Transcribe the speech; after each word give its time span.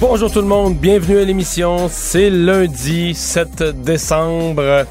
Bonjour 0.00 0.32
tout 0.32 0.40
le 0.40 0.46
monde, 0.46 0.78
bienvenue 0.78 1.18
à 1.18 1.24
l'émission. 1.24 1.90
C'est 1.90 2.30
lundi 2.30 3.14
7 3.14 3.82
décembre. 3.82 4.86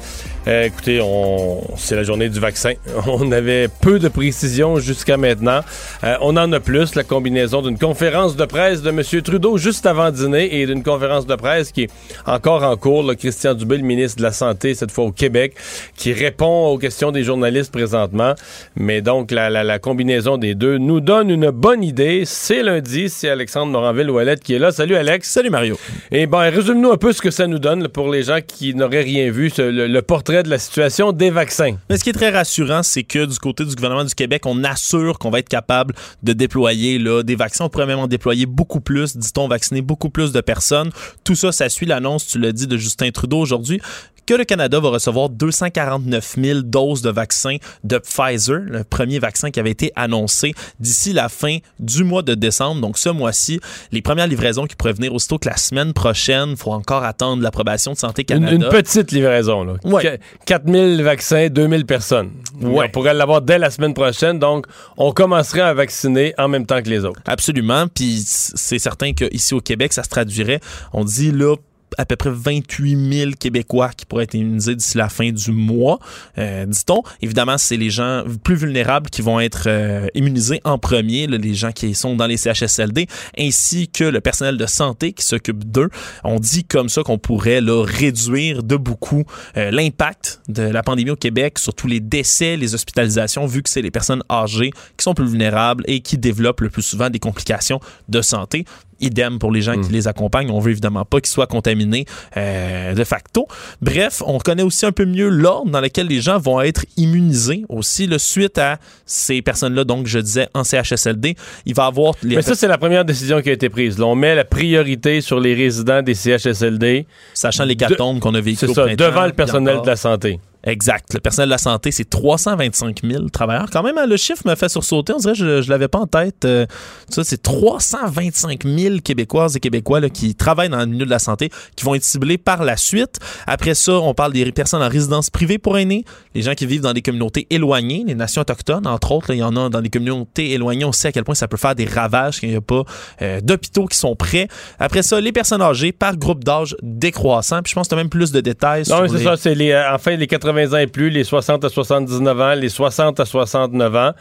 Euh, 0.48 0.64
écoutez, 0.64 1.00
on, 1.02 1.60
c'est 1.76 1.96
la 1.96 2.02
journée 2.02 2.30
du 2.30 2.40
vaccin. 2.40 2.72
On 3.06 3.30
avait 3.30 3.68
peu 3.68 3.98
de 3.98 4.08
précisions 4.08 4.78
jusqu'à 4.78 5.18
maintenant. 5.18 5.60
Euh, 6.02 6.16
on 6.22 6.36
en 6.38 6.50
a 6.52 6.60
plus, 6.60 6.94
la 6.94 7.04
combinaison 7.04 7.60
d'une 7.60 7.78
conférence 7.78 8.36
de 8.36 8.44
presse 8.46 8.80
de 8.80 8.88
M. 8.88 9.02
Trudeau 9.22 9.58
juste 9.58 9.84
avant 9.84 10.10
dîner 10.10 10.60
et 10.60 10.66
d'une 10.66 10.82
conférence 10.82 11.26
de 11.26 11.34
presse 11.34 11.72
qui 11.72 11.82
est 11.82 11.90
encore 12.24 12.62
en 12.62 12.74
cours. 12.76 13.02
Le 13.02 13.14
Christian 13.16 13.52
Dubé, 13.52 13.76
le 13.76 13.82
ministre 13.82 14.16
de 14.18 14.22
la 14.22 14.32
Santé, 14.32 14.74
cette 14.74 14.90
fois 14.90 15.04
au 15.04 15.12
Québec, 15.12 15.54
qui 15.94 16.14
répond 16.14 16.68
aux 16.68 16.78
questions 16.78 17.12
des 17.12 17.22
journalistes 17.22 17.70
présentement. 17.70 18.34
Mais 18.76 19.02
donc, 19.02 19.32
la, 19.32 19.50
la, 19.50 19.62
la 19.62 19.78
combinaison 19.78 20.38
des 20.38 20.54
deux 20.54 20.78
nous 20.78 21.00
donne 21.00 21.28
une 21.28 21.50
bonne 21.50 21.84
idée. 21.84 22.22
C'est 22.24 22.62
lundi, 22.62 23.10
c'est 23.10 23.28
Alexandre 23.28 23.72
Moranville-Ouellette 23.72 24.42
qui 24.42 24.54
est 24.54 24.58
là. 24.58 24.72
Salut 24.72 24.96
Alex. 24.96 25.28
Salut 25.28 25.50
Mario. 25.50 25.78
Et 26.10 26.26
ben, 26.26 26.48
résume-nous 26.48 26.92
un 26.92 26.96
peu 26.96 27.12
ce 27.12 27.20
que 27.20 27.30
ça 27.30 27.46
nous 27.46 27.58
donne 27.58 27.88
pour 27.88 28.10
les 28.10 28.22
gens 28.22 28.38
qui 28.46 28.74
n'auraient 28.74 29.02
rien 29.02 29.30
vu, 29.30 29.50
ce, 29.50 29.60
le, 29.60 29.86
le 29.86 30.02
portrait 30.02 30.29
de 30.30 30.48
la 30.48 30.58
situation 30.58 31.12
des 31.12 31.30
vaccins. 31.30 31.76
Mais 31.88 31.98
ce 31.98 32.04
qui 32.04 32.10
est 32.10 32.14
très 32.14 32.30
rassurant, 32.30 32.82
c'est 32.82 33.02
que 33.02 33.24
du 33.24 33.38
côté 33.38 33.64
du 33.64 33.74
gouvernement 33.74 34.04
du 34.04 34.14
Québec, 34.14 34.46
on 34.46 34.62
assure 34.62 35.18
qu'on 35.18 35.30
va 35.30 35.40
être 35.40 35.48
capable 35.48 35.94
de 36.22 36.32
déployer 36.32 36.98
là, 36.98 37.22
des 37.22 37.34
vaccins. 37.34 37.64
On 37.64 37.68
pourrait 37.68 37.86
même 37.86 37.98
en 37.98 38.06
déployer 38.06 38.46
beaucoup 38.46 38.80
plus, 38.80 39.16
dit-on, 39.16 39.48
vacciner 39.48 39.82
beaucoup 39.82 40.08
plus 40.08 40.30
de 40.30 40.40
personnes. 40.40 40.90
Tout 41.24 41.34
ça, 41.34 41.50
ça 41.50 41.68
suit 41.68 41.86
l'annonce, 41.86 42.26
tu 42.26 42.38
l'as 42.38 42.52
dit, 42.52 42.68
de 42.68 42.76
Justin 42.76 43.10
Trudeau 43.10 43.38
aujourd'hui 43.38 43.80
que 44.26 44.34
le 44.34 44.44
Canada 44.44 44.80
va 44.80 44.90
recevoir 44.90 45.28
249 45.28 46.36
000 46.42 46.60
doses 46.62 47.02
de 47.02 47.10
vaccins 47.10 47.56
de 47.84 47.98
Pfizer, 47.98 48.60
le 48.60 48.84
premier 48.84 49.18
vaccin 49.18 49.50
qui 49.50 49.60
avait 49.60 49.70
été 49.70 49.92
annoncé 49.96 50.54
d'ici 50.78 51.12
la 51.12 51.28
fin 51.28 51.58
du 51.78 52.04
mois 52.04 52.22
de 52.22 52.34
décembre. 52.34 52.80
Donc 52.80 52.98
ce 52.98 53.08
mois-ci, 53.08 53.60
les 53.92 54.02
premières 54.02 54.26
livraisons 54.26 54.66
qui 54.66 54.76
pourraient 54.76 54.92
venir 54.92 55.14
aussitôt 55.14 55.38
que 55.38 55.48
la 55.48 55.56
semaine 55.56 55.92
prochaine. 55.92 56.50
Il 56.50 56.56
faut 56.56 56.72
encore 56.72 57.04
attendre 57.04 57.42
l'approbation 57.42 57.92
de 57.92 57.96
Santé 57.96 58.24
Canada. 58.24 58.54
Une, 58.54 58.62
une 58.62 58.68
petite 58.68 59.12
livraison. 59.12 59.64
Là. 59.64 59.74
Ouais. 59.84 60.20
4 60.46 60.70
000 60.70 61.02
vaccins, 61.02 61.48
2 61.48 61.68
000 61.68 61.84
personnes. 61.84 62.30
Ouais. 62.60 62.86
On 62.86 62.90
pourrait 62.90 63.14
l'avoir 63.14 63.42
dès 63.42 63.58
la 63.58 63.70
semaine 63.70 63.94
prochaine. 63.94 64.38
Donc, 64.38 64.66
on 64.96 65.12
commencerait 65.12 65.60
à 65.60 65.74
vacciner 65.74 66.34
en 66.38 66.48
même 66.48 66.66
temps 66.66 66.82
que 66.82 66.88
les 66.88 67.04
autres. 67.04 67.20
Absolument. 67.26 67.86
Puis 67.88 68.22
c'est 68.24 68.78
certain 68.78 69.12
qu'ici 69.12 69.54
au 69.54 69.60
Québec, 69.60 69.92
ça 69.92 70.02
se 70.02 70.08
traduirait. 70.08 70.60
On 70.92 71.04
dit 71.04 71.32
là 71.32 71.56
à 71.98 72.04
peu 72.04 72.16
près 72.16 72.30
28 72.32 73.12
000 73.12 73.30
Québécois 73.38 73.90
qui 73.96 74.06
pourraient 74.06 74.24
être 74.24 74.34
immunisés 74.34 74.74
d'ici 74.74 74.96
la 74.96 75.08
fin 75.08 75.30
du 75.30 75.52
mois, 75.52 75.98
euh, 76.38 76.66
dit-on. 76.66 77.02
Évidemment, 77.22 77.58
c'est 77.58 77.76
les 77.76 77.90
gens 77.90 78.24
plus 78.42 78.56
vulnérables 78.56 79.10
qui 79.10 79.22
vont 79.22 79.40
être 79.40 79.64
euh, 79.66 80.06
immunisés 80.14 80.60
en 80.64 80.78
premier, 80.78 81.26
les 81.26 81.54
gens 81.54 81.72
qui 81.72 81.94
sont 81.94 82.16
dans 82.16 82.26
les 82.26 82.36
CHSLD, 82.36 83.06
ainsi 83.38 83.88
que 83.88 84.04
le 84.04 84.20
personnel 84.20 84.56
de 84.56 84.66
santé 84.66 85.12
qui 85.12 85.24
s'occupe 85.24 85.64
d'eux. 85.64 85.88
On 86.24 86.38
dit 86.38 86.64
comme 86.64 86.88
ça 86.88 87.02
qu'on 87.02 87.18
pourrait 87.18 87.60
réduire 87.60 88.62
de 88.62 88.76
beaucoup 88.76 89.24
euh, 89.56 89.70
l'impact 89.70 90.40
de 90.48 90.62
la 90.62 90.82
pandémie 90.82 91.10
au 91.10 91.16
Québec, 91.16 91.58
surtout 91.58 91.86
les 91.86 92.00
décès, 92.00 92.56
les 92.56 92.74
hospitalisations, 92.74 93.46
vu 93.46 93.62
que 93.62 93.70
c'est 93.70 93.82
les 93.82 93.90
personnes 93.90 94.22
âgées 94.30 94.70
qui 94.96 95.04
sont 95.04 95.14
plus 95.14 95.26
vulnérables 95.26 95.84
et 95.86 96.00
qui 96.00 96.18
développent 96.18 96.60
le 96.60 96.70
plus 96.70 96.82
souvent 96.82 97.10
des 97.10 97.18
complications 97.18 97.80
de 98.08 98.22
santé 98.22 98.64
idem 99.00 99.38
pour 99.38 99.52
les 99.52 99.62
gens 99.62 99.80
qui 99.80 99.92
les 99.92 100.08
accompagnent. 100.08 100.50
On 100.50 100.60
veut 100.60 100.70
évidemment 100.70 101.04
pas 101.04 101.20
qu'ils 101.20 101.30
soient 101.30 101.46
contaminés 101.46 102.06
euh, 102.36 102.94
de 102.94 103.04
facto. 103.04 103.46
Bref, 103.80 104.22
on 104.26 104.38
connaît 104.38 104.62
aussi 104.62 104.86
un 104.86 104.92
peu 104.92 105.04
mieux 105.04 105.28
l'ordre 105.28 105.70
dans 105.70 105.80
lequel 105.80 106.06
les 106.06 106.20
gens 106.20 106.38
vont 106.38 106.60
être 106.60 106.84
immunisés 106.96 107.64
aussi 107.68 108.06
le 108.06 108.18
suite 108.18 108.58
à 108.58 108.78
ces 109.06 109.42
personnes-là. 109.42 109.84
Donc, 109.84 110.06
je 110.06 110.18
disais 110.18 110.48
en 110.54 110.64
CHSLD, 110.64 111.36
il 111.66 111.74
va 111.74 111.86
avoir 111.86 112.14
les 112.22 112.36
Mais 112.36 112.42
ça, 112.42 112.54
c'est 112.54 112.68
la 112.68 112.78
première 112.78 113.04
décision 113.04 113.40
qui 113.42 113.50
a 113.50 113.52
été 113.52 113.68
prise. 113.68 113.98
Là, 113.98 114.06
on 114.06 114.14
met 114.14 114.34
la 114.34 114.44
priorité 114.44 115.20
sur 115.20 115.40
les 115.40 115.54
résidents 115.54 116.02
des 116.02 116.14
CHSLD. 116.14 117.06
sachant 117.34 117.64
les 117.64 117.76
catombes 117.76 118.20
qu'on 118.20 118.34
a 118.34 118.40
vécu 118.40 118.66
C'est 118.66 118.74
ça, 118.74 118.86
devant 118.94 119.26
le 119.26 119.32
personnel 119.32 119.80
de 119.82 119.86
la 119.86 119.96
santé. 119.96 120.40
Exact. 120.64 121.14
Le 121.14 121.20
personnel 121.20 121.48
de 121.48 121.52
la 121.54 121.58
santé, 121.58 121.90
c'est 121.90 122.08
325 122.08 123.00
000 123.02 123.28
travailleurs. 123.30 123.68
Quand 123.72 123.82
même, 123.82 123.96
hein, 123.98 124.06
le 124.06 124.16
chiffre 124.16 124.42
me 124.46 124.54
fait 124.54 124.68
sursauter. 124.68 125.12
On 125.14 125.18
dirait 125.18 125.32
que 125.32 125.38
je, 125.38 125.62
je 125.62 125.70
l'avais 125.70 125.88
pas 125.88 125.98
en 126.00 126.06
tête. 126.06 126.44
Euh, 126.44 126.66
ça, 127.08 127.24
c'est 127.24 127.42
325 127.42 128.64
000 128.64 128.96
Québécoises 129.02 129.56
et 129.56 129.60
Québécois 129.60 130.00
là, 130.00 130.08
qui 130.10 130.34
travaillent 130.34 130.68
dans 130.68 130.78
le 130.80 130.86
milieu 130.86 131.04
de 131.06 131.10
la 131.10 131.18
santé, 131.18 131.50
qui 131.76 131.84
vont 131.84 131.94
être 131.94 132.04
ciblés 132.04 132.38
par 132.38 132.62
la 132.64 132.76
suite. 132.76 133.18
Après 133.46 133.74
ça, 133.74 133.92
on 133.94 134.14
parle 134.14 134.32
des 134.32 134.50
personnes 134.52 134.82
en 134.82 134.88
résidence 134.88 135.30
privée 135.30 135.58
pour 135.58 135.78
aînés, 135.78 136.04
les 136.34 136.42
gens 136.42 136.54
qui 136.54 136.66
vivent 136.66 136.82
dans 136.82 136.92
des 136.92 137.02
communautés 137.02 137.46
éloignées, 137.50 138.04
les 138.06 138.14
nations 138.14 138.42
autochtones, 138.42 138.86
entre 138.86 139.12
autres. 139.12 139.26
là, 139.30 139.34
Il 139.36 139.38
y 139.38 139.42
en 139.42 139.56
a 139.56 139.68
dans 139.68 139.80
des 139.80 139.90
communautés 139.90 140.50
éloignées. 140.52 140.84
On 140.84 140.92
sait 140.92 141.08
à 141.08 141.12
quel 141.12 141.24
point 141.24 141.34
ça 141.34 141.48
peut 141.48 141.56
faire 141.56 141.74
des 141.74 141.86
ravages 141.86 142.40
qu'il 142.40 142.50
n'y 142.50 142.56
a 142.56 142.60
pas 142.60 142.82
euh, 143.22 143.40
d'hôpitaux 143.40 143.86
qui 143.86 143.96
sont 143.96 144.14
prêts. 144.16 144.48
Après 144.78 145.02
ça, 145.02 145.20
les 145.20 145.32
personnes 145.32 145.62
âgées 145.62 145.92
par 145.92 146.16
groupe 146.16 146.44
d'âge 146.44 146.76
décroissant. 146.82 147.62
Puis 147.62 147.70
je 147.70 147.74
pense 147.74 147.86
que 147.88 147.94
tu 147.94 147.94
as 147.94 148.02
même 148.02 148.10
plus 148.10 148.32
de 148.32 148.40
détails 148.40 148.84
Non, 148.88 149.08
c'est 149.08 149.16
les- 149.18 149.24
ça, 149.24 149.36
c'est 149.36 149.54
les, 149.54 149.70
euh, 149.72 149.94
enfin 149.94 150.16
les 150.16 150.26
80 150.26 150.49
ans 150.50 150.78
et 150.78 150.86
plus, 150.86 151.10
les 151.10 151.24
60 151.24 151.64
à 151.64 151.68
79 151.68 152.40
ans, 152.40 152.54
les 152.54 152.68
60 152.68 153.20
à 153.20 153.24
69 153.24 153.96
ans. 153.96 154.12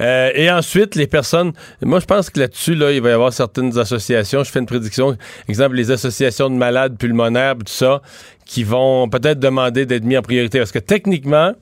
Euh, 0.00 0.30
et 0.34 0.50
ensuite, 0.50 0.94
les 0.94 1.06
personnes. 1.06 1.52
Moi, 1.82 2.00
je 2.00 2.06
pense 2.06 2.30
que 2.30 2.38
là-dessus, 2.38 2.74
là, 2.74 2.92
il 2.92 3.00
va 3.00 3.10
y 3.10 3.12
avoir 3.12 3.32
certaines 3.32 3.76
associations. 3.78 4.44
Je 4.44 4.50
fais 4.50 4.60
une 4.60 4.66
prédiction. 4.66 5.16
Exemple, 5.48 5.74
les 5.74 5.90
associations 5.90 6.50
de 6.50 6.54
malades 6.54 6.96
pulmonaires, 6.96 7.56
tout 7.56 7.64
ça, 7.66 8.00
qui 8.46 8.62
vont 8.62 9.08
peut-être 9.08 9.40
demander 9.40 9.86
d'être 9.86 10.04
mis 10.04 10.16
en 10.16 10.22
priorité. 10.22 10.58
Parce 10.58 10.72
que 10.72 10.78
techniquement, 10.78 11.52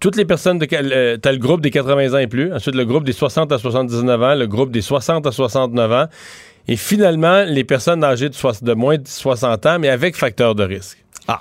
toutes 0.00 0.16
les 0.16 0.24
personnes 0.24 0.58
de. 0.58 0.66
Euh, 0.72 1.16
T'as 1.18 1.32
le 1.32 1.38
groupe 1.38 1.60
des 1.60 1.70
80 1.70 2.14
ans 2.14 2.18
et 2.18 2.26
plus. 2.26 2.52
Ensuite, 2.52 2.74
le 2.74 2.84
groupe 2.84 3.04
des 3.04 3.12
60 3.12 3.52
à 3.52 3.58
79 3.58 4.22
ans. 4.22 4.34
Le 4.34 4.46
groupe 4.46 4.70
des 4.70 4.82
60 4.82 5.26
à 5.26 5.32
69 5.32 5.92
ans. 5.92 6.06
Et 6.66 6.76
finalement, 6.76 7.44
les 7.44 7.64
personnes 7.64 8.02
âgées 8.02 8.30
de, 8.30 8.64
de 8.64 8.72
moins 8.72 8.96
de 8.96 9.06
60 9.06 9.66
ans, 9.66 9.78
mais 9.78 9.90
avec 9.90 10.16
facteur 10.16 10.54
de 10.54 10.64
risque. 10.64 11.03
Ah, 11.26 11.40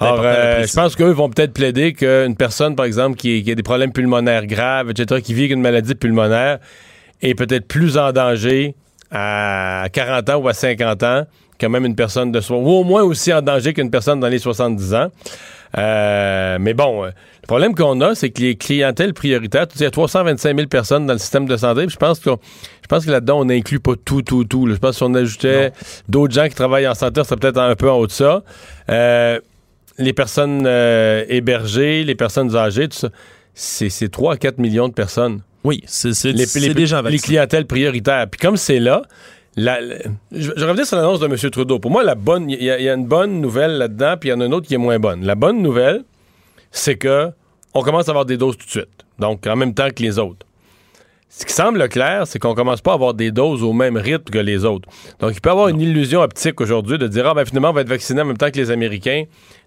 Alors, 0.00 0.20
euh, 0.24 0.66
je 0.66 0.72
pense 0.72 0.96
qu'eux 0.96 1.10
vont 1.10 1.28
peut-être 1.28 1.52
plaider 1.52 1.92
qu'une 1.92 2.34
personne, 2.36 2.76
par 2.76 2.86
exemple, 2.86 3.16
qui, 3.16 3.42
qui 3.42 3.50
a 3.50 3.54
des 3.54 3.62
problèmes 3.62 3.92
pulmonaires 3.92 4.46
graves, 4.46 4.90
etc., 4.90 5.20
qui 5.20 5.34
vit 5.34 5.42
avec 5.42 5.52
une 5.52 5.60
maladie 5.60 5.94
pulmonaire, 5.94 6.58
est 7.20 7.34
peut-être 7.34 7.68
plus 7.68 7.98
en 7.98 8.12
danger 8.12 8.74
à 9.10 9.86
40 9.92 10.30
ans 10.30 10.36
ou 10.36 10.48
à 10.48 10.54
50 10.54 11.02
ans 11.02 11.26
que 11.58 11.66
même 11.66 11.84
une 11.84 11.96
personne 11.96 12.30
de 12.32 12.40
soi, 12.40 12.56
ou 12.56 12.68
au 12.68 12.84
moins 12.84 13.02
aussi 13.02 13.32
en 13.32 13.42
danger 13.42 13.74
qu'une 13.74 13.90
personne 13.90 14.20
dans 14.20 14.28
les 14.28 14.38
70 14.38 14.94
ans. 14.94 15.08
Euh, 15.76 16.56
mais 16.60 16.72
bon, 16.72 17.04
euh, 17.04 17.08
le 17.42 17.46
problème 17.46 17.74
qu'on 17.74 18.00
a, 18.00 18.14
c'est 18.14 18.30
que 18.30 18.40
les 18.40 18.56
clientèles 18.56 19.12
prioritaires, 19.12 19.66
tu 19.68 19.76
sais, 19.76 19.84
il 19.84 19.86
y 19.86 19.88
a 19.88 19.90
325 19.90 20.56
000 20.56 20.68
personnes 20.68 21.06
dans 21.06 21.12
le 21.12 21.18
système 21.18 21.46
de 21.46 21.56
santé, 21.56 21.82
puis 21.82 21.90
je 21.90 21.96
pense 21.96 22.20
que 22.20 22.30
je 22.30 22.86
pense 22.88 23.04
que 23.04 23.10
là-dedans, 23.10 23.40
on 23.40 23.44
n'inclut 23.44 23.80
pas 23.80 23.92
tout, 24.02 24.22
tout, 24.22 24.44
tout. 24.44 24.66
là. 24.66 24.74
Je 24.74 24.78
pense 24.78 24.92
que 24.92 24.96
si 24.96 25.02
on 25.02 25.12
ajoutait 25.14 25.72
d'autres 26.08 26.32
gens 26.32 26.48
qui 26.48 26.54
travaillent 26.54 26.88
en 26.88 26.94
santé, 26.94 27.20
ça 27.20 27.24
serait 27.24 27.36
peut-être 27.36 27.58
un 27.58 27.74
peu 27.74 27.90
en 27.90 27.98
haut 27.98 28.06
de 28.06 28.12
ça. 28.12 28.42
Euh, 28.90 29.40
les 29.98 30.12
personnes 30.12 30.62
euh, 30.66 31.24
hébergées, 31.28 32.04
les 32.04 32.14
personnes 32.14 32.54
âgées, 32.56 32.88
tout 32.88 32.96
ça, 32.98 33.08
c'est, 33.54 33.88
c'est 33.90 34.08
3 34.08 34.34
à 34.34 34.36
4 34.36 34.58
millions 34.58 34.88
de 34.88 34.94
personnes. 34.94 35.40
Oui, 35.64 35.82
c'est 35.86 36.10
Les, 36.24 36.46
les- 36.68 36.74
des 36.74 36.86
gens 36.86 37.02
les 37.02 37.18
clientèles 37.18 37.66
prioritaires. 37.66 38.26
Puis 38.30 38.38
comme 38.40 38.56
c'est 38.56 38.78
là, 38.78 39.02
la- 39.56 39.80
la- 39.80 39.96
je, 40.30 40.52
je 40.56 40.64
reviens 40.64 40.84
sur 40.84 40.96
l'annonce 40.96 41.18
de 41.18 41.26
M. 41.26 41.36
Trudeau. 41.50 41.78
Pour 41.80 41.90
moi, 41.90 42.04
la 42.04 42.14
bonne, 42.14 42.48
il 42.48 42.62
y, 42.62 42.70
a- 42.70 42.78
il 42.78 42.84
y 42.84 42.88
a 42.88 42.94
une 42.94 43.06
bonne 43.06 43.40
nouvelle 43.40 43.72
là-dedans, 43.78 44.14
puis 44.18 44.28
il 44.28 44.32
y 44.32 44.34
en 44.34 44.40
a 44.40 44.46
une 44.46 44.54
autre 44.54 44.68
qui 44.68 44.74
est 44.74 44.78
moins 44.78 45.00
bonne. 45.00 45.24
La 45.24 45.34
bonne 45.34 45.60
nouvelle, 45.60 46.04
c'est 46.70 46.96
que 46.96 47.30
on 47.74 47.82
commence 47.82 48.08
à 48.08 48.12
avoir 48.12 48.24
des 48.24 48.36
doses 48.36 48.56
tout 48.56 48.66
de 48.66 48.70
suite. 48.70 49.04
Donc, 49.18 49.46
en 49.48 49.56
même 49.56 49.74
temps 49.74 49.88
que 49.90 50.02
les 50.02 50.18
autres. 50.20 50.46
Ce 51.30 51.44
qui 51.44 51.52
semble 51.52 51.88
clair, 51.90 52.26
c'est 52.26 52.38
qu'on 52.38 52.54
commence 52.54 52.80
pas 52.80 52.92
à 52.92 52.94
avoir 52.94 53.12
des 53.12 53.30
doses 53.30 53.62
au 53.62 53.74
même 53.74 53.98
rythme 53.98 54.30
que 54.32 54.38
les 54.38 54.64
autres. 54.64 54.88
Donc, 55.20 55.32
il 55.34 55.40
peut 55.42 55.50
y 55.50 55.52
avoir 55.52 55.68
une 55.68 55.80
illusion 55.80 56.22
optique 56.22 56.58
aujourd'hui 56.58 56.96
de 56.96 57.06
dire, 57.06 57.26
ah, 57.26 57.34
ben 57.34 57.44
finalement, 57.44 57.68
on 57.70 57.74
va 57.74 57.82
être 57.82 57.88
vacciné 57.88 58.22
en 58.22 58.24
même 58.24 58.38
temps 58.38 58.50
que 58.50 58.56
les 58.56 58.70
Américains. 58.70 59.24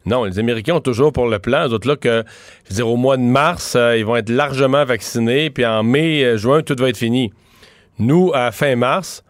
Non, 0.08 0.24
les 0.24 0.40
Américains 0.40 0.74
ont 0.74 0.81
toujours 0.81 1.13
pour 1.13 1.28
le 1.28 1.38
plan, 1.38 1.68
eux 1.68 1.74
autres 1.74 1.88
là, 1.88 1.96
que, 1.96 2.24
je 2.66 2.69
veux 2.69 2.75
dire, 2.78 2.88
au 2.88 2.98
mois 2.98 3.16
de 3.16 3.22
mars, 3.22 3.75
euh, 3.75 3.96
ils 3.96 4.04
vont 4.04 4.16
être 4.16 4.30
largement 4.30 4.84
vaccinés, 4.86 5.52
puis 5.52 5.63
en 5.63 5.84
mai, 5.84 6.24
euh, 6.24 6.38
juin, 6.38 6.63
tout 6.63 6.75
va 6.80 6.90
être 6.90 6.98
fini. 6.98 7.31
Nous, 8.00 8.31
à 8.34 8.52
fin 8.52 8.75
mars, 8.75 9.24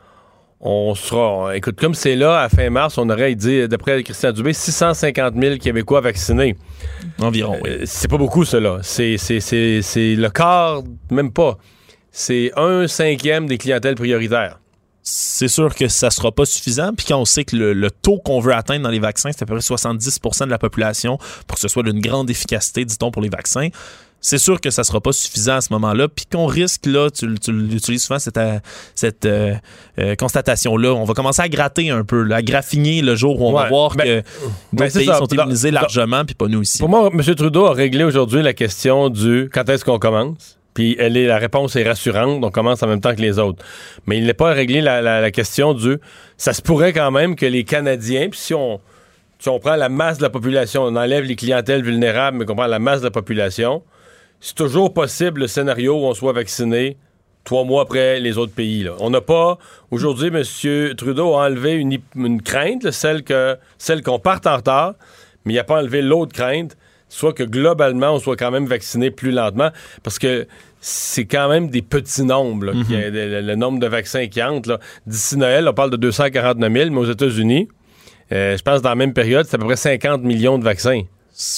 on 0.61 0.95
sera, 0.95 1.57
écoute, 1.57 1.77
comme 1.77 1.95
c'est 1.95 2.15
là, 2.15 2.39
à 2.39 2.47
fin 2.47 2.69
mars, 2.69 2.97
on 2.97 3.09
aurait 3.09 3.35
dit, 3.35 3.67
d'après 3.67 4.01
Christian 4.03 4.31
Dubé, 4.31 4.53
650 4.53 5.33
000 5.37 5.57
Québécois 5.57 5.99
vaccinés. 5.99 6.55
Environ, 7.19 7.57
oui. 7.61 7.69
Euh, 7.69 7.81
c'est 7.83 8.09
pas 8.09 8.17
beaucoup, 8.17 8.45
cela. 8.45 8.79
C'est 8.83 9.17
le 9.17 10.29
quart, 10.29 10.83
même 11.09 11.33
pas. 11.33 11.57
C'est 12.11 12.51
un 12.57 12.87
cinquième 12.87 13.47
des 13.47 13.57
clientèles 13.57 13.95
prioritaires. 13.95 14.59
c'est 15.03 15.47
sûr 15.47 15.73
que 15.73 15.87
ça 15.87 16.11
sera 16.11 16.31
pas 16.31 16.45
suffisant. 16.45 16.93
Puis 16.93 17.07
quand 17.07 17.17
on 17.17 17.25
sait 17.25 17.43
que 17.43 17.55
le, 17.55 17.73
le 17.73 17.89
taux 17.89 18.19
qu'on 18.19 18.39
veut 18.39 18.53
atteindre 18.53 18.83
dans 18.83 18.89
les 18.89 18.99
vaccins, 18.99 19.31
c'est 19.31 19.43
à 19.43 19.45
peu 19.45 19.55
près 19.55 19.63
70% 19.63 20.45
de 20.45 20.51
la 20.51 20.59
population 20.59 21.17
pour 21.47 21.55
que 21.55 21.61
ce 21.61 21.67
soit 21.67 21.83
d'une 21.83 22.01
grande 22.01 22.29
efficacité, 22.29 22.85
dit-on, 22.85 23.09
pour 23.11 23.21
les 23.21 23.29
vaccins, 23.29 23.69
c'est 24.21 24.37
sûr 24.37 24.61
que 24.61 24.69
ça 24.69 24.83
sera 24.83 25.01
pas 25.01 25.11
suffisant 25.11 25.55
à 25.55 25.61
ce 25.61 25.73
moment-là. 25.73 26.07
Puis 26.07 26.25
qu'on 26.31 26.45
risque, 26.45 26.85
là, 26.85 27.09
tu, 27.09 27.33
tu 27.39 27.51
l'utilises 27.51 28.03
souvent, 28.03 28.19
cette, 28.19 28.37
euh, 28.37 28.59
cette 28.93 29.25
euh, 29.25 29.55
euh, 29.99 30.15
constatation-là, 30.15 30.93
on 30.93 31.03
va 31.03 31.13
commencer 31.15 31.41
à 31.41 31.49
gratter 31.49 31.89
un 31.89 32.03
peu, 32.03 32.21
là, 32.21 32.37
à 32.37 32.41
graffiner 32.43 33.01
le 33.01 33.15
jour 33.15 33.41
où 33.41 33.47
on 33.47 33.53
va 33.53 33.67
voir 33.67 33.95
ben, 33.95 34.05
que 34.05 34.23
d'autres 34.73 34.93
pays 34.93 35.07
ça. 35.07 35.17
sont 35.17 35.27
immunisés 35.27 35.71
largement, 35.71 36.23
puis 36.23 36.35
pas 36.35 36.47
nous 36.47 36.61
ici. 36.61 36.77
Pour 36.77 36.89
moi, 36.89 37.09
M. 37.11 37.35
Trudeau 37.35 37.65
a 37.65 37.73
réglé 37.73 38.03
aujourd'hui 38.03 38.43
la 38.43 38.53
question 38.53 39.09
du 39.09 39.49
quand 39.51 39.67
est-ce 39.69 39.83
qu'on 39.83 39.99
commence? 39.99 40.59
Puis 40.73 40.95
elle 40.99 41.17
est, 41.17 41.27
la 41.27 41.37
réponse 41.37 41.75
est 41.75 41.83
rassurante, 41.83 42.43
on 42.43 42.51
commence 42.51 42.81
en 42.83 42.87
même 42.87 43.01
temps 43.01 43.13
que 43.13 43.21
les 43.21 43.39
autres. 43.39 43.63
Mais 44.05 44.17
il 44.17 44.25
n'est 44.25 44.33
pas 44.33 44.51
réglé 44.51 44.81
la, 44.81 45.31
question 45.31 45.73
du 45.73 45.97
ça 46.37 46.53
se 46.53 46.61
pourrait 46.61 46.93
quand 46.93 47.11
même 47.11 47.35
que 47.35 47.45
les 47.45 47.63
Canadiens, 47.63 48.29
puis 48.29 48.39
si 48.39 48.53
on, 48.53 48.79
prend 49.59 49.75
la 49.75 49.89
masse 49.89 50.17
de 50.17 50.23
la 50.23 50.29
population, 50.29 50.83
on 50.83 50.95
enlève 50.95 51.25
les 51.25 51.35
clientèles 51.35 51.83
vulnérables, 51.83 52.37
mais 52.37 52.45
qu'on 52.45 52.55
prend 52.55 52.67
la 52.67 52.79
masse 52.79 53.01
de 53.01 53.05
la 53.05 53.11
population, 53.11 53.83
c'est 54.39 54.55
toujours 54.55 54.93
possible 54.93 55.41
le 55.41 55.47
scénario 55.47 55.95
où 55.95 56.05
on 56.05 56.13
soit 56.13 56.33
vacciné 56.33 56.97
trois 57.43 57.63
mois 57.63 57.83
après 57.83 58.19
les 58.19 58.37
autres 58.37 58.53
pays. 58.53 58.83
là. 58.83 58.93
On 58.99 59.09
n'a 59.09 59.21
pas. 59.21 59.57
Aujourd'hui, 59.89 60.27
M. 60.27 60.95
Trudeau 60.95 61.33
a 61.35 61.47
enlevé 61.47 61.73
une, 61.73 61.97
une 62.15 62.41
crainte, 62.41 62.91
celle 62.91 63.23
que 63.23 63.57
celle 63.77 64.03
qu'on 64.03 64.19
parte 64.19 64.47
en 64.47 64.57
retard, 64.57 64.93
mais 65.43 65.53
il 65.53 65.55
n'a 65.57 65.63
pas 65.63 65.79
enlevé 65.79 66.01
l'autre 66.01 66.33
crainte, 66.33 66.77
soit 67.11 67.33
que 67.33 67.43
globalement, 67.43 68.13
on 68.13 68.19
soit 68.19 68.37
quand 68.37 68.51
même 68.51 68.65
vacciné 68.65 69.11
plus 69.11 69.31
lentement, 69.31 69.69
parce 70.01 70.17
que 70.17 70.47
c'est 70.79 71.25
quand 71.25 71.49
même 71.49 71.69
des 71.69 71.81
petits 71.81 72.23
nombres, 72.23 72.67
là, 72.67 72.71
qui- 72.87 72.95
le, 72.95 73.55
nombre 73.55 73.79
de 73.79 73.87
vaccins 73.87 74.27
qui 74.27 74.41
entrent. 74.41 74.79
D'ici 75.05 75.37
Noël, 75.37 75.67
on 75.67 75.73
parle 75.73 75.91
de 75.91 75.97
249 75.97 76.71
000, 76.73 76.89
mais 76.89 76.97
aux 76.97 77.11
États-Unis, 77.11 77.67
euh, 78.31 78.55
je 78.57 78.63
pense 78.63 78.81
dans 78.81 78.89
la 78.89 78.95
même 78.95 79.13
période, 79.13 79.45
c'est 79.47 79.55
à 79.55 79.59
peu 79.59 79.65
près 79.65 79.75
50 79.75 80.23
millions 80.23 80.57
de 80.57 80.63
vaccins. 80.63 81.01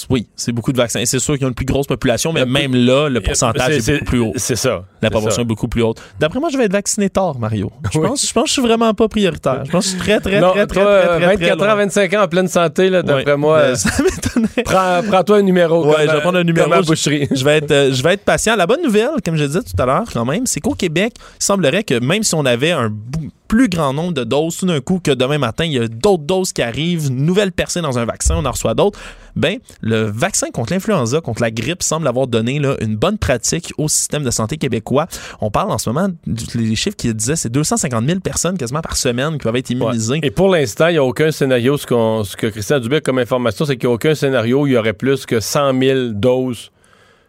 Oui, 0.09 0.27
c'est 0.35 0.51
beaucoup 0.51 0.71
de 0.71 0.77
vaccins. 0.77 1.03
C'est 1.06 1.19
sûr 1.19 1.35
qu'ils 1.38 1.45
ont 1.45 1.50
une 1.50 1.56
plus 1.56 1.65
grosse 1.65 1.88
population, 1.88 2.31
mais 2.33 2.45
même 2.45 2.75
là, 2.75 3.09
le 3.09 3.21
pourcentage 3.21 3.71
est, 3.77 3.91
beaucoup 3.94 4.06
plus 4.06 4.19
haut. 4.19 4.33
C'est 4.35 4.56
ça. 4.56 4.83
La 5.01 5.09
proportion 5.09 5.41
est 5.41 5.45
beaucoup 5.45 5.68
plus 5.68 5.81
haute. 5.83 6.01
D'après 6.19 6.39
moi, 6.39 6.50
je 6.51 6.57
vais 6.57 6.65
être 6.65 6.71
vacciné 6.71 7.09
tard, 7.09 7.38
Mario. 7.39 7.71
Je, 7.91 8.00
Oui. 8.00 8.07
pense, 8.07 8.27
je 8.27 8.33
pense 8.33 8.44
que 8.44 8.47
je 8.50 8.53
suis 8.53 8.62
vraiment 8.62 8.94
pas 8.94 9.07
prioritaire. 9.07 9.63
Je 9.65 9.71
pense 9.71 9.85
que 9.85 9.91
je 9.91 9.95
suis 9.97 10.03
très, 10.03 10.19
très, 10.19 10.39
Non, 10.39 10.51
très, 10.51 10.65
très, 10.68 10.81
toi, 10.81 11.00
très, 11.01 11.07
très, 11.07 11.18
très, 11.18 11.35
24 11.38 11.62
ans, 11.62 11.65
loin. 11.65 11.75
25 11.75 12.13
ans 12.13 12.24
en 12.24 12.27
pleine 12.27 12.47
santé, 12.47 12.89
d'après 12.89 13.25
Ouais. 13.25 13.38
moi. 13.38 13.57
Euh, 13.57 13.75
ça 13.75 13.89
m'étonnerait. 14.03 14.63
prends, 14.63 15.01
prends-toi 15.07 15.38
un 15.38 15.41
numéro. 15.41 15.86
Ouais, 15.86 15.94
comme, 15.95 16.07
je 16.07 16.12
vais 16.15 16.21
prendre 16.21 16.38
un 16.39 16.44
numéro. 16.44 16.65
comme 16.65 16.74
à 16.74 16.77
la 16.77 16.81
Je- 16.83 16.88
boucherie. 16.88 17.27
Je 17.31 17.44
vais 17.44 17.57
être, 17.57 17.71
euh, 17.71 17.91
je 17.94 18.01
vais 18.03 18.13
être 18.13 18.24
patient. 18.24 18.56
La 18.56 18.68
bonne 18.68 18.81
nouvelle, 18.83 19.09
comme 19.24 19.36
je 19.36 19.44
disais 19.45 19.62
tout 19.62 19.81
à 19.81 19.86
l'heure, 19.86 20.06
quand 20.13 20.25
même, 20.25 20.45
c'est 20.45 20.59
qu'au 20.62 20.75
Québec, 20.75 21.13
il 21.39 21.44
semblerait 21.44 21.83
que 21.83 22.00
même 22.00 22.24
si 22.24 22.33
on 22.36 22.45
avait 22.45 22.71
un 22.71 22.89
bou- 22.89 23.29
plus 23.53 23.69
grand 23.69 23.94
nombre 23.94 24.13
de 24.13 24.23
doses, 24.23 24.57
tout 24.57 24.65
d'un 24.65 24.81
coup, 24.81 25.00
que 25.00 25.11
demain 25.11 25.38
matin, 25.38 25.63
il 25.63 25.73
y 25.73 25.77
a 25.77 25.88
d'autres 25.88 26.23
doses 26.23 26.53
qui 26.53 26.63
arrivent, 26.63 27.11
nouvelle 27.11 27.51
percée 27.51 27.81
dans 27.81 28.00
un 28.00 28.05
vaccin, 28.05 28.35
on 28.35 28.45
en 28.45 28.51
reçoit 28.51 28.73
d'autres, 28.73 29.00
ben, 29.35 29.59
le 29.79 30.05
vaccin 30.05 30.50
contre 30.50 30.73
l'influenza, 30.73 31.21
contre 31.21 31.44
la 31.44 31.51
grippe, 31.51 31.83
semble 31.83 32.07
avoir 32.07 32.25
donné 32.25 32.57
là, 32.57 32.75
une 32.81 32.95
bonne 32.95 33.19
pratique 33.19 33.71
au 33.77 33.88
système 33.88 34.23
de 34.23 34.31
santé 34.31 34.57
québécois. 34.57 35.05
On 35.39 35.51
parle 35.51 35.69
en 35.69 35.77
ce 35.77 35.88
moment, 35.91 36.07
les 36.55 36.75
chiffres 36.75 36.97
qui 36.97 37.13
disaient, 37.13 37.35
c'est 37.35 37.51
250 37.51 38.03
000 38.07 38.21
personnes 38.21 38.57
quasiment 38.57 38.81
par 38.81 38.97
semaine 38.97 39.33
qui 39.33 39.44
peuvent 39.44 39.55
être 39.55 39.69
immunisées. 39.69 40.19
Et 40.23 40.31
pour 40.31 40.50
l'instant, 40.50 40.88
il 40.88 40.94
n'y 40.94 40.97
a 40.97 41.03
aucun 41.03 41.29
scénario. 41.29 41.77
Ce, 41.77 41.85
ce 41.85 42.35
que 42.35 42.47
Christian 42.47 42.79
Dubé 42.79 42.95
a 42.95 43.01
comme 43.01 43.19
information, 43.19 43.65
c'est 43.65 43.77
qu'il 43.77 43.88
n'y 43.88 43.91
a 43.91 43.95
aucun 43.95 44.15
scénario 44.15 44.63
où 44.63 44.67
il 44.67 44.73
y 44.73 44.77
aurait 44.77 44.94
plus 44.94 45.27
que 45.27 45.39
100 45.39 45.79
000 45.79 46.00
doses 46.13 46.71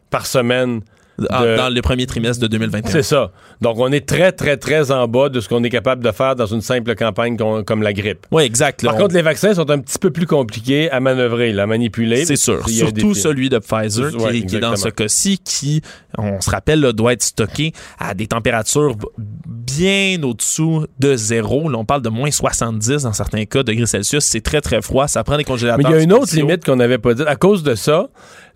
par 0.09 0.25
semaine. 0.25 0.81
De- 1.19 1.57
dans 1.57 1.73
le 1.73 1.81
premier 1.83 2.07
trimestre 2.07 2.43
de 2.43 2.47
2021. 2.49 2.91
C'est 2.91 3.03
ça. 3.03 3.31
Donc, 3.61 3.77
on 3.79 3.91
est 3.93 4.07
très, 4.07 4.33
très, 4.33 4.57
très 4.57 4.91
en 4.91 5.07
bas 5.09 5.29
de 5.29 5.41
ce 5.41 5.49
qu'on 5.49 5.63
est 5.65 5.71
capable 5.71 6.03
de 6.05 6.11
faire 6.11 6.35
dans 6.37 6.47
une 6.47 6.61
simple 6.61 6.95
campagne 6.97 7.37
comme 7.65 7.83
la 7.83 7.93
grippe. 7.93 8.27
Oui, 8.31 8.43
exact. 8.43 8.83
là, 8.83 8.91
Par 8.91 8.99
on- 8.99 9.03
contre, 9.03 9.15
les 9.15 9.23
vaccins 9.23 9.55
sont 9.55 9.71
un 9.71 9.79
petit 9.79 9.99
peu 9.99 10.11
plus 10.11 10.27
compliqués 10.27 10.91
à 10.91 11.01
manœuvrer, 11.01 11.53
là, 11.53 11.65
à 11.65 11.67
manipuler. 11.67 12.25
C'est 12.25 12.37
sûr. 12.37 12.69
Surtout 12.69 13.15
celui 13.15 13.49
de 13.49 13.59
Pfizer, 13.59 14.11
qui, 14.11 14.17
Ouais, 14.17 14.39
est- 14.39 14.43
qui 14.47 14.57
est 14.57 14.61
dans 14.61 14.77
ce 14.77 14.89
cas-ci, 14.89 15.39
qui, 15.39 15.83
on 16.19 16.41
se 16.41 16.51
rappelle, 16.51 16.81
là, 16.81 16.93
doit 16.93 17.13
être 17.13 17.23
stocké 17.23 17.73
à 17.99 18.15
des 18.15 18.27
températures 18.27 18.97
bien 19.19 20.23
au-dessous 20.23 20.87
de 20.99 21.17
zéro. 21.17 21.69
Là, 21.69 21.79
on 21.79 21.85
parle 21.85 22.03
de 22.03 22.09
moins 22.09 22.31
70 22.31 23.03
dans 23.03 23.13
certains 23.13 23.45
cas, 23.45 23.63
degrés 23.63 23.87
Celsius. 23.87 24.25
C'est 24.25 24.41
très, 24.41 24.61
très 24.61 24.83
froid. 24.83 25.09
Ça 25.09 25.23
prend 25.25 25.37
des 25.37 25.45
congélateurs. 25.45 25.79
Mais 25.79 25.85
il 25.85 25.97
y 25.97 26.01
a 26.01 26.03
une 26.03 26.13
autre 26.13 26.27
spéciaux. 26.27 26.47
limite 26.47 26.65
qu'on 26.65 26.77
n'avait 26.77 26.99
pas 26.99 27.15
dit. 27.15 27.23
À 27.27 27.37
cause 27.37 27.63
de 27.63 27.75
ça, 27.75 28.09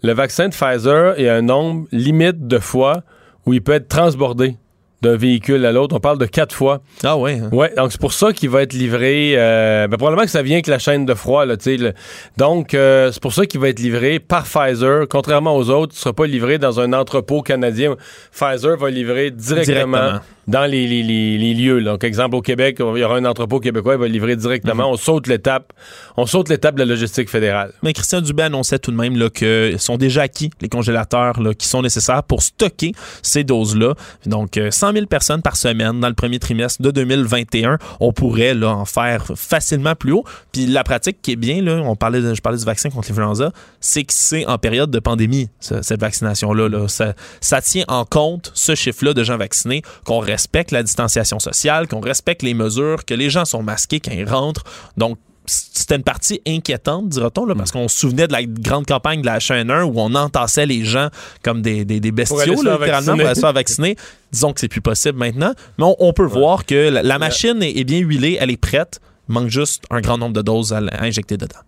le 0.03 0.13
vaccin 0.13 0.49
de 0.49 0.55
Pfizer, 0.55 1.15
il 1.19 1.25
y 1.25 1.29
a 1.29 1.35
un 1.35 1.43
nombre 1.43 1.87
limite 1.93 2.47
de 2.47 2.59
fois 2.59 3.03
où 3.47 3.53
il 3.53 3.63
peut 3.63 3.73
être 3.73 3.89
transbordé 3.89 4.57
d'un 5.01 5.17
véhicule 5.17 5.65
à 5.65 5.71
l'autre. 5.71 5.95
On 5.95 6.01
parle 6.01 6.19
de 6.19 6.27
quatre 6.27 6.53
fois. 6.55 6.81
Ah 7.05 7.17
ouais. 7.17 7.39
hein? 7.41 7.49
Ouais, 7.53 7.73
donc 7.77 7.93
c'est 7.93 8.01
pour 8.01 8.13
ça 8.13 8.33
qu'il 8.33 8.51
va 8.51 8.63
être 8.63 8.73
livré. 8.73 9.35
euh, 9.37 9.87
ben, 9.87 9.97
probablement 9.97 10.25
que 10.25 10.31
ça 10.31 10.43
vient 10.43 10.57
avec 10.57 10.67
la 10.67 10.81
chaîne 10.81 11.07
de 11.07 11.15
froid, 11.15 11.45
là, 11.47 11.55
le- 11.67 11.93
Donc, 12.37 12.75
euh, 12.75 13.13
c'est 13.13 13.23
pour 13.23 13.33
ça 13.33 13.47
qu'il 13.47 13.61
va 13.61 13.69
être 13.69 13.79
livré 13.79 14.19
par 14.19 14.43
Pfizer. 14.45 15.07
Contrairement 15.09 15.57
aux 15.57 15.71
autres, 15.71 15.93
il 15.95 15.99
ne 15.99 16.01
sera 16.01 16.13
pas 16.13 16.27
livré 16.27 16.59
dans 16.59 16.81
un 16.81 16.93
entrepôt 16.93 17.43
canadien. 17.43 17.95
Pfizer 18.33 18.77
va 18.77 18.91
livrer 18.91 19.31
directement, 19.31 19.97
Directement. 19.99 20.21
Dans 20.49 20.65
les, 20.69 20.87
les- 20.89 21.03
les- 21.05 21.39
les 21.39 21.55
lieux. 21.55 21.79
là. 21.79 21.93
Donc, 21.93 22.03
exemple, 22.05 22.35
au 22.35 22.41
Québec, 22.43 22.77
il 22.81 22.99
y 22.99 23.05
aura 23.05 23.17
un 23.17 23.25
entrepôt 23.25 23.61
québécois, 23.61 23.95
il 23.95 24.01
va 24.01 24.09
livrer 24.09 24.35
directement. 24.35 24.87
Mhm. 24.89 24.93
On 24.95 24.97
saute 24.97 25.27
l'étape. 25.29 25.73
On 26.17 26.27
saute 26.27 26.49
l'étape 26.49 26.75
de 26.75 26.81
la 26.81 26.87
logistique 26.87 27.29
fédérale. 27.31 27.73
Mais 27.83 27.93
Christian 27.93 28.21
Dubé 28.21 28.43
annonçait 28.45 28.79
tout 28.81 28.91
de 28.91 28.97
même 28.97 29.17
là, 29.17 29.31
que 29.31 29.75
sont 29.79 29.97
déjà 29.97 30.23
acquis 30.23 30.51
les 30.61 30.69
congélateurs 30.69 31.41
là, 31.41 31.55
qui 31.55 31.67
sont 31.69 31.83
nécessaires 31.83 32.23
pour 32.25 32.43
stocker 32.43 32.93
ces 33.23 33.45
doses-là. 33.45 33.95
Donc, 34.27 34.57
euh, 34.57 34.71
100 34.71 34.93
000 34.95 35.07
personnes 35.07 35.43
par 35.43 35.57
semaine 35.57 36.01
dans 36.01 36.09
le 36.09 36.15
premier 36.15 36.39
trimestre 36.39 36.83
de 36.83 36.91
2021. 36.91 37.79
On 38.01 38.13
pourrait 38.13 38.55
là, 38.55 38.71
en 38.71 38.85
faire 38.85 39.27
facilement 39.37 39.95
plus 39.95 40.13
haut. 40.13 40.25
Puis 40.53 40.67
la 40.67 40.83
pratique 40.83 41.21
qui 41.23 41.33
est 41.33 41.37
bien, 41.37 41.63
là, 41.63 41.83
on 41.85 41.95
parlait 41.95 42.21
de- 42.21 42.35
je 42.35 42.41
parlais 42.41 42.59
du 42.59 42.65
vaccin 42.65 42.89
contre 42.91 43.09
l'influenza, 43.09 43.53
c'est 43.81 44.05
que 44.05 44.13
c'est 44.15 44.47
en 44.47 44.59
période 44.59 44.91
de 44.91 44.99
pandémie, 44.99 45.49
cette 45.61 46.01
vaccination-là. 46.01 46.69
Là. 46.69 46.89
Ça, 46.89 47.15
ça 47.41 47.61
tient 47.61 47.85
en 47.89 48.05
compte 48.05 48.51
ce 48.55 48.75
chiffre-là 48.75 49.13
de 49.15 49.23
gens 49.23 49.37
vaccinés, 49.37 49.83
qu'on 50.05 50.19
respecte 50.39 50.71
la 50.71 50.85
distanciation 50.85 51.41
sociale, 51.41 51.89
qu'on 51.89 52.01
respecte 52.01 52.43
les 52.43 52.55
mesures, 52.55 53.05
que 53.05 53.15
les 53.15 53.29
gens 53.29 53.45
sont 53.45 53.63
masqués 53.63 53.99
quand 53.99 54.13
ils 54.13 54.29
rentrent. 54.29 54.63
Donc, 54.97 55.19
c'était 55.47 55.97
une 55.97 56.05
partie 56.05 56.41
inquiétante, 56.47 57.09
dira-t-on, 57.09 57.45
là, 57.45 57.55
parce 57.57 57.73
qu'on 57.73 57.89
se 57.89 57.99
souvenait 57.99 58.29
de 58.29 58.33
la 58.33 58.45
grande 58.45 58.87
campagne 58.87 59.23
de 59.23 59.27
la 59.27 59.39
H1N1 59.39 59.83
où 59.83 59.95
on 59.97 60.15
entassait 60.15 60.67
les 60.67 60.85
gens 60.85 61.09
comme 61.43 61.63
des, 61.63 61.85
des, 61.85 62.13
bestiaux, 62.13 62.63
là, 62.63 62.77
littéralement, 62.79 63.17
pour 63.17 63.27
aller 63.27 63.35
se 63.35 63.41
faire 63.41 63.53
vacciner. 63.53 63.97
Disons 64.33 64.53
que 64.53 64.61
c'est 64.61 64.69
plus 64.69 64.83
possible 64.83 65.19
maintenant. 65.19 65.55
Mais 65.79 65.85
on, 65.85 65.97
on 65.99 66.13
peut 66.13 66.27
voir 66.27 66.67
que 66.67 66.91
la, 66.91 67.03
la 67.03 67.19
machine 67.19 67.63
est, 67.63 67.77
est 67.77 67.85
bien 67.85 67.99
huilée, 67.99 68.37
elle 68.41 68.51
est 68.51 68.59
prête. 68.59 69.01
Il 69.29 69.33
manque 69.33 69.49
juste 69.49 69.85
un 69.91 70.01
grand 70.01 70.19
nombre 70.19 70.35
de 70.35 70.43
doses 70.43 70.73
à, 70.73 70.79
à 70.79 71.05
injecter 71.05 71.37
dedans. 71.37 71.61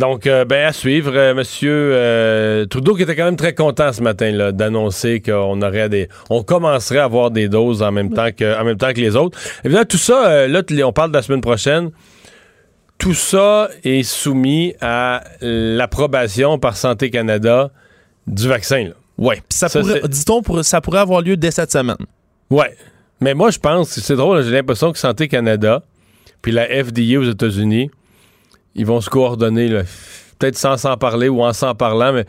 Donc, 0.00 0.26
euh, 0.26 0.46
ben, 0.46 0.66
à 0.66 0.72
suivre, 0.72 1.12
euh, 1.14 1.34
Monsieur 1.34 1.70
euh, 1.92 2.64
Trudeau 2.64 2.94
qui 2.94 3.02
était 3.02 3.14
quand 3.14 3.26
même 3.26 3.36
très 3.36 3.54
content 3.54 3.92
ce 3.92 4.00
matin 4.00 4.30
là, 4.32 4.50
d'annoncer 4.50 5.20
qu'on 5.20 5.60
aurait 5.60 5.90
des, 5.90 6.08
on 6.30 6.42
commencerait 6.42 7.00
à 7.00 7.04
avoir 7.04 7.30
des 7.30 7.50
doses 7.50 7.82
en 7.82 7.92
même 7.92 8.10
temps 8.10 8.30
que, 8.32 8.58
en 8.58 8.64
même 8.64 8.78
temps 8.78 8.94
que 8.94 9.00
les 9.00 9.14
autres. 9.14 9.38
Évidemment, 9.62 9.84
tout 9.84 9.98
ça, 9.98 10.26
euh, 10.26 10.48
là, 10.48 10.62
on 10.86 10.92
parle 10.94 11.10
de 11.10 11.16
la 11.16 11.22
semaine 11.22 11.42
prochaine. 11.42 11.90
Tout 12.96 13.12
ça 13.12 13.68
est 13.84 14.02
soumis 14.02 14.74
à 14.80 15.22
l'approbation 15.42 16.58
par 16.58 16.78
Santé 16.78 17.10
Canada 17.10 17.70
du 18.26 18.48
vaccin. 18.48 18.84
Là. 18.84 18.94
Ouais. 19.18 19.42
Ça, 19.50 19.68
Ça, 19.68 19.80
pourrait, 19.80 20.00
dit-on, 20.08 20.40
pour- 20.40 20.64
ça 20.64 20.80
pourrait 20.80 21.00
avoir 21.00 21.20
lieu 21.20 21.36
dès 21.36 21.50
cette 21.50 21.72
semaine. 21.72 21.96
Ouais. 22.48 22.74
Mais 23.20 23.34
moi, 23.34 23.50
je 23.50 23.58
pense, 23.58 23.90
c'est 23.90 24.16
drôle, 24.16 24.42
j'ai 24.44 24.50
l'impression 24.50 24.92
que 24.92 24.98
Santé 24.98 25.28
Canada, 25.28 25.82
puis 26.40 26.52
la 26.52 26.64
FDA 26.66 27.18
aux 27.18 27.30
États-Unis, 27.30 27.90
ils 28.74 28.86
vont 28.86 29.00
se 29.00 29.10
coordonner, 29.10 29.68
peut-être 30.38 30.56
sans 30.56 30.76
s'en 30.76 30.96
parler 30.96 31.28
ou 31.28 31.42
en 31.42 31.52
s'en 31.52 31.74
parlant, 31.74 32.12
mais 32.12 32.24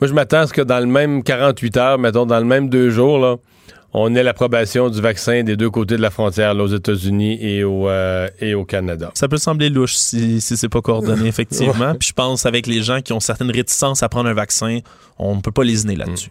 moi, 0.00 0.08
je 0.08 0.14
m'attends 0.14 0.40
à 0.40 0.46
ce 0.46 0.52
que 0.54 0.62
dans 0.62 0.80
le 0.80 0.86
même 0.86 1.22
48 1.22 1.76
heures, 1.76 1.98
mettons, 1.98 2.24
dans 2.24 2.38
le 2.38 2.46
même 2.46 2.70
deux 2.70 2.88
jours, 2.88 3.18
là, 3.18 3.36
on 3.92 4.14
ait 4.14 4.22
l'approbation 4.22 4.88
du 4.88 5.00
vaccin 5.00 5.42
des 5.42 5.56
deux 5.56 5.68
côtés 5.68 5.96
de 5.96 6.02
la 6.02 6.10
frontière, 6.10 6.54
là, 6.54 6.62
aux 6.62 6.68
États-Unis 6.68 7.38
et 7.40 7.64
au, 7.64 7.88
euh, 7.88 8.28
et 8.40 8.54
au 8.54 8.64
Canada. 8.64 9.10
Ça 9.14 9.28
peut 9.28 9.36
sembler 9.36 9.68
louche 9.68 9.96
si, 9.96 10.40
si 10.40 10.56
c'est 10.56 10.68
pas 10.68 10.80
coordonné, 10.80 11.28
effectivement. 11.28 11.94
Puis 11.98 12.08
je 12.08 12.12
pense 12.14 12.46
avec 12.46 12.66
les 12.66 12.82
gens 12.82 13.00
qui 13.00 13.12
ont 13.12 13.20
certaines 13.20 13.50
réticences 13.50 14.02
à 14.02 14.08
prendre 14.08 14.28
un 14.28 14.34
vaccin, 14.34 14.78
on 15.18 15.36
ne 15.36 15.40
peut 15.40 15.52
pas 15.52 15.64
lésiner 15.64 15.96
là-dessus. 15.96 16.30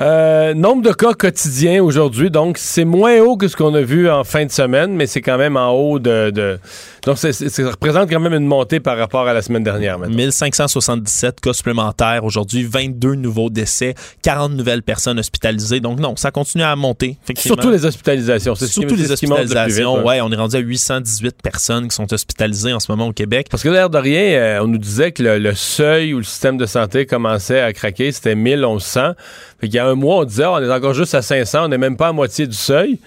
Euh, 0.00 0.54
nombre 0.54 0.82
de 0.82 0.92
cas 0.92 1.12
quotidiens 1.14 1.82
aujourd'hui, 1.82 2.28
donc 2.30 2.58
c'est 2.58 2.84
moins 2.84 3.20
haut 3.20 3.36
que 3.36 3.46
ce 3.46 3.56
qu'on 3.56 3.72
a 3.74 3.80
vu 3.80 4.10
en 4.10 4.24
fin 4.24 4.44
de 4.44 4.50
semaine, 4.50 4.92
mais 4.92 5.06
c'est 5.06 5.20
quand 5.22 5.38
même 5.38 5.56
en 5.56 5.70
haut 5.70 6.00
de. 6.00 6.30
de- 6.30 6.58
donc 7.06 7.16
c'est- 7.18 7.32
ça 7.32 7.70
représente 7.70 8.10
quand 8.10 8.18
même 8.18 8.32
une 8.34 8.46
montée 8.46 8.80
par 8.80 8.96
rapport 8.98 9.28
à 9.28 9.32
la 9.32 9.40
semaine 9.42 9.62
dernière. 9.62 9.98
maintenant. 9.98 10.16
1577 10.16 11.40
cas 11.40 11.52
supplémentaires 11.52 12.24
aujourd'hui, 12.24 12.64
22 12.64 13.14
nouveaux 13.14 13.50
décès, 13.50 13.94
40 14.22 14.52
nouvelles 14.52 14.82
personnes 14.82 15.18
hospitalisées. 15.20 15.78
Donc 15.80 16.00
non, 16.00 16.16
ça 16.16 16.30
continue 16.32 16.64
à 16.64 16.74
monter. 16.74 17.16
Surtout 17.36 17.70
les 17.70 17.84
hospitalisations. 17.86 18.54
C'est 18.56 18.66
Surtout 18.66 18.96
les 18.96 19.04
ce 19.06 19.14
qui 19.14 19.26
plus 19.26 19.34
vite, 19.36 19.42
hospitalisations. 19.42 20.04
ouais. 20.04 20.20
on 20.22 20.32
est 20.32 20.36
rendu 20.36 20.56
à 20.56 20.60
818 20.60 21.36
personnes 21.42 21.86
qui 21.88 21.94
sont 21.94 22.12
hospitalisées 22.12 22.72
en 22.72 22.80
ce 22.80 22.90
moment 22.90 23.06
au 23.08 23.12
Québec. 23.12 23.46
Parce 23.50 23.62
que 23.62 23.68
l'air 23.68 23.90
de 23.90 23.98
rien, 23.98 24.22
euh, 24.22 24.60
on 24.62 24.66
nous 24.66 24.78
disait 24.78 25.12
que 25.12 25.22
le, 25.22 25.38
le 25.38 25.54
seuil 25.54 26.14
où 26.14 26.18
le 26.18 26.24
système 26.24 26.56
de 26.56 26.66
santé 26.66 27.06
commençait 27.06 27.60
à 27.60 27.72
craquer, 27.72 28.10
c'était 28.12 28.34
1100. 28.34 29.12
Fait 29.60 29.66
qu'il 29.68 29.76
y 29.76 29.78
a 29.78 29.83
un 29.84 29.94
mois, 29.94 30.16
on 30.16 30.24
disait, 30.24 30.44
Ah, 30.44 30.52
on 30.52 30.62
est 30.62 30.72
encore 30.72 30.94
juste 30.94 31.14
à 31.14 31.22
500, 31.22 31.64
on 31.64 31.68
n'est 31.68 31.78
même 31.78 31.96
pas 31.96 32.08
à 32.08 32.12
moitié 32.12 32.46
du 32.46 32.56
seuil. 32.56 32.98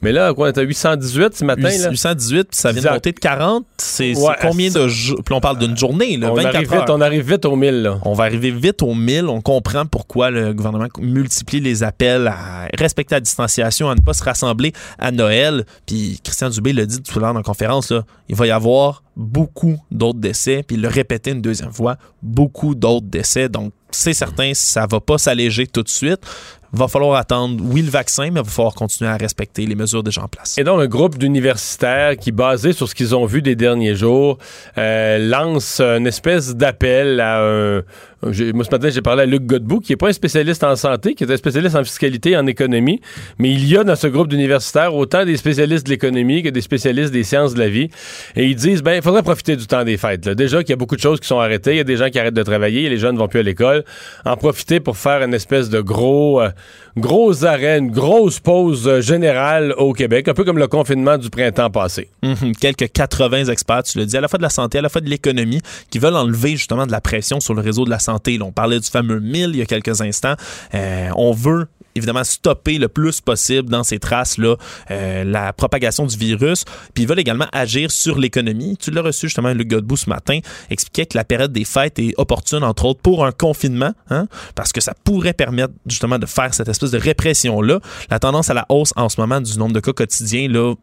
Mais 0.00 0.12
là, 0.12 0.32
quoi, 0.32 0.46
on 0.46 0.48
est 0.52 0.58
à 0.58 0.62
818 0.62 1.36
ce 1.36 1.44
matin, 1.44 1.62
là. 1.62 1.90
818, 1.90 2.44
puis 2.50 2.56
ça 2.56 2.70
vient 2.70 2.82
de 2.82 2.88
monter 2.88 3.10
de 3.10 3.18
40. 3.18 3.66
C'est 3.78 4.14
Ouais, 4.16 4.32
combien 4.40 4.70
de 4.70 4.86
jours? 4.86 5.18
Puis 5.24 5.34
on 5.34 5.40
parle 5.40 5.58
d'une 5.58 5.76
journée, 5.76 6.16
là, 6.16 6.30
On 6.30 6.34
24 6.36 6.54
arrive, 6.54 6.72
heures. 6.72 6.80
vite, 6.82 6.90
on 6.90 7.00
arrive 7.00 7.28
vite 7.32 7.44
au 7.44 7.56
1000, 7.56 7.82
là. 7.82 7.98
On 8.04 8.12
va 8.12 8.22
arriver 8.22 8.52
vite 8.52 8.80
aux 8.82 8.94
1000. 8.94 9.24
On 9.26 9.40
comprend 9.40 9.86
pourquoi 9.86 10.30
le 10.30 10.54
gouvernement 10.54 10.86
multiplie 11.00 11.58
les 11.58 11.82
appels 11.82 12.28
à 12.28 12.68
respecter 12.78 13.16
la 13.16 13.20
distanciation, 13.20 13.90
à 13.90 13.96
ne 13.96 14.00
pas 14.00 14.12
se 14.12 14.22
rassembler 14.22 14.72
à 15.00 15.10
Noël. 15.10 15.64
Puis 15.84 16.20
Christian 16.22 16.50
Dubé 16.50 16.72
l'a 16.72 16.86
dit 16.86 17.02
tout 17.02 17.18
à 17.18 17.20
l'heure 17.22 17.32
dans 17.32 17.40
la 17.40 17.42
conférence, 17.42 17.90
là, 17.90 18.04
il 18.28 18.36
va 18.36 18.46
y 18.46 18.52
avoir 18.52 19.02
beaucoup 19.16 19.78
d'autres 19.90 20.20
décès. 20.20 20.62
Puis 20.64 20.76
il 20.76 20.82
le 20.82 20.86
répétait 20.88 21.32
une 21.32 21.42
deuxième 21.42 21.72
fois, 21.72 21.96
beaucoup 22.22 22.76
d'autres 22.76 23.06
décès. 23.08 23.48
Donc, 23.48 23.72
c'est 23.90 24.14
certain, 24.14 24.52
ça 24.54 24.86
va 24.86 25.00
pas 25.00 25.18
s'alléger 25.18 25.66
tout 25.66 25.82
de 25.82 25.88
suite. 25.88 26.20
Va 26.70 26.86
falloir 26.86 27.16
attendre, 27.16 27.64
oui, 27.64 27.80
le 27.80 27.88
vaccin, 27.88 28.30
mais 28.30 28.42
va 28.42 28.44
falloir 28.44 28.74
continuer 28.74 29.10
à 29.10 29.16
respecter 29.16 29.64
les 29.64 29.74
mesures 29.74 30.02
déjà 30.02 30.22
en 30.22 30.28
place. 30.28 30.58
Et 30.58 30.64
donc, 30.64 30.80
un 30.80 30.86
groupe 30.86 31.16
d'universitaires 31.16 32.14
qui, 32.18 32.30
basé 32.30 32.74
sur 32.74 32.86
ce 32.86 32.94
qu'ils 32.94 33.16
ont 33.16 33.24
vu 33.24 33.40
des 33.40 33.56
derniers 33.56 33.94
jours, 33.94 34.36
euh, 34.76 35.16
lance 35.16 35.80
une 35.80 36.06
espèce 36.06 36.54
d'appel 36.54 37.20
à 37.20 37.40
un. 37.42 37.82
J'ai- 38.30 38.52
Moi, 38.52 38.64
ce 38.64 38.70
matin, 38.70 38.88
j'ai 38.90 39.02
parlé 39.02 39.22
à 39.22 39.26
Luc 39.26 39.44
Godbout, 39.46 39.80
qui 39.80 39.92
n'est 39.92 39.96
pas 39.96 40.08
un 40.08 40.12
spécialiste 40.12 40.64
en 40.64 40.74
santé, 40.76 41.14
qui 41.14 41.24
est 41.24 41.30
un 41.32 41.36
spécialiste 41.36 41.76
en 41.76 41.84
fiscalité 41.84 42.30
et 42.30 42.36
en 42.36 42.46
économie, 42.46 43.00
mais 43.38 43.50
il 43.50 43.66
y 43.68 43.76
a 43.76 43.84
dans 43.84 43.96
ce 43.96 44.06
groupe 44.08 44.28
d'universitaires 44.28 44.94
autant 44.94 45.24
des 45.24 45.36
spécialistes 45.36 45.86
de 45.86 45.90
l'économie 45.90 46.42
que 46.42 46.48
des 46.48 46.60
spécialistes 46.60 47.12
des 47.12 47.22
sciences 47.24 47.54
de 47.54 47.58
la 47.60 47.68
vie. 47.68 47.88
Et 48.36 48.44
ils 48.46 48.56
disent, 48.56 48.82
ben, 48.82 48.94
il 48.94 49.02
faudrait 49.02 49.22
profiter 49.22 49.54
du 49.56 49.66
temps 49.66 49.84
des 49.84 49.96
fêtes. 49.96 50.28
Déjà 50.28 50.62
qu'il 50.62 50.70
y 50.70 50.72
a 50.72 50.76
beaucoup 50.76 50.96
de 50.96 51.00
choses 51.00 51.20
qui 51.20 51.28
sont 51.28 51.38
arrêtées, 51.38 51.72
il 51.72 51.76
y 51.76 51.80
a 51.80 51.84
des 51.84 51.96
gens 51.96 52.10
qui 52.10 52.18
arrêtent 52.18 52.34
de 52.34 52.42
travailler, 52.42 52.88
les 52.88 52.98
jeunes 52.98 53.14
ne 53.14 53.18
vont 53.20 53.28
plus 53.28 53.40
à 53.40 53.42
l'école. 53.44 53.84
En 54.24 54.36
profiter 54.36 54.80
pour 54.80 54.96
faire 54.96 55.22
une 55.22 55.34
espèce 55.34 55.68
de 55.70 55.80
gros, 55.80 56.40
euh, 56.42 56.50
gros 56.96 57.44
arrêt, 57.44 57.78
une 57.78 57.90
grosse 57.90 58.40
pause 58.40 58.88
euh, 58.88 59.00
générale 59.00 59.74
au 59.76 59.92
Québec, 59.92 60.26
un 60.28 60.34
peu 60.34 60.42
comme 60.44 60.58
le 60.58 60.66
confinement 60.66 61.18
du 61.18 61.30
printemps 61.30 61.70
passé. 61.70 62.08
Mhm. 62.24 62.52
Quelques 62.60 62.90
80 62.92 63.44
experts, 63.44 63.84
tu 63.84 63.98
le 63.98 64.06
dis, 64.06 64.16
à 64.16 64.20
la 64.20 64.26
fois 64.28 64.38
de 64.38 64.42
la 64.42 64.50
santé, 64.50 64.78
à 64.78 64.82
la 64.82 64.88
fois 64.88 65.00
de 65.00 65.08
l'économie, 65.08 65.60
qui 65.90 65.98
veulent 66.00 66.16
enlever 66.16 66.50
justement 66.52 66.86
de 66.86 66.92
la 66.92 67.00
pression 67.00 67.38
sur 67.38 67.54
le 67.54 67.60
réseau 67.60 67.84
de 67.84 67.90
la 67.90 67.98
santé. 68.00 68.07
On 68.42 68.52
parlait 68.52 68.80
du 68.80 68.88
fameux 68.88 69.20
1000 69.20 69.50
il 69.50 69.56
y 69.56 69.62
a 69.62 69.66
quelques 69.66 70.00
instants. 70.00 70.34
Euh, 70.74 71.10
on 71.16 71.32
veut 71.32 71.68
évidemment 71.94 72.24
stopper 72.24 72.78
le 72.78 72.88
plus 72.88 73.20
possible 73.20 73.68
dans 73.68 73.82
ces 73.82 73.98
traces-là 73.98 74.56
euh, 74.90 75.24
la 75.24 75.52
propagation 75.52 76.06
du 76.06 76.16
virus. 76.16 76.64
Puis 76.94 77.04
ils 77.04 77.08
veulent 77.08 77.18
également 77.18 77.46
agir 77.52 77.90
sur 77.90 78.18
l'économie. 78.18 78.76
Tu 78.76 78.90
l'as 78.90 79.02
reçu 79.02 79.26
justement, 79.26 79.52
Luc 79.52 79.68
Godbout, 79.68 79.96
ce 79.96 80.08
matin, 80.08 80.38
expliquait 80.70 81.06
que 81.06 81.18
la 81.18 81.24
période 81.24 81.52
des 81.52 81.64
fêtes 81.64 81.98
est 81.98 82.14
opportune, 82.16 82.64
entre 82.64 82.86
autres, 82.86 83.00
pour 83.00 83.24
un 83.24 83.32
confinement, 83.32 83.92
hein, 84.10 84.26
parce 84.54 84.72
que 84.72 84.80
ça 84.80 84.94
pourrait 85.04 85.34
permettre 85.34 85.74
justement 85.86 86.18
de 86.18 86.26
faire 86.26 86.54
cette 86.54 86.68
espèce 86.68 86.92
de 86.92 86.98
répression-là. 86.98 87.80
La 88.10 88.18
tendance 88.18 88.50
à 88.50 88.54
la 88.54 88.64
hausse 88.68 88.92
en 88.96 89.08
ce 89.08 89.20
moment 89.20 89.40
du 89.40 89.58
nombre 89.58 89.74
de 89.74 89.80
cas 89.80 89.92
quotidiens, 89.92 90.48
là, 90.48 90.74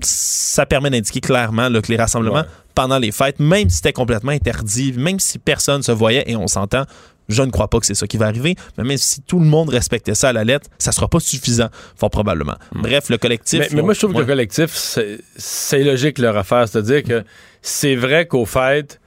ça 0.00 0.66
permet 0.66 0.90
d'indiquer 0.90 1.20
clairement 1.20 1.68
que 1.70 1.90
les 1.90 1.96
rassemblements. 1.96 2.44
Pendant 2.74 2.98
les 2.98 3.12
fêtes, 3.12 3.38
même 3.40 3.68
si 3.70 3.76
c'était 3.76 3.92
complètement 3.92 4.32
interdit, 4.32 4.92
même 4.94 5.20
si 5.20 5.38
personne 5.38 5.82
se 5.82 5.92
voyait, 5.92 6.24
et 6.26 6.36
on 6.36 6.46
s'entend, 6.48 6.84
je 7.28 7.42
ne 7.42 7.50
crois 7.50 7.68
pas 7.68 7.78
que 7.80 7.86
c'est 7.86 7.94
ça 7.94 8.06
qui 8.06 8.16
va 8.18 8.26
arriver, 8.26 8.54
mais 8.76 8.84
même 8.84 8.98
si 8.98 9.22
tout 9.22 9.38
le 9.38 9.46
monde 9.46 9.70
respectait 9.70 10.14
ça 10.14 10.28
à 10.28 10.32
la 10.32 10.44
lettre, 10.44 10.68
ça 10.78 10.92
sera 10.92 11.08
pas 11.08 11.20
suffisant, 11.20 11.68
fort 11.96 12.10
probablement. 12.10 12.56
Bref, 12.74 13.08
le 13.08 13.16
collectif... 13.18 13.60
Hmm. 13.60 13.66
Mais, 13.70 13.76
mais 13.76 13.82
moi, 13.82 13.94
je 13.94 14.00
trouve 14.00 14.12
que 14.12 14.18
le 14.18 14.26
collectif, 14.26 14.74
c'est- 14.74 15.20
c'est 15.36 15.82
logique 15.84 16.18
leur 16.18 16.36
affaire. 16.36 16.68
C'est-à-dire 16.68 17.02
que 17.02 17.24
c'est 17.62 17.96
vrai 17.96 18.26
qu'au 18.26 18.44
fait, 18.44 19.00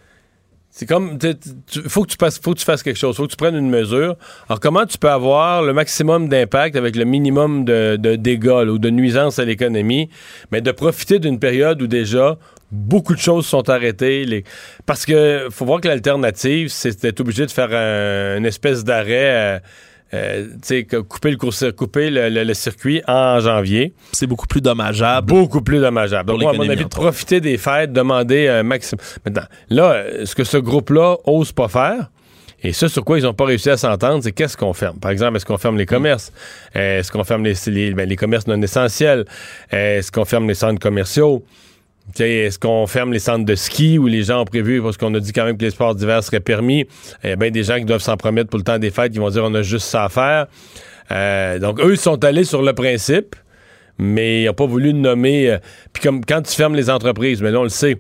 c'est 0.80 0.86
comme. 0.86 1.18
Faut, 1.88 2.04
que 2.04 2.08
tu 2.12 2.18
passes- 2.18 2.40
faut 2.40 2.54
que 2.54 2.60
tu 2.60 2.66
fasses 2.66 2.84
quelque 2.84 3.00
chose, 3.00 3.16
faut 3.18 3.26
que 3.26 3.32
tu 3.32 3.36
prennes 3.36 3.56
une 3.56 3.68
mesure. 3.72 4.16
Alors, 4.48 4.60
comment 4.60 4.86
tu 4.86 5.00
peux 5.00 5.10
avoir 5.10 5.64
le 5.64 5.74
maximum 5.74 6.30
d'impact 6.30 6.76
avec 6.76 6.96
le 6.96 7.04
minimum 7.04 7.66
de, 7.66 7.96
de 7.96 8.16
dégâts 8.16 8.46
là, 8.64 8.66
ou 8.66 8.78
de 8.78 8.92
nuisances 8.92 9.40
à 9.40 9.46
l'économie, 9.46 10.08
mais 10.52 10.62
de 10.62 10.72
profiter 10.72 11.18
d'une 11.18 11.40
période 11.40 11.82
où 11.82 11.88
déjà 11.88 12.38
beaucoup 12.72 13.16
de 13.16 13.20
choses 13.20 13.48
sont 13.48 13.68
arrêtées. 13.72 14.24
les- 14.26 14.44
Parce 14.86 15.04
que 15.08 15.48
faut 15.50 15.66
voir 15.66 15.82
que 15.82 15.88
l'alternative, 15.88 16.68
c'est 16.68 17.02
d'être 17.02 17.22
obligé 17.22 17.48
de 17.48 17.52
faire 17.52 17.70
un- 17.74 18.38
une 18.38 18.46
espèce 18.46 18.84
d'arrêt. 18.84 19.64
Euh, 20.14 20.46
couper, 21.10 21.32
le, 21.32 21.38
cours- 21.38 21.54
couper 21.76 22.10
le- 22.10 22.30
le- 22.30 22.44
le 22.44 22.54
circuit 22.54 23.02
en 23.08 23.40
janvier 23.40 23.94
C'est 24.14 24.28
beaucoup 24.28 24.48
plus 24.48 24.62
dommageable. 24.62 25.28
beaucoup 25.28 25.62
plus 25.62 25.80
dommageable. 25.80 26.30
Donc, 26.32 26.42
moi, 26.42 26.52
à 26.52 26.54
mon 26.54 26.70
avis, 26.70 26.84
de 26.84 26.90
profiter 26.90 27.42
des 27.42 27.58
fêtes, 27.58 27.92
demander 27.92 28.48
un 28.48 28.64
maximum. 28.64 29.02
Maintenant, 29.26 29.48
là, 29.70 29.92
euh, 29.94 30.26
ce 30.26 30.34
que 30.36 30.44
ce 30.44 30.58
groupe-là 30.58 31.18
ose 31.26 31.52
pas 31.52 31.68
faire, 31.68 32.10
et 32.64 32.74
ça, 32.74 32.90
sur 32.90 33.06
quoi 33.06 33.20
ils 33.20 33.24
n'ont 33.24 33.36
pas 33.36 33.46
réussi 33.46 33.70
à 33.70 33.78
s'entendre, 33.78 34.24
c'est 34.24 34.32
qu'est-ce 34.32 34.58
qu'on 34.58 34.74
ferme? 34.74 34.98
Par 35.00 35.12
exemple, 35.12 35.38
est-ce 35.38 35.46
qu'on 35.46 35.60
ferme 35.60 35.78
les 35.78 35.86
commerces? 35.86 36.32
Euh, 36.76 37.00
Est-ce 37.00 37.12
qu'on 37.12 37.24
ferme 37.24 37.44
les, 37.44 37.54
les, 37.68 37.94
ben, 37.94 38.10
les 38.10 38.16
commerces 38.16 38.48
non 38.48 38.60
essentiels? 38.62 39.26
Euh, 39.74 40.00
Est-ce 40.00 40.12
qu'on 40.12 40.26
ferme 40.26 40.48
les 40.48 40.56
centres 40.56 40.80
commerciaux? 40.80 41.46
Est-ce 42.20 42.58
qu'on 42.58 42.88
ferme 42.88 43.14
les 43.14 43.20
centres 43.20 43.46
de 43.46 43.56
ski 43.56 43.98
où 43.98 44.08
les 44.08 44.24
gens 44.24 44.42
ont 44.42 44.46
prévu, 44.46 44.82
parce 44.82 44.98
qu'on 44.98 45.14
a 45.14 45.20
dit 45.20 45.34
quand 45.34 45.46
même 45.46 45.58
que 45.58 45.64
les 45.64 45.72
sports 45.72 45.96
d'hiver 45.96 46.24
seraient 46.24 46.40
permis? 46.40 46.86
Il 47.24 47.30
y 47.30 47.34
a 47.34 47.36
bien 47.36 47.52
des 47.52 47.64
gens 47.64 47.78
qui 47.78 47.86
doivent 47.86 48.02
s'en 48.02 48.18
promettre 48.18 48.50
pour 48.50 48.58
le 48.58 48.64
temps 48.64 48.80
des 48.80 48.92
fêtes, 48.92 49.12
qui 49.12 49.20
vont 49.20 49.30
dire 49.30 49.44
on 49.44 49.54
a 49.54 49.62
juste 49.62 49.88
ça 49.88 50.06
à 50.06 50.10
faire. 50.10 50.48
Euh, 51.12 51.60
donc, 51.60 51.80
eux, 51.80 51.92
ils 51.92 52.00
sont 52.00 52.24
allés 52.24 52.44
sur 52.44 52.62
le 52.62 52.74
principe 52.74 53.36
mais 54.00 54.44
ils 54.44 54.46
n'ont 54.46 54.54
pas 54.54 54.68
voulu 54.68 54.94
nommer. 54.94 55.50
euh, 55.50 55.58
Puis 55.92 56.04
comme 56.04 56.24
quand 56.24 56.44
tu 56.44 56.54
fermes 56.54 56.76
les 56.76 56.92
entreprises, 56.92 57.42
mais 57.42 57.50
là, 57.50 57.60
on 57.60 57.64
le 57.64 57.70
sait, 57.70 57.98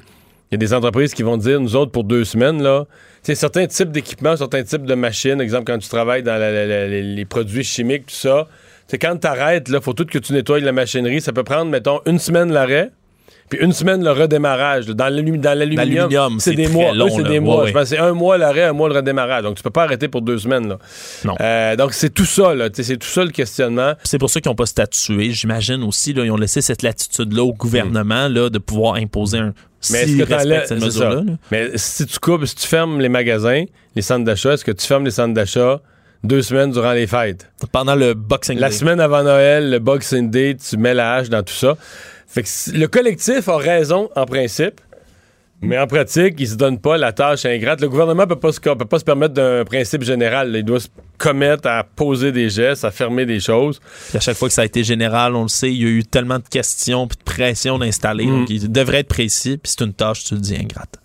il 0.51 0.53
y 0.53 0.55
a 0.55 0.57
des 0.57 0.73
entreprises 0.73 1.15
qui 1.15 1.23
vont 1.23 1.37
dire, 1.37 1.59
nous 1.59 1.75
autres, 1.75 1.91
pour 1.91 2.03
deux 2.03 2.23
semaines, 2.23 2.61
là, 2.61 2.85
sais, 3.23 3.35
certains 3.35 3.67
types 3.67 3.91
d'équipements, 3.91 4.37
certains 4.37 4.63
types 4.63 4.85
de 4.85 4.95
machines, 4.95 5.41
exemple, 5.41 5.65
quand 5.65 5.77
tu 5.77 5.89
travailles 5.89 6.23
dans 6.23 6.37
les, 6.37 7.25
produits 7.25 7.63
chimiques, 7.63 8.07
tout 8.07 8.15
ça, 8.15 8.47
c'est 8.87 8.97
quand 8.97 9.17
tu 9.17 9.27
arrêtes, 9.27 9.67
il 9.69 9.81
faut 9.81 9.93
tout 9.93 10.05
que 10.05 10.17
tu 10.17 10.31
nettoies 10.31 10.61
la 10.61 10.71
machinerie. 10.71 11.19
Ça 11.19 11.33
peut 11.33 11.43
prendre, 11.43 11.69
mettons, 11.69 11.99
une 12.05 12.19
semaine 12.19 12.53
l'arrêt. 12.53 12.91
Puis 13.49 13.59
une 13.61 13.71
semaine 13.71 14.03
le 14.03 14.11
redémarrage. 14.11 14.87
là. 14.87 14.93
Dans 14.93 15.05
l'alumi- 15.09 15.37
dans 15.39 15.57
l'aluminium, 15.57 16.39
c'est 16.39 16.53
des 16.53 16.67
mois. 16.67 16.91
C'est 17.09 17.21
là. 17.23 17.29
des 17.29 17.39
mois. 17.39 17.63
ouais. 17.63 17.85
C'est 17.85 17.97
un 17.97 18.11
mois 18.13 18.37
l'arrêt, 18.37 18.63
un 18.63 18.73
mois 18.73 18.89
le 18.89 18.95
redémarrage. 18.95 19.43
Donc 19.43 19.55
tu 19.55 19.63
peux 19.63 19.69
pas 19.69 19.83
arrêter 19.83 20.07
pour 20.09 20.21
deux 20.21 20.37
semaines. 20.37 20.67
Là. 20.67 20.77
Non. 21.23 21.35
Euh, 21.39 21.75
donc 21.75 21.93
c'est 21.93 22.09
tout 22.13 22.25
ça. 22.25 22.53
là. 22.53 22.67
C'est 22.73 22.97
tout 22.97 23.07
ça 23.07 23.23
le 23.23 23.31
questionnement. 23.31 23.93
C'est 24.03 24.17
pour 24.17 24.29
ça 24.29 24.41
qu'ils 24.41 24.49
n'ont 24.49 24.55
pas 24.55 24.65
statué. 24.65 25.31
J'imagine 25.31 25.83
aussi, 25.83 26.13
là, 26.13 26.25
ils 26.25 26.31
ont 26.31 26.37
laissé 26.37 26.61
cette 26.61 26.81
latitude-là 26.81 27.43
au 27.43 27.53
gouvernement 27.53 28.27
là, 28.27 28.49
de 28.49 28.57
pouvoir 28.59 28.95
imposer 28.95 29.37
un. 29.37 29.53
Mais 29.91 29.99
est-ce 29.99 30.07
s'ils 30.07 30.25
que 30.25 30.65
cette 30.65 30.81
mesure-là. 30.83 31.15
là. 31.15 31.33
Mais 31.51 31.69
si 31.75 32.05
tu 32.05 32.19
coupes, 32.19 32.45
si 32.45 32.55
tu 32.55 32.67
fermes 32.67 32.99
les 32.99 33.09
magasins, 33.09 33.63
les 33.95 34.01
centres 34.01 34.25
d'achat, 34.25 34.53
est-ce 34.53 34.65
que 34.65 34.71
tu 34.71 34.85
fermes 34.85 35.05
les 35.05 35.11
centres 35.11 35.33
d'achat 35.35 35.79
deux 36.23 36.41
semaines 36.41 36.71
durant 36.71 36.93
les 36.93 37.05
fêtes? 37.07 37.49
Pendant 37.71 37.95
le 37.95 38.13
Boxing 38.15 38.57
La 38.59 38.69
Day. 38.69 38.75
semaine 38.75 38.99
avant 38.99 39.23
Noël, 39.23 39.69
le 39.69 39.79
Boxing 39.79 40.29
Day, 40.31 40.55
tu 40.57 40.77
mets 40.77 40.95
la 40.95 41.13
hache 41.15 41.29
dans 41.29 41.43
tout 41.43 41.53
ça. 41.53 41.77
Fait 42.27 42.43
que 42.43 42.77
le 42.77 42.87
collectif 42.87 43.47
a 43.47 43.57
raison 43.57 44.09
en 44.15 44.25
principe, 44.25 44.81
mais 45.61 45.77
en 45.79 45.87
pratique, 45.87 46.35
il 46.37 46.47
se 46.47 46.55
donne 46.55 46.77
pas 46.77 46.97
la 46.97 47.13
tâche 47.13 47.45
ingrate. 47.45 47.81
Le 47.81 47.89
gouvernement 47.89 48.27
peut 48.27 48.35
pas 48.35 48.51
se, 48.51 48.59
peut 48.59 48.75
pas 48.75 48.99
se 48.99 49.03
permettre 49.03 49.33
d'un 49.33 49.65
principe 49.65 50.03
général. 50.03 50.53
Il 50.55 50.63
doit 50.63 50.79
se 50.79 50.87
commettre 51.17 51.67
à 51.67 51.83
poser 51.83 52.31
des 52.31 52.49
gestes, 52.49 52.85
à 52.85 52.91
fermer 52.91 53.25
des 53.25 53.39
choses. 53.39 53.79
Puis 54.09 54.17
à 54.17 54.19
chaque 54.19 54.37
fois 54.37 54.49
que 54.49 54.53
ça 54.53 54.61
a 54.61 54.65
été 54.65 54.83
général, 54.83 55.35
on 55.35 55.43
le 55.43 55.47
sait, 55.47 55.71
il 55.71 55.81
y 55.81 55.85
a 55.85 55.89
eu 55.89 56.03
tellement 56.03 56.37
de 56.37 56.47
questions 56.47 57.07
puis 57.07 57.17
de 57.17 57.23
pression 57.23 57.79
d'installer. 57.79 58.27
Mm. 58.27 58.39
Donc, 58.39 58.49
il 58.51 58.71
devrait 58.71 58.99
être 58.99 59.07
précis. 59.07 59.57
Puis 59.57 59.73
c'est 59.75 59.83
une 59.83 59.93
tâche, 59.93 60.25
tu 60.25 60.35
le 60.35 60.41
dis, 60.41 60.55
ingrate. 60.55 60.99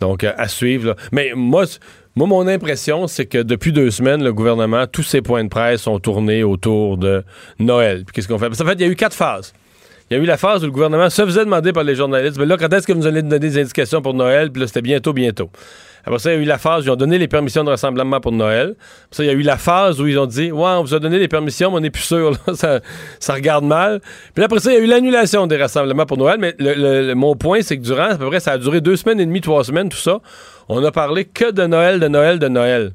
Donc, 0.00 0.24
euh, 0.24 0.32
à 0.36 0.48
suivre. 0.48 0.88
là. 0.88 0.96
Mais 1.12 1.32
moi, 1.36 1.64
moi, 2.16 2.26
mon 2.26 2.48
impression, 2.48 3.06
c'est 3.06 3.26
que 3.26 3.38
depuis 3.38 3.70
deux 3.70 3.92
semaines, 3.92 4.24
le 4.24 4.32
gouvernement, 4.32 4.88
tous 4.88 5.04
ses 5.04 5.22
points 5.22 5.44
de 5.44 5.48
presse 5.48 5.82
sont 5.82 6.00
tournés 6.00 6.42
autour 6.42 6.98
de 6.98 7.22
Noël. 7.60 8.04
Puis 8.04 8.14
qu'est-ce 8.14 8.26
qu'on 8.26 8.38
fait? 8.38 8.48
Parce 8.48 8.58
qu'en 8.58 8.66
fait, 8.66 8.74
il 8.74 8.80
y 8.80 8.84
a 8.84 8.88
eu 8.88 8.96
quatre 8.96 9.14
phases. 9.14 9.52
Il 10.10 10.16
y 10.16 10.20
a 10.20 10.22
eu 10.24 10.26
la 10.26 10.36
phase 10.36 10.64
où 10.64 10.66
le 10.66 10.72
gouvernement 10.72 11.08
se 11.08 11.24
faisait 11.24 11.44
demander 11.44 11.72
par 11.72 11.84
les 11.84 11.94
journalistes, 11.94 12.36
mais 12.36 12.46
là, 12.46 12.56
quand 12.56 12.72
est-ce 12.72 12.84
que 12.84 12.92
vous 12.92 13.06
allez 13.06 13.22
nous 13.22 13.28
donner 13.28 13.48
des 13.48 13.60
indications 13.60 14.02
pour 14.02 14.12
Noël? 14.12 14.50
Puis 14.50 14.60
là, 14.60 14.66
c'était 14.66 14.82
bientôt, 14.82 15.12
bientôt. 15.12 15.50
Après 16.04 16.18
ça, 16.18 16.32
il 16.32 16.36
y 16.36 16.38
a 16.40 16.42
eu 16.42 16.46
la 16.46 16.58
phase 16.58 16.82
où 16.82 16.86
ils 16.88 16.90
ont 16.90 16.96
donné 16.96 17.16
les 17.16 17.28
permissions 17.28 17.62
de 17.62 17.70
rassemblement 17.70 18.20
pour 18.20 18.32
Noël. 18.32 18.74
Puis 18.76 19.18
ça, 19.18 19.22
il 19.22 19.28
y 19.28 19.30
a 19.30 19.34
eu 19.34 19.42
la 19.42 19.56
phase 19.56 20.00
où 20.00 20.08
ils 20.08 20.18
ont 20.18 20.26
dit, 20.26 20.50
ouais, 20.50 20.70
on 20.70 20.82
vous 20.82 20.94
a 20.94 20.98
donné 20.98 21.20
les 21.20 21.28
permissions, 21.28 21.70
mais 21.70 21.76
on 21.76 21.80
n'est 21.80 21.90
plus 21.90 22.02
sûr, 22.02 22.36
ça, 22.54 22.80
ça 23.20 23.34
regarde 23.34 23.64
mal. 23.64 24.00
Puis 24.34 24.42
après 24.42 24.58
ça, 24.58 24.72
il 24.72 24.78
y 24.78 24.80
a 24.80 24.82
eu 24.82 24.86
l'annulation 24.86 25.46
des 25.46 25.56
rassemblements 25.56 26.06
pour 26.06 26.16
Noël. 26.16 26.40
Mais 26.40 27.14
mon 27.14 27.36
point, 27.36 27.62
c'est 27.62 27.76
que 27.76 27.82
durant, 27.82 28.10
à 28.10 28.16
peu 28.16 28.26
près, 28.26 28.40
ça 28.40 28.52
a 28.52 28.58
duré 28.58 28.80
deux 28.80 28.96
semaines 28.96 29.20
et 29.20 29.26
demie, 29.26 29.40
trois 29.40 29.62
semaines, 29.62 29.90
tout 29.90 29.96
ça. 29.96 30.18
On 30.68 30.82
a 30.82 30.90
parlé 30.90 31.24
que 31.24 31.52
de 31.52 31.66
Noël, 31.66 32.00
de 32.00 32.08
Noël, 32.08 32.40
de 32.40 32.48
Noël. 32.48 32.94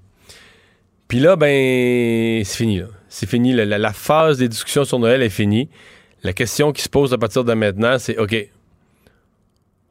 Puis 1.08 1.20
là, 1.20 1.38
ben, 1.38 2.44
c'est 2.44 2.58
fini. 2.58 2.82
C'est 3.08 3.30
fini. 3.30 3.54
La 3.54 3.94
phase 3.94 4.40
des 4.40 4.50
discussions 4.50 4.84
sur 4.84 5.00
Noël 5.00 5.22
est 5.22 5.30
finie. 5.30 5.70
La 6.26 6.34
question 6.34 6.72
qui 6.72 6.82
se 6.82 6.90
pose 6.90 7.14
à 7.14 7.20
partir 7.20 7.44
de 7.44 7.54
maintenant, 7.54 8.00
c'est 8.00 8.18
OK, 8.18 8.36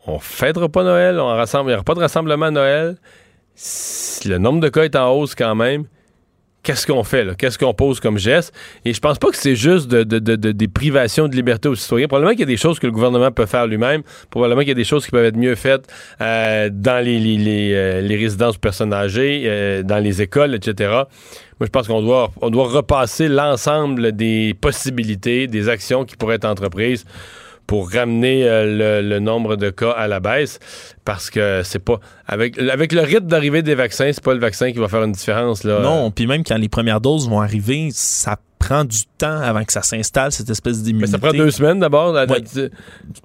on 0.05 0.19
fêtera 0.19 0.69
pas 0.69 0.83
Noël, 0.83 1.21
on 1.21 1.29
rassemble, 1.29 1.71
il 1.71 1.75
n'y 1.75 1.75
aura 1.75 1.85
pas 1.85 1.95
de 1.95 2.01
rassemblement 2.01 2.47
à 2.47 2.51
Noël. 2.51 2.97
Si 3.55 4.27
le 4.27 4.39
nombre 4.39 4.59
de 4.59 4.69
cas 4.69 4.83
est 4.83 4.97
en 4.97 5.13
hausse 5.13 5.37
quand 5.37 5.55
même. 5.55 5.85
Qu'est-ce 6.65 6.87
qu'on 6.87 7.05
fait, 7.05 7.25
là? 7.25 7.35
Qu'est-ce 7.37 7.59
qu'on 7.59 7.75
pose 7.75 8.01
comme 8.01 8.17
geste? 8.19 8.53
Et 8.87 8.95
je 8.95 8.99
pense 8.99 9.19
pas 9.19 9.29
que 9.29 9.37
c'est 9.37 9.55
juste 9.55 9.87
de, 9.87 10.03
de- 10.03 10.19
de- 10.19 10.35
de- 10.37 10.51
des 10.53 10.67
privations 10.67 11.29
de 11.29 11.37
liberté 11.37 11.69
aux 11.69 11.75
citoyens. 11.75 12.09
Probablement 12.09 12.33
qu'il 12.33 12.41
y 12.41 12.45
a 12.45 12.47
des 12.47 12.57
choses 12.57 12.79
que 12.79 12.87
le 12.87 12.93
gouvernement 12.93 13.31
peut 13.31 13.45
faire 13.47 13.67
lui-même. 13.67 14.03
Probablement 14.31 14.61
qu'il 14.63 14.69
y 14.71 14.73
a 14.73 14.75
des 14.75 14.83
choses 14.85 15.05
qui 15.05 15.11
peuvent 15.11 15.27
être 15.27 15.37
mieux 15.37 15.55
faites 15.57 15.87
euh, 16.23 16.71
dans 16.73 17.05
les, 17.05 17.21
les, 17.21 17.37
les, 17.37 17.73
euh, 17.75 18.01
les 18.01 18.17
résidences 18.17 18.57
personnes 18.57 18.95
âgées, 18.95 19.43
euh, 19.45 19.83
dans 19.83 19.99
les 20.03 20.23
écoles, 20.23 20.55
etc. 20.55 20.89
Moi, 20.91 21.67
je 21.67 21.71
pense 21.71 21.87
qu'on 21.87 22.01
doit, 22.03 22.33
on 22.41 22.49
doit 22.51 22.67
repasser 22.67 23.29
l'ensemble 23.29 24.13
des 24.13 24.55
possibilités, 24.61 25.47
des 25.47 25.69
actions 25.69 26.05
qui 26.07 26.17
pourraient 26.17 26.37
être 26.37 26.47
entreprises 26.47 27.05
pour 27.67 27.91
ramener 27.91 28.49
euh, 28.49 29.01
le, 29.01 29.09
le 29.09 29.21
nombre 29.21 29.57
de 29.57 29.71
cas 29.71 29.91
à 29.91 30.07
la 30.09 30.21
baisse 30.21 30.59
parce 31.05 31.31
que 31.31 31.63
c'est 31.65 31.79
pas 31.79 32.01
avec 32.27 32.59
avec 32.59 32.93
le 32.93 33.01
rythme 33.01 33.27
d'arrivée 33.27 33.63
des 33.63 33.75
vaccins, 33.75 34.11
c'est 34.13 34.23
pas 34.23 34.35
le 34.35 34.41
vaccin 34.41 34.73
qui 34.73 34.79
va 34.79 34.89
faire 34.89 35.03
une 35.03 35.13
différence 35.13 35.65
là. 35.65 35.81
Non, 35.81 36.11
puis 36.11 36.27
même 36.27 36.45
quand 36.45 36.57
les 36.59 36.69
premières 36.69 37.01
doses 37.01 37.29
vont 37.29 37.41
arriver, 37.41 37.89
ça 37.93 38.37
prend 38.65 38.85
du 38.85 38.99
temps 39.19 39.41
avant 39.41 39.65
que 39.65 39.73
ça 39.73 39.83
s'installe, 39.83 40.33
cette 40.33 40.49
espèce 40.51 40.79
Mais 40.79 40.85
d'immunité. 40.85 41.11
ça 41.13 41.19
prend 41.19 41.33
deux 41.33 41.51
semaines 41.51 41.81
d'abord. 41.81 42.15
Ouais. 42.15 42.27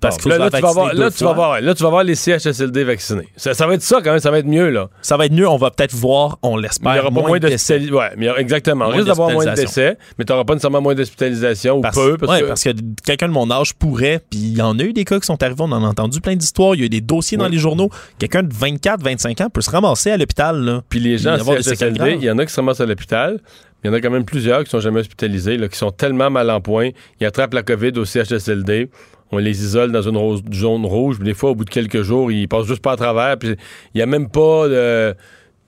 Parce 0.01 0.17
qu'il 0.17 0.31
là, 0.31 0.49
tu 0.49 0.61
vas 0.61 0.71
voir, 0.71 0.93
là, 0.93 1.11
tu 1.11 1.23
vas 1.23 1.33
voir, 1.33 1.61
là, 1.61 1.73
tu 1.73 1.83
vas 1.83 1.89
voir 1.89 2.03
les 2.03 2.15
CHSLD 2.15 2.83
vaccinés. 2.83 3.27
Ça, 3.37 3.53
ça 3.53 3.65
va 3.67 3.73
être 3.75 3.81
ça 3.81 4.01
quand 4.03 4.11
même, 4.11 4.19
ça 4.19 4.31
va 4.31 4.39
être 4.39 4.47
mieux 4.47 4.69
là. 4.69 4.89
Ça 5.01 5.17
va 5.17 5.25
être 5.25 5.33
mieux, 5.33 5.47
on 5.47 5.57
va 5.57 5.71
peut-être 5.71 5.93
voir, 5.95 6.37
on 6.41 6.57
Il 6.57 6.63
l'espère, 6.63 6.93
n'y 6.93 6.99
aura 6.99 7.09
pas 7.09 7.13
moins, 7.13 7.29
moins 7.29 7.39
de 7.39 7.47
décès. 7.47 7.79
Ouais, 7.89 8.09
mais 8.17 8.25
il 8.25 8.27
y 8.27 8.29
aura- 8.29 8.39
exactement. 8.41 8.85
On 8.85 8.87
Moins 8.89 8.95
risque 8.97 9.07
d'avoir 9.07 9.29
moins 9.31 9.45
de 9.45 9.55
décès, 9.55 9.97
mais 10.17 10.25
tu 10.25 10.31
n'auras 10.33 10.43
pas 10.43 10.53
nécessairement 10.53 10.81
moins 10.81 10.95
d'hospitalisation 10.95 11.77
ou 11.77 11.81
Parce, 11.81 11.95
peu. 11.95 12.17
Parce 12.17 12.31
ouais, 12.33 12.41
que, 12.41 12.47
parce 12.47 12.63
que 12.63 12.69
quelqu'un 13.05 13.27
de 13.27 13.33
mon 13.33 13.49
âge 13.51 13.73
pourrait, 13.75 14.21
puis 14.29 14.39
il 14.39 14.57
y 14.57 14.61
en 14.61 14.77
a 14.79 14.83
eu 14.83 14.93
des 14.93 15.05
cas 15.05 15.19
qui 15.19 15.25
sont 15.25 15.41
arrivés, 15.41 15.61
on 15.61 15.71
en 15.71 15.83
a 15.83 15.87
entendu 15.87 16.21
plein 16.21 16.35
d'histoires, 16.35 16.75
il 16.75 16.79
y 16.79 16.83
a 16.83 16.85
eu 16.85 16.89
des 16.89 17.01
dossiers 17.01 17.37
dans 17.37 17.47
les 17.47 17.57
journaux. 17.57 17.89
Quelqu'un 18.17 18.43
de 18.43 18.53
24, 18.53 19.01
25 19.03 19.41
ans 19.41 19.49
peut 19.49 19.61
se 19.61 19.71
ramasser 19.71 20.11
à 20.11 20.17
l'hôpital. 20.17 20.81
Puis 20.89 20.99
les 20.99 21.17
gens 21.17 21.35
Il 21.35 21.41
y 21.41 22.15
il 22.15 22.23
y 22.23 22.31
en 22.31 22.37
a 22.37 22.45
qui 22.45 22.51
se 22.51 22.59
ramassent 22.59 22.81
à 22.81 22.85
l'hôpital. 22.85 23.39
Il 23.83 23.87
y 23.87 23.89
en 23.89 23.93
a 23.93 24.01
quand 24.01 24.09
même 24.09 24.25
plusieurs 24.25 24.63
qui 24.63 24.69
sont 24.69 24.79
jamais 24.79 24.99
hospitalisés, 24.99 25.57
qui 25.69 25.77
sont 25.77 25.91
tellement 25.91 26.29
mal 26.29 26.49
en 26.49 26.59
point. 26.59 26.89
Ils 27.19 27.25
attrapent 27.25 27.53
la 27.53 27.63
COVID 27.63 27.91
au 27.97 28.05
CHSLD. 28.05 28.89
On 29.31 29.37
les 29.37 29.63
isole 29.63 29.91
dans 29.91 30.01
une 30.01 30.53
zone 30.53 30.85
rouge. 30.85 31.17
Puis 31.17 31.25
des 31.25 31.33
fois, 31.33 31.51
au 31.51 31.55
bout 31.55 31.65
de 31.65 31.69
quelques 31.69 32.01
jours, 32.01 32.31
ils 32.31 32.47
passent 32.47 32.67
juste 32.67 32.81
pas 32.81 32.93
à 32.93 32.97
travers. 32.97 33.37
Puis 33.37 33.55
il 33.93 33.97
n'y 33.97 34.01
a 34.01 34.05
même 34.05 34.29
pas 34.29 34.67
de... 34.67 35.15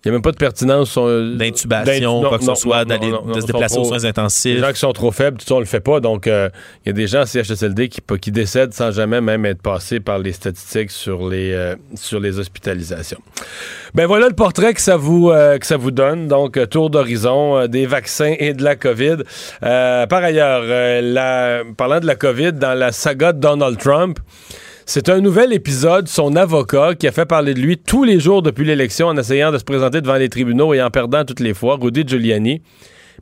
Il 0.03 0.07
y 0.07 0.09
a 0.09 0.13
même 0.13 0.23
pas 0.23 0.31
de 0.31 0.37
pertinence. 0.37 0.89
sur- 0.89 1.05
D'intubation, 1.35 2.21
d'int- 2.23 2.29
quoi 2.29 2.39
que 2.39 2.45
ce 2.45 2.55
soit, 2.55 2.85
d'aller 2.85 3.11
se 3.39 3.45
déplacer 3.45 3.77
aux 3.77 3.83
soins 3.83 3.97
Les 3.97 4.05
intensifs. 4.07 4.59
gens 4.59 4.71
qui 4.71 4.79
sont 4.79 4.93
trop 4.93 5.11
faibles, 5.11 5.37
tout 5.37 5.45
ça, 5.45 5.53
on 5.55 5.59
le 5.59 5.65
fait 5.65 5.79
pas. 5.79 5.99
Donc, 5.99 6.25
euh, 6.25 6.49
il 6.83 6.89
y 6.89 6.91
a 6.91 6.93
des 6.93 7.05
gens 7.05 7.21
en 7.21 7.25
CHSLD 7.27 7.87
qui, 7.87 8.01
qui 8.19 8.31
décèdent 8.31 8.73
sans 8.73 8.89
jamais 8.91 9.21
même 9.21 9.45
être 9.45 9.61
passés 9.61 9.99
par 9.99 10.17
les 10.17 10.31
statistiques 10.31 10.89
sur 10.89 11.29
les, 11.29 11.53
euh, 11.53 11.75
sur 11.93 12.19
les 12.19 12.39
hospitalisations. 12.39 13.19
Ben 13.93 14.07
voilà 14.07 14.27
le 14.27 14.33
portrait 14.33 14.73
que 14.73 14.81
ça 14.81 14.97
vous, 14.97 15.29
euh, 15.29 15.59
que 15.59 15.65
ça 15.67 15.77
vous 15.77 15.91
donne. 15.91 16.27
Donc, 16.27 16.57
euh, 16.57 16.65
tour 16.65 16.89
d'horizon 16.89 17.57
euh, 17.59 17.67
des 17.67 17.85
vaccins 17.85 18.33
et 18.39 18.53
de 18.53 18.63
la 18.63 18.75
COVID. 18.75 19.17
Euh, 19.63 20.07
par 20.07 20.23
ailleurs, 20.23 20.61
euh, 20.63 21.01
la, 21.01 21.61
parlant 21.77 21.99
de 21.99 22.07
la 22.07 22.15
COVID, 22.15 22.53
dans 22.53 22.73
la 22.73 22.91
saga 22.91 23.33
de 23.33 23.39
Donald 23.39 23.77
Trump, 23.77 24.17
c'est 24.91 25.07
un 25.07 25.21
nouvel 25.21 25.53
épisode. 25.53 26.09
Son 26.09 26.35
avocat, 26.35 26.95
qui 26.95 27.07
a 27.07 27.13
fait 27.13 27.25
parler 27.25 27.53
de 27.53 27.61
lui 27.61 27.77
tous 27.77 28.03
les 28.03 28.19
jours 28.19 28.41
depuis 28.41 28.65
l'élection 28.65 29.07
en 29.07 29.15
essayant 29.15 29.49
de 29.49 29.57
se 29.57 29.63
présenter 29.63 30.01
devant 30.01 30.17
les 30.17 30.27
tribunaux 30.27 30.73
et 30.73 30.81
en 30.81 30.89
perdant 30.89 31.23
toutes 31.23 31.39
les 31.39 31.53
fois, 31.53 31.77
Rudy 31.81 32.03
Giuliani. 32.05 32.61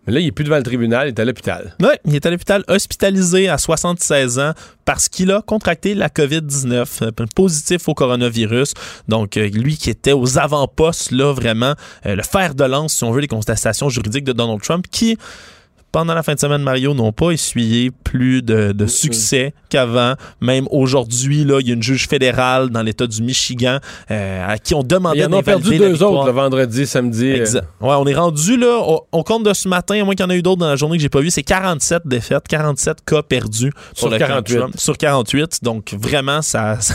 Mais 0.08 0.14
là, 0.14 0.20
il 0.20 0.26
est 0.26 0.32
plus 0.32 0.44
devant 0.44 0.58
le 0.58 0.64
tribunal, 0.64 1.06
il 1.06 1.10
est 1.10 1.20
à 1.20 1.26
l'hôpital. 1.26 1.76
Oui, 1.80 1.94
il 2.06 2.16
est 2.16 2.26
à 2.26 2.32
l'hôpital 2.32 2.64
hospitalisé 2.68 3.50
à 3.50 3.60
76 3.60 4.40
ans 4.40 4.54
parce 4.84 5.10
qu'il 5.10 5.30
a 5.30 5.44
contracté 5.44 5.94
la 5.94 6.10
COVID-19, 6.10 7.04
euh, 7.04 7.26
positif 7.36 7.88
au 7.88 7.94
coronavirus. 7.94 8.74
Donc, 9.08 9.38
euh, 9.38 9.48
lui 9.50 9.78
qui 9.78 9.92
était 9.92 10.14
aux 10.14 10.40
avant-postes, 10.40 11.12
là, 11.12 11.34
vraiment, 11.34 11.76
euh, 12.08 12.16
le 12.16 12.24
fer 12.24 12.56
de 12.56 12.64
lance, 12.64 12.96
si 12.96 13.04
on 13.04 13.12
veut, 13.12 13.22
des 13.22 13.28
contestations 13.28 13.90
juridiques 13.90 14.24
de 14.24 14.34
Donald 14.34 14.60
Trump, 14.64 14.86
qui, 14.90 15.20
pendant 15.92 16.14
la 16.14 16.24
fin 16.24 16.34
de 16.36 16.40
semaine, 16.40 16.62
Mario, 16.62 16.94
n'ont 16.94 17.12
pas 17.12 17.32
essuyé 17.32 17.92
plus 17.92 18.42
de, 18.42 18.72
de 18.72 18.86
succès 18.88 19.54
qu'avant. 19.70 20.14
Même 20.42 20.68
aujourd'hui, 20.72 21.44
là, 21.44 21.60
il 21.62 21.68
y 21.68 21.72
a 21.72 21.74
une 21.74 21.84
juge 21.84 22.08
fédérale 22.08 22.70
dans 22.70 22.82
l'État 22.82 23.08
du 23.08 23.22
Michigan 23.22 23.80
euh, 24.12 24.48
à 24.48 24.58
qui 24.58 24.76
on 24.76 24.84
demandait 24.84 25.20
Ils 25.20 25.26
en 25.26 25.34
ont 25.34 25.42
perdu 25.44 25.78
deux 25.78 25.90
victoire. 25.90 26.12
autres 26.12 26.26
le 26.28 26.32
vendredi, 26.32 26.86
samedi. 26.86 27.30
Exact. 27.32 27.68
Ouais, 27.82 27.96
on 27.98 28.06
est 28.06 28.14
rendu 28.16 28.58
là, 28.58 28.80
au 29.12 29.24
compte 29.24 29.44
de 29.44 29.54
ce 29.54 29.68
matin, 29.68 30.00
à 30.00 30.04
moins 30.04 30.16
qu'il 30.16 30.24
y 30.26 30.28
en 30.28 30.30
ait 30.30 30.38
eu 30.38 30.42
d'autres 30.42 30.60
dans 30.60 30.68
la 30.70 30.76
journée 30.76 30.98
que 30.98 31.02
j'ai 31.02 31.10
pas 31.10 31.22
vu, 31.22 31.32
c'est 31.32 31.44
47 31.44 32.04
défaites, 32.06 32.48
47 32.48 33.04
cas 33.06 33.22
perdus 33.24 33.72
Sur 33.94 34.08
pour 34.08 34.10
le 34.10 34.20
camp 34.20 34.28
48. 34.28 34.58
Trump. 34.58 34.74
Sur 34.78 34.98
48. 34.98 35.60
Donc 35.64 35.94
vraiment, 36.00 36.42
ça, 36.42 36.78
ça, 36.82 36.94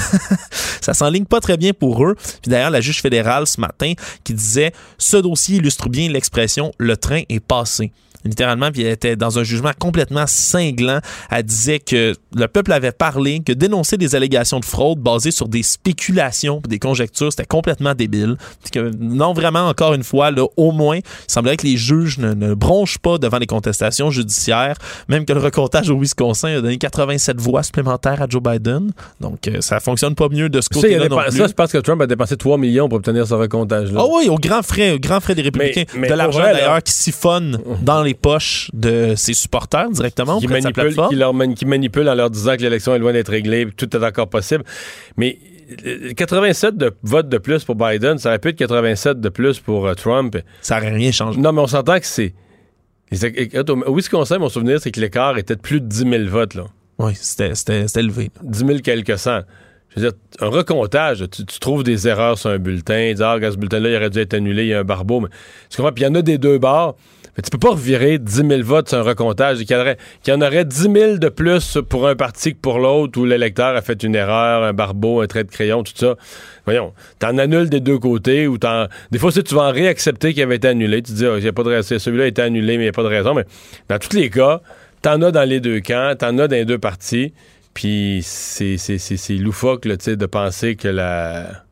ça 0.81 0.95
s'enligne 0.95 1.25
pas 1.25 1.41
très 1.41 1.57
bien 1.57 1.73
pour 1.73 2.05
eux. 2.05 2.15
Puis 2.43 2.51
d'ailleurs, 2.51 2.71
la 2.71 2.81
juge 2.81 3.03
fédérale 3.03 3.47
ce 3.47 3.61
matin 3.61 3.93
qui 4.23 4.35
disait 4.35 4.73
ce 4.99 5.17
dossier 5.17 5.57
illustre 5.57 5.89
bien 5.89 6.09
l'expression 6.09 6.73
le 6.79 6.97
train 6.97 7.23
est 7.29 7.41
passé. 7.41 7.93
Littéralement, 8.25 8.71
puis 8.71 8.83
elle 8.83 8.93
était 8.93 9.17
dans 9.17 9.39
un 9.39 9.43
jugement 9.43 9.73
complètement 9.79 10.25
cinglant. 10.27 11.01
Elle 11.31 11.43
disait 11.43 11.79
que 11.79 12.15
le 12.35 12.49
peuple 12.49 12.73
avait 12.73 12.93
parlé, 12.93 13.41
que 13.45 13.53
dénoncer 13.53 13.97
des 13.97 14.15
allégations 14.15 14.61
de 14.61 14.65
fraude 14.65 14.99
basées 14.99 15.31
sur 15.31 15.49
des 15.49 15.63
spéculations, 15.63 16.61
des 16.67 16.79
conjectures, 16.79 17.31
c'était 17.31 17.45
complètement 17.47 17.95
débile. 17.95 18.37
Que, 18.73 18.91
non, 18.99 19.33
vraiment, 19.33 19.69
encore 19.69 19.95
une 19.95 20.03
fois, 20.05 20.31
là, 20.31 20.45
au 20.57 20.73
moins, 20.73 20.97
il 20.99 21.03
semblerait 21.29 21.57
que 21.57 21.67
les 21.67 21.77
juges 21.77 22.19
ne, 22.19 22.35
ne 22.35 22.55
bronchent 22.55 22.99
pas 22.99 23.19
devant 23.19 23.39
les 23.39 23.47
contestations 23.47 24.11
judiciaires, 24.11 24.77
même 25.09 25.25
que 25.25 25.33
le 25.33 25.41
recomptage 25.41 25.91
au 25.91 25.99
Wisconsin 25.99 26.49
a 26.59 26.61
donné 26.61 26.79
87 26.79 27.41
voix 27.41 27.63
supplémentaires 27.63 28.21
à 28.23 28.27
Joe 28.29 28.43
Biden. 28.43 28.93
Donc, 29.21 29.47
euh, 29.49 29.61
ça 29.61 29.81
fonctionne 29.81 30.15
pas 30.15 30.29
mieux 30.29 30.49
de 30.49 30.61
ce 30.61 30.69
côté-là 30.69 31.09
non 31.09 31.17
plus. 31.29 31.37
ça, 31.39 31.47
je 31.47 31.53
pense 31.53 31.73
que 31.73 31.79
Trump 31.79 32.01
a 32.03 32.07
dépensé 32.07 32.37
3 32.37 32.59
millions 32.59 32.89
pour 32.89 32.97
obtenir 32.99 33.27
ce 33.27 33.35
recomptage-là. 33.35 34.01
Ah 34.03 34.07
oui, 34.11 34.29
au 34.29 34.37
grand 34.37 34.63
frais, 34.63 34.93
au 34.93 34.99
grand 34.99 35.21
frais 35.21 35.35
des 35.35 35.43
républicains. 35.43 35.85
Mais- 35.95 36.01
mais 36.01 36.09
de 36.09 36.15
l'argent 36.15 36.41
d'ailleurs 36.55 36.83
qui 36.83 36.93
siphonne 36.93 37.59
dans 37.83 38.03
les 38.03 38.14
poches 38.15 38.71
de 38.73 39.15
ses 39.17 39.35
supporters 39.35 39.91
directement 39.91 40.39
qui 40.41 40.47
de 40.47 40.53
sa 40.61 40.71
plateforme? 40.73 41.09
qui, 41.11 41.17
leur 41.17 41.35
mani- 41.35 41.55
qui 41.55 41.67
manipulent 41.67 42.09
en 42.09 42.15
leur 42.15 42.31
disant 42.31 42.57
que 42.57 42.63
l'élection 42.63 42.95
est 42.95 42.99
loin 42.99 43.13
d'être 43.13 43.29
réglée, 43.31 43.67
tout 43.77 43.95
est 43.97 44.05
encore 44.05 44.29
possible. 44.29 44.65
Mais 45.17 45.39
euh, 45.87 46.13
87 46.15 46.77
de 46.77 46.93
votes 47.03 47.29
de 47.29 47.39
plus 47.39 47.65
pour 47.65 47.75
Biden, 47.77 48.19
ça 48.19 48.31
aurait 48.31 48.39
pu 48.39 48.49
être 48.49 48.57
87 48.57 49.21
de 49.21 49.29
plus 49.29 49.61
pour 49.61 49.87
euh, 49.87 49.95
Trump. 49.95 50.37
Ça 50.63 50.77
n'aurait 50.77 50.93
rien 50.95 51.13
changé. 51.13 51.41
Non, 51.41 51.53
mais 51.53 51.61
on 51.61 51.67
s'entend 51.67 51.99
que 51.99 52.07
c'est. 52.07 52.35
les- 53.11 53.25
écoute, 53.27 53.71
Au 53.71 53.77
au 53.83 53.95
Wisconsin, 53.97 54.39
mon 54.39 54.49
souvenir, 54.49 54.81
c'est 54.81 54.91
que 54.91 55.01
l'écart 55.01 55.39
était 55.39 55.57
de 55.57 55.61
plus 55.61 55.81
de 55.81 55.87
10 55.87 55.99
000 56.11 56.13
votes. 56.29 56.55
Là. 56.55 56.65
Oui, 56.99 57.13
c'était 57.15 57.53
élevé. 57.97 58.31
10 58.43 58.59
000 58.67 58.79
quelques 58.81 59.19
cents. 59.19 59.41
Je 59.97 60.01
veux 60.01 60.09
dire, 60.11 60.19
un 60.41 60.49
recomptage, 60.49 61.25
tu, 61.31 61.45
tu 61.47 61.61
trouves 61.61 61.85
des 61.85 62.09
erreurs 62.09 62.37
sur 62.37 62.51
un 62.51 62.59
bulletin, 62.59 63.11
tu 63.11 63.15
dis, 63.15 63.23
ah, 63.23 63.39
ce 63.41 63.57
bulletin-là, 63.57 63.91
il 63.91 63.97
aurait 63.97 64.11
dû 64.11 64.19
être 64.19 64.35
annulé, 64.35 64.63
il 64.65 64.69
y 64.69 64.75
a 64.75 64.81
un 64.81 64.85
barbeau. 64.85 65.21
Mais, 65.21 65.29
tu 65.71 65.77
comprends? 65.77 65.93
Puis 65.93 66.03
il 66.03 66.09
y 66.09 66.11
en 66.11 66.15
a 66.17 66.23
des 66.23 66.37
deux 66.37 66.59
bords. 66.59 66.97
Mais 67.37 67.43
tu 67.43 67.51
peux 67.51 67.59
pas 67.59 67.71
revirer 67.71 68.19
10 68.19 68.47
000 68.49 68.63
votes 68.63 68.89
sur 68.89 68.99
un 68.99 69.03
recomptage. 69.03 69.59
Aurait- 69.73 69.99
qu'il 70.23 70.33
y 70.33 70.37
en 70.37 70.41
aurait 70.41 70.65
10 70.65 70.83
000 70.93 71.17
de 71.19 71.29
plus 71.29 71.79
pour 71.89 72.07
un 72.07 72.15
parti 72.15 72.55
que 72.55 72.61
pour 72.61 72.79
l'autre, 72.79 73.19
où 73.21 73.25
l'électeur 73.25 73.75
a 73.77 73.83
fait 73.83 74.03
une 74.03 74.15
erreur, 74.15 74.63
un 74.63 74.73
barbeau, 74.73 75.21
un 75.21 75.27
trait 75.27 75.45
de 75.45 75.51
crayon, 75.51 75.83
tout 75.83 75.93
ça. 75.97 76.15
Voyons, 76.65 76.93
t'en 77.19 77.37
annules 77.39 77.69
des 77.71 77.81
deux 77.81 77.99
côtés, 77.99 78.47
ou 78.47 78.57
t'en... 78.59 78.87
Des 79.11 79.19
fois, 79.19 79.33
si 79.33 79.43
tu 79.43 79.55
vas 79.55 79.63
en 79.63 79.73
réaccepter 79.73 80.33
qu'il 80.33 80.43
avait 80.43 80.57
été 80.57 80.69
annulé, 80.69 81.03
tu 81.03 81.13
dis, 81.13 81.27
ah, 81.27 81.35
il 81.39 81.45
y 81.45 81.49
a 81.49 81.53
pas 81.53 81.63
de 81.65 81.69
raison, 81.71 81.99
celui-là 81.99 82.25
a 82.25 82.27
été 82.29 82.43
annulé, 82.43 82.79
mais 82.79 82.85
il 82.85 82.87
n'y 82.87 82.89
a 82.89 82.93
pas 82.93 83.03
de 83.03 83.09
raison. 83.09 83.35
Mais 83.35 83.45
dans 83.89 83.99
tous 83.99 84.17
les 84.17 84.31
cas, 84.31 84.61
t'en 85.03 85.21
as 85.23 85.31
dans 85.33 85.49
les 85.49 85.61
deux 85.61 85.81
camps, 85.81 86.15
t'en 86.19 86.39
as 86.39 86.49
dans 86.49 86.57
les 86.57 86.65
deux 86.65 86.79
partis. 86.79 87.33
Puis 87.75 88.21
c'est, 88.23 88.77
c'est, 88.79 88.99
c'est, 88.99 89.17
c'est 89.17 89.35
loufoque 89.35 89.85
là, 89.87 89.97
de 89.97 90.27
penser 90.27 90.77
que 90.77 90.87
la 90.89 91.65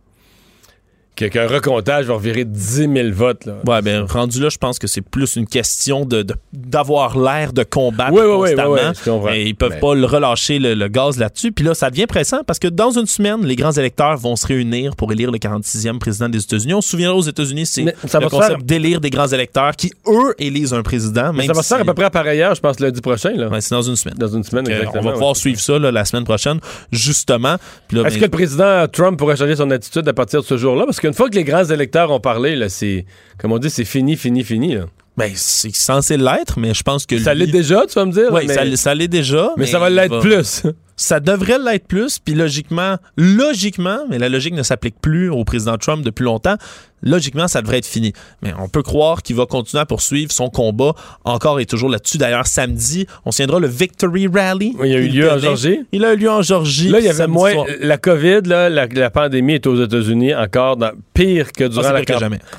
qu'un 1.17 1.47
recomptage 1.47 2.07
va 2.07 2.15
revirer 2.15 2.45
10 2.45 2.89
000 2.93 2.93
votes. 3.13 3.45
Là. 3.45 3.55
Ouais, 3.67 3.83
ben 3.83 4.05
rendu 4.05 4.41
là, 4.41 4.49
je 4.49 4.57
pense 4.59 4.79
que 4.79 4.87
c'est 4.87 5.03
plus 5.03 5.37
une 5.37 5.47
question 5.47 6.05
de 6.05 6.25
d'avoir 6.53 7.19
l'air 7.19 7.53
de 7.53 7.63
combattre 7.65 8.13
Oui, 8.13 8.23
oui, 8.25 8.35
oui, 8.51 8.55
constamment. 8.55 9.23
oui. 9.25 9.31
Et 9.35 9.49
ils 9.49 9.55
peuvent 9.55 9.73
Mais- 9.75 9.81
pas 9.81 9.95
le 9.95 10.05
relâcher 10.07 10.59
le, 10.59 10.75
le 10.75 10.89
gaz 10.89 11.19
là-dessus. 11.19 11.53
Puis 11.53 11.65
là, 11.65 11.75
ça 11.75 11.91
devient 11.91 12.07
pressant 12.07 12.43
parce 12.47 12.59
que 12.59 12.69
dans 12.69 12.91
une 12.91 13.07
semaine, 13.07 13.45
les 13.45 13.57
grands 13.57 13.73
électeurs 13.73 14.17
vont 14.17 14.37
se 14.37 14.47
réunir 14.47 14.97
pour 14.97 15.13
élire 15.13 15.31
le 15.31 15.39
46e 15.39 15.99
président 15.99 16.29
des 16.29 16.43
États-Unis. 16.43 16.75
On 16.75 16.81
se 16.81 16.89
souviendra 16.89 17.17
aux 17.17 17.23
États-Unis, 17.23 17.67
c'est 17.67 17.83
le 17.85 17.93
concept 18.03 18.31
faire- 18.31 18.59
d'élire 18.59 19.01
des 19.01 19.11
grands 19.11 19.29
électeurs 19.29 19.77
qui, 19.77 19.93
eux, 20.07 20.35
élisent 20.39 20.73
un 20.75 20.83
président. 20.83 21.33
Mais 21.33 21.47
ça 21.47 21.53
va 21.53 21.63
se 21.63 21.69
si- 21.69 21.75
faire 21.75 21.83
à 21.83 21.85
peu 21.85 21.95
près 21.95 22.11
par 22.11 22.27
ailleurs, 22.27 22.55
je 22.55 22.61
pense, 22.61 22.81
lundi 22.81 23.01
prochain. 23.01 23.33
Là. 23.37 23.49
Ouais, 23.49 23.61
c'est 23.61 23.75
dans 23.75 23.83
une 23.83 23.97
semaine. 23.97 24.17
Dans 24.19 24.29
une 24.29 24.43
semaine, 24.45 24.65
Donc, 24.65 24.73
euh, 24.73 24.79
exactement. 24.79 25.01
on 25.01 25.05
va 25.05 25.11
ouais. 25.11 25.15
pouvoir 25.15 25.37
suivre 25.37 25.61
ça 25.61 25.79
là, 25.79 25.91
la 25.93 26.05
semaine 26.05 26.25
prochaine, 26.25 26.59
justement. 26.91 27.57
Là, 27.93 28.03
Est-ce 28.03 28.15
ben, 28.15 28.21
que 28.21 28.25
le 28.25 28.31
président 28.31 28.87
Trump 28.89 29.19
pourrait 29.19 29.37
changer 29.37 29.57
son 29.57 29.71
attitude 29.71 30.07
à 30.09 30.13
partir 30.13 30.41
de 30.41 30.47
ce 30.47 30.57
jour-là? 30.57 30.85
Parce 30.85 31.01
qu'une 31.03 31.13
fois 31.13 31.29
que 31.29 31.35
les 31.35 31.45
grands 31.45 31.65
électeurs 31.65 32.11
ont 32.11 32.21
parlé, 32.21 32.55
là, 32.55 32.69
c'est, 32.69 33.05
comme 33.39 33.53
on 33.53 33.59
dit, 33.59 33.71
c'est 33.71 33.85
fini, 33.85 34.17
fini, 34.17 34.45
fini. 34.45 34.75
là. 34.77 34.85
ben, 35.17 35.31
c'est 35.35 35.75
censé 35.75 36.17
l'être, 36.17 36.59
mais 36.59 36.73
je 36.73 36.83
pense 36.83 37.05
que 37.05 37.19
Ça 37.19 37.35
l'est 37.35 37.49
déjà, 37.49 37.85
tu 37.87 37.95
vas 37.95 38.07
me 38.07 38.13
dire? 38.13 38.33
Mais, 38.33 38.77
ça, 38.77 38.95
l'est 38.95 39.09
déjà. 39.09 39.53
mais 39.57 39.67
ça 39.67 39.79
va 39.79 39.91
l'être 39.91 40.21
plus. 40.21 40.63
Ça 40.97 41.21
devrait 41.21 41.59
l'être 41.59 41.87
plus, 41.87 42.19
puis 42.19 42.35
logiquement, 42.35 42.97
logiquement, 43.17 44.01
mais 44.11 44.19
la 44.19 44.29
logique 44.29 44.55
ne 44.55 44.63
s'applique 44.63 44.97
plus 45.01 45.31
au 45.31 45.45
président 45.45 45.77
Trump 45.79 46.05
depuis 46.05 46.23
longtemps. 46.25 46.57
Logiquement, 47.03 47.49
ça 47.49 47.63
devrait 47.63 47.79
être 47.79 47.87
fini. 47.87 48.13
Mais 48.43 48.53
on 48.59 48.69
peut 48.69 48.83
croire 48.83 49.23
qu'il 49.23 49.35
va 49.35 49.47
continuer 49.47 49.81
à 49.81 49.87
poursuivre 49.87 50.31
son 50.31 50.51
combat 50.51 50.93
encore 51.25 51.59
et 51.59 51.67
toujours 51.67 51.89
là-dessus. 51.89 52.19
D'ailleurs, 52.19 52.47
samedi, 52.47 53.07
on 53.25 53.31
tiendra 53.31 53.59
le 53.59 53.67
Victory 53.67 54.29
Rally. 54.29 54.77
Oui, 54.79 54.91
il 54.91 54.95
a 54.95 54.99
eu 55.01 55.09
lieu 55.09 55.31
en. 55.33 55.39
Georgie. 55.39 55.81
Il 55.91 56.05
a 56.05 56.13
eu 56.13 56.17
lieu 56.17 56.31
en 56.31 56.43
Georgie. 56.43 56.91
Là, 56.91 57.01
il 57.01 57.07
y 57.07 57.09
avait 57.09 57.27
moins. 57.27 57.53
soir. 57.53 57.67
La 57.81 57.97
COVID, 57.99 58.43
là, 58.45 58.69
la, 58.69 58.87
la 58.87 59.11
pandémie 59.11 59.55
est 59.55 59.67
aux 59.67 59.83
États-Unis 59.83 60.35
encore 60.35 60.77
dans- 60.77 60.93
pire 61.15 61.51
que 61.53 61.65
durant 61.65 61.89
Ah, 61.89 61.93
la 61.95 62.03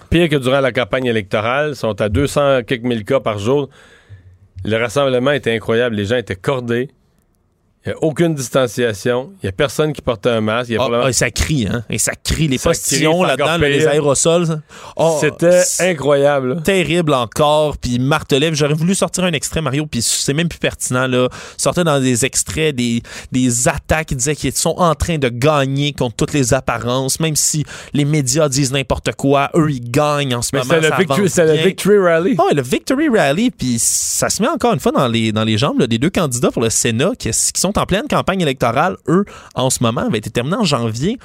pire 0.09 0.27
que 0.29 0.35
durant 0.35 0.59
la 0.59 0.71
campagne 0.73 1.05
électorale. 1.05 1.69
Ils 1.71 1.75
sont 1.77 2.01
à 2.01 2.09
200 2.09 2.63
quelques 2.67 2.83
mille 2.83 3.05
cas 3.05 3.21
par 3.21 3.39
jour. 3.39 3.69
Le 4.65 4.75
rassemblement 4.77 5.31
était 5.31 5.53
incroyable. 5.55 5.95
Les 5.95 6.05
gens 6.05 6.17
étaient 6.17 6.35
cordés. 6.35 6.89
Il 7.85 7.89
n'y 7.89 7.93
a 7.95 7.97
aucune 8.03 8.33
distanciation. 8.33 9.31
Il 9.41 9.45
n'y 9.45 9.49
a 9.49 9.51
personne 9.51 9.91
qui 9.91 10.01
portait 10.01 10.29
un 10.29 10.39
masque. 10.39 10.69
Il 10.69 10.73
y 10.73 10.77
a 10.77 10.79
Ah, 10.79 10.83
probablement- 10.85 11.09
ah, 11.09 11.13
ça 11.13 11.29
crie, 11.31 11.67
hein? 11.69 11.83
Et 11.89 11.97
ça 11.97 12.13
crie. 12.15 12.47
Les 12.47 12.57
Ça 12.57 12.69
postillons 12.69 13.23
là-dedans, 13.23 13.57
les 13.57 13.85
aérosols. 13.85 14.61
Oh, 14.95 15.17
C'était 15.19 15.61
incroyable. 15.79 16.63
terrible 16.63 17.13
encore, 17.13 17.77
puis 17.77 17.95
il 17.95 18.01
martelait. 18.01 18.51
J'aurais 18.55 18.73
voulu 18.73 18.95
sortir 18.95 19.25
un 19.25 19.33
extrait, 19.33 19.61
Mario, 19.61 19.85
puis 19.85 20.01
c'est 20.01 20.33
même 20.33 20.47
plus 20.47 20.59
pertinent, 20.59 21.07
là. 21.07 21.27
Sortait 21.57 21.83
dans 21.83 21.99
des 21.99 22.23
extraits 22.23 22.73
des, 22.75 23.03
des 23.33 23.67
attaques 23.67 24.07
qui 24.07 24.15
disaient 24.15 24.35
qu'ils 24.35 24.53
sont 24.53 24.75
en 24.77 24.95
train 24.95 25.17
de 25.17 25.27
gagner 25.27 25.91
contre 25.91 26.15
toutes 26.15 26.33
les 26.33 26.53
apparences, 26.53 27.19
même 27.19 27.35
si 27.35 27.65
les 27.93 28.05
médias 28.05 28.47
disent 28.47 28.71
n'importe 28.71 29.11
quoi, 29.15 29.49
eux, 29.55 29.69
ils 29.69 29.91
gagnent 29.91 30.35
en 30.35 30.41
ce 30.41 30.51
Mais 30.53 30.59
moment. 30.59 30.73
c'est 30.81 30.89
le, 30.89 30.95
victory, 31.65 31.95
le 31.95 32.03
Rally. 32.03 32.35
Ouais, 32.37 32.53
le 32.53 32.61
Victory 32.61 33.09
Rally, 33.09 33.51
puis 33.51 33.75
ça 33.77 34.29
se 34.29 34.41
met 34.41 34.47
encore 34.47 34.73
une 34.73 34.79
fois 34.79 34.93
dans 34.93 35.07
les, 35.07 35.31
dans 35.33 35.43
les 35.43 35.57
jambes 35.57 35.79
là, 35.79 35.87
des 35.87 35.97
deux 35.97 36.09
candidats 36.09 36.51
pour 36.51 36.61
le 36.61 36.69
Sénat 36.69 37.11
qui, 37.19 37.29
qui 37.29 37.59
sont 37.61 37.72
en 37.77 37.85
pleine 37.85 38.07
campagne 38.07 38.41
électorale. 38.41 38.97
Eux, 39.07 39.25
en 39.55 39.69
ce 39.69 39.83
moment, 39.83 40.09
va 40.09 40.17
être 40.17 40.31
terminé 40.31 40.55
en 40.55 40.63
janvier. 40.63 41.17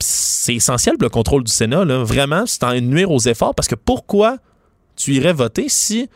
C'est 0.00 0.54
essentiel 0.54 0.96
pour 0.96 1.04
le 1.04 1.10
contrôle 1.10 1.44
du 1.44 1.52
Sénat. 1.52 1.84
Là. 1.84 2.02
Vraiment, 2.02 2.44
c'est 2.46 2.64
en 2.64 2.74
nuire 2.80 3.10
aux 3.10 3.20
efforts 3.20 3.54
parce 3.54 3.68
que 3.68 3.74
pourquoi 3.74 4.38
tu 4.96 5.12
irais 5.14 5.32
voter 5.32 5.68
si 5.68 6.08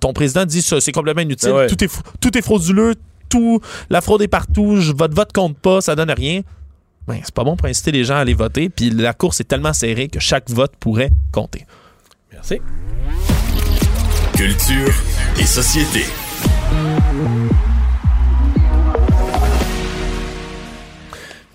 ton 0.00 0.12
président 0.12 0.44
dit 0.44 0.62
ça, 0.62 0.80
c'est 0.80 0.92
complètement 0.92 1.22
inutile, 1.22 1.50
ouais. 1.50 1.66
tout, 1.66 1.82
est, 1.82 1.90
tout 2.20 2.36
est 2.36 2.42
frauduleux, 2.42 2.94
tout, 3.28 3.60
la 3.90 4.00
fraude 4.00 4.22
est 4.22 4.28
partout, 4.28 4.80
je, 4.80 4.92
votre 4.92 5.14
vote 5.14 5.32
compte 5.32 5.56
pas, 5.56 5.80
ça 5.80 5.94
donne 5.94 6.10
rien. 6.10 6.42
Ben, 7.06 7.20
c'est 7.24 7.34
pas 7.34 7.44
bon 7.44 7.56
pour 7.56 7.66
inciter 7.68 7.92
les 7.92 8.04
gens 8.04 8.16
à 8.16 8.18
aller 8.18 8.34
voter, 8.34 8.68
puis 8.68 8.90
la 8.90 9.14
course 9.14 9.40
est 9.40 9.44
tellement 9.44 9.72
serrée 9.72 10.08
que 10.08 10.20
chaque 10.20 10.50
vote 10.50 10.72
pourrait 10.78 11.10
compter. 11.32 11.66
Merci. 12.32 12.60
Culture 14.36 14.94
et 15.38 15.46
société. 15.46 16.04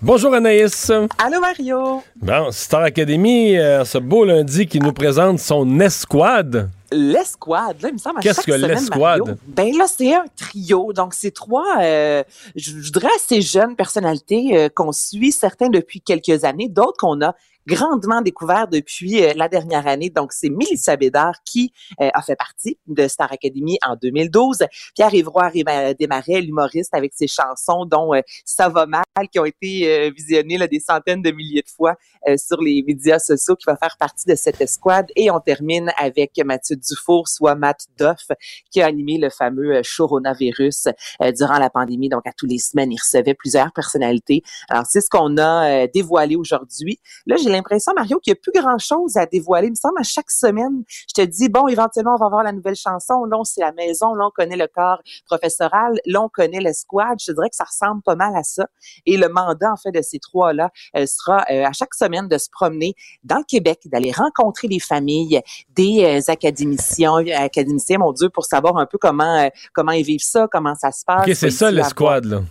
Bonjour 0.04 0.34
Anaïs. 0.34 0.92
Allô 1.16 1.40
Mario! 1.40 2.02
Bon, 2.16 2.50
Star 2.50 2.82
Academy, 2.82 3.56
euh, 3.56 3.86
ce 3.86 3.96
beau 3.96 4.26
lundi 4.26 4.66
qui 4.66 4.78
nous 4.78 4.92
présente 4.92 5.38
son 5.38 5.80
escouade. 5.80 6.68
L'escouade, 6.92 7.80
là, 7.80 7.88
il 7.88 7.94
me 7.94 7.98
semble 7.98 8.18
à 8.18 8.20
Qu'est-ce 8.20 8.42
que 8.42 8.52
l'escouade? 8.52 9.38
Ben 9.46 9.74
là, 9.74 9.86
c'est 9.88 10.14
un 10.14 10.26
trio. 10.36 10.92
Donc, 10.92 11.14
c'est 11.14 11.30
trois, 11.30 11.78
euh, 11.80 12.22
je 12.54 12.72
voudrais 12.72 13.08
assez 13.16 13.40
jeunes 13.40 13.76
personnalités 13.76 14.50
euh, 14.58 14.68
qu'on 14.68 14.92
suit, 14.92 15.32
certains 15.32 15.70
depuis 15.70 16.02
quelques 16.02 16.44
années, 16.44 16.68
d'autres 16.68 16.98
qu'on 16.98 17.22
a 17.22 17.34
grandement 17.66 18.20
découvert 18.20 18.68
depuis 18.68 19.22
euh, 19.22 19.32
la 19.36 19.48
dernière 19.48 19.86
année. 19.86 20.10
Donc, 20.10 20.32
c'est 20.32 20.50
Mélissa 20.50 20.96
Bédard 20.96 21.36
qui 21.44 21.72
euh, 22.00 22.10
a 22.12 22.22
fait 22.22 22.36
partie 22.36 22.78
de 22.86 23.08
Star 23.08 23.32
Academy 23.32 23.78
en 23.86 23.96
2012. 23.96 24.64
Pierre-Yves 24.94 25.28
Roy 25.28 25.48
Réma- 25.48 25.94
Desmarais, 25.94 26.40
l'humoriste 26.40 26.94
avec 26.94 27.12
ses 27.14 27.26
chansons 27.26 27.84
dont 27.84 28.14
euh, 28.14 28.20
Ça 28.44 28.68
va 28.68 28.86
mal, 28.86 29.04
qui 29.32 29.38
ont 29.38 29.44
été 29.44 29.88
euh, 29.88 30.10
visionnées 30.14 30.58
là, 30.58 30.66
des 30.66 30.80
centaines 30.80 31.22
de 31.22 31.30
milliers 31.30 31.62
de 31.62 31.70
fois 31.70 31.96
euh, 32.28 32.36
sur 32.36 32.60
les 32.60 32.82
médias 32.86 33.18
sociaux, 33.18 33.56
qui 33.56 33.64
va 33.66 33.76
faire 33.76 33.96
partie 33.98 34.26
de 34.26 34.34
cette 34.34 34.60
escouade. 34.60 35.06
Et 35.16 35.30
on 35.30 35.40
termine 35.40 35.92
avec 35.98 36.32
Mathieu 36.44 36.76
Dufour, 36.76 37.28
soit 37.28 37.54
Matt 37.54 37.86
Duff, 37.98 38.28
qui 38.70 38.82
a 38.82 38.86
animé 38.86 39.18
le 39.18 39.30
fameux 39.30 39.76
euh, 39.76 39.82
Coronavirus 39.96 40.88
euh, 41.22 41.32
durant 41.32 41.58
la 41.58 41.70
pandémie. 41.70 42.08
Donc, 42.08 42.26
à 42.26 42.32
tous 42.36 42.46
les 42.46 42.58
semaines, 42.58 42.92
il 42.92 42.98
recevait 42.98 43.34
plusieurs 43.34 43.72
personnalités. 43.72 44.42
Alors, 44.68 44.84
c'est 44.88 45.00
ce 45.00 45.08
qu'on 45.08 45.36
a 45.38 45.84
euh, 45.84 45.88
dévoilé 45.92 46.36
aujourd'hui. 46.36 47.00
Là, 47.26 47.36
j'ai 47.36 47.53
l'impression, 47.54 47.92
Mario, 47.94 48.18
qu'il 48.18 48.32
n'y 48.32 48.38
a 48.38 48.40
plus 48.40 48.52
grand-chose 48.52 49.16
à 49.16 49.26
dévoiler. 49.26 49.68
Il 49.68 49.70
me 49.70 49.76
semble, 49.76 49.98
à 49.98 50.02
chaque 50.02 50.30
semaine, 50.30 50.84
je 50.88 51.22
te 51.22 51.26
dis, 51.26 51.48
bon, 51.48 51.68
éventuellement, 51.68 52.14
on 52.14 52.22
va 52.22 52.28
voir 52.28 52.42
la 52.42 52.52
nouvelle 52.52 52.76
chanson. 52.76 53.24
Là, 53.24 53.38
on 53.38 53.44
c'est 53.44 53.60
la 53.60 53.72
maison. 53.72 54.14
Là, 54.14 54.26
on 54.26 54.30
connaît 54.30 54.56
le 54.56 54.66
corps 54.66 55.00
professoral. 55.26 55.94
Là, 56.06 56.22
on 56.22 56.28
connaît 56.28 56.60
l'escouade. 56.60 57.18
Je 57.20 57.26
te 57.26 57.32
dirais 57.32 57.50
que 57.50 57.56
ça 57.56 57.64
ressemble 57.64 58.02
pas 58.02 58.16
mal 58.16 58.34
à 58.36 58.42
ça. 58.42 58.66
Et 59.06 59.16
le 59.16 59.28
mandat, 59.28 59.72
en 59.72 59.76
fait, 59.76 59.92
de 59.92 60.02
ces 60.02 60.18
trois-là 60.18 60.70
euh, 60.96 61.06
sera 61.06 61.44
euh, 61.50 61.64
à 61.64 61.72
chaque 61.72 61.94
semaine 61.94 62.28
de 62.28 62.38
se 62.38 62.48
promener 62.50 62.94
dans 63.22 63.38
le 63.38 63.44
Québec, 63.44 63.80
d'aller 63.86 64.12
rencontrer 64.12 64.68
les 64.68 64.80
familles, 64.80 65.40
des 65.74 66.04
euh, 66.04 66.32
académiciens, 66.32 67.24
académiciens, 67.36 67.98
mon 67.98 68.12
Dieu, 68.12 68.28
pour 68.30 68.44
savoir 68.44 68.76
un 68.78 68.86
peu 68.86 68.98
comment 68.98 69.38
euh, 69.38 69.48
comment 69.72 69.92
ils 69.92 70.04
vivent 70.04 70.20
ça, 70.22 70.46
comment 70.50 70.74
ça 70.74 70.90
se 70.90 71.04
passe. 71.04 71.26
OK, 71.26 71.34
c'est 71.34 71.50
ça 71.50 71.70
l'escouade, 71.70 72.24
là. 72.24 72.42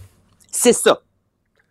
C'est 0.51 0.73
ça. 0.73 1.01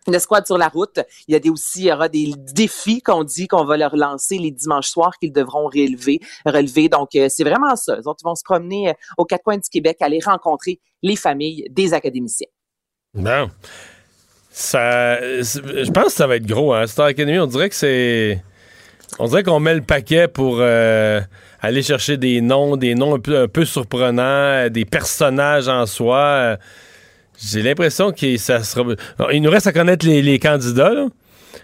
Une 0.07 0.15
escouade 0.15 0.45
sur 0.45 0.57
la 0.57 0.67
route. 0.67 0.99
Il 1.27 1.33
y 1.33 1.35
a 1.35 1.39
des 1.39 1.49
aussi, 1.49 1.83
il 1.83 1.87
y 1.87 1.91
aura 1.91 2.09
des 2.09 2.33
défis 2.37 3.01
qu'on 3.01 3.23
dit 3.23 3.47
qu'on 3.47 3.63
va 3.63 3.77
leur 3.77 3.95
lancer 3.95 4.37
les 4.37 4.51
dimanches 4.51 4.89
soirs 4.89 5.17
qu'ils 5.19 5.31
devront 5.31 5.65
relever, 5.65 6.19
relever. 6.45 6.89
Donc, 6.89 7.15
euh, 7.15 7.27
c'est 7.29 7.43
vraiment 7.43 7.75
ça. 7.75 7.97
Ils 7.97 8.23
vont 8.23 8.35
se 8.35 8.43
promener 8.43 8.89
euh, 8.89 8.93
aux 9.17 9.25
quatre 9.25 9.43
coins 9.43 9.57
du 9.57 9.69
Québec, 9.69 9.97
aller 10.01 10.19
rencontrer 10.23 10.79
les 11.01 11.15
familles 11.15 11.65
des 11.69 11.93
académiciens. 11.93 12.47
Bon. 13.13 13.49
Ça, 14.55 15.19
je 15.21 15.91
pense 15.91 16.05
que 16.05 16.11
ça 16.11 16.27
va 16.27 16.35
être 16.35 16.45
gros, 16.45 16.73
hein. 16.73 16.85
Star 16.85 17.07
Academy, 17.07 17.39
on 17.39 17.47
dirait 17.47 17.69
que 17.69 17.75
c'est. 17.75 18.43
On 19.17 19.27
dirait 19.27 19.41
qu'on 19.41 19.59
met 19.59 19.73
le 19.73 19.81
paquet 19.81 20.27
pour 20.27 20.57
euh, 20.59 21.21
aller 21.59 21.81
chercher 21.81 22.17
des 22.17 22.41
noms, 22.41 22.77
des 22.77 22.93
noms 22.93 23.15
un 23.15 23.47
peu, 23.47 23.65
surprenants, 23.65 24.69
des 24.69 24.85
personnages 24.85 25.67
en 25.67 25.85
soi. 25.85 26.57
J'ai 27.37 27.61
l'impression 27.61 28.11
que 28.11 28.37
ça 28.37 28.63
sera. 28.63 28.83
Il 29.31 29.41
nous 29.41 29.49
reste 29.51 29.67
à 29.67 29.73
connaître 29.73 30.05
les, 30.05 30.21
les 30.21 30.39
candidats, 30.39 30.93
là. 30.93 31.07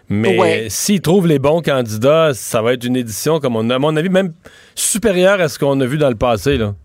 Mais 0.08 0.38
Ouais. 0.38 0.68
s'ils 0.70 1.02
trouvent 1.02 1.28
les 1.28 1.40
bons 1.40 1.62
candidats, 1.62 2.32
ça 2.34 2.62
va 2.62 2.74
être 2.74 2.84
une 2.84 2.96
édition, 2.96 3.40
comme 3.40 3.56
on 3.56 3.70
a, 3.70 3.76
à 3.76 3.80
mon 3.80 3.96
avis, 3.96 4.10
même 4.10 4.34
supérieure 4.76 5.40
à 5.42 5.48
ce 5.50 5.58
qu'on 5.60 5.80
a 5.82 5.86
vu 5.86 5.98
dans 5.98 6.10
le 6.10 6.16
passé, 6.16 6.58
là. 6.58 6.76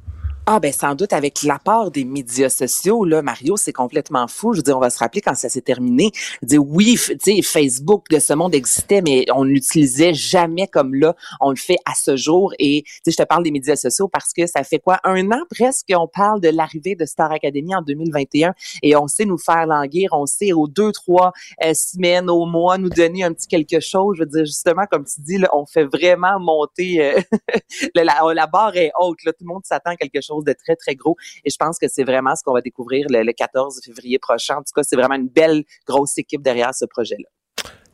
Ah 0.46 0.60
ben 0.60 0.74
sans 0.74 0.94
doute 0.94 1.14
avec 1.14 1.42
l'apport 1.42 1.90
des 1.90 2.04
médias 2.04 2.50
sociaux 2.50 3.06
là 3.06 3.22
Mario 3.22 3.56
c'est 3.56 3.72
complètement 3.72 4.28
fou. 4.28 4.52
Je 4.52 4.58
veux 4.58 4.62
dire 4.62 4.76
on 4.76 4.80
va 4.80 4.90
se 4.90 4.98
rappeler 4.98 5.22
quand 5.22 5.34
ça 5.34 5.48
s'est 5.48 5.62
terminé. 5.62 6.10
Je 6.42 6.46
dire 6.48 6.62
oui 6.62 6.98
tu 6.98 7.16
sais 7.18 7.40
Facebook 7.40 8.10
de 8.10 8.18
ce 8.18 8.34
monde 8.34 8.54
existait 8.54 9.00
mais 9.00 9.24
on 9.34 9.44
l'utilisait 9.44 10.12
jamais 10.12 10.68
comme 10.68 10.94
là. 10.96 11.16
On 11.40 11.48
le 11.48 11.56
fait 11.56 11.78
à 11.86 11.94
ce 11.94 12.16
jour. 12.16 12.52
Et 12.58 12.82
tu 12.82 12.92
sais 13.04 13.12
je 13.12 13.16
te 13.16 13.22
parle 13.22 13.42
des 13.42 13.52
médias 13.52 13.76
sociaux 13.76 14.06
parce 14.06 14.34
que 14.34 14.46
ça 14.46 14.64
fait 14.64 14.80
quoi? 14.80 14.98
Un 15.04 15.30
an 15.32 15.40
presque 15.48 15.86
qu'on 15.90 16.06
parle 16.08 16.42
de 16.42 16.50
l'arrivée 16.50 16.94
de 16.94 17.06
Star 17.06 17.32
Academy 17.32 17.74
en 17.74 17.80
2021 17.80 18.52
et 18.82 18.96
on 18.96 19.08
sait 19.08 19.24
nous 19.24 19.38
faire 19.38 19.64
languir. 19.66 20.10
On 20.12 20.26
sait 20.26 20.52
aux 20.52 20.68
deux 20.68 20.92
trois 20.92 21.32
euh, 21.64 21.72
semaines 21.72 22.28
au 22.28 22.44
mois 22.44 22.76
nous 22.76 22.90
donner 22.90 23.24
un 23.24 23.32
petit 23.32 23.48
quelque 23.48 23.80
chose. 23.80 24.16
Je 24.18 24.24
veux 24.24 24.28
dire 24.28 24.44
justement 24.44 24.84
comme 24.90 25.06
tu 25.06 25.22
dis 25.22 25.38
là 25.38 25.48
on 25.54 25.64
fait 25.64 25.86
vraiment 25.86 26.38
monter 26.38 27.02
euh, 27.02 27.20
la, 27.94 28.04
la 28.34 28.46
barre 28.46 28.76
est 28.76 28.92
haute 29.00 29.24
là. 29.24 29.32
Tout 29.32 29.46
le 29.46 29.54
monde 29.54 29.64
s'attend 29.64 29.92
à 29.92 29.96
quelque 29.96 30.20
chose 30.20 30.33
de 30.42 30.52
très, 30.52 30.76
très 30.76 30.94
gros. 30.94 31.16
Et 31.44 31.50
je 31.50 31.56
pense 31.56 31.78
que 31.78 31.86
c'est 31.88 32.04
vraiment 32.04 32.34
ce 32.34 32.42
qu'on 32.42 32.54
va 32.54 32.60
découvrir 32.60 33.06
le, 33.08 33.22
le 33.22 33.32
14 33.32 33.80
février 33.84 34.18
prochain. 34.18 34.56
En 34.56 34.62
tout 34.62 34.72
cas, 34.74 34.82
c'est 34.82 34.96
vraiment 34.96 35.14
une 35.14 35.28
belle, 35.28 35.64
grosse 35.86 36.18
équipe 36.18 36.42
derrière 36.42 36.74
ce 36.74 36.86
projet-là. 36.86 37.28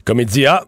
Comédia. 0.05 0.65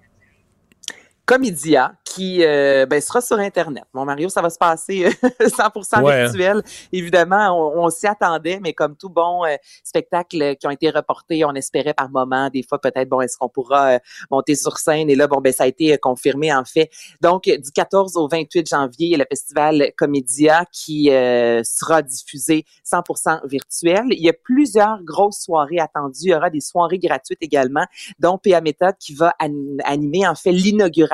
Comédia 1.24 1.94
qui 2.04 2.44
euh, 2.44 2.84
ben, 2.84 3.00
sera 3.00 3.20
sur 3.22 3.38
Internet. 3.38 3.84
Mon 3.94 4.04
Mario, 4.04 4.28
ça 4.28 4.42
va 4.42 4.50
se 4.50 4.58
passer 4.58 5.06
euh, 5.06 5.10
100% 5.48 6.02
Ouais, 6.02 6.12
hein. 6.12 6.24
virtuel. 6.24 6.62
Évidemment, 6.92 7.72
on, 7.74 7.84
on 7.84 7.90
s'y 7.90 8.06
attendait, 8.06 8.58
mais 8.60 8.74
comme 8.74 8.96
tout 8.96 9.08
bon 9.08 9.44
euh, 9.44 9.54
spectacle 9.84 10.56
qui 10.56 10.66
ont 10.66 10.70
été 10.70 10.90
reportés, 10.90 11.44
on 11.44 11.54
espérait 11.54 11.94
par 11.94 12.10
moment, 12.10 12.50
des 12.50 12.62
fois 12.62 12.78
peut-être, 12.80 13.08
bon, 13.08 13.20
est-ce 13.22 13.38
qu'on 13.38 13.48
pourra 13.48 13.92
euh, 13.94 13.98
monter 14.30 14.56
sur 14.56 14.76
scène? 14.78 15.08
Et 15.08 15.14
là, 15.14 15.26
bon, 15.26 15.40
ben 15.40 15.52
ça 15.52 15.62
a 15.64 15.66
été 15.68 15.94
euh, 15.94 15.96
confirmé 15.96 16.52
en 16.52 16.64
fait. 16.64 16.90
Donc, 17.22 17.44
du 17.44 17.70
14 17.72 18.16
au 18.16 18.28
28 18.28 18.68
janvier, 18.68 19.06
il 19.06 19.10
y 19.12 19.14
a 19.14 19.18
le 19.18 19.26
festival 19.30 19.92
Comédia 19.96 20.64
qui 20.70 21.10
euh, 21.10 21.62
sera 21.64 22.02
diffusé 22.02 22.66
100% 22.84 23.46
virtuel. 23.46 24.04
Il 24.10 24.22
y 24.22 24.28
a 24.28 24.34
plusieurs 24.34 25.02
grosses 25.04 25.40
soirées 25.40 25.78
attendues. 25.78 26.18
Il 26.24 26.28
y 26.30 26.34
aura 26.34 26.50
des 26.50 26.60
soirées 26.60 26.98
gratuites 26.98 27.38
également, 27.40 27.86
dont 28.18 28.38
PA 28.38 28.60
Méthode 28.60 28.96
qui 28.98 29.14
va 29.14 29.32
an- 29.40 29.78
animer 29.84 30.26
en 30.26 30.34
fait 30.34 30.52
l'inauguration 30.52 31.11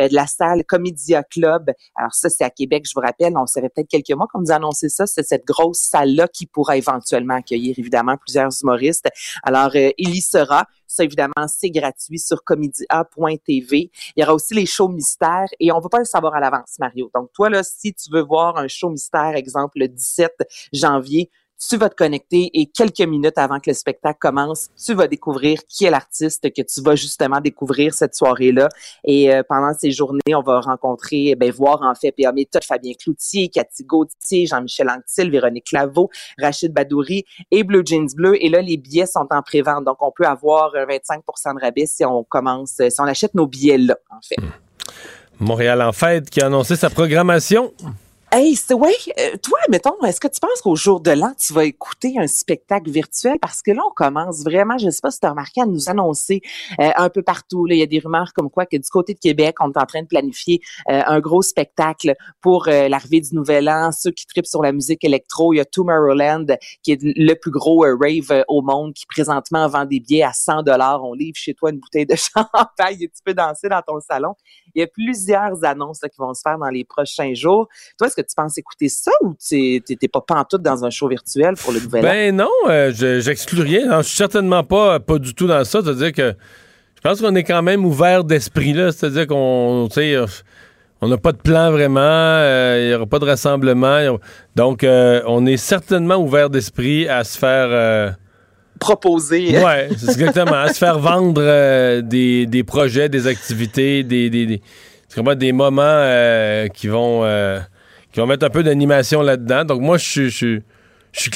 euh, 0.00 0.08
de 0.08 0.14
la 0.14 0.26
salle 0.26 0.64
Comédia 0.64 1.22
Club. 1.22 1.70
Alors 1.96 2.14
ça, 2.14 2.28
c'est 2.28 2.44
à 2.44 2.50
Québec, 2.50 2.84
je 2.86 2.92
vous 2.94 3.00
rappelle. 3.00 3.32
On 3.36 3.46
savait 3.46 3.68
peut-être 3.68 3.88
quelques 3.88 4.16
mois 4.16 4.26
qu'on 4.32 4.40
nous 4.40 4.52
a 4.52 4.56
annoncé 4.56 4.88
ça. 4.88 5.06
C'est 5.06 5.22
cette 5.22 5.44
grosse 5.44 5.80
salle-là 5.80 6.28
qui 6.28 6.46
pourra 6.46 6.76
éventuellement 6.76 7.34
accueillir 7.34 7.74
évidemment 7.78 8.16
plusieurs 8.16 8.50
humoristes. 8.62 9.08
Alors, 9.42 9.70
euh, 9.74 9.90
il 9.98 10.14
y 10.14 10.20
sera. 10.20 10.66
Ça, 10.86 11.04
évidemment, 11.04 11.46
c'est 11.46 11.70
gratuit 11.70 12.18
sur 12.18 12.42
comédia.tv. 12.44 13.90
Il 14.16 14.20
y 14.20 14.22
aura 14.22 14.34
aussi 14.34 14.54
les 14.54 14.64
shows 14.64 14.88
mystères 14.88 15.48
et 15.60 15.70
on 15.70 15.76
ne 15.76 15.82
va 15.82 15.88
pas 15.90 15.98
le 15.98 16.06
savoir 16.06 16.34
à 16.34 16.40
l'avance, 16.40 16.76
Mario. 16.78 17.10
Donc, 17.14 17.30
toi, 17.34 17.50
là, 17.50 17.62
si 17.62 17.92
tu 17.92 18.10
veux 18.10 18.22
voir 18.22 18.56
un 18.56 18.68
show 18.68 18.88
mystère, 18.88 19.34
exemple, 19.34 19.78
le 19.78 19.88
17 19.88 20.32
janvier, 20.72 21.30
tu 21.58 21.76
vas 21.76 21.88
te 21.88 21.96
connecter 21.96 22.50
et 22.54 22.66
quelques 22.66 23.00
minutes 23.00 23.36
avant 23.36 23.58
que 23.58 23.70
le 23.70 23.74
spectacle 23.74 24.18
commence, 24.20 24.68
tu 24.82 24.94
vas 24.94 25.08
découvrir 25.08 25.60
qui 25.68 25.84
est 25.84 25.90
l'artiste 25.90 26.52
que 26.52 26.62
tu 26.62 26.80
vas 26.82 26.94
justement 26.94 27.40
découvrir 27.40 27.94
cette 27.94 28.14
soirée-là. 28.14 28.68
Et 29.04 29.32
euh, 29.32 29.42
pendant 29.48 29.72
ces 29.74 29.90
journées, 29.90 30.34
on 30.34 30.42
va 30.42 30.60
rencontrer, 30.60 31.34
ben 31.34 31.50
voir 31.50 31.82
en 31.82 31.94
fait 31.94 32.12
P.A. 32.12 32.32
Méthode, 32.32 32.64
Fabien 32.64 32.92
Cloutier, 32.94 33.48
Cathy 33.48 33.84
Gauthier, 33.84 34.46
Jean-Michel 34.46 34.88
Anctil, 34.88 35.30
Véronique 35.30 35.72
Laveau, 35.72 36.10
Rachid 36.40 36.72
Badouri 36.72 37.24
et 37.50 37.64
Blue 37.64 37.82
Jeans 37.84 38.08
Bleu. 38.14 38.42
Et 38.42 38.48
là, 38.48 38.62
les 38.62 38.76
billets 38.76 39.06
sont 39.06 39.26
en 39.30 39.42
pré-vente, 39.42 39.84
donc 39.84 39.96
on 40.00 40.12
peut 40.12 40.26
avoir 40.26 40.72
25% 40.74 41.56
de 41.56 41.60
rabais 41.60 41.86
si 41.86 42.04
on 42.04 42.22
commence, 42.24 42.80
si 42.88 43.00
on 43.00 43.04
achète 43.04 43.34
nos 43.34 43.46
billets 43.46 43.78
là, 43.78 43.96
en 44.10 44.20
fait. 44.22 44.36
Montréal 45.40 45.82
en 45.82 45.92
fête 45.92 46.30
qui 46.30 46.40
a 46.40 46.46
annoncé 46.46 46.76
sa 46.76 46.90
programmation. 46.90 47.72
Hey, 48.30 48.56
c'est 48.56 48.74
ouais. 48.74 48.92
Euh, 49.18 49.38
toi, 49.42 49.58
mettons, 49.70 49.98
est-ce 50.04 50.20
que 50.20 50.28
tu 50.28 50.38
penses 50.38 50.60
qu'au 50.60 50.76
jour 50.76 51.00
de 51.00 51.12
l'an, 51.12 51.32
tu 51.38 51.54
vas 51.54 51.64
écouter 51.64 52.16
un 52.18 52.26
spectacle 52.26 52.90
virtuel? 52.90 53.38
Parce 53.40 53.62
que 53.62 53.70
là, 53.70 53.80
on 53.88 53.90
commence 53.94 54.44
vraiment, 54.44 54.76
je 54.76 54.84
ne 54.84 54.90
sais 54.90 55.00
pas 55.02 55.10
si 55.10 55.18
tu 55.18 55.26
as 55.26 55.30
remarqué, 55.30 55.62
à 55.62 55.64
nous 55.64 55.88
annoncer 55.88 56.42
euh, 56.78 56.90
un 56.94 57.08
peu 57.08 57.22
partout. 57.22 57.64
Là, 57.64 57.74
il 57.74 57.78
y 57.78 57.82
a 57.82 57.86
des 57.86 58.00
rumeurs 58.00 58.34
comme 58.34 58.50
quoi 58.50 58.66
que 58.66 58.76
du 58.76 58.88
côté 58.90 59.14
de 59.14 59.18
Québec, 59.18 59.56
on 59.60 59.72
est 59.72 59.78
en 59.78 59.86
train 59.86 60.02
de 60.02 60.06
planifier 60.06 60.60
euh, 60.90 61.00
un 61.06 61.20
gros 61.20 61.40
spectacle 61.40 62.14
pour 62.42 62.66
l'arrivée 62.66 63.22
du 63.22 63.34
Nouvel 63.34 63.66
An. 63.70 63.92
Ceux 63.92 64.10
qui 64.10 64.26
tripent 64.26 64.46
sur 64.46 64.60
la 64.60 64.72
musique 64.72 65.04
électro, 65.04 65.54
il 65.54 65.56
y 65.56 65.60
a 65.60 65.64
Tomorrowland, 65.64 66.58
qui 66.82 66.92
est 66.92 67.00
le 67.02 67.32
plus 67.32 67.50
gros 67.50 67.80
rave 67.80 68.44
au 68.48 68.60
monde, 68.60 68.92
qui 68.92 69.06
présentement 69.06 69.66
vend 69.68 69.86
des 69.86 70.00
billets 70.00 70.24
à 70.24 70.34
100 70.34 70.64
dollars. 70.64 71.02
On 71.02 71.14
livre 71.14 71.36
chez 71.36 71.54
toi 71.54 71.70
une 71.70 71.78
bouteille 71.78 72.04
de 72.04 72.14
champagne 72.36 72.98
et 73.00 73.08
tu 73.08 73.22
peux 73.24 73.32
danser 73.32 73.70
dans 73.70 73.80
ton 73.80 74.00
salon. 74.00 74.34
Il 74.74 74.80
y 74.80 74.82
a 74.82 74.86
plusieurs 74.86 75.64
annonces 75.64 76.00
qui 76.00 76.18
vont 76.18 76.34
se 76.34 76.42
faire 76.42 76.58
dans 76.58 76.68
les 76.68 76.84
prochains 76.84 77.32
jours. 77.32 77.68
Toi, 77.98 78.10
que 78.22 78.28
tu 78.28 78.34
penses 78.34 78.58
écouter 78.58 78.88
ça 78.88 79.10
ou 79.22 79.34
tu 79.38 79.82
n'es 79.90 80.08
pas 80.08 80.20
pantoute 80.20 80.62
dans 80.62 80.84
un 80.84 80.90
show 80.90 81.08
virtuel 81.08 81.54
pour 81.56 81.72
le 81.72 81.80
nouvel 81.80 82.04
an? 82.04 82.08
Ben 82.08 82.36
non, 82.36 82.50
euh, 82.68 83.20
j'exclus 83.20 83.62
rien. 83.62 84.02
Je 84.02 84.08
suis 84.08 84.16
certainement 84.16 84.64
pas, 84.64 85.00
pas 85.00 85.18
du 85.18 85.34
tout 85.34 85.46
dans 85.46 85.64
ça. 85.64 85.80
C'est-à-dire 85.82 86.12
que 86.12 86.34
je 86.96 87.00
pense 87.02 87.20
qu'on 87.20 87.34
est 87.34 87.44
quand 87.44 87.62
même 87.62 87.84
ouvert 87.84 88.24
d'esprit 88.24 88.72
là. 88.72 88.90
C'est-à-dire 88.92 89.26
qu'on, 89.26 89.88
euh, 89.96 90.26
on 91.00 91.08
n'a 91.08 91.16
pas 91.16 91.32
de 91.32 91.38
plan 91.38 91.70
vraiment, 91.70 92.00
euh, 92.00 92.80
il 92.82 92.88
n'y 92.88 92.94
aura 92.94 93.06
pas 93.06 93.18
de 93.20 93.24
rassemblement. 93.24 94.18
Donc, 94.56 94.84
on 94.84 95.46
est 95.46 95.56
certainement 95.56 96.16
ouvert 96.16 96.50
d'esprit 96.50 97.08
à 97.08 97.24
se 97.24 97.38
faire 97.38 98.16
proposer. 98.80 99.58
Oui, 99.64 99.96
c'est 99.96 100.10
exactement. 100.10 100.54
à 100.54 100.72
se 100.72 100.78
faire 100.78 100.98
vendre 100.98 102.00
des, 102.00 102.64
projets, 102.66 103.08
des 103.08 103.26
activités, 103.26 104.02
des, 104.02 104.28
des, 104.30 104.46
des, 104.46 104.60
des 105.36 105.52
moments 105.52 106.04
qui 106.74 106.88
vont 106.88 107.24
qui 108.18 108.20
vont 108.20 108.26
mettre 108.26 108.46
un 108.46 108.50
peu 108.50 108.64
d'animation 108.64 109.22
là-dedans. 109.22 109.64
Donc 109.64 109.80
moi, 109.80 109.96
je 109.96 110.28
suis, 110.28 110.62
je 111.12 111.30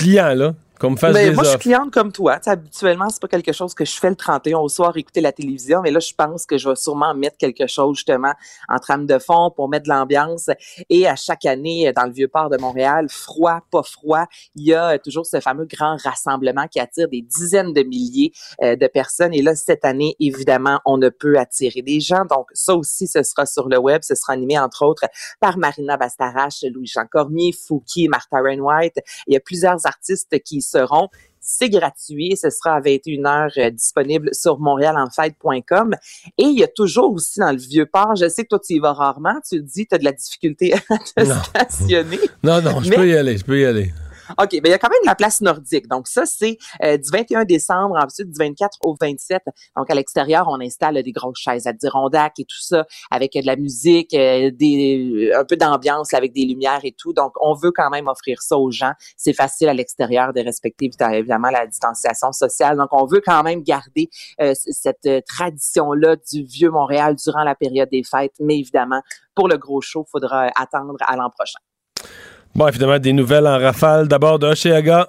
ben, 0.83 1.35
moi, 1.35 1.45
je 1.45 1.51
suis 1.51 1.59
cliente 1.59 1.91
comme 1.91 2.13
toi. 2.13 2.39
T'sais, 2.39 2.51
habituellement, 2.51 3.09
c'est 3.09 3.21
pas 3.21 3.29
quelque 3.29 3.53
chose 3.53 3.75
que 3.75 3.85
je 3.85 3.93
fais 3.93 4.11
le 4.11 4.17
31 4.17 4.59
au 4.59 4.69
soir, 4.69 4.97
écouter 4.97 5.21
la 5.21 5.33
télévision, 5.33 5.81
mais 5.83 5.91
là, 5.91 6.01
je 6.01 6.13
pense 6.13 6.47
que 6.47 6.59
je 6.59 6.69
vais 6.69 6.77
sûrement 6.77 7.15
mettre 7.15 7.37
quelque 7.39 7.67
chose 7.67 7.97
justement 7.97 8.33
en 8.69 8.79
trame 8.79 9.07
de 9.07 9.19
fond 9.19 9.51
pour 9.55 9.69
mettre 9.69 9.85
de 9.85 9.91
l'ambiance. 9.91 10.51
Et 10.91 11.07
à 11.07 11.17
chaque 11.17 11.45
année, 11.45 11.93
dans 11.95 12.05
le 12.05 12.13
vieux 12.13 12.29
port 12.29 12.51
de 12.51 12.57
Montréal, 12.59 13.07
froid, 13.09 13.61
pas 13.71 13.83
froid, 13.83 14.27
il 14.55 14.67
y 14.67 14.75
a 14.75 14.99
toujours 14.99 15.27
ce 15.27 15.41
fameux 15.41 15.67
grand 15.67 15.97
rassemblement 16.03 16.67
qui 16.69 16.81
attire 16.81 17.09
des 17.09 17.23
dizaines 17.23 17.73
de 17.73 17.83
milliers 17.83 18.33
euh, 18.63 18.77
de 18.77 18.87
personnes. 18.87 19.35
Et 19.35 19.43
là, 19.43 19.55
cette 19.55 19.85
année, 19.85 20.17
évidemment, 20.21 20.81
on 20.85 20.99
ne 20.99 21.09
peut 21.09 21.39
attirer 21.39 21.83
des 21.83 22.01
gens. 22.01 22.25
Donc, 22.25 22.47
ça 22.53 22.75
aussi, 22.75 23.07
ce 23.07 23.23
sera 23.23 23.47
sur 23.47 23.69
le 23.69 23.79
web. 23.79 24.03
Ce 24.03 24.15
sera 24.15 24.33
animé, 24.33 24.59
entre 24.59 24.85
autres, 24.85 25.05
par 25.41 25.59
Marina 25.59 25.97
Bastarache, 25.97 26.63
Louis-Jean 26.63 27.07
Cormier, 27.11 27.53
Fouki, 27.53 28.09
Martha 28.09 28.41
Rainwhite. 28.41 29.01
Il 29.27 29.35
y 29.35 29.37
a 29.37 29.41
plusieurs 29.41 29.87
artistes 29.87 30.39
qui 30.43 30.63
seront. 30.73 31.09
C'est 31.41 31.71
gratuit. 31.71 32.37
Ce 32.37 32.51
sera 32.51 32.77
à 32.77 32.81
21h 32.81 33.59
euh, 33.59 33.71
disponible 33.71 34.31
sur 34.33 34.61
montréalenfête.com. 34.61 35.95
Et 36.39 36.45
il 36.45 36.59
y 36.59 36.63
a 36.63 36.69
toujours 36.69 37.13
aussi 37.13 37.41
dans 37.41 37.51
le 37.51 37.59
vieux 37.59 37.87
port, 37.87 38.15
je 38.15 38.29
sais 38.29 38.45
que 38.45 38.49
toi, 38.49 38.61
tu 38.65 38.75
y 38.75 38.79
vas 38.79 38.93
rarement. 38.93 39.35
Tu 39.49 39.59
te 39.61 39.65
dis, 39.65 39.87
tu 39.87 39.95
as 39.95 39.99
de 39.99 40.05
la 40.05 40.13
difficulté 40.13 40.75
à 40.75 40.99
te 41.17 41.25
stationner. 41.25 42.21
Non, 42.45 42.63
non, 42.63 42.81
je 42.81 42.91
peux 42.91 43.09
y 43.09 43.17
aller, 43.17 43.37
je 43.37 43.45
peux 43.45 43.61
y 43.61 43.65
aller. 43.65 43.93
OK, 44.39 44.51
ben 44.53 44.63
il 44.65 44.71
y 44.71 44.73
a 44.73 44.79
quand 44.79 44.91
même 44.91 44.99
la 45.05 45.15
place 45.15 45.41
nordique. 45.41 45.89
Donc 45.89 46.09
ça, 46.09 46.27
c'est 46.27 46.59
euh, 46.83 46.97
du 46.97 47.11
21 47.11 47.45
décembre, 47.45 47.97
ensuite 47.97 48.31
du 48.31 48.39
24 48.39 48.79
au 48.83 48.97
27. 49.01 49.43
Donc 49.77 49.91
à 49.91 49.95
l'extérieur, 49.95 50.49
on 50.49 50.61
installe 50.61 51.03
des 51.03 51.13
grosses 51.13 51.39
chaises 51.39 51.67
à 51.67 51.73
Dirondac 51.73 52.39
et 52.39 52.45
tout 52.45 52.61
ça, 52.61 52.87
avec 53.11 53.33
de 53.35 53.47
la 53.47 53.57
musique, 53.57 54.15
euh, 54.15 54.51
des, 54.53 55.33
un 55.35 55.45
peu 55.45 55.57
d'ambiance 55.57 56.15
avec 56.15 56.33
des 56.33 56.45
lumières 56.45 56.81
et 56.85 56.93
tout. 56.93 57.13
Donc 57.13 57.33
on 57.41 57.55
veut 57.55 57.73
quand 57.73 57.91
même 57.91 58.09
offrir 58.09 58.43
ça 58.43 58.57
aux 58.57 58.71
gens. 58.71 58.93
C'est 59.17 59.33
facile 59.33 59.69
à 59.69 59.75
l'extérieur 59.75 60.33
de 60.33 60.41
respecter 60.41 60.91
évidemment 61.13 61.51
la 61.51 61.67
distanciation 61.67 62.33
sociale. 62.33 62.77
Donc 62.77 62.89
on 62.93 63.07
veut 63.07 63.23
quand 63.25 63.43
même 63.43 63.63
garder 63.63 64.09
euh, 64.41 64.53
cette 64.55 65.09
tradition-là 65.27 66.17
du 66.31 66.45
vieux 66.45 66.71
Montréal 66.71 67.17
durant 67.17 67.45
la 67.45 67.55
période 67.55 67.89
des 67.91 68.03
fêtes. 68.05 68.35
Mais 68.41 68.59
évidemment, 68.59 69.03
pour 69.35 69.49
le 69.49 69.57
gros 69.57 69.81
show, 69.81 70.05
il 70.07 70.11
faudra 70.11 70.51
attendre 70.57 70.97
à 71.01 71.17
l'an 71.17 71.31
prochain. 71.31 71.59
Bon, 72.55 72.69
évidemment, 72.69 72.99
des 72.99 73.13
nouvelles 73.13 73.47
en 73.47 73.59
rafale. 73.59 74.09
D'abord 74.09 74.39
de 74.39 74.73
Aga. 74.73 75.09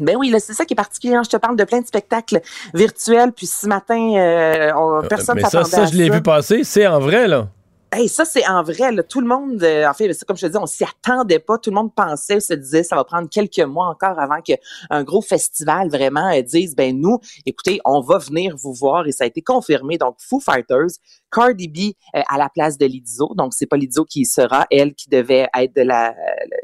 Ben 0.00 0.16
oui, 0.16 0.32
c'est 0.38 0.54
ça 0.54 0.64
qui 0.64 0.74
est 0.74 0.76
particulier. 0.76 1.14
Hein. 1.14 1.22
Je 1.24 1.30
te 1.30 1.36
parle 1.36 1.56
de 1.56 1.64
plein 1.64 1.80
de 1.80 1.86
spectacles 1.86 2.40
virtuels. 2.72 3.32
Puis 3.32 3.46
ce 3.46 3.66
matin, 3.66 3.98
euh, 4.16 4.72
on, 4.76 5.02
euh, 5.02 5.08
personne 5.08 5.36
ne 5.36 5.42
s'attendait 5.42 5.64
ça, 5.64 5.84
ça, 5.84 5.86
je 5.86 5.96
l'ai 5.96 6.08
vu 6.08 6.22
passer. 6.22 6.62
C'est 6.62 6.86
en 6.86 7.00
vrai, 7.00 7.26
là. 7.26 7.48
Hey, 7.90 8.06
ça, 8.06 8.26
c'est 8.26 8.46
en 8.46 8.62
vrai. 8.62 8.92
Là, 8.92 9.02
tout 9.02 9.22
le 9.22 9.26
monde, 9.26 9.62
euh, 9.62 9.88
en 9.88 9.94
fait, 9.94 10.12
comme 10.26 10.36
je 10.36 10.46
te 10.46 10.52
dis, 10.52 10.58
on 10.58 10.66
s'y 10.66 10.84
attendait 10.84 11.38
pas. 11.38 11.56
Tout 11.56 11.70
le 11.70 11.74
monde 11.74 11.94
pensait, 11.94 12.38
se 12.38 12.52
disait, 12.52 12.82
ça 12.82 12.96
va 12.96 13.04
prendre 13.04 13.30
quelques 13.30 13.60
mois 13.60 13.86
encore 13.86 14.18
avant 14.18 14.42
qu'un 14.42 15.04
gros 15.04 15.22
festival 15.22 15.88
vraiment 15.88 16.30
euh, 16.30 16.42
dise, 16.42 16.76
ben 16.76 16.94
nous, 17.00 17.18
écoutez, 17.46 17.80
on 17.86 18.02
va 18.02 18.18
venir 18.18 18.56
vous 18.58 18.74
voir 18.74 19.06
et 19.06 19.12
ça 19.12 19.24
a 19.24 19.26
été 19.26 19.40
confirmé. 19.40 19.96
Donc, 19.96 20.16
Foo 20.18 20.38
Fighters, 20.38 20.98
Cardi 21.30 21.68
B 21.68 21.94
euh, 22.14 22.22
à 22.28 22.38
la 22.38 22.48
place 22.48 22.78
de 22.78 22.86
Lizzo. 22.86 23.34
Donc, 23.34 23.54
c'est 23.54 23.66
pas 23.66 23.76
Lizzo 23.76 24.04
qui 24.04 24.24
sera, 24.24 24.66
elle 24.70 24.94
qui 24.94 25.08
devait 25.08 25.48
être 25.56 25.74
de 25.76 25.82
la 25.82 26.14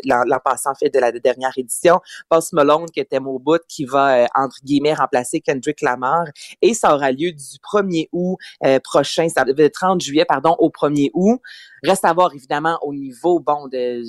l'an 0.05 0.39
passant, 0.45 0.75
fait, 0.75 0.91
de 0.91 0.99
la 0.99 1.13
dernière 1.13 1.53
édition. 1.57 2.01
Post 2.29 2.53
Malone, 2.53 2.87
qui 2.87 3.01
était 3.01 3.19
au 3.19 3.39
bout, 3.39 3.61
qui 3.69 3.85
va, 3.85 4.27
entre 4.35 4.57
guillemets, 4.63 4.95
remplacer 4.95 5.41
Kendrick 5.41 5.81
Lamar. 5.81 6.27
Et 6.63 6.75
ça 6.75 6.95
aura 6.95 7.11
lieu 7.11 7.33
du 7.33 7.59
1er 7.73 8.09
août 8.13 8.39
prochain, 8.83 9.29
ça, 9.29 9.45
le 9.45 9.69
30 9.69 10.01
juillet, 10.01 10.25
pardon, 10.25 10.57
au 10.59 10.71
1er 10.71 11.11
août. 11.15 11.41
Reste 11.83 12.05
à 12.05 12.13
voir, 12.13 12.33
évidemment, 12.35 12.79
au 12.83 12.95
niveau, 12.95 13.41
bon, 13.41 13.69
de 13.69 14.03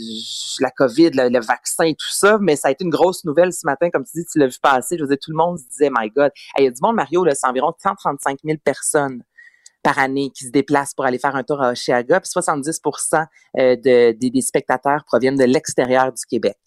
la 0.61 0.71
COVID, 0.71 1.11
le, 1.13 1.45
vaccin 1.45 1.85
et 1.85 1.95
tout 1.95 2.11
ça, 2.11 2.37
mais 2.39 2.55
ça 2.55 2.69
a 2.69 2.71
été 2.71 2.83
une 2.85 2.89
grosse 2.89 3.25
nouvelle 3.25 3.51
ce 3.51 3.65
matin, 3.65 3.89
comme 3.89 4.05
tu 4.05 4.19
dis, 4.19 4.25
tu 4.31 4.39
l'as 4.39 4.47
vu 4.47 4.57
passer. 4.61 4.97
Je 4.97 5.03
veux 5.03 5.17
tout 5.17 5.31
le 5.31 5.37
monde 5.37 5.59
se 5.59 5.67
disait, 5.67 5.89
my 5.91 6.09
God, 6.09 6.31
il 6.57 6.63
y 6.63 6.67
a 6.67 6.71
du 6.71 6.79
monde, 6.81 6.95
Mario, 6.95 7.25
c'est 7.33 7.47
environ 7.47 7.73
135 7.77 8.39
000 8.43 8.57
personnes 8.63 9.23
par 9.85 9.99
année 9.99 10.31
qui 10.35 10.45
se 10.45 10.49
déplacent 10.49 10.95
pour 10.95 11.05
aller 11.05 11.19
faire 11.19 11.35
un 11.35 11.43
tour 11.43 11.61
à 11.61 11.71
Oshiaga, 11.71 12.19
puis 12.19 12.29
70 12.29 12.81
euh, 13.57 13.75
de, 13.75 14.11
des 14.17 14.41
spectateurs 14.41 15.03
proviennent 15.05 15.37
de 15.37 15.43
l'extérieur 15.43 16.11
du 16.11 16.25
Québec. 16.27 16.57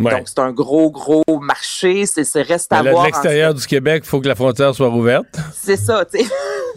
Donc, 0.00 0.22
c'est 0.26 0.40
un 0.40 0.52
gros, 0.52 0.90
gros 0.90 1.22
marché. 1.40 2.06
C'est 2.06 2.42
reste 2.42 2.72
à 2.72 2.82
voir. 2.82 3.02
De 3.02 3.06
l'extérieur 3.06 3.54
du 3.54 3.64
Québec, 3.64 4.02
il 4.04 4.08
faut 4.08 4.20
que 4.20 4.26
la 4.26 4.34
frontière 4.34 4.74
soit 4.74 4.88
ouverte. 4.88 5.26
C'est 5.54 5.76
ça, 5.76 6.04
tu 6.04 6.18
sais. 6.18 6.30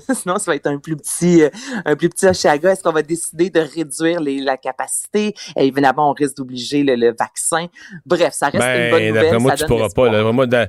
Sinon, 0.14 0.38
ça 0.38 0.52
va 0.52 0.56
être 0.56 0.68
un 0.68 0.78
plus 0.78 0.96
petit, 0.96 1.42
euh, 1.42 1.50
un 1.86 1.96
plus 1.96 2.10
petit 2.10 2.28
Oshaga. 2.28 2.74
Est-ce 2.74 2.84
qu'on 2.84 2.92
va 2.92 3.02
décider 3.02 3.50
de 3.50 3.62
réduire 3.62 4.20
les, 4.20 4.40
la 4.40 4.58
capacité? 4.58 5.34
Et 5.58 5.66
évidemment, 5.66 6.12
on 6.12 6.14
risque 6.14 6.36
d'obliger 6.36 6.84
le, 6.84 7.16
vaccin. 7.18 7.66
Bref, 8.06 8.34
ça 8.34 8.50
reste 8.50 8.64
une 8.64 8.92
bonne 8.92 9.00
ben, 9.00 9.08
nouvelle. 9.08 9.24
D'après 9.24 9.40
moi, 9.40 9.56
tu 9.56 9.66
pourras 9.66 9.90
pas. 9.90 10.12
Là, 10.12 10.68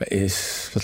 ben, 0.00 0.28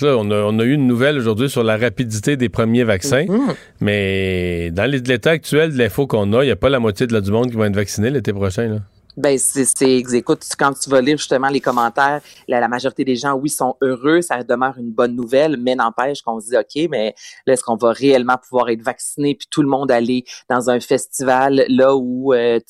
là, 0.02 0.16
on, 0.16 0.30
a, 0.30 0.36
on, 0.36 0.58
a, 0.60 0.64
eu 0.64 0.72
une 0.72 0.86
nouvelle 0.86 1.18
aujourd'hui 1.18 1.50
sur 1.50 1.64
la 1.64 1.76
rapidité 1.76 2.36
des 2.36 2.48
premiers 2.48 2.84
vaccins, 2.84 3.24
mm-hmm. 3.24 3.54
mais 3.80 4.70
dans 4.70 4.88
l'état 4.88 5.30
actuel 5.30 5.72
de 5.72 5.78
l'info 5.78 6.06
qu'on 6.06 6.32
a, 6.32 6.42
il 6.44 6.46
n'y 6.46 6.52
a 6.52 6.56
pas 6.56 6.68
la 6.68 6.78
moitié 6.78 7.06
de 7.06 7.12
la 7.12 7.20
du 7.20 7.32
monde 7.32 7.50
qui 7.50 7.56
va 7.56 7.66
être 7.66 7.74
vacciné 7.74 8.10
l'été 8.10 8.32
prochain. 8.32 8.68
Là. 8.68 8.78
Ben 9.20 9.38
c'est 9.38 10.00
écoute 10.14 10.46
quand 10.58 10.72
tu 10.72 10.88
vas 10.88 11.02
lire 11.02 11.18
justement 11.18 11.48
les 11.48 11.60
commentaires, 11.60 12.22
la, 12.48 12.66
majorité 12.68 13.04
des 13.04 13.16
gens 13.16 13.34
oui 13.34 13.50
sont 13.50 13.76
heureux, 13.82 14.22
ça 14.22 14.42
demeure 14.42 14.78
une 14.78 14.92
bonne 14.92 15.14
nouvelle, 15.14 15.58
mais 15.58 15.74
n'empêche 15.74 16.22
qu'on 16.22 16.40
se 16.40 16.46
dit 16.46 16.56
ok, 16.56 16.88
mais 16.90 17.14
là 17.46 17.52
est-ce 17.52 17.62
qu'on 17.62 17.76
va 17.76 17.92
réellement 17.92 18.38
pouvoir 18.38 18.70
être 18.70 18.80
vacciné 18.80 19.34
puis 19.34 19.46
tout 19.50 19.60
le 19.60 19.68
monde 19.68 19.90
aller 19.90 20.24
dans 20.48 20.70
un 20.70 20.80
festival 20.80 21.66
là 21.68 21.94
où 21.94 22.32
euh, 22.32 22.60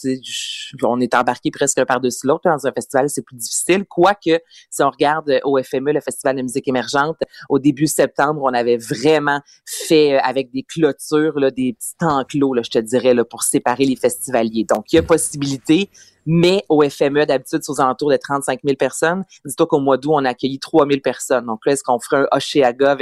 on 0.83 1.01
est 1.01 1.15
embarqué 1.15 1.53
presque 1.53 1.85
par 1.85 2.01
dessus 2.01 2.27
l'autre 2.27 2.51
dans 2.51 2.67
un 2.67 2.73
festival 2.73 3.09
c'est 3.09 3.23
plus 3.23 3.37
difficile. 3.37 3.85
Quoique 3.85 4.41
si 4.71 4.83
on 4.83 4.91
regarde 4.91 5.33
au 5.45 5.57
FME 5.63 5.93
le 5.93 6.01
festival 6.01 6.35
de 6.35 6.43
musique 6.43 6.67
émergente 6.67 7.19
au 7.49 7.61
début 7.61 7.87
septembre 7.87 8.41
on 8.43 8.53
avait 8.53 8.79
vraiment 8.79 9.41
fait 9.67 10.15
euh, 10.15 10.21
avec 10.25 10.51
des 10.51 10.65
clôtures 10.65 11.39
là 11.39 11.53
des 11.53 11.75
petits 11.75 12.05
enclos 12.05 12.55
là 12.55 12.63
je 12.65 12.71
te 12.71 12.79
dirais 12.81 13.15
là 13.15 13.25
pour 13.25 13.45
séparer 13.45 13.85
les 13.85 13.97
festivaliers. 13.97 14.65
Donc 14.69 14.93
il 14.93 14.97
y 14.97 14.99
a 14.99 15.05
possibilité 15.05 15.89
mais 16.33 16.65
au 16.69 16.89
FME, 16.89 17.27
d'habitude, 17.27 17.59
c'est 17.61 17.73
aux 17.73 17.81
alentours 17.81 18.13
de 18.13 18.17
35 18.17 18.61
000 18.63 18.77
personnes. 18.77 19.25
Dis-toi 19.45 19.67
qu'au 19.67 19.81
mois 19.81 19.97
d'août, 19.97 20.13
on 20.15 20.25
a 20.25 20.29
accueilli 20.29 20.61
3 20.61 20.87
000 20.87 21.01
personnes. 21.01 21.47
Donc 21.47 21.67
là, 21.67 21.73
est-ce 21.73 21.83
qu'on 21.83 21.99
ferait 21.99 22.19
un 22.19 22.29
Oshéaga 22.31 22.97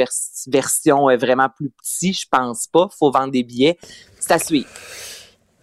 version 0.47 1.11
euh, 1.11 1.17
vraiment 1.19 1.51
plus 1.55 1.69
petit? 1.69 2.15
Je 2.15 2.25
pense 2.31 2.67
pas. 2.69 2.89
faut 2.99 3.11
vendre 3.11 3.31
des 3.31 3.43
billets. 3.43 3.77
C'est 4.19 4.33
à 4.33 4.39
suivre. 4.39 4.71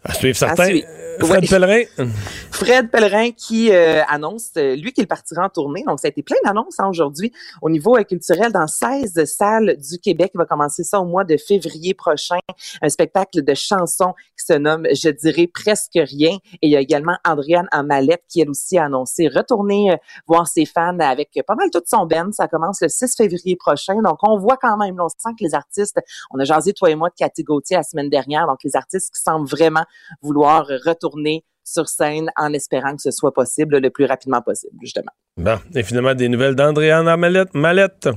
À 0.06 0.14
suivre 0.14 0.38
certains. 0.38 0.82
Fred 1.20 1.50
Pellerin. 1.50 1.84
Fred 2.52 2.90
Pellerin 2.90 3.32
qui 3.32 3.72
euh, 3.72 4.02
annonce, 4.08 4.52
euh, 4.58 4.76
lui, 4.76 4.94
qu'il 4.94 5.08
partira 5.08 5.46
en 5.46 5.50
tournée. 5.50 5.84
Donc, 5.86 6.00
ça 6.00 6.08
a 6.08 6.10
été 6.10 6.24
plein 6.24 6.38
d'annonces 6.44 6.80
hein, 6.80 6.88
aujourd'hui 6.88 7.32
au 7.62 7.70
niveau 7.70 7.98
euh, 7.98 8.04
culturel 8.04 8.52
dans 8.52 8.68
16 8.68 9.26
salles 9.26 9.78
du 9.78 10.00
Québec. 10.00 10.32
Il 10.34 10.38
va 10.38 10.46
commencer 10.46 10.84
ça 10.84 11.00
au 11.00 11.06
mois 11.06 11.24
de 11.24 11.38
février 11.38 11.94
prochain. 11.94 12.40
Un 12.82 12.90
spectacle 12.90 13.44
de 13.44 13.54
chansons 13.54 14.14
qui 14.38 14.46
se 14.46 14.54
nomme 14.54 14.88
Je 14.92 15.10
dirais 15.10 15.48
presque 15.48 15.96
rien. 15.96 16.38
Et 16.62 16.68
il 16.68 16.72
y 16.72 16.76
a 16.76 16.80
également 16.80 17.18
Andréane 17.26 17.68
Amalette 17.72 18.24
qui, 18.30 18.42
elle 18.42 18.50
aussi, 18.50 18.78
a 18.78 18.86
annoncé 18.86 19.28
retourner 19.28 19.98
voir 20.28 20.48
ses 20.48 20.66
fans 20.66 21.00
avec 21.00 21.40
pas 21.46 21.56
mal 21.56 21.70
toute 21.72 21.88
son 21.88 22.06
band. 22.06 22.32
Ça 22.32 22.48
commence 22.48 22.82
le 22.82 22.90
6 22.90 23.16
février 23.18 23.56
prochain. 23.56 23.96
Donc, 24.04 24.20
on 24.24 24.38
voit 24.38 24.58
quand 24.58 24.78
même, 24.78 24.98
on 25.00 25.10
sent 25.10 25.36
que 25.38 25.44
les 25.44 25.56
artistes, 25.56 26.00
on 26.32 26.40
a 26.40 26.44
jasé, 26.44 26.74
toi 26.74 26.90
et 26.90 26.96
moi, 26.96 27.10
de 27.10 27.16
Cathy 27.16 27.44
Gauthier 27.44 27.78
la 27.78 27.84
semaine 27.84 28.10
dernière. 28.10 28.48
Donc, 28.48 28.60
les 28.64 28.76
artistes 28.76 29.14
qui 29.14 29.22
semblent 29.22 29.48
vraiment 29.48 29.86
vouloir 30.22 30.68
retourner 30.86 31.44
sur 31.64 31.90
scène 31.90 32.30
en 32.38 32.54
espérant 32.54 32.96
que 32.96 33.02
ce 33.02 33.12
soit 33.12 33.34
possible 33.34 33.80
le 33.80 33.90
plus 33.90 34.06
rapidement 34.06 34.42
possible, 34.42 34.78
justement. 34.82 35.12
Bon, 35.38 35.60
et 35.74 35.84
finalement, 35.84 36.14
des 36.14 36.30
nouvelles 36.30 36.56
d'Andréane 36.56 37.14
Mallette. 37.54 38.08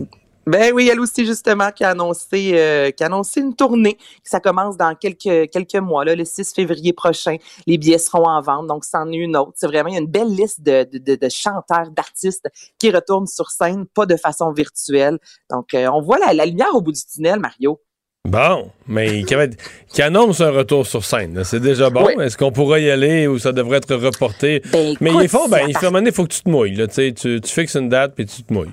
Ben 0.49 0.73
oui, 0.73 0.89
elle 0.91 0.99
aussi 0.99 1.27
justement 1.27 1.71
qui 1.73 1.85
a 1.85 1.91
annoncé 1.91 2.53
euh, 2.55 2.91
qui 2.91 3.03
a 3.03 3.07
annoncé 3.09 3.41
une 3.41 3.55
tournée. 3.55 3.99
Ça 4.25 4.41
commence 4.41 4.79
dans 4.79 4.95
quelques 4.95 5.51
quelques 5.51 5.75
mois 5.75 6.07
là, 6.07 6.15
le 6.15 6.25
6 6.25 6.55
février 6.55 6.95
prochain. 6.95 7.37
Les 7.67 7.77
billets 7.77 7.99
seront 7.99 8.27
en 8.27 8.41
vente, 8.41 8.67
donc 8.67 8.87
c'en 8.87 9.13
est 9.13 9.17
une 9.17 9.37
autre. 9.37 9.53
C'est 9.57 9.67
vraiment 9.67 9.95
une 9.95 10.07
belle 10.07 10.35
liste 10.35 10.63
de, 10.63 10.89
de, 10.91 11.17
de 11.17 11.29
chanteurs, 11.29 11.91
d'artistes 11.91 12.49
qui 12.79 12.91
retournent 12.91 13.27
sur 13.27 13.51
scène, 13.51 13.85
pas 13.85 14.07
de 14.07 14.17
façon 14.17 14.51
virtuelle. 14.51 15.19
Donc 15.51 15.75
euh, 15.75 15.87
on 15.93 16.01
voit 16.01 16.17
la, 16.19 16.33
la 16.33 16.47
lumière 16.47 16.75
au 16.75 16.81
bout 16.81 16.93
du 16.93 17.05
tunnel, 17.05 17.41
Mario. 17.41 17.83
Bon, 18.29 18.71
mais 18.87 19.25
qui, 19.25 20.03
annonce 20.03 20.41
un 20.41 20.51
retour 20.51 20.87
sur 20.87 21.05
scène, 21.05 21.43
c'est 21.45 21.61
déjà 21.61 21.91
bon. 21.91 22.09
Est-ce 22.21 22.37
qu'on 22.37 22.53
pourra 22.53 22.79
y 22.79 22.91
aller 22.91 23.27
ou 23.27 23.39
ça 23.39 23.53
devrait 23.53 23.79
être 23.79 23.95
reporté? 23.95 24.63
Ben, 24.73 24.95
mais 25.01 25.13
il 25.23 25.29
faut, 25.29 25.49
ben, 25.49 25.67
il 25.67 25.77
faut, 25.77 25.99
il 25.99 26.13
faut 26.13 26.25
que 26.25 26.33
tu 26.35 26.43
te 26.43 26.49
mouilles. 26.49 26.75
Là, 26.75 26.87
tu, 26.87 27.13
tu 27.15 27.41
fixes 27.45 27.75
une 27.75 27.89
date 27.89 28.15
puis 28.15 28.27
tu 28.27 28.43
te 28.43 28.53
mouilles. 28.53 28.73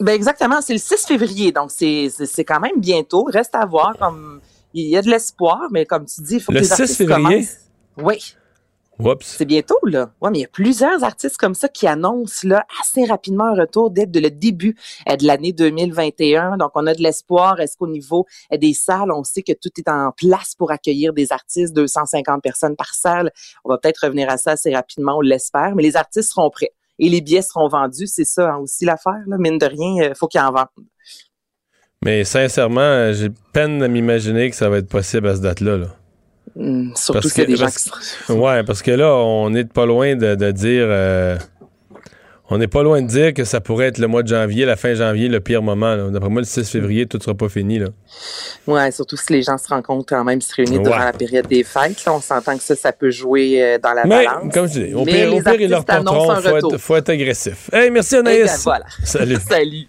Ben 0.00 0.12
exactement, 0.12 0.60
c'est 0.60 0.72
le 0.72 0.78
6 0.78 1.06
février, 1.06 1.52
donc 1.52 1.70
c'est 1.70 2.44
quand 2.46 2.60
même 2.60 2.78
bientôt. 2.78 3.24
Reste 3.24 3.54
à 3.54 3.66
voir. 3.66 3.94
Comme 3.98 4.40
il 4.72 4.88
y 4.88 4.96
a 4.96 5.02
de 5.02 5.10
l'espoir, 5.10 5.68
mais 5.70 5.86
comme 5.86 6.04
tu 6.04 6.20
dis, 6.22 6.36
il 6.36 6.40
faut 6.40 6.52
que 6.52 6.58
les 6.58 6.64
6 6.64 6.96
février? 6.96 7.46
Oui. 7.96 8.34
C'est 9.20 9.44
bientôt, 9.44 9.78
là. 9.84 10.10
Ouais, 10.20 10.30
mais 10.30 10.38
il 10.38 10.42
y 10.42 10.44
a 10.44 10.48
plusieurs 10.48 11.02
artistes 11.02 11.36
comme 11.36 11.54
ça 11.54 11.68
qui 11.68 11.86
annoncent 11.86 12.46
là, 12.46 12.64
assez 12.80 13.04
rapidement 13.04 13.46
un 13.46 13.54
retour 13.54 13.90
dès 13.90 14.06
le 14.06 14.30
début 14.30 14.76
euh, 15.08 15.16
de 15.16 15.26
l'année 15.26 15.52
2021. 15.52 16.56
Donc, 16.58 16.70
on 16.74 16.86
a 16.86 16.94
de 16.94 17.02
l'espoir. 17.02 17.60
Est-ce 17.60 17.76
qu'au 17.76 17.88
niveau 17.88 18.26
euh, 18.52 18.56
des 18.56 18.72
salles, 18.72 19.10
on 19.10 19.24
sait 19.24 19.42
que 19.42 19.52
tout 19.52 19.70
est 19.78 19.88
en 19.88 20.12
place 20.12 20.54
pour 20.54 20.70
accueillir 20.70 21.12
des 21.12 21.32
artistes, 21.32 21.74
250 21.74 22.42
personnes 22.42 22.76
par 22.76 22.94
salle? 22.94 23.32
On 23.64 23.70
va 23.70 23.78
peut-être 23.78 24.04
revenir 24.04 24.30
à 24.30 24.36
ça 24.36 24.52
assez 24.52 24.72
rapidement, 24.72 25.18
on 25.18 25.20
l'espère, 25.20 25.74
mais 25.74 25.82
les 25.82 25.96
artistes 25.96 26.30
seront 26.30 26.50
prêts. 26.50 26.72
Et 27.00 27.08
les 27.08 27.20
billets 27.20 27.42
seront 27.42 27.66
vendus, 27.66 28.06
c'est 28.06 28.24
ça 28.24 28.52
hein, 28.52 28.58
aussi 28.58 28.84
l'affaire. 28.84 29.22
Mine 29.26 29.58
de 29.58 29.66
rien, 29.66 30.04
il 30.04 30.10
euh, 30.10 30.14
faut 30.14 30.28
qu'ils 30.28 30.40
en 30.40 30.52
vendent. 30.52 30.68
Mais 32.04 32.22
sincèrement, 32.24 33.12
j'ai 33.12 33.30
peine 33.52 33.82
à 33.82 33.88
m'imaginer 33.88 34.50
que 34.50 34.56
ça 34.56 34.68
va 34.68 34.78
être 34.78 34.88
possible 34.88 35.26
à 35.26 35.36
ce 35.36 35.40
date-là. 35.40 35.78
Là. 35.78 35.86
Hmm, 36.56 36.90
surtout 36.94 37.28
y 37.36 37.40
a 37.40 37.44
des 37.46 37.56
gens 37.56 37.66
qui 37.66 38.32
Ouais, 38.32 38.62
parce 38.62 38.82
que 38.82 38.92
là, 38.92 39.14
on 39.14 39.52
est 39.54 39.70
pas 39.70 39.86
loin 39.86 40.14
de, 40.14 40.50
dire. 40.52 40.86
Euh, 40.88 41.36
on 42.50 42.58
n'est 42.58 42.68
pas 42.68 42.82
loin 42.82 43.00
de 43.00 43.08
dire 43.08 43.32
que 43.32 43.44
ça 43.44 43.60
pourrait 43.60 43.86
être 43.86 43.98
le 43.98 44.06
mois 44.06 44.22
de 44.22 44.28
janvier, 44.28 44.66
la 44.66 44.76
fin 44.76 44.94
janvier, 44.94 45.28
le 45.28 45.40
pire 45.40 45.62
moment. 45.62 46.10
D'après 46.10 46.28
moi, 46.28 46.42
le 46.42 46.46
6 46.46 46.70
février, 46.70 47.06
tout 47.06 47.18
sera 47.20 47.34
pas 47.34 47.48
fini. 47.48 47.78
Là. 47.78 47.88
Ouais, 48.66 48.92
surtout 48.92 49.16
si 49.16 49.32
les 49.32 49.42
gens 49.42 49.58
se 49.58 49.66
rencontrent 49.66 50.06
quand 50.06 50.22
même, 50.22 50.40
se 50.40 50.54
réunissent 50.54 50.82
durant 50.82 50.98
la 50.98 51.12
période 51.12 51.48
des 51.48 51.64
fêtes. 51.64 52.04
on 52.06 52.20
s'entend 52.20 52.56
que 52.56 52.62
ça, 52.62 52.76
ça 52.76 52.92
peut 52.92 53.10
jouer 53.10 53.62
euh, 53.62 53.78
dans 53.78 53.94
la 53.94 54.04
Mais, 54.04 54.26
balance. 54.26 54.52
Comme 54.52 54.68
je 54.68 54.80
dis, 54.80 54.94
au 54.94 55.04
pire, 55.04 55.32
ils 55.58 55.70
leur 55.70 55.84
porteront. 55.84 56.60
Faut 56.60 56.78
faut 56.78 56.96
être 56.96 57.08
agressif. 57.08 57.70
Hey, 57.72 57.90
merci 57.90 58.16
Anaïs. 58.16 58.44
Ben, 58.44 58.58
voilà. 58.62 58.84
Salut. 59.02 59.38
Salut. 59.48 59.88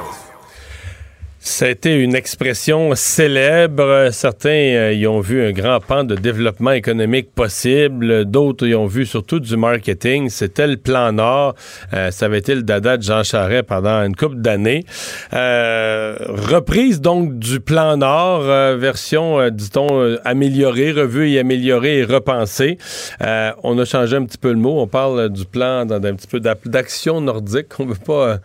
Ça 1.43 1.65
a 1.65 1.69
été 1.69 1.95
une 1.95 2.13
expression 2.13 2.91
célèbre. 2.93 4.09
Certains 4.11 4.49
euh, 4.49 4.93
y 4.93 5.07
ont 5.07 5.21
vu 5.21 5.43
un 5.43 5.51
grand 5.51 5.79
pan 5.79 6.03
de 6.03 6.13
développement 6.13 6.69
économique 6.69 7.33
possible. 7.33 8.25
D'autres 8.25 8.67
y 8.67 8.75
ont 8.75 8.85
vu 8.85 9.07
surtout 9.07 9.39
du 9.39 9.57
marketing. 9.57 10.29
C'était 10.29 10.67
le 10.67 10.77
plan 10.77 11.11
Nord. 11.11 11.55
Euh, 11.95 12.11
ça 12.11 12.27
avait 12.27 12.37
été 12.37 12.53
le 12.53 12.61
dada 12.61 12.95
de 12.95 13.01
Jean 13.01 13.23
Charest 13.23 13.63
pendant 13.63 14.03
une 14.03 14.15
couple 14.15 14.35
d'années. 14.35 14.85
Euh, 15.33 16.15
reprise 16.27 17.01
donc 17.01 17.39
du 17.39 17.59
plan 17.59 17.97
Nord, 17.97 18.43
version, 18.77 19.49
dit-on, 19.49 20.17
améliorée, 20.23 20.91
revue 20.91 21.31
et 21.31 21.39
améliorée 21.39 21.97
et 21.97 22.03
repensée. 22.03 22.77
on 23.19 23.79
a 23.79 23.85
changé 23.85 24.15
un 24.15 24.25
petit 24.25 24.37
peu 24.37 24.51
le 24.51 24.59
mot. 24.59 24.79
On 24.79 24.87
parle 24.87 25.29
du 25.29 25.45
plan 25.45 25.87
d'un 25.87 26.13
petit 26.13 26.27
peu 26.27 26.39
d'action 26.39 27.19
nordique. 27.19 27.79
On 27.79 27.85
veut 27.85 27.95
pas, 27.95 28.37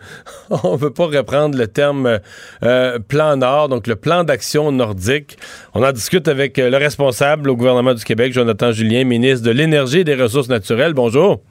on 0.63 0.75
veut 0.75 0.89
pas 0.89 1.05
reprendre 1.05 1.55
le 1.59 1.67
terme 1.67 2.19
plan 3.07 3.37
Nord, 3.37 3.69
donc 3.69 3.87
le 3.87 3.95
plan 3.95 4.23
d'action 4.23 4.71
nordique. 4.71 5.37
On 5.73 5.83
en 5.83 5.91
discute 5.91 6.27
avec 6.27 6.57
euh, 6.59 6.69
le 6.69 6.77
responsable 6.77 7.49
au 7.49 7.55
gouvernement 7.55 7.93
du 7.93 8.03
Québec, 8.03 8.33
Jonathan 8.33 8.71
Julien, 8.71 9.03
ministre 9.03 9.45
de 9.45 9.51
l'Énergie 9.51 9.99
et 9.99 10.03
des 10.03 10.15
Ressources 10.15 10.49
naturelles. 10.49 10.93
Bonjour. 10.93 11.41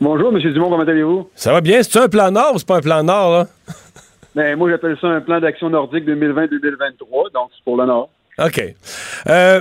Bonjour, 0.00 0.34
M. 0.34 0.38
Dumont, 0.52 0.68
comment 0.68 0.82
allez-vous? 0.82 1.28
Ça 1.34 1.52
va 1.52 1.60
bien? 1.60 1.82
C'est 1.82 1.98
un 1.98 2.08
plan 2.08 2.30
Nord 2.30 2.54
ou 2.54 2.58
c'est 2.58 2.68
pas 2.68 2.76
un 2.76 2.80
plan 2.80 3.02
Nord, 3.02 3.32
là? 3.32 3.46
Ben, 4.34 4.54
moi, 4.58 4.68
j'appelle 4.68 4.98
ça 5.00 5.06
un 5.06 5.22
plan 5.22 5.40
d'action 5.40 5.70
nordique 5.70 6.04
2020-2023, 6.06 7.32
donc 7.32 7.48
c'est 7.56 7.64
pour 7.64 7.78
le 7.78 7.86
Nord. 7.86 8.10
OK. 8.38 8.60
Euh, 9.28 9.60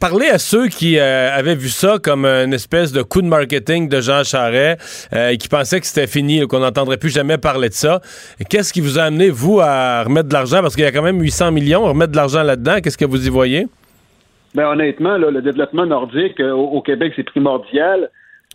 parlez 0.00 0.28
à 0.28 0.38
ceux 0.38 0.68
qui 0.68 0.98
euh, 1.00 1.32
avaient 1.32 1.56
vu 1.56 1.68
ça 1.68 1.98
comme 2.00 2.24
une 2.24 2.54
espèce 2.54 2.92
de 2.92 3.02
coup 3.02 3.22
de 3.22 3.26
marketing 3.26 3.88
de 3.88 4.00
Jean 4.00 4.22
Charest 4.22 5.08
euh, 5.12 5.30
et 5.30 5.36
qui 5.36 5.48
pensaient 5.48 5.80
que 5.80 5.86
c'était 5.86 6.06
fini, 6.06 6.46
qu'on 6.46 6.60
n'entendrait 6.60 6.96
plus 6.96 7.12
jamais 7.12 7.36
parler 7.36 7.70
de 7.70 7.74
ça. 7.74 8.00
Qu'est-ce 8.48 8.72
qui 8.72 8.80
vous 8.80 9.00
a 9.00 9.02
amené, 9.02 9.30
vous, 9.30 9.58
à 9.60 10.04
remettre 10.04 10.28
de 10.28 10.32
l'argent? 10.32 10.60
Parce 10.60 10.76
qu'il 10.76 10.84
y 10.84 10.86
a 10.86 10.92
quand 10.92 11.02
même 11.02 11.20
800 11.20 11.50
millions, 11.50 11.82
remettre 11.82 12.12
de 12.12 12.16
l'argent 12.16 12.44
là-dedans. 12.44 12.76
Qu'est-ce 12.80 12.98
que 12.98 13.04
vous 13.04 13.26
y 13.26 13.30
voyez? 13.30 13.66
Ben, 14.54 14.68
honnêtement, 14.68 15.18
le 15.18 15.42
développement 15.42 15.86
nordique 15.86 16.38
au, 16.38 16.80
Québec, 16.82 17.14
c'est 17.16 17.24
primordial. 17.24 18.10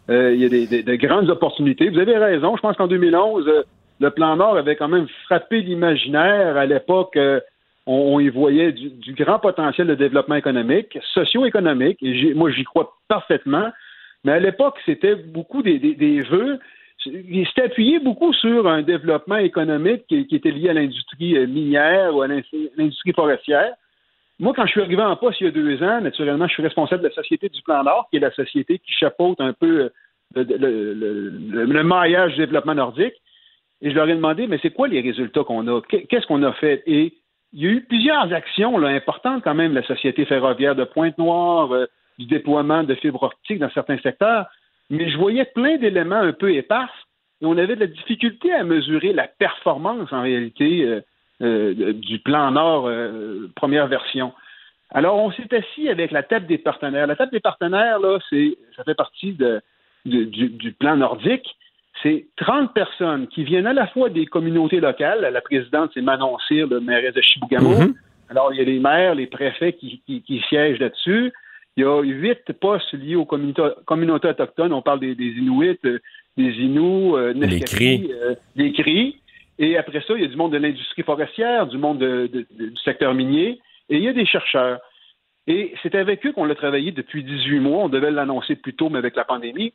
il 0.07 0.37
y 0.37 0.45
a 0.45 0.49
des, 0.49 0.83
de 0.83 0.95
grandes 0.95 1.29
opportunités. 1.29 1.89
Vous 1.89 1.99
avez 1.99 2.17
raison. 2.17 2.55
Je 2.55 2.61
pense 2.61 2.77
qu'en 2.77 2.87
2011, 2.87 3.43
le 3.99 4.09
plan 4.11 4.37
Nord 4.37 4.55
avait 4.55 4.77
quand 4.77 4.87
même 4.87 5.07
frappé 5.25 5.59
l'imaginaire 5.59 6.55
à 6.55 6.65
l'époque 6.65 7.17
on, 7.89 8.19
y 8.19 8.29
voyait 8.29 8.71
du, 8.71 9.13
grand 9.13 9.39
potentiel 9.39 9.87
de 9.87 9.95
développement 9.95 10.35
économique, 10.35 10.97
socio-économique, 11.13 11.97
et 12.01 12.33
moi 12.33 12.51
j'y 12.51 12.63
crois 12.63 12.93
parfaitement, 13.07 13.71
mais 14.23 14.33
à 14.33 14.39
l'époque, 14.39 14.77
c'était 14.85 15.15
beaucoup 15.15 15.63
des, 15.63 16.21
vœux. 16.21 16.59
Il 17.05 17.47
s'était 17.47 17.63
appuyé 17.63 17.99
beaucoup 17.99 18.33
sur 18.33 18.67
un 18.67 18.81
développement 18.81 19.37
économique 19.37 20.05
qui, 20.07 20.27
était 20.35 20.51
lié 20.51 20.69
à 20.69 20.73
l'industrie 20.73 21.37
euh, 21.37 21.47
minière 21.47 22.13
ou 22.15 22.21
à 22.21 22.27
l'industrie 22.27 23.13
forestière. 23.13 23.73
Moi, 24.39 24.53
quand 24.55 24.65
je 24.65 24.71
suis 24.71 24.81
arrivé 24.81 25.01
en 25.01 25.15
poste 25.15 25.41
il 25.41 25.45
y 25.45 25.47
a 25.47 25.51
deux 25.51 25.81
ans, 25.83 26.01
naturellement, 26.01 26.47
je 26.47 26.53
suis 26.53 26.63
responsable 26.63 27.03
de 27.03 27.07
la 27.07 27.13
Société 27.13 27.49
du 27.49 27.61
Plan 27.61 27.83
Nord, 27.83 28.07
qui 28.09 28.17
est 28.17 28.21
la 28.21 28.31
société 28.31 28.79
qui 28.79 28.93
chapeaute 28.93 29.39
un 29.41 29.53
peu 29.53 29.89
euh, 30.37 30.43
le, 30.43 31.83
maillage 31.83 32.33
du 32.33 32.39
développement 32.39 32.75
nordique. 32.75 33.15
Et 33.81 33.89
je 33.89 33.95
leur 33.95 34.09
ai 34.09 34.15
demandé, 34.15 34.47
mais 34.47 34.59
c'est 34.61 34.71
quoi 34.71 34.89
les 34.89 34.99
résultats 34.99 35.43
qu'on 35.45 35.67
a? 35.67 35.81
Qu'est-ce 35.81 36.27
qu'on 36.27 36.43
a 36.43 36.51
fait? 36.53 36.83
Il 37.53 37.63
y 37.63 37.67
a 37.67 37.71
eu 37.71 37.81
plusieurs 37.81 38.31
actions 38.31 38.77
là, 38.77 38.89
importantes 38.89 39.43
quand 39.43 39.55
même, 39.55 39.73
la 39.73 39.83
Société 39.83 40.25
ferroviaire 40.25 40.75
de 40.75 40.83
Pointe-Noire, 40.83 41.73
euh, 41.73 41.85
du 42.17 42.25
déploiement 42.25 42.83
de 42.83 42.95
fibres 42.95 43.23
optiques 43.23 43.59
dans 43.59 43.71
certains 43.71 43.97
secteurs, 43.99 44.47
mais 44.89 45.09
je 45.09 45.17
voyais 45.17 45.45
plein 45.45 45.77
d'éléments 45.77 46.15
un 46.15 46.33
peu 46.33 46.53
épars 46.53 46.93
et 47.41 47.45
on 47.45 47.57
avait 47.57 47.75
de 47.75 47.81
la 47.81 47.87
difficulté 47.87 48.51
à 48.51 48.63
mesurer 48.63 49.13
la 49.13 49.27
performance 49.27 50.11
en 50.11 50.21
réalité 50.21 50.83
euh, 50.83 51.01
euh, 51.41 51.93
du 51.93 52.19
plan 52.19 52.51
Nord 52.51 52.89
première 53.55 53.87
version. 53.87 54.33
Alors 54.91 55.17
on 55.17 55.31
s'est 55.31 55.55
assis 55.55 55.87
avec 55.87 56.11
la 56.11 56.23
table 56.23 56.47
des 56.47 56.57
partenaires. 56.57 57.07
La 57.07 57.15
table 57.15 57.31
des 57.31 57.39
partenaires, 57.39 57.99
là, 57.99 58.19
c'est 58.29 58.57
ça 58.75 58.83
fait 58.83 58.95
partie 58.95 59.37
du 60.05 60.73
plan 60.73 60.97
nordique, 60.97 61.55
c'est 62.03 62.27
30 62.37 62.73
personnes 62.73 63.27
qui 63.27 63.43
viennent 63.43 63.67
à 63.67 63.73
la 63.73 63.87
fois 63.87 64.09
des 64.09 64.25
communautés 64.25 64.79
locales. 64.79 65.21
La 65.31 65.41
présidente, 65.41 65.91
c'est 65.93 66.01
Manon 66.01 66.37
Cyr, 66.47 66.67
le 66.67 66.79
maire 66.79 67.11
de 67.13 67.21
Chibougamau. 67.21 67.77
Mhm. 67.77 67.93
Alors, 68.29 68.53
il 68.53 68.57
y 68.59 68.61
a 68.61 68.63
les 68.65 68.79
maires, 68.79 69.15
les 69.15 69.27
préfets 69.27 69.73
qui, 69.73 70.01
qui- 70.05 70.21
qui 70.21 70.39
siègent 70.49 70.79
là-dessus. 70.79 71.31
Il 71.75 71.83
y 71.83 71.85
a 71.85 72.01
huit 72.01 72.51
postes 72.59 72.93
liés 72.93 73.15
aux 73.15 73.25
communautés, 73.25 74.27
autochtones. 74.27 74.73
On 74.73 74.81
parle 74.81 74.99
des, 74.99 75.15
des 75.15 75.29
Inuits, 75.29 75.79
euh, 75.85 75.99
des 76.37 76.51
Inuits, 76.51 77.13
euh, 77.15 77.33
Cris. 77.65 78.11
euh, 78.11 78.35
des 78.55 78.71
Cris. 78.73 79.17
Et 79.57 79.77
après 79.77 80.01
ça, 80.01 80.13
il 80.15 80.21
y 80.21 80.25
a 80.25 80.27
du 80.27 80.35
monde 80.37 80.53
de 80.53 80.57
l'industrie 80.57 81.03
forestière, 81.03 81.67
du 81.67 81.77
monde 81.77 81.97
de- 81.99 82.27
de- 82.31 82.45
de- 82.57 82.65
du 82.69 82.77
secteur 82.83 83.13
minier, 83.13 83.59
et 83.89 83.97
il 83.97 84.03
y 84.03 84.07
a 84.07 84.13
des 84.13 84.25
chercheurs. 84.25 84.79
Et 85.47 85.73
c'est 85.81 85.95
avec 85.95 86.25
eux 86.25 86.31
qu'on 86.31 86.45
l'a 86.45 86.55
travaillé 86.55 86.91
depuis 86.91 87.23
18 87.23 87.59
mois. 87.59 87.83
On 87.85 87.89
devait 87.89 88.11
l'annoncer 88.11 88.55
plus 88.55 88.73
tôt, 88.75 88.89
mais 88.89 88.99
avec 88.99 89.15
la 89.15 89.25
pandémie. 89.25 89.73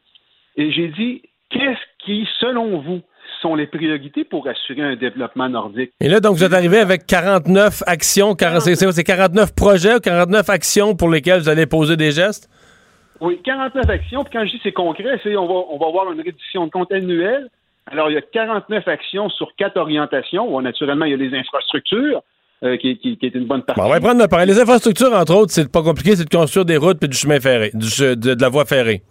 Et 0.57 0.71
j'ai 0.71 0.89
dit, 0.89 1.23
qu'est-ce 1.55 2.05
qui, 2.05 2.27
selon 2.41 2.81
vous, 2.83 3.01
sont 3.41 3.55
les 3.55 3.67
priorités 3.67 4.25
pour 4.25 4.47
assurer 4.49 4.83
un 4.83 4.97
développement 4.97 5.49
nordique? 5.49 5.91
Et 6.01 6.09
là, 6.09 6.21
donc, 6.21 6.37
vous 6.37 6.45
êtes 6.45 6.53
arrivé 6.53 6.79
avec 6.79 7.07
49 7.07 7.83
actions, 7.87 8.35
40 8.35 8.61
c'est 8.63 8.75
c'est- 8.75 8.91
c'est 8.93 9.05
49 9.05 9.55
projets 9.55 9.95
ou 9.95 10.01
49 10.01 10.49
actions 10.51 10.95
pour 10.97 11.09
lesquelles 11.09 11.41
vous 11.41 11.49
allez 11.49 11.67
poser 11.67 11.97
des 11.97 12.11
gestes? 12.11 12.49
Oui, 13.21 13.41
49 13.45 13.89
actions. 13.89 14.25
Puis 14.25 14.33
quand 14.33 14.45
je 14.45 14.51
dis 14.51 14.61
c'est 14.63 14.73
concret, 14.73 15.19
c'est 15.23 15.37
on 15.37 15.47
va, 15.47 15.55
on 15.71 15.79
va 15.79 15.87
avoir 15.87 16.13
une 16.13 16.19
réduction 16.21 16.67
de 16.67 16.71
compte 16.71 16.91
annuelle. 16.93 17.49
Alors, 17.91 18.11
il 18.11 18.15
y 18.15 18.19
a 18.19 18.23
49 18.23 18.89
actions 18.89 19.29
sur 19.29 19.49
quatre 19.57 19.77
orientations. 19.77 20.61
Naturellement, 20.61 21.05
il 21.05 21.11
y 21.13 21.15
a 21.15 21.17
les 21.19 21.37
infrastructures, 21.39 22.23
euh, 22.65 22.77
qui, 22.79 22.97
qui- 22.99 23.17
qui 23.19 23.27
est 23.27 23.35
une 23.35 23.47
bonne 23.47 23.63
partie. 23.63 23.81
Bon, 23.81 23.87
on 23.87 23.91
va 23.91 24.01
prendre 24.01 24.21
le. 24.27 24.45
Les 24.47 24.59
infrastructures, 24.61 25.13
entre 25.13 25.35
autres, 25.37 25.53
c'est 25.53 25.71
pas 25.71 25.83
compliqué, 25.83 26.17
c'est 26.17 26.25
de 26.25 26.35
construire 26.35 26.65
des 26.65 26.77
routes 26.79 26.99
puis 26.99 27.09
du 27.09 27.17
chemin 27.17 27.41
ferré, 27.41 27.71
du 27.75 28.17
de 28.17 28.41
la 28.41 28.49
voie 28.49 28.65
ferrée. 28.65 29.03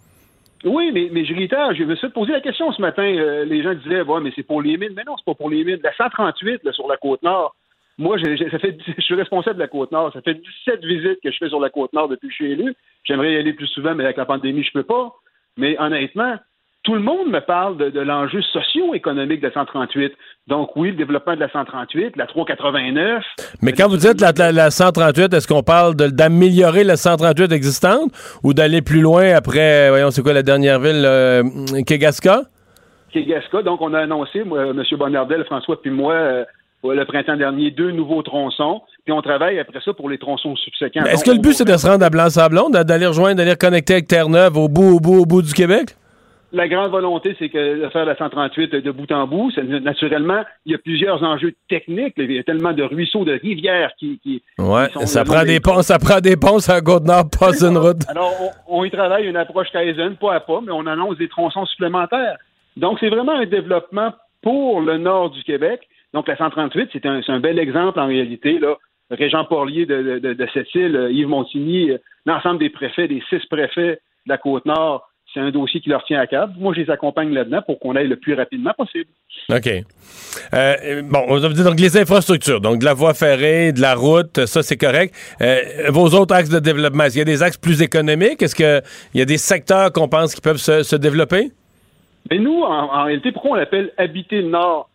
Oui, 0.64 0.90
mais, 0.92 1.08
mais 1.12 1.24
je 1.24 1.34
réitère, 1.34 1.74
je 1.74 1.84
me 1.84 1.94
suis 1.96 2.08
posé 2.08 2.32
la 2.32 2.40
question 2.40 2.72
ce 2.72 2.80
matin. 2.80 3.02
euh, 3.02 3.44
les 3.44 3.62
gens 3.62 3.74
disaient, 3.74 4.02
mais 4.22 4.32
c'est 4.34 4.42
pour 4.42 4.62
les 4.62 4.76
mines. 4.78 4.94
Mais 4.96 5.04
non, 5.04 5.16
c'est 5.18 5.24
pas 5.24 5.34
pour 5.34 5.50
les 5.50 5.62
mines. 5.64 5.80
La 5.82 5.92
138, 5.92 6.64
là, 6.64 6.72
sur 6.72 6.88
la 6.88 6.96
côte 6.96 7.22
nord, 7.22 7.54
moi, 7.98 8.16
j'ai- 8.18 8.50
ça 8.50 8.58
fait, 8.58 8.76
je 8.96 9.02
suis 9.02 9.14
responsable 9.14 9.56
de 9.56 9.60
la 9.60 9.68
côte 9.68 9.92
nord. 9.92 10.12
Ça 10.12 10.22
fait 10.22 10.34
17 10.34 10.84
visites 10.84 11.20
que 11.22 11.30
je 11.30 11.36
fais 11.38 11.48
sur 11.48 11.60
la 11.60 11.70
côte 11.70 11.92
nord 11.92 12.08
depuis 12.08 12.28
que 12.28 12.32
je 12.32 12.36
suis 12.36 12.52
élu. 12.52 12.74
J'aimerais 13.04 13.34
y 13.34 13.36
aller 13.36 13.52
plus 13.52 13.66
souvent, 13.68 13.94
mais 13.94 14.04
avec 14.04 14.16
la 14.16 14.24
pandémie, 14.24 14.62
je 14.64 14.72
peux 14.72 14.82
pas. 14.84 15.12
Mais 15.56 15.78
honnêtement, 15.78 16.36
tout 16.84 16.94
le 16.94 17.00
monde 17.00 17.28
me 17.30 17.40
parle 17.40 17.76
de, 17.78 17.90
de 17.90 18.00
l'enjeu 18.00 18.40
socio-économique 18.52 19.40
de 19.40 19.48
la 19.48 19.52
138. 19.54 20.12
Donc 20.46 20.76
oui, 20.76 20.90
le 20.90 20.96
développement 20.96 21.34
de 21.34 21.40
la 21.40 21.48
138, 21.50 22.16
la 22.16 22.26
389. 22.26 23.22
Mais 23.62 23.72
quand 23.72 23.88
vous 23.88 23.96
dites 23.96 24.20
la, 24.20 24.32
la- 24.36 24.52
la 24.52 24.70
138, 24.70 25.32
est-ce 25.34 25.48
qu'on 25.48 25.62
parle 25.62 25.94
d'améliorer 25.96 26.84
la 26.84 26.96
138 26.96 27.50
existante 27.52 28.12
ou 28.42 28.52
d'aller 28.54 28.82
plus 28.82 29.00
loin 29.00 29.34
après, 29.34 29.88
voyons, 29.88 30.10
c'est 30.10 30.22
quoi 30.22 30.34
la 30.34 30.42
dernière 30.42 30.78
ville, 30.78 31.04
euh, 31.06 31.42
Kegaska? 31.86 32.42
Kegaska. 33.12 33.62
Donc, 33.62 33.80
on 33.80 33.94
a 33.94 34.00
annoncé, 34.00 34.44
moi, 34.44 34.66
M. 34.66 34.82
Bonnardel, 34.98 35.44
François, 35.44 35.80
puis 35.80 35.90
moi, 35.90 36.14
euh, 36.14 36.44
le 36.84 37.04
printemps 37.04 37.36
dernier, 37.36 37.70
deux 37.70 37.92
nouveaux 37.92 38.22
tronçons. 38.22 38.82
Puis 39.04 39.12
on 39.12 39.22
travaille 39.22 39.58
après 39.58 39.80
ça 39.84 39.92
pour 39.94 40.08
les 40.10 40.18
tronçons 40.18 40.56
subséquents. 40.56 41.04
Est-ce 41.04 41.24
que 41.24 41.30
le 41.30 41.38
but, 41.38 41.52
c'est 41.54 41.64
de 41.64 41.76
se 41.76 41.86
rendre 41.86 42.04
à 42.04 42.10
Blanc-Sablon, 42.10 42.70
d'a- 42.70 42.84
d'aller 42.84 43.06
rejoindre, 43.06 43.36
d'aller 43.36 43.52
reconnecter 43.52 43.94
avec 43.94 44.08
Terre-Neuve 44.08 44.56
au 44.58 44.68
bout, 44.68 44.96
au 44.96 45.00
bout, 45.00 45.20
au 45.20 45.26
bout 45.26 45.42
du 45.42 45.52
Québec? 45.54 45.94
La 46.54 46.68
grande 46.68 46.92
volonté, 46.92 47.34
c'est 47.36 47.48
que 47.48 47.82
de 47.82 47.88
faire 47.88 48.04
la 48.04 48.16
138 48.16 48.76
de 48.76 48.90
bout 48.92 49.10
en 49.10 49.26
bout. 49.26 49.50
Naturellement, 49.56 50.44
il 50.64 50.72
y 50.72 50.74
a 50.76 50.78
plusieurs 50.78 51.20
enjeux 51.24 51.52
techniques. 51.68 52.14
Il 52.16 52.30
y 52.30 52.38
a 52.38 52.44
tellement 52.44 52.72
de 52.72 52.84
ruisseaux, 52.84 53.24
de 53.24 53.32
rivières 53.32 53.90
qui. 53.98 54.20
qui 54.22 54.40
Ouais, 54.58 54.86
qui 54.86 54.92
sont 54.92 55.06
ça 55.06 55.24
prend 55.24 55.42
des 55.42 55.58
ponts, 55.58 55.82
ça 55.82 55.98
prend 55.98 56.20
des 56.20 56.36
ponts 56.36 56.60
sur 56.60 56.74
la 56.74 56.80
Côte-Nord, 56.80 57.24
pas 57.36 57.60
une 57.60 57.76
route. 57.76 58.08
Alors, 58.08 58.32
on, 58.68 58.82
on 58.82 58.84
y 58.84 58.90
travaille 58.92 59.26
une 59.26 59.36
approche 59.36 59.66
Kaizen, 59.72 60.14
pas 60.14 60.34
à 60.34 60.40
pas, 60.40 60.60
mais 60.64 60.70
on 60.70 60.86
annonce 60.86 61.18
des 61.18 61.28
tronçons 61.28 61.66
supplémentaires. 61.66 62.36
Donc, 62.76 62.98
c'est 63.00 63.08
vraiment 63.08 63.32
un 63.36 63.46
développement 63.46 64.12
pour 64.40 64.80
le 64.80 64.96
nord 64.96 65.30
du 65.30 65.42
Québec. 65.42 65.88
Donc, 66.12 66.28
la 66.28 66.36
138, 66.36 66.90
c'est 66.92 67.04
un, 67.06 67.40
bel 67.40 67.58
exemple 67.58 67.98
en 67.98 68.06
réalité. 68.06 68.60
Là. 68.60 68.76
Régent 69.10 69.44
Porlier 69.44 69.86
de, 69.86 70.02
de, 70.02 70.18
de, 70.20 70.32
de 70.34 70.48
cette 70.54 70.72
île, 70.76 71.08
Yves 71.10 71.26
Montigny, 71.26 71.90
euh, 71.90 71.98
l'ensemble 72.26 72.60
des 72.60 72.70
préfets, 72.70 73.08
des 73.08 73.22
six 73.28 73.44
préfets 73.46 74.00
de 74.26 74.28
la 74.28 74.38
Côte-Nord, 74.38 75.08
c'est 75.34 75.40
un 75.40 75.50
dossier 75.50 75.80
qui 75.80 75.90
leur 75.90 76.04
tient 76.04 76.20
à 76.20 76.26
cœur. 76.26 76.48
Moi, 76.56 76.72
je 76.74 76.80
les 76.80 76.90
accompagne 76.90 77.34
là-dedans 77.34 77.60
pour 77.66 77.80
qu'on 77.80 77.96
aille 77.96 78.06
le 78.06 78.16
plus 78.16 78.34
rapidement 78.34 78.72
possible. 78.76 79.10
OK. 79.50 79.68
Euh, 80.54 81.02
bon, 81.02 81.24
on 81.28 81.38
dit 81.48 81.64
donc 81.64 81.78
les 81.80 81.98
infrastructures, 81.98 82.60
donc 82.60 82.78
de 82.78 82.84
la 82.84 82.94
voie 82.94 83.14
ferrée, 83.14 83.72
de 83.72 83.80
la 83.80 83.94
route, 83.94 84.46
ça 84.46 84.62
c'est 84.62 84.76
correct. 84.76 85.14
Euh, 85.40 85.90
vos 85.90 86.06
autres 86.10 86.34
axes 86.34 86.48
de 86.50 86.60
développement, 86.60 87.04
est-ce 87.04 87.14
qu'il 87.14 87.28
y 87.28 87.32
a 87.32 87.36
des 87.36 87.42
axes 87.42 87.58
plus 87.58 87.82
économiques? 87.82 88.40
Est-ce 88.42 88.54
qu'il 88.54 88.82
y 89.14 89.20
a 89.20 89.24
des 89.24 89.38
secteurs 89.38 89.92
qu'on 89.92 90.08
pense 90.08 90.34
qui 90.34 90.40
peuvent 90.40 90.56
se, 90.56 90.82
se 90.82 90.96
développer? 90.96 91.50
Mais 92.30 92.38
nous, 92.38 92.62
en, 92.62 92.94
en 92.94 93.04
réalité, 93.04 93.32
pourquoi 93.32 93.52
on 93.52 93.54
l'appelle 93.54 93.92
habiter 93.98 94.40
le 94.40 94.48
Nord? 94.48 94.88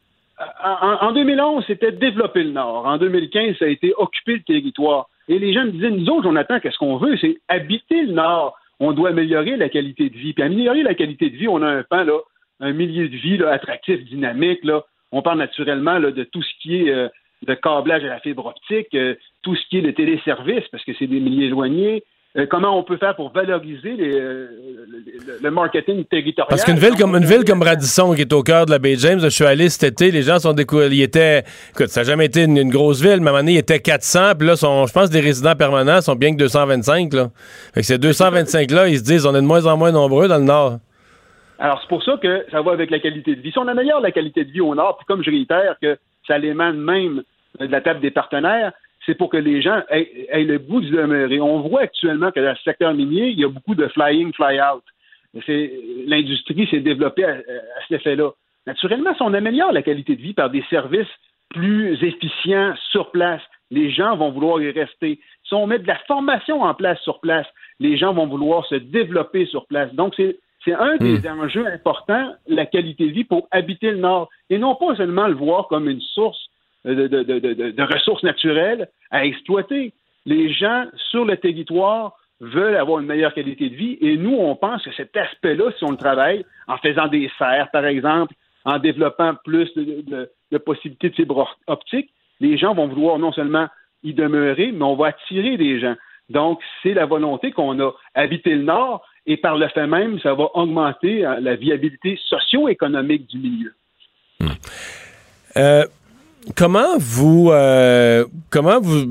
En, 0.64 1.08
en 1.08 1.12
2011, 1.12 1.66
c'était 1.68 1.92
développer 1.92 2.44
le 2.44 2.52
Nord. 2.52 2.86
En 2.86 2.98
2015, 2.98 3.58
ça 3.60 3.66
a 3.66 3.68
été 3.68 3.94
occuper 3.98 4.34
le 4.34 4.44
territoire. 4.44 5.10
Et 5.28 5.38
les 5.38 5.54
gens 5.54 5.66
me 5.66 5.72
disaient, 5.72 5.92
nous 5.92 6.08
autres, 6.10 6.24
Jonathan, 6.24 6.60
qu'est-ce 6.60 6.78
qu'on 6.78 6.98
veut? 6.98 7.16
C'est 7.20 7.38
habiter 7.50 8.04
le 8.04 8.14
Nord. 8.14 8.58
On 8.80 8.94
doit 8.94 9.10
améliorer 9.10 9.58
la 9.58 9.70
qualité 9.70 10.10
de 10.10 10.18
vie. 10.18 10.34
Puis 10.34 10.44
améliorer 10.44 10.84
la 10.84 10.96
qualité 10.96 11.30
de 11.30 11.36
vie, 11.36 11.48
on 11.48 11.62
a 11.62 11.68
un 11.68 11.84
pan, 11.84 12.04
là, 12.04 12.20
un 12.60 12.74
milieu 12.74 13.10
de 13.10 13.16
vie 13.16 13.38
là, 13.38 13.52
attractif, 13.52 14.04
dynamique. 14.06 14.64
Là. 14.64 14.84
On 15.12 15.22
parle 15.22 15.40
naturellement 15.40 16.00
là, 16.00 16.12
de 16.12 16.24
tout 16.24 16.42
ce 16.42 16.54
qui 16.62 16.76
est 16.76 16.90
euh, 16.90 17.08
de 17.46 17.54
câblage 17.54 18.04
à 18.04 18.08
la 18.08 18.20
fibre 18.20 18.46
optique, 18.46 18.94
euh, 18.94 19.16
tout 19.42 19.56
ce 19.56 19.68
qui 19.68 19.78
est 19.78 19.82
de 19.82 19.92
téléservice, 19.92 20.68
parce 20.72 20.84
que 20.84 20.94
c'est 20.98 21.08
des 21.08 21.20
milieux 21.20 21.48
éloignés. 21.48 22.04
Euh, 22.38 22.46
comment 22.48 22.78
on 22.78 22.84
peut 22.84 22.98
faire 22.98 23.16
pour 23.16 23.32
valoriser 23.32 23.94
les, 23.94 24.14
euh, 24.14 24.48
le, 24.88 25.40
le 25.42 25.52
marketing 25.52 26.06
territorial? 26.06 26.48
Parce 26.48 26.64
qu'une 26.64 26.78
ville 26.78 26.96
comme 26.96 27.16
une 27.16 27.26
ville 27.26 27.44
comme 27.44 27.64
Radisson, 27.64 28.14
qui 28.14 28.22
est 28.22 28.34
au 28.34 28.44
cœur 28.44 28.68
de 28.68 28.72
la 28.72 28.78
baie 28.78 28.96
James, 28.98 29.20
je 29.20 29.30
suis 29.30 29.46
allé 29.46 29.68
cet 29.70 29.94
été, 29.94 30.12
les 30.12 30.22
gens 30.22 30.38
sont 30.38 30.54
découverts. 30.54 30.94
Ils 30.94 31.02
étaient, 31.02 31.44
écoute, 31.72 31.88
ça 31.88 32.02
n'a 32.02 32.06
jamais 32.06 32.26
été 32.26 32.44
une, 32.44 32.58
une 32.58 32.70
grosse 32.70 33.02
ville, 33.02 33.20
mais 33.20 33.30
à 33.30 33.30
un 33.30 33.34
moment 33.34 33.38
donné, 33.40 33.54
il 33.54 33.58
était 33.58 33.80
400, 33.80 34.36
puis 34.38 34.48
là, 34.48 34.56
sont, 34.56 34.86
je 34.86 34.94
pense 34.94 35.12
les 35.12 35.22
résidents 35.22 35.56
permanents 35.56 36.02
sont 36.02 36.16
bien 36.16 36.32
que 36.32 36.38
225, 36.38 37.14
là. 37.14 37.30
Fait 37.74 37.82
que 37.82 37.86
ces 37.88 37.98
225-là, 37.98 38.90
ils 38.90 39.00
se 39.00 39.04
disent, 39.04 39.26
on 39.26 39.34
est 39.34 39.42
de 39.42 39.48
moins 39.48 39.66
en 39.66 39.76
moins 39.76 39.92
nombreux 39.92 40.28
dans 40.28 40.38
le 40.38 40.44
Nord. 40.44 40.78
Alors, 41.58 41.82
c'est 41.82 41.90
pour 41.90 42.04
ça 42.04 42.14
que 42.22 42.46
ça 42.52 42.62
va 42.62 42.74
avec 42.74 42.92
la 42.92 43.00
qualité 43.00 43.36
de 43.36 43.42
vie. 43.42 43.52
Si 43.52 43.58
on 43.58 43.68
améliore 43.68 44.02
la 44.02 44.12
qualité 44.12 44.46
de 44.46 44.52
vie 44.52 44.62
au 44.62 44.76
Nord, 44.76 44.98
puis 44.98 45.06
comme 45.08 45.24
je 45.24 45.32
réitère 45.32 45.78
que 45.82 45.98
ça 46.28 46.38
l'émane 46.38 46.80
même 46.80 47.24
de 47.60 47.66
la 47.66 47.82
table 47.82 48.02
des 48.02 48.12
partenaires, 48.12 48.72
c'est 49.06 49.16
pour 49.16 49.30
que 49.30 49.38
les 49.38 49.62
gens 49.62 49.82
aient, 49.90 50.28
aient 50.30 50.44
le 50.44 50.60
goût 50.60 50.82
de 50.82 50.90
demeurer. 50.90 51.40
On 51.40 51.62
voit 51.62 51.82
actuellement 51.82 52.32
que 52.32 52.40
dans 52.40 52.52
le 52.52 52.58
secteur 52.64 52.94
minier, 52.94 53.30
il 53.30 53.40
y 53.40 53.46
a 53.46 53.50
beaucoup 53.50 53.76
de 53.76 53.88
fly-in, 53.88 54.32
fly-out. 54.34 54.84
L'industrie 56.08 56.68
s'est 56.68 56.80
développée 56.80 57.24
à, 57.24 57.32
à 57.32 57.82
cet 57.88 58.02
effet-là. 58.02 58.32
Naturellement, 58.68 59.14
si 59.16 59.22
on 59.22 59.34
améliore 59.34 59.72
la 59.72 59.82
qualité 59.82 60.16
de 60.16 60.22
vie 60.22 60.34
par 60.34 60.50
des 60.50 60.64
services 60.70 61.08
plus 61.50 62.04
efficients 62.04 62.74
sur 62.92 63.12
place, 63.12 63.42
les 63.72 63.92
gens 63.92 64.16
vont 64.16 64.32
vouloir 64.32 64.62
y 64.62 64.72
rester. 64.72 65.20
Si 65.44 65.54
on 65.54 65.68
met 65.68 65.80
de 65.80 65.88
la 65.88 65.98
formation 66.08 66.62
en 66.62 66.74
place 66.74 67.00
sur 67.02 67.20
place, 67.20 67.48
les 67.80 67.98
gens 67.98 68.14
vont 68.14 68.28
vouloir 68.28 68.66
se 68.66 68.76
développer 68.76 69.46
sur 69.46 69.66
place. 69.68 69.94
Donc, 69.94 70.14
c'est 70.18 70.38
c'est 70.66 70.74
un 70.74 70.98
des 70.98 71.26
enjeux 71.30 71.66
importants, 71.68 72.34
la 72.48 72.66
qualité 72.66 73.08
de 73.08 73.14
vie 73.14 73.24
pour 73.24 73.48
habiter 73.50 73.92
le 73.92 73.98
Nord. 73.98 74.30
Et 74.50 74.58
non 74.58 74.76
pas 74.76 74.94
seulement 74.96 75.28
le 75.28 75.34
voir 75.34 75.68
comme 75.68 75.88
une 75.88 76.02
source 76.02 76.50
de, 76.86 77.94
ressources 77.94 78.24
naturelles 78.24 78.88
à 79.12 79.26
exploiter. 79.26 79.94
Les 80.26 80.52
gens 80.52 80.86
sur 81.12 81.26
le 81.26 81.38
territoire 81.38 82.14
veulent 82.40 82.76
avoir 82.76 83.00
une 83.00 83.06
meilleure 83.08 83.34
qualité 83.34 83.70
de 83.70 83.76
vie 83.76 83.98
et 84.02 84.16
nous, 84.18 84.36
on 84.36 84.56
pense 84.56 84.84
que 84.84 84.94
cet 84.94 85.16
aspect-là, 85.16 85.72
si 85.78 85.84
on 85.84 85.92
le 85.92 85.98
travaille 85.98 86.46
en 86.68 86.78
faisant 86.78 87.08
des 87.08 87.30
serres, 87.38 87.70
par 87.72 87.86
exemple, 87.86 88.34
en 88.66 88.80
développant 88.80 89.34
plus 89.44 89.74
de, 89.76 90.02
de- 90.02 90.30
de 90.52 90.58
possibilités 90.58 91.10
de 91.10 91.16
fibre 91.16 91.56
optique, 91.68 92.10
les 92.40 92.58
gens 92.58 92.74
vont 92.74 92.88
vouloir 92.88 93.20
non 93.20 93.32
seulement 93.32 93.68
y 94.04 94.14
demeurer, 94.14 94.72
mais 94.72 94.84
on 94.84 94.96
va 94.96 95.08
attirer 95.08 95.58
des 95.58 95.80
gens. 95.80 95.96
Donc, 96.30 96.60
c'est 96.82 96.94
la 96.94 97.06
volonté 97.06 97.52
qu'on 97.52 97.80
a 97.82 97.92
habité 98.16 98.56
le 98.56 98.64
Nord 98.64 99.04
et 99.26 99.38
par 99.38 99.58
le 99.58 99.68
fait 99.70 99.88
même, 99.88 100.20
ça 100.20 100.34
va 100.34 100.48
augmenter 100.56 101.26
euh, 101.26 101.40
la 101.40 101.56
viabilité 101.56 102.20
socio-économique 102.26 103.28
du 103.28 103.38
milieu. 103.40 103.74
Euh, 105.58 105.84
comment 106.56 106.98
vous 106.98 107.50
euh, 107.52 108.26
comment 108.50 108.80
vous, 108.82 109.06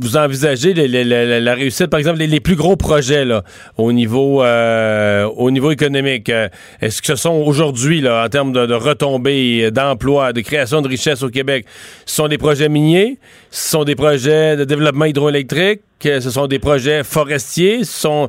vous 0.00 0.16
envisagez 0.16 0.74
la 0.74 1.54
réussite, 1.54 1.86
par 1.86 1.98
exemple, 1.98 2.18
les, 2.18 2.40
plus 2.40 2.56
gros 2.56 2.76
projets 2.76 3.26
au 3.76 3.92
niveau 3.92 4.42
euh, 4.42 5.24
au 5.24 5.50
niveau 5.50 5.70
économique? 5.70 6.28
euh, 6.28 6.48
Est-ce 6.80 7.00
que 7.00 7.08
ce 7.08 7.16
sont 7.16 7.34
aujourd'hui, 7.34 8.06
en 8.08 8.28
termes 8.28 8.52
de 8.52 8.74
retombées, 8.74 9.70
d'emplois, 9.70 10.32
de 10.32 10.40
création 10.40 10.82
de 10.82 10.88
richesses 10.88 11.22
au 11.22 11.30
Québec, 11.30 11.66
ce 12.06 12.16
sont 12.16 12.28
des 12.28 12.38
projets 12.38 12.68
miniers, 12.68 13.18
ce 13.50 13.70
sont 13.70 13.84
des 13.84 13.94
projets 13.94 14.56
de 14.56 14.64
développement 14.64 15.06
hydroélectrique, 15.06 15.80
euh, 16.06 16.20
ce 16.20 16.30
sont 16.30 16.46
des 16.46 16.58
projets 16.58 17.02
forestiers, 17.04 17.80
euh, 17.80 18.26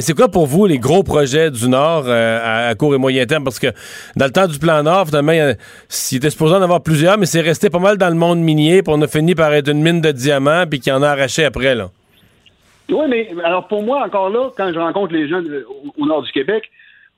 c'est 0.00 0.14
quoi 0.14 0.28
pour 0.28 0.46
vous 0.46 0.66
les 0.66 0.78
gros 0.78 1.02
projets 1.02 1.50
du 1.50 1.68
Nord 1.68 2.04
euh, 2.06 2.70
à, 2.70 2.74
court 2.74 2.94
et 2.94 2.98
moyen 2.98 3.26
terme? 3.26 3.44
Parce 3.44 3.58
que 3.58 3.68
dans 4.16 4.26
le 4.26 4.32
temps 4.32 4.46
du 4.46 4.58
plan 4.58 4.82
Nord, 4.82 5.06
finalement, 5.06 5.32
il 5.32 6.16
était 6.16 6.30
supposé 6.30 6.54
en 6.54 6.62
avoir 6.62 6.82
plusieurs, 6.82 7.18
mais 7.18 7.26
c'est 7.26 7.40
resté 7.40 7.70
pas 7.70 7.78
mal 7.78 7.98
dans 7.98 8.08
le 8.08 8.14
monde 8.14 8.40
minier, 8.40 8.82
puis 8.82 8.92
on 8.96 9.02
a 9.02 9.08
fini 9.08 9.34
par 9.34 9.52
être 9.52 9.68
une 9.68 9.82
mine 9.82 10.00
de 10.00 10.12
diamants, 10.12 10.64
puis 10.68 10.80
qui 10.80 10.92
en 10.92 11.02
a 11.02 11.08
arraché 11.08 11.44
après, 11.44 11.74
là. 11.74 11.90
Oui, 12.90 13.04
mais 13.08 13.28
alors 13.44 13.68
pour 13.68 13.82
moi, 13.82 14.02
encore 14.04 14.30
là, 14.30 14.50
quand 14.56 14.72
je 14.72 14.78
rencontre 14.78 15.12
les 15.12 15.28
gens 15.28 15.42
de- 15.42 15.66
au, 15.98 16.06
nord 16.06 16.22
du 16.22 16.32
Québec, 16.32 16.70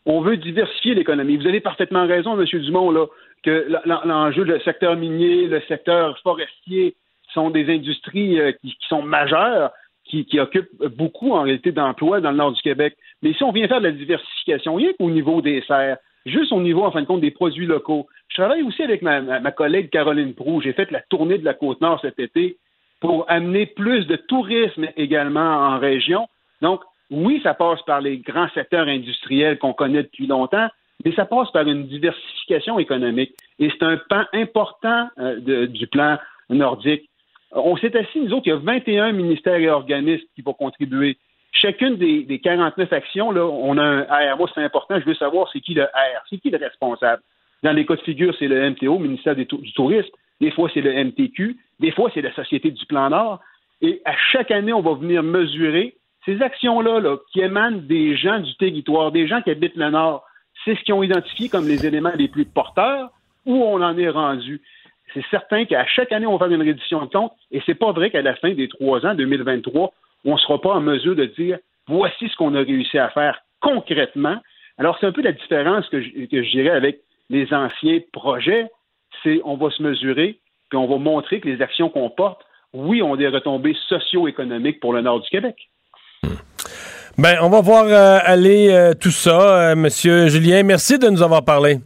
On 0.07 0.22
veut 0.22 0.38
diversifier 0.38 0.94
l'économie. 0.94 1.36
Vous 1.36 1.46
avez 1.46 1.61
parfaitement 1.61 2.07
raison, 2.07 2.40
M. 2.40 2.46
Dumont, 2.62 2.90
là, 2.90 3.05
que 3.42 3.66
l'enjeu, 3.84 4.44
le 4.44 4.59
secteur 4.61 4.96
minier, 4.96 5.46
le 5.46 5.61
secteur 5.68 6.18
forestier 6.22 6.96
sont 7.34 7.51
des 7.51 7.70
industries 7.72 8.40
euh, 8.40 8.53
qui, 8.61 8.76
sont 8.88 9.03
majeures, 9.03 9.70
qui, 10.11 10.40
occupent 10.40 10.84
beaucoup 10.96 11.32
en 11.32 11.42
réalité 11.42 11.72
d'emplois 11.72 12.20
dans 12.20 12.30
le 12.30 12.36
nord 12.36 12.52
du 12.52 12.62
Québec. 12.62 12.96
Mais 13.22 13.32
si 13.32 13.42
on 13.44 13.52
vient 13.52 13.68
faire 13.68 13.80
de 13.80 13.86
la 13.86 13.92
diversification, 13.92 14.74
rien 14.74 14.92
qu'au 14.98 15.11
niveau 15.11 15.40
des 15.40 15.62
serres, 15.62 15.98
juste 16.26 16.52
au 16.52 16.61
niveau, 16.61 16.84
en 16.84 16.90
fin 16.90 17.02
de 17.02 17.06
compte, 17.06 17.20
des 17.20 17.30
produits 17.30 17.66
locaux. 17.66 18.06
Je 18.28 18.36
travaille 18.36 18.62
aussi 18.62 18.82
avec 18.82 19.02
ma, 19.02 19.20
ma 19.20 19.52
collègue 19.52 19.90
Caroline 19.90 20.34
Prou. 20.34 20.61
J'ai 20.61 20.72
fait 20.72 20.90
la 20.90 21.00
tournée 21.02 21.38
de 21.38 21.44
la 21.44 21.54
Côte-Nord 21.54 22.00
cet 22.00 22.18
été 22.18 22.58
pour 23.00 23.24
amener 23.28 23.66
plus 23.66 24.06
de 24.06 24.16
tourisme 24.16 24.88
également 24.96 25.40
en 25.40 25.78
région. 25.78 26.28
Donc, 26.61 26.82
oui, 27.11 27.40
ça 27.42 27.54
passe 27.54 27.82
par 27.82 28.00
les 28.00 28.18
grands 28.18 28.48
secteurs 28.50 28.86
industriels 28.86 29.58
qu'on 29.58 29.72
connaît 29.72 30.02
depuis 30.02 30.26
longtemps, 30.26 30.68
mais 31.04 31.12
ça 31.14 31.24
passe 31.24 31.50
par 31.50 31.66
une 31.66 31.86
diversification 31.86 32.78
économique. 32.78 33.32
Et 33.58 33.70
c'est 33.70 33.84
un 33.84 33.96
pan 33.96 34.24
important 34.32 35.08
euh, 35.18 35.66
du 35.66 35.86
plan 35.86 36.18
nordique. 36.50 37.09
On 37.53 37.76
s'est 37.76 37.96
assis, 37.96 38.20
nous 38.20 38.32
autres, 38.32 38.46
il 38.46 38.51
y 38.51 38.53
a 38.53 38.57
21 38.57 39.12
ministères 39.12 39.57
et 39.57 39.68
organismes 39.68 40.26
qui 40.34 40.42
vont 40.42 40.53
contribuer. 40.53 41.16
Chacune 41.53 41.96
des, 41.96 42.40
49 42.42 42.92
actions, 42.92 43.32
là, 43.32 43.44
on 43.44 43.76
a 43.76 43.82
un 43.82 44.34
R. 44.34 44.36
Moi, 44.38 44.48
c'est 44.55 44.62
important, 44.62 45.01
je 45.01 45.05
veux 45.05 45.14
savoir 45.14 45.48
c'est 45.53 45.61
qui 45.61 45.74
le 45.74 45.84
R, 45.84 46.22
c'est 46.28 46.38
qui 46.38 46.51
le 46.51 46.59
responsable. 46.59 47.22
Dans 47.62 47.72
les 47.72 47.84
cas 47.84 47.96
de 47.96 48.01
figure, 48.03 48.34
c'est 48.38 48.48
le 48.48 48.70
MTO, 48.70 48.98
ministère 48.98 49.34
du 49.34 49.46
Tourisme. 49.46 50.11
Des 50.40 50.51
fois, 50.51 50.70
c'est 50.72 50.80
le 50.80 51.05
MTQ. 51.05 51.57
Des 51.80 51.90
fois, 51.90 52.11
c'est 52.14 52.22
la 52.22 52.32
Société 52.34 52.70
du 52.70 52.86
Plan 52.86 53.11
Nord. 53.11 53.40
Et 53.82 54.01
à 54.05 54.14
chaque 54.32 54.51
année, 54.51 54.72
on 54.72 54.80
va 54.80 54.94
venir 54.94 55.22
mesurer 55.22 55.96
ces 56.24 56.40
actions-là 56.40 57.01
là, 57.01 57.16
qui 57.32 57.40
émanent 57.40 57.82
des 57.82 58.16
gens 58.16 58.38
du 58.38 58.55
territoire, 58.57 59.11
des 59.11 59.26
gens 59.26 59.42
qui 59.42 59.51
habitent 59.51 59.76
le 59.76 59.90
Nord. 59.90 60.24
C'est 60.64 60.76
ce 60.76 60.80
qu'ils 60.82 60.94
ont 60.94 61.03
identifié 61.03 61.48
comme 61.48 61.66
les 61.66 61.84
éléments 61.86 62.12
les 62.16 62.28
plus 62.28 62.44
porteurs 62.44 63.11
où 63.46 63.55
on 63.55 63.82
en 63.82 63.96
est 63.96 64.11
rendu? 64.11 64.61
C'est 65.14 65.24
certain 65.30 65.64
qu'à 65.64 65.86
chaque 65.86 66.12
année, 66.12 66.26
on 66.26 66.36
va 66.36 66.46
faire 66.46 66.54
une 66.54 66.62
rédition 66.62 67.04
de 67.04 67.11
compte 67.11 67.32
et 67.50 67.61
c'est 67.66 67.74
pas 67.74 67.92
vrai 67.92 68.11
qu'à 68.11 68.22
la 68.22 68.34
fin 68.36 68.52
des 68.52 68.68
trois 68.68 69.04
ans, 69.04 69.14
2023, 69.14 69.92
on 70.24 70.32
ne 70.32 70.38
sera 70.38 70.61
pas 70.61 70.70
en 70.70 70.80
mesure 70.80 71.16
de 71.16 71.24
dire 71.24 71.58
voici 71.88 72.28
ce 72.28 72.36
qu'on 72.36 72.54
a 72.54 72.61
réussi 72.61 72.98
à 72.98 73.08
faire 73.11 73.40
concrètement. 73.61 74.36
Alors, 74.78 74.96
c'est 74.98 75.06
un 75.06 75.12
peu 75.12 75.22
la 75.22 75.32
différence 75.32 75.88
que 75.88 76.00
je, 76.00 76.50
dirais 76.50 76.70
avec 76.70 77.00
les 77.28 77.52
anciens 77.52 77.98
projets. 78.12 78.66
C'est 79.22 79.40
on 79.44 79.56
va 79.56 79.70
se 79.70 79.82
mesurer, 79.82 80.38
puis 80.70 80.78
on 80.78 80.86
va 80.86 80.96
montrer 80.96 81.40
que 81.40 81.48
les 81.48 81.61
actions 81.61 81.90
qu'on 81.90 82.08
porte, 82.11 82.40
oui, 82.72 83.02
ont 83.02 83.16
des 83.16 83.28
retombées 83.28 83.76
socio-économiques 83.88 84.80
pour 84.80 84.92
le 84.92 85.02
nord 85.02 85.20
du 85.20 85.28
Québec. 85.28 85.56
Ben, 87.18 87.36
on 87.42 87.50
va 87.50 87.61
voir 87.61 87.84
euh, 87.84 88.18
aller 88.22 88.70
euh, 88.70 88.94
tout 88.94 89.11
ça, 89.11 89.70
euh, 89.70 89.74
Monsieur 89.74 90.28
Julien. 90.28 90.62
Merci 90.62 90.98
de 90.98 91.08
nous 91.08 91.22
avoir 91.22 91.44
parlé. 91.44 91.80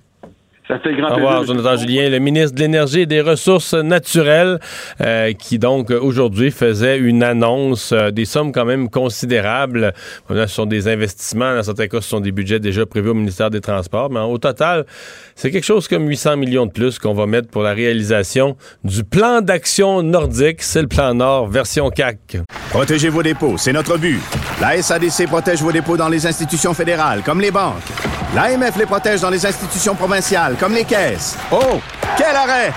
Ça 0.67 0.79
fait 0.79 0.95
grand 0.95 1.11
Au 1.11 1.17
revoir, 1.17 1.45
Jonathan 1.45 1.77
Julien, 1.77 2.09
le 2.09 2.19
ministre 2.19 2.55
de 2.55 2.61
l'Énergie 2.61 3.01
et 3.01 3.07
des 3.07 3.21
Ressources 3.21 3.75
naturelles, 3.75 4.59
euh, 5.03 5.35
qui 5.35 5.59
donc 5.59 5.91
aujourd'hui 5.91 6.51
faisait 6.51 6.97
une 6.97 7.23
annonce 7.23 7.93
euh, 7.93 8.11
des 8.11 8.25
sommes 8.25 8.51
quand 8.51 8.65
même 8.65 8.89
considérables. 8.89 9.93
ce 10.31 10.47
sont 10.47 10.65
des 10.65 10.89
investissements, 10.89 11.55
dans 11.55 11.63
certains 11.63 11.87
cas, 11.89 12.01
ce 12.01 12.09
sont 12.09 12.21
des 12.21 12.33
budgets 12.33 12.61
déjà 12.61 12.87
prévus 12.87 13.11
au 13.11 13.15
ministère 13.15 13.51
des 13.51 13.61
Transports, 13.61 14.09
mais 14.11 14.21
au 14.21 14.39
total, 14.39 14.87
c'est 15.35 15.51
quelque 15.51 15.65
chose 15.65 15.87
comme 15.87 16.09
800 16.09 16.39
millions 16.39 16.65
de 16.65 16.73
plus 16.73 16.99
qu'on 16.99 17.13
va 17.13 17.27
mettre 17.27 17.49
pour 17.49 17.63
la 17.63 17.75
réalisation 17.75 18.57
du 18.85 19.05
plan 19.05 19.43
d'action 19.43 20.03
nordique. 20.03 20.63
C'est 20.63 20.81
le 20.81 20.89
plan 20.89 21.13
Nord, 21.13 21.49
version 21.49 21.91
CAC. 21.91 22.39
Protégez 22.71 23.11
vos 23.11 23.23
dépôts, 23.23 23.59
c'est 23.59 23.75
notre 23.75 23.99
but. 23.99 24.19
La 24.63 24.81
SADC 24.81 25.27
protège 25.27 25.61
vos 25.61 25.73
dépôts 25.73 25.99
dans 25.99 26.09
les 26.09 26.27
institutions 26.27 26.73
fédérales, 26.73 27.21
comme 27.23 27.43
les 27.43 27.51
banques. 27.51 27.93
L'AMF 28.35 28.77
les 28.77 28.87
protège 28.87 29.21
dans 29.21 29.31
les 29.31 29.47
institutions 29.47 29.95
provinciales, 29.95 30.57
comme 30.59 30.75
les 30.75 30.85
caisses. 30.85 31.39
Oh, 31.53 31.81
quel 32.17 32.35
arrêt! 32.35 32.73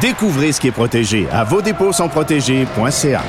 Découvrez 0.00 0.50
ce 0.50 0.60
qui 0.60 0.66
est 0.66 0.72
protégé 0.72 1.28
à 1.30 1.44
vos 1.44 1.62
dépôts 1.62 1.92
sont 1.92 2.08
protégés.ca. 2.08 3.22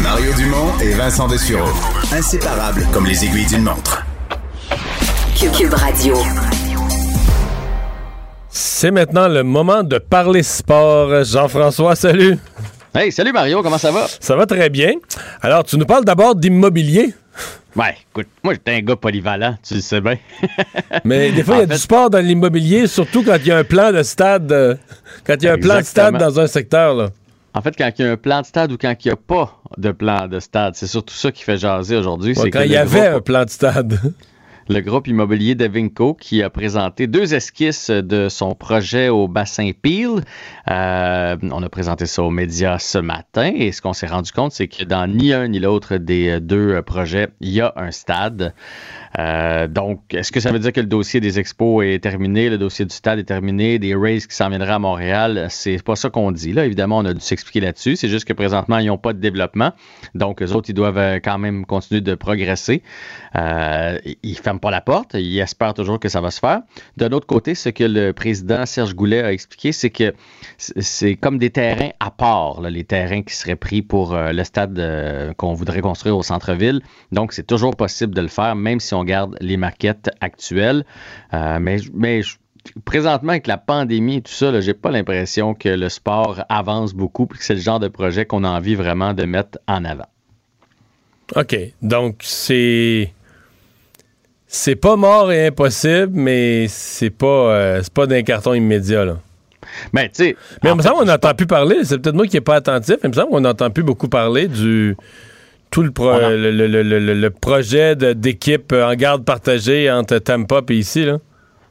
Mario 0.00 0.32
Dumont 0.34 0.78
et 0.80 0.92
Vincent 0.92 1.26
Dessureau. 1.26 1.68
Inséparables 2.12 2.86
comme 2.92 3.06
les 3.06 3.24
aiguilles 3.24 3.46
d'une 3.46 3.64
montre. 3.64 4.04
Cube 5.36 5.74
Radio. 5.74 6.16
C'est 8.50 8.92
maintenant 8.92 9.26
le 9.26 9.42
moment 9.42 9.82
de 9.82 9.98
parler 9.98 10.44
sport. 10.44 11.24
Jean-François, 11.24 11.96
salut. 11.96 12.38
Hey, 12.94 13.10
salut 13.10 13.32
Mario, 13.32 13.62
comment 13.62 13.78
ça 13.78 13.90
va? 13.90 14.06
Ça 14.20 14.36
va 14.36 14.46
très 14.46 14.70
bien. 14.70 14.92
Alors, 15.42 15.64
tu 15.64 15.76
nous 15.76 15.86
parles 15.86 16.04
d'abord 16.04 16.36
d'immobilier. 16.36 17.14
Ouais, 17.76 17.96
écoute, 18.10 18.28
moi 18.42 18.54
j'étais 18.54 18.72
un 18.72 18.80
gars 18.80 18.96
polyvalent, 18.96 19.56
tu 19.66 19.74
le 19.74 19.80
sais 19.80 20.00
bien. 20.00 20.16
Mais 21.04 21.32
des 21.32 21.42
fois, 21.42 21.56
il 21.56 21.60
y 21.60 21.62
a 21.62 21.66
du 21.66 21.76
sport 21.76 22.08
dans 22.08 22.24
l'immobilier, 22.24 22.86
surtout 22.86 23.24
quand 23.24 23.36
il 23.36 23.46
y 23.46 23.50
a 23.50 23.58
un 23.58 23.64
plan 23.64 23.92
de 23.92 24.02
stade, 24.04 24.50
euh, 24.52 24.76
quand 25.26 25.34
il 25.40 25.44
y 25.44 25.48
a 25.48 25.54
un 25.54 25.58
plan 25.58 25.78
de 25.78 25.84
stade 25.84 26.16
dans 26.16 26.38
un 26.38 26.46
secteur. 26.46 26.94
Là. 26.94 27.10
En 27.52 27.62
fait, 27.62 27.74
quand 27.76 27.90
il 27.98 28.04
y 28.04 28.08
a 28.08 28.12
un 28.12 28.16
plan 28.16 28.40
de 28.42 28.46
stade 28.46 28.70
ou 28.72 28.76
quand 28.76 28.94
il 29.04 29.08
n'y 29.08 29.12
a 29.12 29.16
pas 29.16 29.60
de 29.76 29.90
plan 29.90 30.28
de 30.28 30.38
stade, 30.38 30.74
c'est 30.76 30.86
surtout 30.86 31.14
ça 31.14 31.32
qui 31.32 31.42
fait 31.42 31.56
jaser 31.56 31.96
aujourd'hui. 31.96 32.34
quand 32.34 32.60
il 32.60 32.70
y 32.70 32.76
avait 32.76 33.08
un 33.08 33.20
plan 33.20 33.44
de 33.44 33.50
stade. 33.50 33.98
Le 34.68 34.80
groupe 34.80 35.06
immobilier 35.08 35.54
Devinco 35.54 36.14
qui 36.14 36.42
a 36.42 36.50
présenté 36.50 37.06
deux 37.06 37.34
esquisses 37.34 37.90
de 37.90 38.28
son 38.28 38.54
projet 38.54 39.08
au 39.08 39.28
bassin 39.28 39.70
Peel. 39.80 40.24
Euh, 40.70 41.36
on 41.42 41.62
a 41.62 41.68
présenté 41.68 42.06
ça 42.06 42.22
aux 42.22 42.30
médias 42.30 42.78
ce 42.78 42.98
matin 42.98 43.52
et 43.54 43.72
ce 43.72 43.82
qu'on 43.82 43.92
s'est 43.92 44.06
rendu 44.06 44.32
compte, 44.32 44.52
c'est 44.52 44.68
que 44.68 44.84
dans 44.84 45.06
ni 45.06 45.32
un 45.32 45.48
ni 45.48 45.58
l'autre 45.58 45.96
des 45.96 46.40
deux 46.40 46.80
projets, 46.82 47.28
il 47.40 47.50
y 47.50 47.60
a 47.60 47.72
un 47.76 47.90
stade. 47.90 48.54
Euh, 49.18 49.68
donc, 49.68 50.02
est-ce 50.12 50.32
que 50.32 50.40
ça 50.40 50.50
veut 50.50 50.58
dire 50.58 50.72
que 50.72 50.80
le 50.80 50.86
dossier 50.86 51.20
des 51.20 51.38
expos 51.38 51.84
est 51.84 52.02
terminé, 52.02 52.50
le 52.50 52.58
dossier 52.58 52.84
du 52.84 52.94
stade 52.94 53.18
est 53.18 53.24
terminé, 53.24 53.78
des 53.78 53.94
races 53.94 54.26
qui 54.26 54.34
s'en 54.34 54.50
à 54.50 54.78
Montréal? 54.78 55.46
C'est 55.50 55.82
pas 55.82 55.94
ça 55.94 56.10
qu'on 56.10 56.32
dit. 56.32 56.52
Là, 56.52 56.64
évidemment, 56.66 56.98
on 56.98 57.04
a 57.04 57.14
dû 57.14 57.20
s'expliquer 57.20 57.60
là-dessus. 57.60 57.96
C'est 57.96 58.08
juste 58.08 58.24
que 58.24 58.32
présentement, 58.32 58.78
ils 58.78 58.86
n'ont 58.86 58.98
pas 58.98 59.12
de 59.12 59.20
développement. 59.20 59.72
Donc, 60.14 60.42
eux 60.42 60.52
autres, 60.52 60.70
ils 60.70 60.74
doivent 60.74 60.98
euh, 60.98 61.20
quand 61.22 61.38
même 61.38 61.64
continuer 61.64 62.00
de 62.00 62.14
progresser. 62.14 62.82
Euh, 63.36 63.98
ils 64.22 64.38
ferment 64.38 64.58
pas 64.58 64.70
la 64.70 64.80
porte. 64.80 65.14
Ils 65.14 65.38
espèrent 65.38 65.74
toujours 65.74 66.00
que 66.00 66.08
ça 66.08 66.20
va 66.20 66.30
se 66.30 66.40
faire. 66.40 66.62
D'un 66.96 67.12
autre 67.12 67.26
côté, 67.26 67.54
ce 67.54 67.68
que 67.68 67.84
le 67.84 68.12
président 68.12 68.66
Serge 68.66 68.94
Goulet 68.94 69.22
a 69.22 69.32
expliqué, 69.32 69.70
c'est 69.72 69.90
que 69.90 70.14
c'est 70.58 71.14
comme 71.16 71.38
des 71.38 71.50
terrains 71.50 71.90
à 72.00 72.10
part, 72.10 72.62
les 72.62 72.84
terrains 72.84 73.22
qui 73.22 73.34
seraient 73.34 73.56
pris 73.56 73.82
pour 73.82 74.16
le 74.16 74.44
stade 74.44 75.34
qu'on 75.36 75.52
voudrait 75.52 75.80
construire 75.80 76.16
au 76.16 76.22
centre-ville. 76.22 76.80
Donc, 77.12 77.32
c'est 77.32 77.46
toujours 77.46 77.76
possible 77.76 78.14
de 78.14 78.20
le 78.20 78.28
faire, 78.28 78.54
même 78.54 78.80
si 78.80 78.94
on 78.94 79.03
garde 79.04 79.36
les 79.40 79.56
maquettes 79.56 80.10
actuelles. 80.20 80.84
Euh, 81.32 81.58
mais 81.60 81.78
mais 81.94 82.22
présentement, 82.84 83.30
avec 83.30 83.46
la 83.46 83.58
pandémie 83.58 84.16
et 84.16 84.22
tout 84.22 84.32
ça, 84.32 84.60
j'ai 84.60 84.74
pas 84.74 84.90
l'impression 84.90 85.54
que 85.54 85.68
le 85.68 85.88
sport 85.88 86.44
avance 86.48 86.94
beaucoup 86.94 87.28
et 87.34 87.38
que 87.38 87.44
c'est 87.44 87.54
le 87.54 87.60
genre 87.60 87.80
de 87.80 87.88
projet 87.88 88.24
qu'on 88.26 88.44
a 88.44 88.48
envie 88.48 88.74
vraiment 88.74 89.14
de 89.14 89.24
mettre 89.24 89.58
en 89.68 89.84
avant. 89.84 90.08
OK. 91.36 91.56
Donc, 91.82 92.16
c'est. 92.20 93.12
C'est 94.46 94.76
pas 94.76 94.94
mort 94.94 95.32
et 95.32 95.48
impossible, 95.48 96.12
mais 96.12 96.66
c'est 96.68 97.10
pas, 97.10 97.26
euh, 97.26 97.80
c'est 97.82 97.92
pas 97.92 98.06
d'un 98.06 98.22
carton 98.22 98.54
immédiat, 98.54 99.04
là. 99.04 99.18
Ben, 99.92 100.08
mais, 100.18 100.36
mais 100.62 100.70
il 100.70 100.76
me 100.76 100.82
semble 100.82 100.98
qu'on 100.98 101.04
n'entend 101.06 101.34
plus 101.34 101.46
parler. 101.46 101.78
C'est 101.82 101.98
peut-être 101.98 102.14
moi 102.14 102.28
qui 102.28 102.36
n'ai 102.36 102.40
pas 102.40 102.54
attentif, 102.54 102.96
mais 103.02 103.08
il 103.08 103.08
me 103.08 103.14
semble 103.14 103.30
qu'on 103.30 103.40
n'entend 103.40 103.70
plus 103.70 103.82
beaucoup 103.82 104.08
parler 104.08 104.46
du, 104.46 104.96
tout 105.74 105.82
le, 105.82 105.90
le, 105.90 107.30
projet 107.30 107.96
d'équipe 107.96 108.72
en 108.72 108.94
garde 108.94 109.24
partagée 109.24 109.90
entre 109.90 110.18
Tampa 110.18 110.60
et 110.68 110.74
ici, 110.74 111.04
là? 111.04 111.18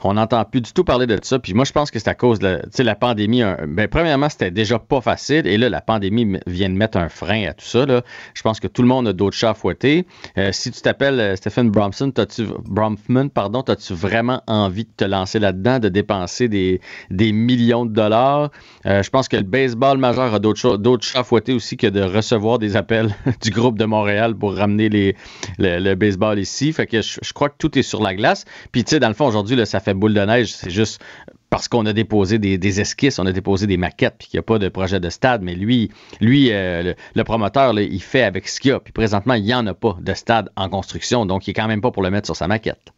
On 0.04 0.16
n'entend 0.16 0.44
plus 0.46 0.62
du 0.62 0.74
tout 0.74 0.84
parler 0.84 1.08
de 1.08 1.18
ça. 1.22 1.40
Puis 1.40 1.54
moi, 1.54 1.66
je 1.66 1.72
pense 1.72 1.92
que 1.92 2.00
c'est 2.00 2.10
à 2.10 2.16
cause 2.16 2.40
de 2.40 2.60
la 2.80 2.96
pandémie. 2.96 3.42
ben, 3.68 3.88
premièrement, 3.88 4.30
c'était 4.30 4.52
déjà 4.52 4.80
pas 4.80 5.02
facile. 5.02 5.48
Et 5.48 5.58
là, 5.58 5.70
la 5.70 5.82
pandémie 5.82 6.38
vient 6.48 6.70
de 6.70 6.76
mettre 6.76 6.98
un 6.98 7.10
frein 7.10 7.48
à 7.48 7.54
tout 7.54 7.66
ça. 7.66 7.86
Là. 7.86 8.02
Je 8.34 8.42
pense 8.42 8.60
que 8.60 8.68
tout 8.68 8.82
le 8.82 8.88
monde 8.88 9.08
a 9.08 9.14
d'autres 9.14 9.36
chats 9.36 9.52
à 9.52 9.54
fouetter. 9.54 10.06
Euh, 10.38 10.50
si 10.52 10.72
tu 10.72 10.82
t'appelles 10.82 11.20
euh, 11.20 11.36
Stephen 11.36 11.70
Bromson, 11.70 12.12
t'as-tu, 12.12 12.46
Bromfman, 12.66 13.30
pardon, 13.30 13.62
as-tu 13.62 13.94
vraiment 13.94 14.42
envie 14.48 14.86
de 14.86 14.92
te 14.96 15.06
lancer 15.06 15.40
là-dedans, 15.40 15.80
de 15.80 15.90
dépenser 15.90 16.48
des, 16.48 16.82
des 17.10 17.32
millions 17.32 17.86
de 17.86 17.94
dollars? 17.94 18.52
Euh, 18.86 19.04
je 19.04 19.10
pense 19.10 19.28
que 19.28 19.38
le 19.38 19.44
baseball 19.44 19.98
majeur 19.98 20.34
a 20.34 20.40
d'autres, 20.40 20.78
d'autres 20.78 21.06
chats 21.06 21.20
à 21.20 21.24
fouetter 21.24 21.54
aussi 21.54 21.78
que 21.78 21.88
de 21.88 22.02
recevoir 22.02 22.60
des 22.60 22.76
appels 22.76 23.16
du 23.42 23.52
groupe 23.52 23.78
de 23.78 23.86
Montréal 23.86 24.36
pour 24.36 24.56
ramener 24.56 24.90
les, 24.90 25.16
le, 25.60 25.96
baseball 25.96 26.40
ici. 26.40 26.74
Fait 26.74 26.88
que 26.88 27.02
je, 27.02 27.34
crois 27.34 27.50
que 27.50 27.56
tout 27.58 27.78
est 27.78 27.84
sur 27.84 28.02
la 28.02 28.16
glace. 28.16 28.46
Puis, 28.72 28.84
tu 28.84 28.92
sais, 28.92 29.00
dans 29.00 29.08
le 29.08 29.14
fond, 29.14 29.28
aujourd'hui, 29.28 29.64
ça 29.66 29.80
fait 29.80 29.93
boule 30.00 30.14
de 30.14 30.22
neige, 30.22 30.54
c'est 30.54 30.70
juste 30.70 31.02
parce 31.50 31.68
qu'on 31.68 31.86
a 31.86 31.94
déposé 31.94 32.40
des, 32.40 32.82
esquisses, 32.82 33.20
on 33.20 33.28
a 33.28 33.32
déposé 33.32 33.68
des 33.68 33.78
maquettes, 33.78 34.16
puis 34.18 34.28
qu'il 34.28 34.38
n'y 34.38 34.40
a 34.40 34.44
pas 34.44 34.58
de 34.58 34.70
projet 34.70 35.00
de 35.00 35.10
stade. 35.10 35.44
Mais 35.44 35.54
lui, 35.54 35.92
lui 36.20 36.52
euh, 36.52 36.94
le, 37.14 37.24
promoteur, 37.24 37.80
il 37.80 38.02
fait 38.02 38.24
avec 38.24 38.48
ce 38.48 38.60
qu'il 38.60 38.72
y 38.72 38.74
a. 38.74 38.80
Puis 38.80 38.92
présentement, 38.92 39.36
il 39.36 39.44
n'y 39.44 39.54
en 39.54 39.68
a 39.68 39.76
pas 39.76 39.96
de 40.00 40.14
stade 40.16 40.50
en 40.56 40.68
construction, 40.70 41.28
donc 41.28 41.46
il 41.46 41.52
n'est 41.52 41.54
quand 41.54 41.68
même 41.68 41.82
pas 41.82 41.92
pour 41.92 42.02
le 42.02 42.10
mettre 42.10 42.26
sur 42.26 42.36
sa 42.36 42.48
maquette. 42.48 42.92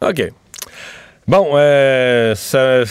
OK. 0.00 0.22
Bon, 1.28 1.50
euh, 1.54 2.34
ça. 2.34 2.84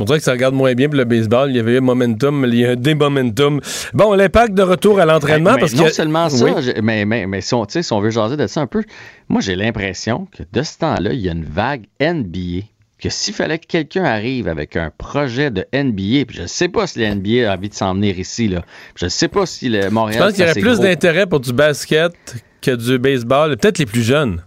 On 0.00 0.04
dirait 0.04 0.18
que 0.18 0.24
ça 0.24 0.32
regarde 0.32 0.54
moins 0.54 0.72
bien 0.74 0.88
pour 0.88 0.96
le 0.96 1.04
baseball. 1.04 1.50
Il 1.50 1.56
y 1.56 1.60
avait 1.60 1.76
un 1.76 1.82
momentum, 1.82 2.44
il 2.48 2.54
y 2.58 2.64
a 2.64 2.70
un 2.70 2.76
démomentum. 2.76 3.60
Bon, 3.92 4.14
l'impact 4.14 4.54
de 4.54 4.62
retour 4.62 4.98
à 4.98 5.04
l'entraînement. 5.04 5.52
Mais 5.54 5.60
parce 5.60 5.74
non 5.74 5.84
que... 5.84 5.90
seulement 5.92 6.28
ça, 6.30 6.44
Oui. 6.44 6.52
mais, 6.82 7.04
mais, 7.04 7.26
mais 7.26 7.40
si, 7.42 7.52
on, 7.54 7.66
si 7.68 7.92
on 7.92 8.00
veut 8.00 8.10
jaser 8.10 8.36
de 8.38 8.46
ça 8.46 8.62
un 8.62 8.66
peu, 8.66 8.82
moi 9.28 9.40
j'ai 9.42 9.56
l'impression 9.56 10.26
que 10.36 10.42
de 10.50 10.62
ce 10.62 10.78
temps-là, 10.78 11.12
il 11.12 11.20
y 11.20 11.28
a 11.28 11.32
une 11.32 11.44
vague 11.44 11.84
NBA. 12.00 12.64
Que 12.98 13.08
s'il 13.08 13.32
fallait 13.32 13.58
que 13.58 13.66
quelqu'un 13.66 14.04
arrive 14.04 14.46
avec 14.48 14.76
un 14.76 14.90
projet 14.96 15.50
de 15.50 15.64
NBA, 15.72 16.24
puis 16.26 16.36
je 16.36 16.42
ne 16.42 16.46
sais 16.46 16.68
pas 16.68 16.86
si 16.86 16.98
la 16.98 17.14
NBA 17.14 17.50
a 17.50 17.54
envie 17.56 17.68
de 17.70 17.74
s'en 17.74 17.94
venir 17.94 18.18
ici, 18.18 18.48
là. 18.48 18.62
Je 18.94 19.06
ne 19.06 19.08
sais 19.10 19.28
pas 19.28 19.46
si 19.46 19.68
le 19.70 19.82
Je 19.82 19.88
Montréal. 19.88 20.22
pense 20.22 20.32
qu'il 20.32 20.40
y 20.46 20.50
aurait 20.50 20.60
plus 20.60 20.80
d'intérêt 20.80 21.26
pour 21.26 21.40
du 21.40 21.52
basket 21.54 22.12
que 22.60 22.72
du 22.74 22.98
baseball. 22.98 23.56
Peut-être 23.56 23.78
les 23.78 23.86
plus 23.86 24.02
jeunes. 24.02 24.42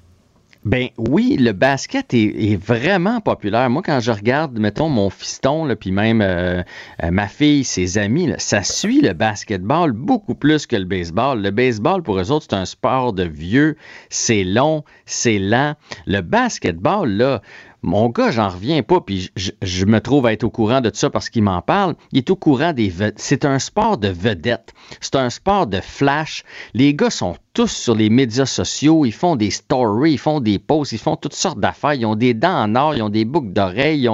Ben 0.66 0.88
oui, 0.97 1.36
le 1.38 1.51
basket 1.51 2.14
est, 2.14 2.55
vraiment 2.55 3.20
populaire. 3.20 3.70
Moi, 3.70 3.82
quand 3.86 3.99
je 3.99 4.11
regarde, 4.11 4.57
mettons, 4.57 4.88
mon 4.88 5.09
fiston, 5.09 5.66
là, 5.66 5.76
puis 5.76 5.91
même 5.91 6.22
euh, 6.22 6.64
euh, 7.03 7.11
ma 7.11 7.28
fille, 7.28 7.66
ses 7.66 7.97
amis, 7.97 8.32
ça 8.38 8.64
suit 8.64 9.01
le 9.01 9.14
basketball 9.14 9.91
beaucoup 9.91 10.36
plus 10.36 10.66
que 10.66 10.78
le 10.78 10.86
baseball. 10.86 11.41
Le 11.41 11.51
baseball, 11.51 12.01
pour 12.01 12.18
eux 12.18 12.32
autres, 12.32 12.45
c'est 12.49 12.55
un 12.55 12.66
sport 12.66 13.11
de 13.11 13.24
vieux, 13.24 13.76
c'est 14.09 14.45
long, 14.45 14.86
c'est 15.05 15.38
lent. 15.38 15.74
Le 16.05 16.22
basketball, 16.22 17.09
là, 17.11 17.41
mon 17.84 18.08
gars, 18.08 18.32
j'en 18.32 18.48
reviens 18.48 18.82
pas, 18.82 19.02
puis 19.02 19.30
je, 19.36 19.86
me 19.86 20.00
trouve 20.00 20.26
à 20.26 20.32
être 20.32 20.46
au 20.46 20.50
courant 20.50 20.80
de 20.80 20.90
ça 20.94 21.10
parce 21.10 21.30
qu'il 21.30 21.44
m'en 21.44 21.62
parle. 21.62 21.96
Il 22.14 22.20
est 22.20 22.30
au 22.30 22.38
courant 22.38 22.72
des 22.72 22.88
vedettes. 22.88 23.20
C'est 23.20 23.44
un 23.44 23.60
sport 23.60 23.98
de 23.98 24.08
vedettes. 24.08 24.74
C'est 25.02 25.16
un 25.16 25.30
sport 25.30 25.68
de 25.68 25.82
flash. 25.82 26.46
Les 26.74 26.94
gars 26.94 27.10
sont 27.10 27.36
tous 27.54 27.72
sur 27.72 27.94
les 27.94 28.10
médias 28.10 28.46
sociaux. 28.46 29.06
Ils 29.06 29.12
font 29.12 29.36
des 29.36 29.52
stories, 29.52 30.14
ils 30.14 30.18
font 30.18 30.40
des 30.40 30.60
posts, 30.60 30.94
ils 30.94 30.98
font 30.98 31.18
toutes 31.18 31.34
sortes 31.34 31.60
d'affaires. 31.60 31.94
Ils 31.94 32.06
ont 32.06 32.16
des 32.16 32.34
dents 32.34 32.64
en 32.64 32.74
or, 32.76 32.96
ils 32.96 33.02
ont 33.02 33.10
des 33.10 33.26
boucles 33.26 33.52
d'oreilles. 33.52 34.10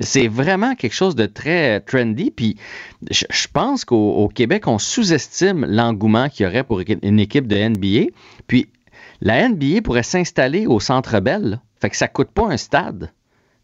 C'est 0.00 0.26
vraiment 0.26 0.74
quelque 0.74 0.94
chose 0.94 1.14
de 1.14 1.26
très 1.26 1.78
trendy. 1.78 2.32
Puis 2.32 2.56
je, 3.08 3.46
pense 3.52 3.84
qu'au 3.84 4.14
au 4.14 4.28
Québec, 4.28 4.66
on 4.66 4.78
sous-estime 4.78 5.64
l'engouement 5.64 6.28
qu'il 6.28 6.44
y 6.44 6.48
aurait 6.48 6.64
pour 6.64 6.80
une 6.80 7.20
équipe 7.20 7.46
de 7.46 7.56
NBA. 7.56 8.10
Puis 8.48 8.68
la 9.20 9.48
NBA 9.48 9.82
pourrait 9.84 10.02
s'installer 10.02 10.66
au 10.66 10.80
Centre 10.80 11.20
Bell. 11.20 11.60
Fait 11.82 11.90
que 11.90 11.96
ça 11.96 12.06
coûte 12.06 12.30
pas 12.30 12.46
un 12.46 12.56
stade. 12.56 13.10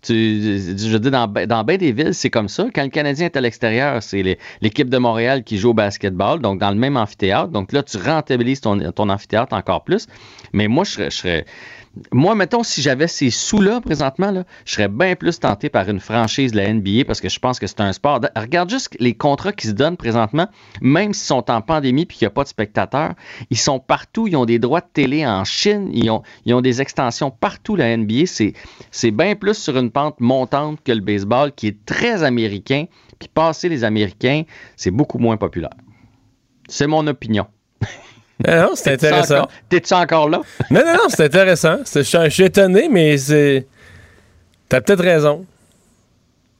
Je 0.08 0.96
dire, 0.96 1.10
dans, 1.12 1.28
ben- 1.28 1.46
dans 1.46 1.62
bien 1.62 1.76
des 1.76 1.92
villes, 1.92 2.14
c'est 2.14 2.30
comme 2.30 2.48
ça. 2.48 2.66
Quand 2.74 2.82
le 2.82 2.88
Canadien 2.88 3.26
est 3.26 3.36
à 3.36 3.40
l'extérieur, 3.40 4.02
c'est 4.02 4.38
l'équipe 4.60 4.90
de 4.90 4.98
Montréal 4.98 5.44
qui 5.44 5.56
joue 5.56 5.70
au 5.70 5.74
basketball, 5.74 6.40
donc 6.40 6.58
dans 6.58 6.70
le 6.70 6.76
même 6.76 6.96
amphithéâtre. 6.96 7.48
Donc 7.52 7.70
là, 7.70 7.84
tu 7.84 7.96
rentabilises 7.96 8.60
ton, 8.60 8.80
amphithéâtre 9.08 9.54
encore 9.54 9.84
plus. 9.84 10.08
Mais 10.52 10.66
moi, 10.66 10.82
je 10.82 11.04
je 11.04 11.10
serais- 11.10 11.44
moi, 12.12 12.34
mettons, 12.34 12.62
si 12.62 12.80
j'avais 12.82 13.08
ces 13.08 13.30
sous-là 13.30 13.80
présentement, 13.80 14.30
là, 14.30 14.44
je 14.64 14.72
serais 14.74 14.88
bien 14.88 15.16
plus 15.16 15.40
tenté 15.40 15.68
par 15.68 15.88
une 15.88 16.00
franchise 16.00 16.52
de 16.52 16.56
la 16.58 16.72
NBA 16.72 17.04
parce 17.06 17.20
que 17.20 17.28
je 17.28 17.38
pense 17.38 17.58
que 17.58 17.66
c'est 17.66 17.80
un 17.80 17.92
sport. 17.92 18.20
de- 18.20 18.28
Regarde 18.36 18.70
juste 18.70 18.96
les 19.00 19.14
contrats 19.14 19.52
qui 19.52 19.66
se 19.66 19.72
donnent 19.72 19.96
présentement, 19.96 20.46
même 20.80 21.12
s'ils 21.12 21.26
sont 21.26 21.50
en 21.50 21.60
pandémie 21.60 22.06
puis 22.06 22.18
qu'il 22.18 22.26
n'y 22.26 22.30
a 22.30 22.34
pas 22.34 22.44
de 22.44 22.48
spectateurs, 22.48 23.14
ils 23.50 23.58
sont 23.58 23.80
partout. 23.80 24.28
Ils 24.28 24.36
ont 24.36 24.44
des 24.44 24.58
droits 24.58 24.80
de 24.80 24.86
télé 24.92 25.26
en 25.26 25.44
Chine, 25.44 25.90
ils 25.92 26.10
ont, 26.10 26.22
ils 26.44 26.54
ont 26.54 26.60
des 26.60 26.80
extensions 26.80 27.30
partout. 27.30 27.74
La 27.74 27.96
NBA, 27.96 28.26
c'est 28.26 28.52
c'est 28.90 29.10
bien 29.10 29.34
plus 29.34 29.54
sur 29.54 29.76
une 29.76 29.90
pente 29.90 30.20
montante 30.20 30.78
que 30.84 30.92
le 30.92 31.00
baseball 31.00 31.52
qui 31.52 31.66
est 31.68 31.84
très 31.84 32.22
américain. 32.22 32.84
Puis 33.18 33.28
passer 33.28 33.68
les 33.68 33.82
Américains, 33.82 34.42
c'est 34.76 34.92
beaucoup 34.92 35.18
moins 35.18 35.36
populaire. 35.36 35.70
C'est 36.68 36.86
mon 36.86 37.04
opinion. 37.08 37.46
Ah 38.46 38.62
non, 38.62 38.70
c'est 38.74 38.92
intéressant. 38.92 39.48
T'es-tu 39.68 39.94
encore 39.94 40.28
là? 40.28 40.42
Non, 40.70 40.80
non, 40.84 40.92
non, 40.94 41.08
c'est 41.08 41.24
intéressant. 41.24 41.78
Je 41.92 42.28
suis- 42.30 42.44
étonné, 42.44 42.88
mais 42.88 43.16
c'est. 43.18 43.66
T'as 44.68 44.80
peut-être 44.80 45.02
raison. 45.02 45.44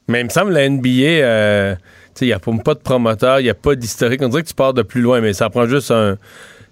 Mais 0.07 0.21
il 0.21 0.25
me 0.25 0.29
semble 0.29 0.49
que 0.49 0.55
la 0.55 0.67
NBA, 0.69 0.89
euh, 0.89 1.75
tu 1.75 1.81
sais, 2.15 2.25
il 2.25 2.29
n'y 2.29 2.33
a 2.33 2.39
pas 2.39 2.73
de 2.73 2.79
promoteur, 2.79 3.39
il 3.39 3.43
n'y 3.43 3.49
a 3.49 3.53
pas 3.53 3.75
d'historique. 3.75 4.21
On 4.23 4.27
dirait 4.27 4.41
que 4.43 4.47
tu 4.47 4.55
pars 4.55 4.73
de 4.73 4.81
plus 4.81 5.01
loin, 5.01 5.21
mais 5.21 5.33
ça 5.33 5.49
prend 5.49 5.65
juste 5.67 5.91
un. 5.91 6.17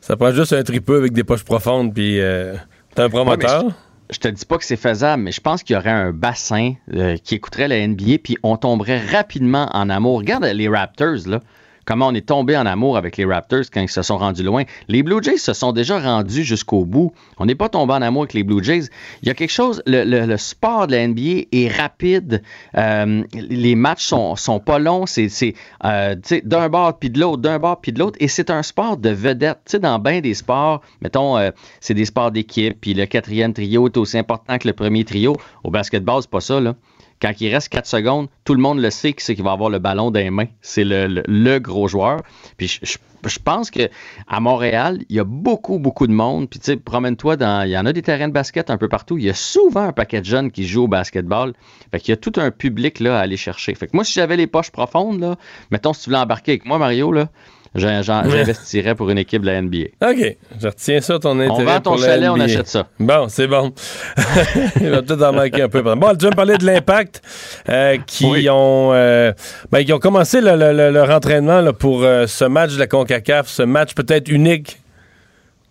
Ça 0.02 0.16
prend 0.18 0.32
juste 0.32 0.54
un 0.54 0.64
tripeux 0.64 0.98
avec 0.98 1.14
des 1.14 1.24
poches 1.24 1.44
profondes, 1.44 1.94
puis 1.94 2.20
euh, 2.20 2.56
t'as 2.96 3.06
un 3.06 3.10
promoteur. 3.10 3.66
Ouais, 3.66 3.72
Je 4.12 4.20
te 4.20 4.28
dis 4.28 4.46
pas 4.46 4.58
que 4.58 4.66
c'est 4.66 4.76
faisable, 4.78 5.24
mais 5.24 5.32
je 5.32 5.42
pense 5.42 5.64
qu'il 5.64 5.76
y 5.76 5.80
aurait 5.80 5.90
un 5.90 6.12
bassin 6.12 6.74
euh, 6.94 7.18
qui 7.24 7.36
écouterait 7.36 7.68
la 7.68 7.86
NBA, 7.88 8.18
puis 8.24 8.38
on 8.44 8.58
tomberait 8.58 9.00
rapidement 9.06 9.70
en 9.74 9.90
amour. 9.90 10.20
Regarde 10.20 10.46
les 10.46 10.68
Raptors, 10.70 11.28
là. 11.28 11.40
Comment 11.88 12.08
on 12.08 12.14
est 12.14 12.28
tombé 12.28 12.58
en 12.58 12.66
amour 12.66 12.98
avec 12.98 13.16
les 13.16 13.24
Raptors 13.24 13.64
quand 13.74 13.80
ils 13.80 13.88
se 13.88 14.02
sont 14.02 14.18
rendus 14.18 14.44
loin. 14.44 14.66
Les 14.90 15.04
Blue 15.04 15.24
Jays 15.24 15.38
se 15.38 15.54
sont 15.54 15.72
déjà 15.72 15.98
rendus 15.98 16.44
jusqu'au 16.44 16.84
bout. 16.84 17.14
On 17.38 17.46
n'est 17.46 17.56
pas 17.56 17.70
tombé 17.70 17.94
en 17.94 18.02
amour 18.02 18.24
avec 18.24 18.34
les 18.34 18.44
Blue 18.44 18.62
Jays. 18.62 18.90
Il 19.22 19.30
y 19.30 19.32
a 19.32 19.34
quelque 19.34 19.52
chose, 19.52 19.82
le, 19.88 20.36
sport 20.36 20.88
de 20.88 20.98
la 20.98 21.08
NBA 21.08 21.48
est 21.54 21.70
rapide. 21.70 22.44
Euh, 22.76 23.24
les 23.34 23.76
matchs 23.76 24.04
sont, 24.04 24.36
sont 24.36 24.60
pas 24.60 24.80
longs. 24.80 25.06
C'est 25.06 25.56
euh, 25.86 26.16
d'un 26.44 26.68
bord 26.68 27.00
puis 27.00 27.10
de 27.10 27.22
l'autre, 27.22 27.42
d'un 27.42 27.58
bord 27.58 27.80
puis 27.80 27.94
de 27.94 28.00
l'autre. 28.00 28.18
Et 28.20 28.28
c'est 28.28 28.50
un 28.50 28.64
sport 28.64 28.98
de 28.98 29.10
vedette. 29.10 29.60
Tu 29.64 29.72
sais, 29.72 29.80
dans 29.80 29.98
bien 29.98 30.20
des 30.20 30.34
sports, 30.34 30.82
mettons, 31.00 31.38
euh, 31.38 31.52
c'est 31.80 31.94
des 31.94 32.06
sports 32.06 32.32
d'équipe, 32.32 32.78
puis 32.82 32.96
le 32.96 33.06
quatrième 33.06 33.54
trio 33.54 33.88
est 33.88 33.96
aussi 33.96 34.18
important 34.18 34.58
que 34.58 34.68
le 34.68 34.74
premier 34.74 35.06
trio. 35.06 35.38
Au 35.64 35.72
basketball, 35.72 36.22
c'est 36.22 36.30
pas 36.30 36.42
ça, 36.42 36.60
là. 36.60 36.76
Quand 37.22 37.32
il 37.40 37.54
reste 37.54 37.70
4 37.70 37.88
secondes, 37.88 38.28
tout 38.46 38.54
le 38.54 38.62
monde 38.62 38.80
le 38.80 38.90
sait 38.90 39.14
qui 39.14 39.24
c'est 39.24 39.36
qui 39.36 39.42
va 39.42 39.52
avoir 39.52 39.70
le 39.70 39.80
ballon 39.80 40.12
dans 40.12 40.20
les 40.20 40.30
mains. 40.30 40.48
C'est 40.62 40.84
le, 40.84 41.08
le- 41.08 41.60
gros 41.60 41.88
joueur. 41.88 42.22
Puis 42.58 42.80
je, 42.84 43.40
pense 43.40 43.72
que 43.72 43.90
à 44.28 44.40
Montréal, 44.40 45.00
il 45.10 45.16
y 45.16 45.20
a 45.20 45.24
beaucoup, 45.24 45.80
beaucoup 45.80 46.06
de 46.06 46.14
monde. 46.14 46.48
Puis 46.50 46.60
tu 46.60 46.66
sais, 46.66 46.78
promène-toi 46.78 47.36
dans. 47.36 47.66
Il 47.66 47.72
y 47.72 47.78
en 47.78 47.86
a 47.86 47.94
des 47.94 48.04
terrains 48.04 48.28
de 48.28 48.34
basket 48.34 48.70
un 48.70 48.78
peu 48.78 48.88
partout. 48.88 49.18
Il 49.18 49.24
y 49.24 49.30
a 49.30 49.34
souvent 49.34 49.82
un 49.82 49.94
paquet 49.94 50.22
de 50.22 50.26
jeunes 50.26 50.52
qui 50.52 50.68
jouent 50.68 50.84
au 50.84 50.88
basketball. 50.88 51.54
Fait 51.92 52.00
qu'il 52.00 52.12
y 52.12 52.14
a 52.14 52.18
tout 52.18 52.34
un 52.38 52.52
public 52.52 53.00
là 53.00 53.18
à 53.18 53.22
aller 53.22 53.38
chercher. 53.38 53.74
Fait 53.74 53.88
que 53.88 53.96
moi, 53.96 54.04
si 54.04 54.14
j'avais 54.14 54.38
les 54.38 54.48
poches 54.48 54.72
profondes, 54.72 55.20
là, 55.20 55.36
mettons 55.72 55.94
si 55.94 56.04
tu 56.04 56.10
voulais 56.10 56.22
embarquer 56.22 56.52
avec 56.52 56.66
moi, 56.66 56.78
Mario, 56.78 57.12
là. 57.12 57.30
J'investirais 57.76 58.96
pour 58.96 59.10
une 59.10 59.18
équipe 59.18 59.42
de 59.42 59.48
la 59.48 59.62
NBA. 59.62 59.78
OK, 60.10 60.38
je 60.60 60.68
retiens 60.68 61.02
ça, 61.02 61.20
ton 61.20 61.40
intérêt. 61.40 61.62
On 61.62 61.64
vend 61.66 61.80
ton 61.82 61.92
pour 61.92 62.00
la 62.02 62.08
chalet, 62.08 62.30
on 62.30 62.40
achète 62.40 62.68
ça. 62.68 62.88
Bon, 63.00 63.28
c'est 63.30 63.48
bon. 63.48 63.74
Il 64.82 64.90
va 64.90 65.02
peut-être 65.02 65.24
en 65.24 65.34
manquer 65.34 65.62
un 65.64 65.70
peu. 65.70 65.82
Bon, 65.82 65.96
tu 66.16 66.26
vas 66.26 66.32
me 66.32 66.36
parler 66.36 66.58
de 66.58 66.66
l'impact 66.66 67.22
euh, 67.70 67.98
qui, 68.06 68.26
Oui. 68.26 68.50
ont, 68.50 68.92
euh, 68.94 69.32
ben, 69.72 69.84
qui 69.84 69.94
ont 69.94 70.00
commencé 70.00 70.42
le- 70.42 70.56
le- 70.56 70.74
le- 70.74 70.92
leur 70.92 71.10
entraînement 71.10 71.62
là, 71.62 71.74
pour 71.74 72.04
euh, 72.04 72.28
ce 72.28 72.46
match 72.46 72.74
de 72.74 72.80
la 72.80 72.88
CONCACAF, 72.88 73.48
ce 73.48 73.64
match 73.64 73.94
peut-être 73.94 74.28
unique. 74.30 74.78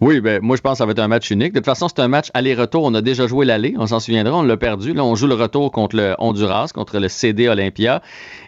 Oui, 0.02 0.20
ben 0.20 0.42
moi 0.42 0.56
je 0.56 0.60
pense 0.60 0.72
que 0.72 0.78
ça 0.78 0.84
va 0.84 0.92
être 0.92 0.98
un 0.98 1.08
match 1.08 1.30
unique. 1.30 1.54
De 1.54 1.58
toute 1.58 1.64
façon, 1.64 1.88
c'est 1.88 2.00
un 2.00 2.08
match 2.08 2.30
aller-retour. 2.34 2.84
On 2.84 2.92
a 2.92 3.00
déjà 3.00 3.26
joué 3.26 3.46
l'aller, 3.46 3.74
on 3.78 3.86
s'en 3.86 3.98
souviendra, 3.98 4.36
on 4.36 4.42
l'a 4.42 4.58
perdu. 4.58 4.92
Là, 4.92 5.02
on 5.02 5.14
joue 5.14 5.26
le 5.26 5.34
retour 5.34 5.72
contre 5.72 5.96
le 5.96 6.14
Honduras, 6.18 6.70
contre 6.74 6.98
le 6.98 7.08
CD 7.08 7.48
Olympia. 7.48 8.02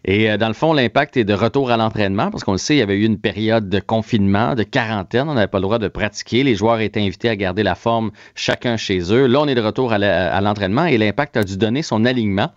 Et 0.04 0.30
euh, 0.30 0.36
dans 0.36 0.48
le 0.48 0.52
fond, 0.52 0.74
l'impact 0.74 1.16
est 1.16 1.24
de 1.24 1.32
retour 1.32 1.70
à 1.70 1.78
l'entraînement 1.78 2.30
parce 2.30 2.44
qu'on 2.44 2.52
le 2.52 2.58
sait, 2.58 2.74
il 2.74 2.78
y 2.80 2.82
avait 2.82 2.98
eu 2.98 3.04
une 3.04 3.18
période 3.18 3.70
de 3.70 3.80
confinement, 3.80 4.54
de 4.56 4.62
quarantaine. 4.62 5.26
On 5.30 5.34
n'avait 5.34 5.46
pas 5.46 5.56
le 5.56 5.62
droit 5.62 5.78
de 5.78 5.88
pratiquer. 5.88 6.42
Les 6.42 6.54
joueurs 6.54 6.80
étaient 6.80 7.00
invités 7.00 7.30
à 7.30 7.36
garder 7.36 7.62
la 7.62 7.74
forme 7.74 8.10
chacun 8.34 8.76
chez 8.76 9.00
eux. 9.10 9.26
Là, 9.26 9.40
on 9.40 9.48
est 9.48 9.54
de 9.54 9.62
retour 9.62 9.94
à 9.94 10.40
l'entraînement 10.42 10.84
et 10.84 10.98
l'impact 10.98 11.38
a 11.38 11.44
dû 11.44 11.56
donner 11.56 11.80
son 11.80 12.04
alignement. 12.04 12.52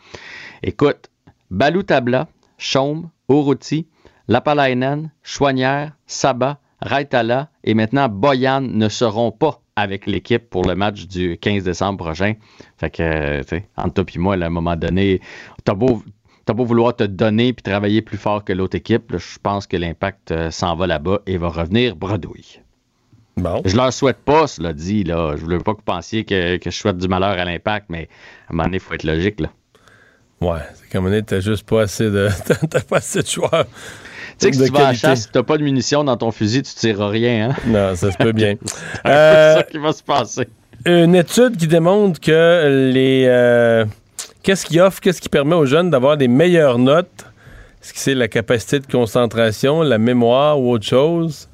Écoute, 0.63 1.09
Balou 1.49 1.83
Tabla, 1.83 2.27
Chaume, 2.57 3.09
Uruti, 3.29 3.87
Lapalainen, 4.27 5.11
Chouanière, 5.23 5.93
Saba, 6.07 6.60
Raitala 6.81 7.49
et 7.63 7.73
maintenant 7.73 8.09
Boyan 8.09 8.61
ne 8.61 8.89
seront 8.89 9.31
pas 9.31 9.61
avec 9.75 10.05
l'équipe 10.05 10.49
pour 10.49 10.65
le 10.65 10.75
match 10.75 11.07
du 11.07 11.37
15 11.37 11.63
décembre 11.63 12.03
prochain. 12.03 12.33
Fait 12.77 12.89
que, 12.89 13.41
tu 13.41 13.47
sais, 13.47 13.69
entre 13.77 14.03
toi 14.03 14.05
et 14.13 14.19
moi, 14.19 14.37
là, 14.37 14.45
à 14.45 14.47
un 14.47 14.51
moment 14.51 14.75
donné, 14.75 15.21
t'as 15.63 15.73
beau, 15.73 16.03
vouloir 16.47 16.95
te 16.95 17.03
donner 17.03 17.53
puis 17.53 17.63
travailler 17.63 18.01
plus 18.01 18.17
fort 18.17 18.43
que 18.43 18.53
l'autre 18.53 18.75
équipe, 18.75 19.15
je 19.17 19.37
pense 19.41 19.67
que 19.67 19.77
l'impact 19.77 20.31
euh, 20.31 20.51
s'en 20.51 20.75
va 20.75 20.87
là-bas 20.87 21.21
et 21.25 21.37
va 21.37 21.47
revenir 21.47 21.95
bredouille. 21.95 22.59
Bon. 23.37 23.61
Je 23.63 23.77
leur 23.77 23.93
souhaite 23.93 24.17
pas, 24.17 24.47
cela 24.47 24.73
dit, 24.73 25.03
là. 25.03 25.35
Je 25.37 25.41
voulais 25.41 25.57
pas 25.59 25.71
que 25.71 25.77
vous 25.77 25.85
pensiez 25.85 26.25
que, 26.25 26.57
que 26.57 26.69
je 26.69 26.75
souhaite 26.75 26.97
du 26.97 27.07
malheur 27.07 27.31
à 27.31 27.45
l'impact, 27.45 27.85
mais 27.89 28.09
à 28.47 28.51
un 28.51 28.55
moment 28.55 28.63
donné, 28.65 28.77
il 28.77 28.79
faut 28.81 28.93
être 28.93 29.05
logique, 29.05 29.39
là. 29.39 29.49
Ouais, 30.41 30.59
c'est 30.73 30.91
comme 30.91 31.05
on 31.05 31.11
est, 31.11 31.21
t'as 31.21 31.39
juste 31.39 31.67
pas 31.67 31.83
assez 31.83 32.09
de, 32.09 32.27
t'as 32.69 32.81
pas 32.81 32.97
assez 32.97 33.21
de 33.21 33.27
joueurs. 33.27 33.67
Tu 34.41 34.45
sais 34.47 34.51
que 34.51 34.57
si 34.57 34.71
tu 34.71 34.71
vas 34.77 34.87
à 34.87 34.91
la 34.91 34.97
chasse, 34.97 35.21
si 35.23 35.29
t'as 35.31 35.43
pas 35.43 35.57
de 35.57 35.63
munitions 35.63 36.03
dans 36.03 36.17
ton 36.17 36.31
fusil, 36.31 36.63
tu 36.63 36.73
tireras 36.73 37.09
rien, 37.09 37.49
hein? 37.51 37.55
Non, 37.67 37.95
ça 37.95 38.11
se 38.11 38.17
peut 38.17 38.31
bien. 38.31 38.55
c'est 39.05 39.09
Euh, 39.11 39.55
ça 39.57 39.63
qui 39.63 39.77
va 39.77 39.93
se 39.93 40.03
passer. 40.03 40.47
une 40.85 41.15
étude 41.15 41.57
qui 41.57 41.67
démontre 41.67 42.19
que 42.19 42.89
les 42.91 43.25
euh, 43.27 43.85
qu'est-ce 44.43 44.65
qui 44.65 44.79
offre, 44.79 44.99
qu'est-ce 44.99 45.21
qui 45.21 45.29
permet 45.29 45.55
aux 45.55 45.65
jeunes 45.65 45.89
d'avoir 45.89 46.17
des 46.17 46.27
meilleures 46.27 46.79
notes? 46.79 47.25
Est-ce 47.83 47.93
que 47.93 47.99
c'est 47.99 48.13
la 48.15 48.27
capacité 48.27 48.79
de 48.79 48.85
concentration, 48.87 49.81
la 49.81 49.97
mémoire 49.97 50.59
ou 50.59 50.71
autre 50.71 50.85
chose? 50.85 51.47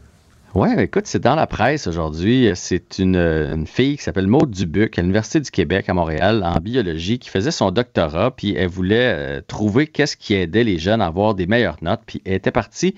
Oui, 0.55 0.69
écoute, 0.77 1.07
c'est 1.07 1.21
dans 1.21 1.35
la 1.35 1.45
presse 1.45 1.87
aujourd'hui. 1.87 2.49
C'est 2.55 2.99
une, 2.99 3.65
fille 3.67 3.97
qui 3.97 4.03
s'appelle 4.03 4.27
Maude 4.27 4.49
Dubuc 4.49 4.97
à 4.97 5.01
l'Université 5.01 5.41
du 5.41 5.51
Québec 5.51 5.89
à 5.89 5.93
Montréal 5.93 6.41
en 6.43 6.59
biologie 6.59 7.19
qui 7.19 7.29
faisait 7.29 7.51
son 7.51 7.69
doctorat, 7.69 8.31
puis 8.31 8.55
elle 8.55 8.69
voulait 8.69 9.13
euh, 9.13 9.41
trouver 9.45 9.87
qu'est-ce 9.87 10.15
qui 10.15 10.33
aidait 10.33 10.63
les 10.63 10.79
jeunes 10.79 11.01
à 11.01 11.07
avoir 11.07 11.35
des 11.35 11.47
meilleures 11.47 11.77
notes, 11.81 12.01
puis 12.05 12.21
elle 12.25 12.35
était 12.35 12.51
partie 12.51 12.95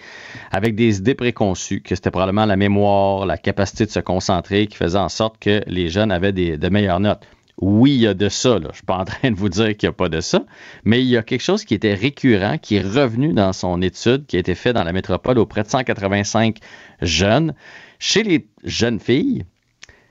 avec 0.51 0.75
des 0.75 0.99
idées 0.99 1.15
préconçues, 1.15 1.81
que 1.81 1.95
c'était 1.95 2.11
probablement 2.11 2.45
la 2.45 2.55
mémoire, 2.55 3.25
la 3.25 3.37
capacité 3.37 3.85
de 3.85 3.91
se 3.91 3.99
concentrer 3.99 4.67
qui 4.67 4.77
faisait 4.77 4.99
en 4.99 5.09
sorte 5.09 5.39
que 5.39 5.61
les 5.67 5.89
jeunes 5.89 6.11
avaient 6.11 6.33
des, 6.33 6.55
de 6.57 6.69
meilleures 6.69 6.99
notes. 6.99 7.25
Oui, 7.61 7.95
il 7.95 8.01
y 8.01 8.07
a 8.07 8.13
de 8.13 8.29
ça. 8.29 8.57
Je 8.61 8.67
ne 8.67 8.73
suis 8.73 8.83
pas 8.83 8.97
en 8.97 9.05
train 9.05 9.31
de 9.31 9.35
vous 9.35 9.49
dire 9.49 9.75
qu'il 9.75 9.87
n'y 9.87 9.91
a 9.91 9.93
pas 9.93 10.09
de 10.09 10.21
ça, 10.21 10.45
mais 10.83 11.01
il 11.01 11.07
y 11.07 11.17
a 11.17 11.23
quelque 11.23 11.41
chose 11.41 11.65
qui 11.65 11.73
était 11.73 11.93
récurrent, 11.93 12.57
qui 12.57 12.75
est 12.75 12.81
revenu 12.81 13.33
dans 13.33 13.53
son 13.53 13.81
étude, 13.81 14.25
qui 14.25 14.37
a 14.37 14.39
été 14.39 14.55
fait 14.55 14.73
dans 14.73 14.83
la 14.83 14.93
métropole 14.93 15.37
auprès 15.37 15.63
de 15.63 15.69
185 15.69 16.57
jeunes. 17.01 17.53
Chez 17.99 18.23
les 18.23 18.47
jeunes 18.63 18.99
filles, 18.99 19.45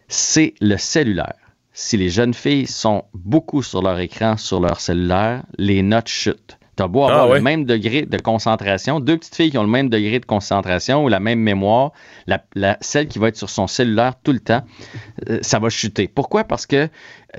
c'est 0.08 0.54
le 0.60 0.76
cellulaire. 0.76 1.36
Si 1.72 1.96
les 1.96 2.10
jeunes 2.10 2.34
filles 2.34 2.66
sont 2.66 3.04
beaucoup 3.14 3.62
sur 3.62 3.82
leur 3.82 3.98
écran, 3.98 4.36
sur 4.36 4.60
leur 4.60 4.80
cellulaire, 4.80 5.44
les 5.56 5.82
notes 5.82 6.08
chutent. 6.08 6.57
Tu 6.78 6.82
as 6.84 6.86
beau 6.88 7.02
Ah 7.04 7.08
avoir 7.12 7.28
ouais. 7.30 7.38
le 7.38 7.42
même 7.42 7.64
degré 7.64 8.02
de 8.02 8.16
concentration, 8.18 9.00
deux 9.00 9.18
petites 9.18 9.34
filles 9.34 9.50
qui 9.50 9.58
ont 9.58 9.64
le 9.64 9.68
même 9.68 9.88
degré 9.88 10.20
de 10.20 10.24
concentration 10.24 11.04
ou 11.04 11.08
la 11.08 11.18
même 11.18 11.40
mémoire, 11.40 11.90
la, 12.28 12.40
la- 12.54 12.78
celle 12.80 13.08
qui 13.08 13.18
va 13.18 13.28
être 13.28 13.36
sur 13.36 13.50
son 13.50 13.66
cellulaire 13.66 14.12
tout 14.22 14.32
le 14.32 14.38
temps, 14.38 14.62
euh, 15.28 15.40
ça 15.42 15.58
va 15.58 15.68
chuter. 15.70 16.06
Pourquoi? 16.06 16.44
Parce 16.44 16.66
que 16.66 16.88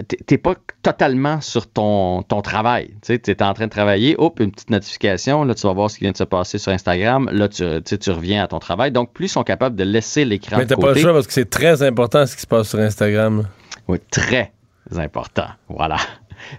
tu 0.09 0.17
n'es 0.29 0.37
pas 0.37 0.55
totalement 0.83 1.39
sur 1.41 1.71
ton, 1.71 2.21
ton 2.23 2.41
travail. 2.41 2.93
Tu 3.01 3.13
es 3.13 3.41
en 3.43 3.53
train 3.53 3.65
de 3.65 3.71
travailler, 3.71 4.15
hop, 4.17 4.39
une 4.41 4.51
petite 4.51 4.69
notification, 4.69 5.45
là, 5.45 5.55
tu 5.55 5.65
vas 5.65 5.73
voir 5.73 5.89
ce 5.89 5.95
qui 5.97 6.03
vient 6.03 6.11
de 6.11 6.17
se 6.17 6.23
passer 6.25 6.57
sur 6.57 6.71
Instagram, 6.73 7.29
là, 7.31 7.47
tu, 7.47 7.63
tu 7.97 8.11
reviens 8.11 8.43
à 8.43 8.47
ton 8.47 8.59
travail. 8.59 8.91
Donc, 8.91 9.13
plus 9.13 9.25
ils 9.25 9.29
sont 9.29 9.43
capables 9.43 9.75
de 9.77 9.83
laisser 9.85 10.25
l'écran 10.25 10.57
Mais 10.57 10.65
t'as 10.65 10.75
pas 10.75 10.89
le 10.93 10.99
choix 10.99 11.13
parce 11.13 11.27
que 11.27 11.33
c'est 11.33 11.49
très 11.49 11.81
important 11.81 12.25
ce 12.25 12.35
qui 12.35 12.41
se 12.41 12.47
passe 12.47 12.67
sur 12.69 12.79
Instagram. 12.79 13.47
oui, 13.87 13.97
très 14.11 14.51
important. 14.97 15.47
Voilà. 15.69 15.97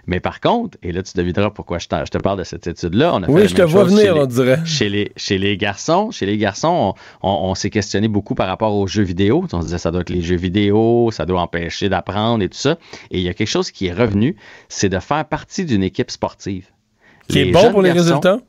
Mais 0.07 0.19
par 0.19 0.39
contre, 0.39 0.77
et 0.83 0.91
là, 0.91 1.03
tu 1.03 1.13
devineras 1.15 1.49
pourquoi 1.49 1.77
je, 1.79 1.87
te 1.87 2.17
parle 2.17 2.39
de 2.39 2.43
cette 2.43 2.67
étude-là. 2.67 3.13
On 3.13 3.23
a 3.23 3.25
fait 3.27 3.31
Oui, 3.31 3.47
je 3.47 3.55
te 3.55 3.61
vois 3.61 3.83
venir, 3.85 4.13
les- 4.15 4.21
on 4.21 4.25
dirait. 4.25 4.59
Chez 4.65 4.89
les, 4.89 5.11
chez 5.17 5.37
les 5.37 5.57
garçons, 5.57 6.11
chez 6.11 6.25
les 6.25 6.37
garçons, 6.37 6.93
on, 7.23 7.27
on- 7.29 7.49
on 7.51 7.55
s'est 7.55 7.69
questionné 7.69 8.07
beaucoup 8.07 8.35
par 8.35 8.47
rapport 8.47 8.75
aux 8.75 8.87
jeux 8.87 9.03
vidéo. 9.03 9.45
On 9.51 9.59
se 9.61 9.65
disait 9.65 9.77
ça 9.77 9.91
doit 9.91 10.01
être 10.01 10.09
les 10.09 10.21
jeux 10.21 10.35
vidéo, 10.37 11.09
ça 11.11 11.25
doit 11.25 11.41
empêcher 11.41 11.89
d'apprendre 11.89 12.43
et 12.43 12.49
tout 12.49 12.57
ça. 12.57 12.77
Et 13.11 13.17
il 13.19 13.23
y 13.23 13.29
a 13.29 13.33
quelque 13.33 13.47
chose 13.47 13.71
qui 13.71 13.87
est 13.87 13.93
revenu, 13.93 14.35
c'est 14.69 14.89
de 14.89 14.99
faire 14.99 15.25
partie 15.25 15.65
d'une 15.65 15.83
équipe 15.83 16.11
sportive. 16.11 16.67
Qui 17.27 17.39
est 17.39 17.51
bon 17.51 17.71
pour 17.71 17.81
les 17.81 17.89
garçons, 17.93 18.19
résultats? 18.19 18.39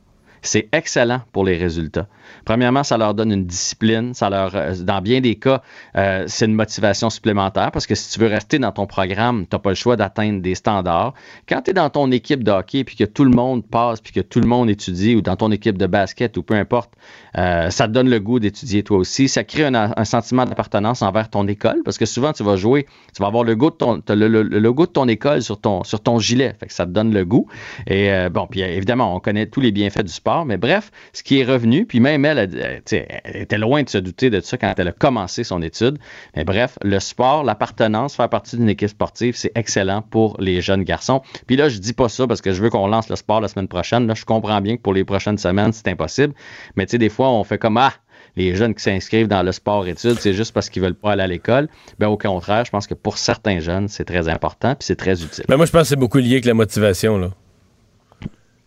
C'est 0.43 0.69
excellent 0.73 1.23
pour 1.33 1.45
les 1.45 1.57
résultats. 1.57 2.07
Premièrement, 2.45 2.83
ça 2.83 2.99
leur 2.99 3.15
donne 3.15 3.31
une 3.33 3.47
discipline. 3.47 4.15
Ça 4.15 4.29
leur, 4.31 4.55
euh, 4.55 4.75
dans 4.83 5.01
bien 5.01 5.21
des 5.21 5.37
cas, 5.37 5.63
euh, 5.97 6.25
c'est 6.27 6.47
une 6.47 6.55
motivation 6.55 7.11
supplémentaire 7.11 7.71
parce 7.71 7.87
que 7.87 7.95
si 7.95 8.13
tu 8.13 8.19
veux 8.21 8.27
rester 8.27 8.59
dans 8.59 8.73
ton 8.73 8.87
programme, 8.87 9.47
tu 9.49 9.55
n'as 9.55 9.61
pas 9.61 9.71
le 9.71 9.77
choix 9.77 9.97
d'atteindre 9.97 10.41
des 10.43 10.55
standards. 10.55 11.15
Quand 11.49 11.63
tu 11.63 11.71
es 11.71 11.75
dans 11.75 11.91
ton 11.91 12.11
équipe 12.11 12.43
de 12.43 12.51
hockey 12.51 12.85
puis 12.85 12.97
que 12.97 13.05
tout 13.05 13.25
le 13.25 13.31
monde 13.31 13.65
passe 13.65 14.01
puis 14.01 14.13
que 14.13 14.21
tout 14.21 14.41
le 14.41 14.47
monde 14.47 14.69
étudie 14.71 15.15
ou 15.15 15.23
dans 15.23 15.37
ton 15.37 15.51
équipe 15.53 15.79
de 15.79 15.87
basket 15.87 16.37
ou 16.37 16.43
peu 16.43 16.55
importe, 16.55 16.93
euh, 17.39 17.71
ça 17.71 17.87
te 17.87 17.93
donne 17.93 18.11
le 18.11 18.19
goût 18.21 18.41
d'étudier 18.41 18.83
toi 18.83 18.99
aussi. 18.99 19.29
Ça 19.29 19.45
crée 19.45 19.65
un, 19.65 20.05
sentiment 20.05 20.45
d'appartenance 20.45 21.03
envers 21.03 21.31
ton 21.31 21.47
école 21.47 21.83
parce 21.85 21.97
que 21.99 22.07
souvent 22.07 22.33
tu 22.33 22.43
vas 22.43 22.57
jouer, 22.57 22.87
tu 23.15 23.23
vas 23.23 23.29
avoir 23.29 23.45
le 23.45 23.55
goût 23.55 23.71
de 23.71 23.77
ton, 23.77 24.03
le, 24.09 24.29
le- 24.29 24.43
le 24.43 24.59
logo 24.59 24.87
de 24.87 24.91
ton 24.93 25.07
école 25.09 25.43
sur 25.43 25.61
ton, 25.61 25.85
sur 25.85 26.01
ton 26.01 26.19
gilet. 26.19 26.55
Ça 26.69 26.87
te 26.87 26.91
donne 26.91 27.13
le 27.15 27.25
goût. 27.25 27.47
Et 27.87 28.11
bon, 28.31 28.47
puis 28.51 28.61
évidemment, 28.63 29.15
on 29.15 29.21
connaît 29.21 29.47
tous 29.47 29.61
les 29.61 29.71
bienfaits 29.73 30.03
du 30.03 30.13
sport, 30.13 30.32
mais 30.47 30.57
bref, 30.57 30.91
ce 31.13 31.23
qui 31.23 31.41
est 31.41 31.45
revenu, 31.45 31.87
puis 31.87 32.01
même 32.01 32.25
elle, 32.25 32.39
elle, 32.87 33.13
était 33.35 33.59
loin 33.59 33.83
de 33.83 33.89
se 33.89 33.99
douter 33.99 34.31
de 34.31 34.41
ça 34.41 34.57
quand 34.57 34.73
elle 34.77 34.89
a 34.89 34.93
commencé 34.93 35.45
son 35.45 35.63
étude. 35.63 35.99
Mais 36.37 36.45
bref, 36.45 36.79
le 36.83 36.99
sport, 36.99 37.45
l'appartenance, 37.45 38.17
faire 38.17 38.29
partie 38.29 38.57
d'une 38.57 38.69
équipe 38.69 38.89
sportive, 38.89 39.37
c'est 39.37 39.53
excellent 39.55 40.03
pour 40.03 40.37
les 40.41 40.61
jeunes 40.61 40.85
garçons. 40.85 41.23
Puis 41.47 41.57
là, 41.57 41.69
je 41.69 41.79
dis 41.79 41.93
pas 41.93 42.09
ça 42.09 42.27
parce 42.27 42.41
que 42.41 42.53
je 42.53 42.63
veux 42.63 42.71
qu'on 42.71 42.87
lance 42.87 43.09
le 43.09 43.17
sport 43.17 43.41
la 43.41 43.49
semaine 43.49 43.69
prochaine. 43.69 44.07
Là, 44.07 44.15
je 44.15 44.25
comprends 44.25 44.61
bien 44.61 44.77
que 44.77 44.83
pour 44.83 44.95
les 44.95 45.05
prochaines 45.05 45.39
semaines, 45.39 45.73
c'est 45.73 45.89
impossible. 45.89 46.35
Mais 46.77 46.87
tu 46.87 46.93
sais, 46.93 46.99
des 46.99 47.09
fois, 47.09 47.31
on 47.31 47.45
fait 47.45 47.59
comme 47.59 47.77
ah, 47.77 47.93
les 48.37 48.55
jeunes 48.55 48.75
qui 48.75 48.83
s'inscrivent 48.83 49.29
dans 49.29 49.43
le 49.43 49.53
sport 49.53 49.87
études, 49.87 50.19
c'est 50.19 50.33
juste 50.33 50.53
parce 50.53 50.71
qu'ils 50.71 50.83
veulent 50.83 50.95
pas 50.95 51.13
aller 51.13 51.23
à 51.23 51.27
l'école. 51.27 51.69
Ben 51.99 52.09
au 52.09 52.17
contraire, 52.17 52.65
je 52.65 52.71
pense 52.71 52.87
que 52.87 52.95
pour 52.95 53.19
certains 53.19 53.61
jeunes, 53.61 53.89
c'est 53.89 54.05
très 54.05 54.29
important 54.29 54.75
puis 54.75 54.87
c'est 54.87 54.97
très 54.97 55.23
utile. 55.23 55.45
Mais 55.49 55.57
moi, 55.57 55.67
je 55.67 55.73
pense 55.73 55.83
que 55.83 55.89
c'est 55.89 55.97
beaucoup 55.97 56.19
lié 56.19 56.33
avec 56.33 56.45
la 56.45 56.55
motivation. 56.55 57.19
Là. 57.19 57.31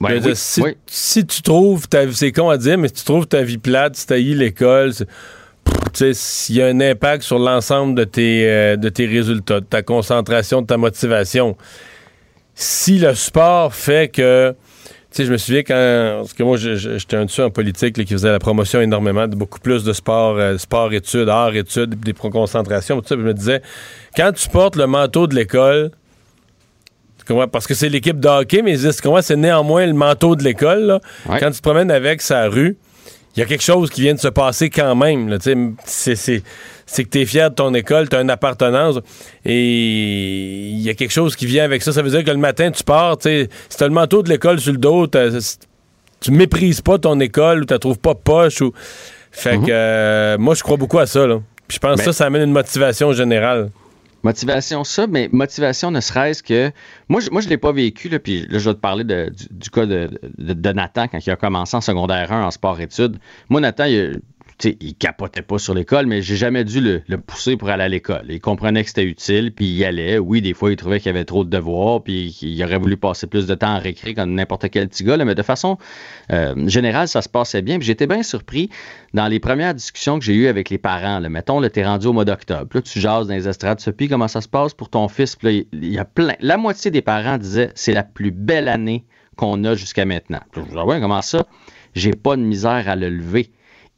Ouais, 0.01 0.19
oui, 0.23 0.31
si, 0.35 0.61
oui. 0.61 0.75
si 0.85 1.25
tu 1.25 1.41
trouves 1.41 1.87
ta 1.87 2.11
c'est 2.11 2.31
con 2.31 2.49
à 2.49 2.57
dire, 2.57 2.77
mais 2.77 2.89
si 2.89 2.95
tu 2.95 3.03
trouves 3.05 3.27
ta 3.27 3.41
vie 3.43 3.57
plate, 3.57 3.95
si 3.95 4.05
tu 4.05 4.13
l'école, 4.35 4.91
s'il 5.93 6.55
y 6.55 6.61
a 6.61 6.67
un 6.67 6.79
impact 6.81 7.23
sur 7.23 7.39
l'ensemble 7.39 7.95
de 7.95 8.03
tes, 8.03 8.47
euh, 8.49 8.75
de 8.75 8.89
tes 8.89 9.05
résultats, 9.05 9.61
de 9.61 9.65
ta 9.65 9.81
concentration, 9.81 10.61
de 10.61 10.67
ta 10.67 10.77
motivation, 10.77 11.55
si 12.53 12.99
le 12.99 13.13
sport 13.15 13.73
fait 13.73 14.09
que. 14.11 14.53
Tu 15.11 15.21
sais, 15.21 15.27
je 15.27 15.31
me 15.31 15.37
souviens 15.37 15.63
quand. 15.63 16.17
Parce 16.19 16.33
que 16.33 16.43
moi, 16.43 16.57
j'étais 16.57 17.15
un 17.15 17.23
dessus 17.23 17.41
en 17.41 17.49
politique 17.49 17.97
là, 17.97 18.03
qui 18.03 18.11
faisait 18.11 18.31
la 18.31 18.39
promotion 18.39 18.81
énormément 18.81 19.27
de 19.29 19.35
beaucoup 19.37 19.59
plus 19.59 19.85
de 19.85 19.93
sport, 19.93 20.35
euh, 20.37 20.57
sport-études, 20.57 21.29
art-études, 21.29 21.97
des 22.01 22.11
pro- 22.11 22.29
concentrations, 22.29 22.99
tout 22.99 23.07
ça. 23.07 23.15
je 23.15 23.21
me 23.21 23.33
disais, 23.33 23.61
quand 24.17 24.33
tu 24.33 24.49
portes 24.49 24.75
le 24.75 24.87
manteau 24.87 25.27
de 25.27 25.35
l'école? 25.35 25.91
Parce 27.51 27.67
que 27.67 27.73
c'est 27.73 27.89
l'équipe 27.89 28.19
de 28.19 28.27
hockey, 28.27 28.61
mais 28.61 28.77
c'est 28.77 29.35
néanmoins 29.35 29.85
le 29.85 29.93
manteau 29.93 30.35
de 30.35 30.43
l'école. 30.43 30.99
Ouais. 31.27 31.39
Quand 31.39 31.51
tu 31.51 31.57
te 31.57 31.61
promènes 31.61 31.91
avec 31.91 32.21
sa 32.21 32.47
rue, 32.47 32.77
il 33.35 33.39
y 33.39 33.43
a 33.43 33.45
quelque 33.45 33.63
chose 33.63 33.89
qui 33.89 34.01
vient 34.01 34.13
de 34.13 34.19
se 34.19 34.27
passer 34.29 34.69
quand 34.69 34.95
même. 34.95 35.37
C'est- 35.85 36.43
que 36.85 37.01
tu 37.09 37.21
es 37.21 37.25
fier 37.25 37.49
de 37.49 37.55
ton 37.55 37.73
école, 37.73 38.07
tu 38.07 38.15
as 38.15 38.21
une 38.21 38.29
appartenance 38.29 38.99
et 39.43 40.69
il 40.69 40.81
y 40.81 40.89
a 40.89 40.93
quelque 40.93 41.11
chose 41.11 41.35
qui 41.35 41.45
vient 41.45 41.63
avec 41.65 41.81
ça. 41.81 41.91
Ça 41.91 42.01
veut 42.01 42.09
dire 42.09 42.23
que 42.23 42.31
le 42.31 42.37
matin, 42.37 42.71
tu 42.71 42.83
pars, 42.83 43.17
si 43.19 43.47
tu 43.75 43.83
as 43.83 43.87
le 43.87 43.93
manteau 43.93 44.23
de 44.23 44.29
l'école 44.29 44.59
sur 44.59 44.71
le 44.71 44.77
dos, 44.77 45.07
tu 45.07 46.31
méprises 46.31 46.81
pas 46.81 46.97
ton 46.97 47.19
école 47.19 47.63
ou 47.63 47.65
tu 47.65 47.73
la 47.73 47.79
trouves 47.79 47.99
pas 47.99 48.15
poche. 48.15 48.61
Ou... 48.61 48.71
Fait 49.31 49.57
que 49.57 49.65
euh, 49.69 50.37
moi, 50.37 50.55
je 50.55 50.63
crois 50.63 50.77
beaucoup 50.77 50.99
à 50.99 51.05
ça. 51.05 51.27
Là. 51.27 51.39
Puis 51.67 51.75
je 51.75 51.79
pense 51.79 51.97
que 51.97 52.05
ça, 52.05 52.13
ça 52.13 52.25
amène 52.27 52.43
une 52.43 52.53
motivation 52.53 53.11
générale. 53.11 53.69
Motivation, 54.25 54.83
ça, 54.83 55.05
mais 55.05 55.29
motivation 55.31 55.91
ne 55.91 55.99
serait-ce 55.99 56.41
que. 56.41 56.71
Moi, 57.09 57.21
je, 57.21 57.29
moi, 57.29 57.41
je 57.41 57.47
l'ai 57.47 57.57
pas 57.57 57.71
vécu, 57.71 58.09
là, 58.09 58.17
puis 58.17 58.47
là, 58.47 58.57
je 58.57 58.67
vais 58.71 58.73
te 58.75 58.79
parler 58.79 59.03
de- 59.03 59.29
du, 59.29 59.45
du 59.51 59.69
cas 59.69 59.85
de, 59.85 60.09
de- 60.39 60.71
Nathan 60.71 61.07
quand 61.07 61.19
il 61.23 61.29
a 61.29 61.35
commencé 61.35 61.77
en 61.77 61.81
secondaire 61.81 62.31
1 62.31 62.43
en 62.43 62.49
sport-études. 62.49 63.17
Moi, 63.49 63.61
Nathan, 63.61 63.85
il, 63.85 64.21
il 64.63 64.95
capotait 64.95 65.41
pas 65.41 65.57
sur 65.57 65.73
l'école, 65.73 66.05
mais 66.05 66.21
j'ai 66.21 66.35
jamais 66.35 66.63
dû 66.63 66.79
le, 66.79 67.17
pousser 67.17 67.57
pour 67.57 67.69
aller 67.69 67.83
à 67.83 67.87
l'école. 67.87 68.25
Il 68.29 68.39
comprenait 68.39 68.83
que 68.83 68.89
c'était 68.89 69.03
utile, 69.03 69.51
puis 69.53 69.65
il 69.65 69.75
y 69.75 69.85
allait. 69.85 70.17
Oui, 70.17 70.41
des 70.41 70.53
fois, 70.53 70.71
il 70.71 70.77
trouvait 70.77 70.99
qu'il 70.99 71.07
y 71.07 71.15
avait 71.15 71.25
trop 71.25 71.43
de 71.43 71.49
devoirs, 71.49 72.03
puis 72.03 72.31
qu'il 72.31 72.63
aurait 72.63 72.77
voulu 72.77 72.97
passer 72.97 73.27
plus 73.27 73.47
de 73.47 73.55
temps 73.55 73.75
en 73.75 73.79
récré 73.79 74.13
comme 74.13 74.33
n'importe 74.33 74.69
quel 74.69 74.87
petit 74.87 75.03
gars, 75.03 75.17
mais 75.17 75.35
de 75.35 75.43
façon 75.43 75.77
euh, 76.31 76.67
générale, 76.67 77.07
ça 77.07 77.21
se 77.21 77.29
passait 77.29 77.61
bien. 77.61 77.77
Puis 77.77 77.87
j'étais 77.87 78.07
bien 78.07 78.23
surpris 78.23 78.69
dans 79.13 79.27
les 79.27 79.39
premières 79.39 79.73
discussions 79.73 80.19
que 80.19 80.25
j'ai 80.25 80.35
eues 80.35 80.47
avec 80.47 80.69
les 80.69 80.77
parents. 80.77 81.19
Mettons, 81.21 81.59
là, 81.59 81.69
t'es 81.69 81.85
rendu 81.85 82.07
au 82.07 82.13
mois 82.13 82.25
d'octobre. 82.25 82.69
Là, 82.73 82.81
tu 82.81 82.99
jases 82.99 83.27
dans 83.27 83.33
les 83.33 83.47
estrades. 83.47 83.79
Sophie, 83.79 84.07
comment 84.07 84.27
ça 84.27 84.41
se 84.41 84.47
passe 84.47 84.73
pour 84.73 84.89
ton 84.89 85.07
fils? 85.07 85.35
Puis 85.35 85.67
il 85.73 85.93
y 85.93 85.99
a 85.99 86.05
plein. 86.05 86.35
La 86.39 86.57
moitié 86.57 86.91
des 86.91 87.01
parents 87.01 87.37
disaient 87.37 87.71
c'est 87.75 87.93
la 87.93 88.03
plus 88.03 88.31
belle 88.31 88.67
année 88.67 89.05
qu'on 89.35 89.63
a 89.65 89.75
jusqu'à 89.75 90.05
maintenant. 90.05 90.39
Puis 90.51 90.61
je 90.71 90.77
ouais, 90.77 90.99
comment 91.01 91.21
ça? 91.21 91.45
J'ai 91.93 92.11
pas 92.11 92.35
de 92.35 92.41
misère 92.41 92.87
à 92.87 92.95
le 92.95 93.09
lever. 93.09 93.51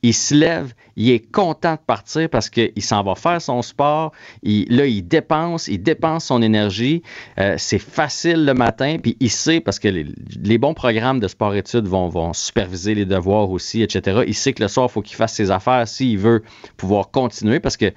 Il 0.03 0.13
se 0.13 0.35
lève, 0.35 0.73
il 0.95 1.09
est 1.09 1.19
content 1.31 1.73
de 1.73 1.79
partir 1.85 2.29
parce 2.29 2.49
qu'il 2.49 2.71
s'en 2.81 3.01
va 3.03 3.15
faire 3.15 3.41
son 3.41 3.61
sport. 3.63 4.11
Il- 4.43 4.65
là, 4.69 4.85
il 4.85 5.01
dépense, 5.07 5.67
il 5.67 5.81
dépense 5.81 6.25
son 6.25 6.41
énergie. 6.41 7.01
Euh, 7.39 7.55
c'est 7.57 7.79
facile 7.79 8.45
le 8.45 8.53
matin, 8.53 8.97
puis 9.01 9.17
il 9.19 9.31
sait, 9.31 9.59
parce 9.59 9.79
que 9.79 9.87
les, 9.87 10.05
les 10.43 10.57
bons 10.59 10.75
programmes 10.75 11.19
de 11.19 11.27
sport-études 11.27 11.87
vont, 11.87 12.09
vont 12.09 12.31
superviser 12.33 12.93
les 12.93 13.05
devoirs 13.05 13.49
aussi, 13.49 13.81
etc. 13.81 14.21
Il 14.27 14.35
sait 14.35 14.53
que 14.53 14.61
le 14.61 14.69
soir, 14.69 14.87
il 14.89 14.93
faut 14.93 15.01
qu'il 15.01 15.15
fasse 15.15 15.33
ses 15.33 15.49
affaires 15.49 15.87
s'il 15.87 16.17
veut 16.19 16.43
pouvoir 16.77 17.09
continuer, 17.09 17.59
parce 17.59 17.75
que 17.77 17.91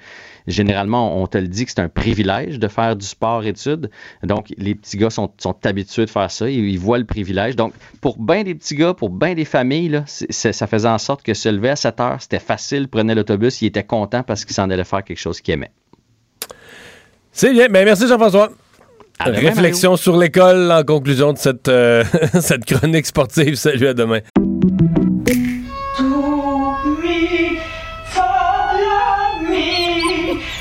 généralement, 0.47 1.21
on 1.21 1.27
te 1.27 1.37
le 1.37 1.47
dit 1.47 1.65
que 1.65 1.71
c'est 1.71 1.81
un 1.81 1.89
privilège 1.89 2.59
de 2.59 2.67
faire 2.67 2.95
du 2.95 3.05
sport-études. 3.05 3.89
Donc, 4.23 4.53
les 4.57 4.75
petits 4.75 4.97
gars 4.97 5.09
sont, 5.09 5.31
sont 5.37 5.55
habitués 5.65 6.05
de 6.05 6.09
faire 6.09 6.29
ça. 6.31 6.49
Ils, 6.49 6.69
ils 6.69 6.79
voient 6.79 6.97
le 6.97 7.05
privilège. 7.05 7.55
Donc, 7.55 7.73
pour 8.01 8.19
bien 8.19 8.43
des 8.43 8.55
petits 8.55 8.75
gars, 8.75 8.93
pour 8.93 9.09
bien 9.09 9.33
des 9.33 9.45
familles, 9.45 9.89
là, 9.89 10.03
ça 10.07 10.67
faisait 10.67 10.89
en 10.89 10.97
sorte 10.97 11.23
que 11.23 11.33
se 11.33 11.49
lever 11.49 11.69
à 11.69 11.75
7 11.75 11.99
heures, 11.99 12.21
c'était 12.21 12.39
facile, 12.39 12.87
prenait 12.87 13.15
l'autobus, 13.15 13.61
il 13.61 13.67
était 13.67 13.83
content 13.83 14.23
parce 14.23 14.45
qu'il 14.45 14.55
s'en 14.55 14.69
allait 14.69 14.83
faire 14.83 15.03
quelque 15.03 15.19
chose 15.19 15.41
qu'il 15.41 15.53
aimait. 15.53 15.71
C'est 17.31 17.53
bien. 17.53 17.67
Ben, 17.69 17.85
merci 17.85 18.07
Jean-François. 18.07 18.51
Réflexion 19.25 19.97
sur 19.97 20.17
l'école 20.17 20.71
en 20.71 20.83
conclusion 20.83 21.33
de 21.33 21.37
cette, 21.37 21.67
euh, 21.67 22.03
cette 22.39 22.65
chronique 22.65 23.05
sportive. 23.05 23.55
Salut, 23.55 23.87
à 23.87 23.93
demain. 23.93 24.19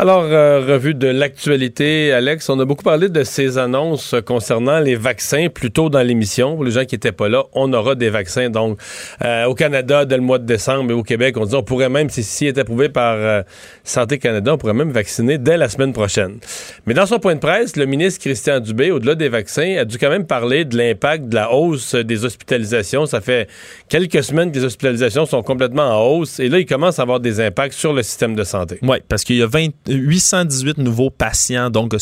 Alors, 0.00 0.24
euh, 0.24 0.64
revue 0.66 0.94
de 0.94 1.08
l'actualité, 1.08 2.10
Alex, 2.10 2.48
on 2.48 2.58
a 2.58 2.64
beaucoup 2.64 2.84
parlé 2.84 3.10
de 3.10 3.22
ces 3.22 3.58
annonces 3.58 4.14
concernant 4.24 4.78
les 4.78 4.96
vaccins 4.96 5.48
plus 5.50 5.70
tôt 5.70 5.90
dans 5.90 6.00
l'émission. 6.00 6.54
Pour 6.54 6.64
les 6.64 6.70
gens 6.70 6.86
qui 6.86 6.94
n'étaient 6.94 7.12
pas 7.12 7.28
là, 7.28 7.44
on 7.52 7.70
aura 7.74 7.94
des 7.96 8.08
vaccins. 8.08 8.48
Donc, 8.48 8.78
euh, 9.22 9.44
au 9.44 9.54
Canada, 9.54 10.06
dès 10.06 10.16
le 10.16 10.22
mois 10.22 10.38
de 10.38 10.46
décembre 10.46 10.92
et 10.92 10.94
au 10.94 11.02
Québec, 11.02 11.36
on 11.36 11.44
dit 11.44 11.54
on 11.54 11.62
pourrait 11.62 11.90
même, 11.90 12.08
si 12.08 12.22
si 12.22 12.46
est 12.46 12.56
approuvé 12.56 12.88
par 12.88 13.14
euh, 13.14 13.42
Santé 13.84 14.16
Canada, 14.16 14.54
on 14.54 14.56
pourrait 14.56 14.72
même 14.72 14.90
vacciner 14.90 15.36
dès 15.36 15.58
la 15.58 15.68
semaine 15.68 15.92
prochaine. 15.92 16.38
Mais 16.86 16.94
dans 16.94 17.04
son 17.04 17.18
point 17.18 17.34
de 17.34 17.40
presse, 17.40 17.76
le 17.76 17.84
ministre 17.84 18.20
Christian 18.20 18.58
Dubé, 18.58 18.92
au-delà 18.92 19.16
des 19.16 19.28
vaccins, 19.28 19.76
a 19.80 19.84
dû 19.84 19.98
quand 19.98 20.08
même 20.08 20.26
parler 20.26 20.64
de 20.64 20.78
l'impact 20.78 21.28
de 21.28 21.34
la 21.34 21.52
hausse 21.52 21.94
des 21.94 22.24
hospitalisations. 22.24 23.04
Ça 23.04 23.20
fait 23.20 23.50
quelques 23.90 24.24
semaines 24.24 24.50
que 24.50 24.56
les 24.56 24.64
hospitalisations 24.64 25.26
sont 25.26 25.42
complètement 25.42 25.90
en 25.90 26.06
hausse 26.06 26.40
et 26.40 26.48
là, 26.48 26.58
il 26.58 26.64
commence 26.64 26.98
à 26.98 27.02
avoir 27.02 27.20
des 27.20 27.38
impacts 27.38 27.74
sur 27.74 27.92
le 27.92 28.02
système 28.02 28.34
de 28.34 28.44
santé. 28.44 28.78
Oui, 28.80 28.96
parce 29.06 29.24
qu'il 29.24 29.36
y 29.36 29.42
a 29.42 29.46
20, 29.46 29.68
818 29.94 30.78
nouveaux 30.78 31.10
patients 31.10 31.70
donc 31.70 31.94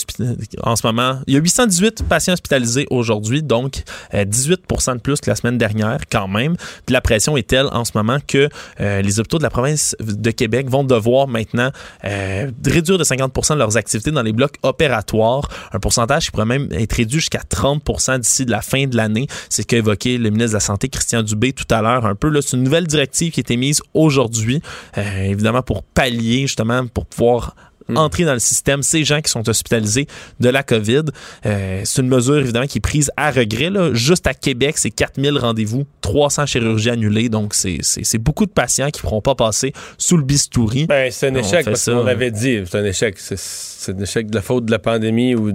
en 0.62 0.76
ce 0.76 0.86
moment. 0.86 1.20
Il 1.26 1.34
y 1.34 1.36
a 1.36 1.40
818 1.40 2.04
patients 2.04 2.34
hospitalisés 2.34 2.86
aujourd'hui, 2.90 3.42
donc 3.42 3.82
18 4.12 4.60
de 4.68 4.98
plus 5.00 5.20
que 5.20 5.30
la 5.30 5.36
semaine 5.36 5.58
dernière 5.58 6.00
quand 6.10 6.28
même. 6.28 6.56
Puis 6.86 6.92
la 6.92 7.00
pression 7.00 7.36
est 7.36 7.48
telle 7.48 7.66
en 7.72 7.84
ce 7.84 7.92
moment 7.94 8.18
que 8.26 8.48
euh, 8.80 9.02
les 9.02 9.20
hôpitaux 9.20 9.38
de 9.38 9.42
la 9.42 9.50
province 9.50 9.96
de 10.00 10.30
Québec 10.30 10.68
vont 10.68 10.84
devoir 10.84 11.28
maintenant 11.28 11.70
euh, 12.04 12.50
réduire 12.64 12.98
de 12.98 13.04
50 13.04 13.50
de 13.50 13.54
leurs 13.54 13.76
activités 13.76 14.10
dans 14.10 14.22
les 14.22 14.32
blocs 14.32 14.56
opératoires. 14.62 15.48
Un 15.72 15.78
pourcentage 15.78 16.26
qui 16.26 16.30
pourrait 16.30 16.46
même 16.46 16.68
être 16.72 16.92
réduit 16.94 17.20
jusqu'à 17.20 17.40
30% 17.40 18.20
d'ici 18.20 18.44
la 18.44 18.62
fin 18.62 18.86
de 18.86 18.96
l'année. 18.96 19.26
C'est 19.48 19.62
ce 19.62 19.66
qu'a 19.66 19.78
évoqué 19.78 20.18
le 20.18 20.30
ministre 20.30 20.50
de 20.52 20.56
la 20.56 20.60
Santé, 20.60 20.88
Christian 20.88 21.22
Dubé, 21.22 21.52
tout 21.52 21.66
à 21.70 21.82
l'heure 21.82 22.06
un 22.06 22.14
peu. 22.14 22.28
C'est 22.40 22.56
une 22.56 22.62
nouvelle 22.62 22.86
directive 22.86 23.32
qui 23.32 23.40
a 23.40 23.42
été 23.42 23.56
mise 23.56 23.82
aujourd'hui, 23.94 24.62
euh, 24.96 25.22
évidemment 25.22 25.62
pour 25.62 25.82
pallier 25.82 26.42
justement, 26.42 26.86
pour 26.86 27.06
pouvoir. 27.06 27.54
Entrer 27.96 28.24
dans 28.24 28.32
le 28.32 28.38
système 28.38 28.82
ces 28.82 29.04
gens 29.04 29.20
qui 29.20 29.30
sont 29.30 29.48
hospitalisés 29.48 30.06
de 30.40 30.48
la 30.48 30.62
COVID. 30.62 31.04
Euh, 31.46 31.82
c'est 31.84 32.02
une 32.02 32.08
mesure 32.08 32.38
évidemment 32.38 32.66
qui 32.66 32.78
est 32.78 32.82
prise 32.82 33.10
à 33.16 33.30
regret. 33.30 33.70
Là. 33.70 33.92
Juste 33.94 34.26
à 34.26 34.34
Québec, 34.34 34.78
c'est 34.78 34.90
4000 34.90 35.38
rendez-vous, 35.38 35.84
300 36.00 36.46
chirurgies 36.46 36.90
annulées. 36.90 37.28
Donc, 37.28 37.54
c'est, 37.54 37.78
beaucoup 38.18 38.46
de 38.46 38.50
patients 38.50 38.90
qui 38.90 38.98
ne 38.98 39.02
pourront 39.02 39.22
pas 39.22 39.34
passer 39.34 39.72
sous 39.96 40.16
le 40.16 40.24
bistouri. 40.24 40.86
Ben, 40.86 41.10
c'est 41.10 41.28
un 41.28 41.34
échec, 41.34 41.64
parce 41.64 41.84
qu'on 41.84 42.04
l'avait 42.04 42.30
dit. 42.30 42.60
C'est 42.66 42.78
un 42.78 42.84
échec. 42.84 43.18
C'est, 43.18 43.38
c'est 43.38 43.92
un 43.92 44.02
échec 44.02 44.30
de 44.30 44.34
la 44.34 44.42
faute 44.42 44.64
de 44.66 44.70
la 44.70 44.78
pandémie 44.78 45.34
ou 45.34 45.52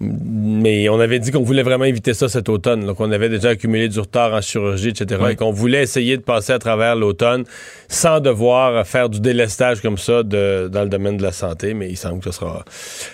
mais 0.00 0.88
on 0.88 0.98
avait 0.98 1.18
dit 1.18 1.30
qu'on 1.30 1.42
voulait 1.42 1.62
vraiment 1.62 1.84
éviter 1.84 2.14
ça 2.14 2.28
cet 2.30 2.48
automne, 2.48 2.86
donc 2.86 3.00
on 3.00 3.12
avait 3.12 3.28
déjà 3.28 3.50
accumulé 3.50 3.88
du 3.88 4.00
retard 4.00 4.32
en 4.32 4.40
chirurgie, 4.40 4.88
etc. 4.88 5.22
Et 5.30 5.36
qu'on 5.36 5.52
voulait 5.52 5.82
essayer 5.82 6.16
de 6.16 6.22
passer 6.22 6.54
à 6.54 6.58
travers 6.58 6.96
l'automne 6.96 7.44
sans 7.88 8.20
devoir 8.20 8.86
faire 8.86 9.10
du 9.10 9.20
délestage 9.20 9.82
comme 9.82 9.98
ça 9.98 10.22
de, 10.22 10.70
dans 10.72 10.84
le 10.84 10.88
domaine 10.88 11.18
de 11.18 11.22
la 11.22 11.32
santé. 11.32 11.74
Mais 11.74 11.90
il 11.90 11.96
semble 11.96 12.20
que 12.20 12.30
ce 12.30 12.38
sera. 12.38 12.64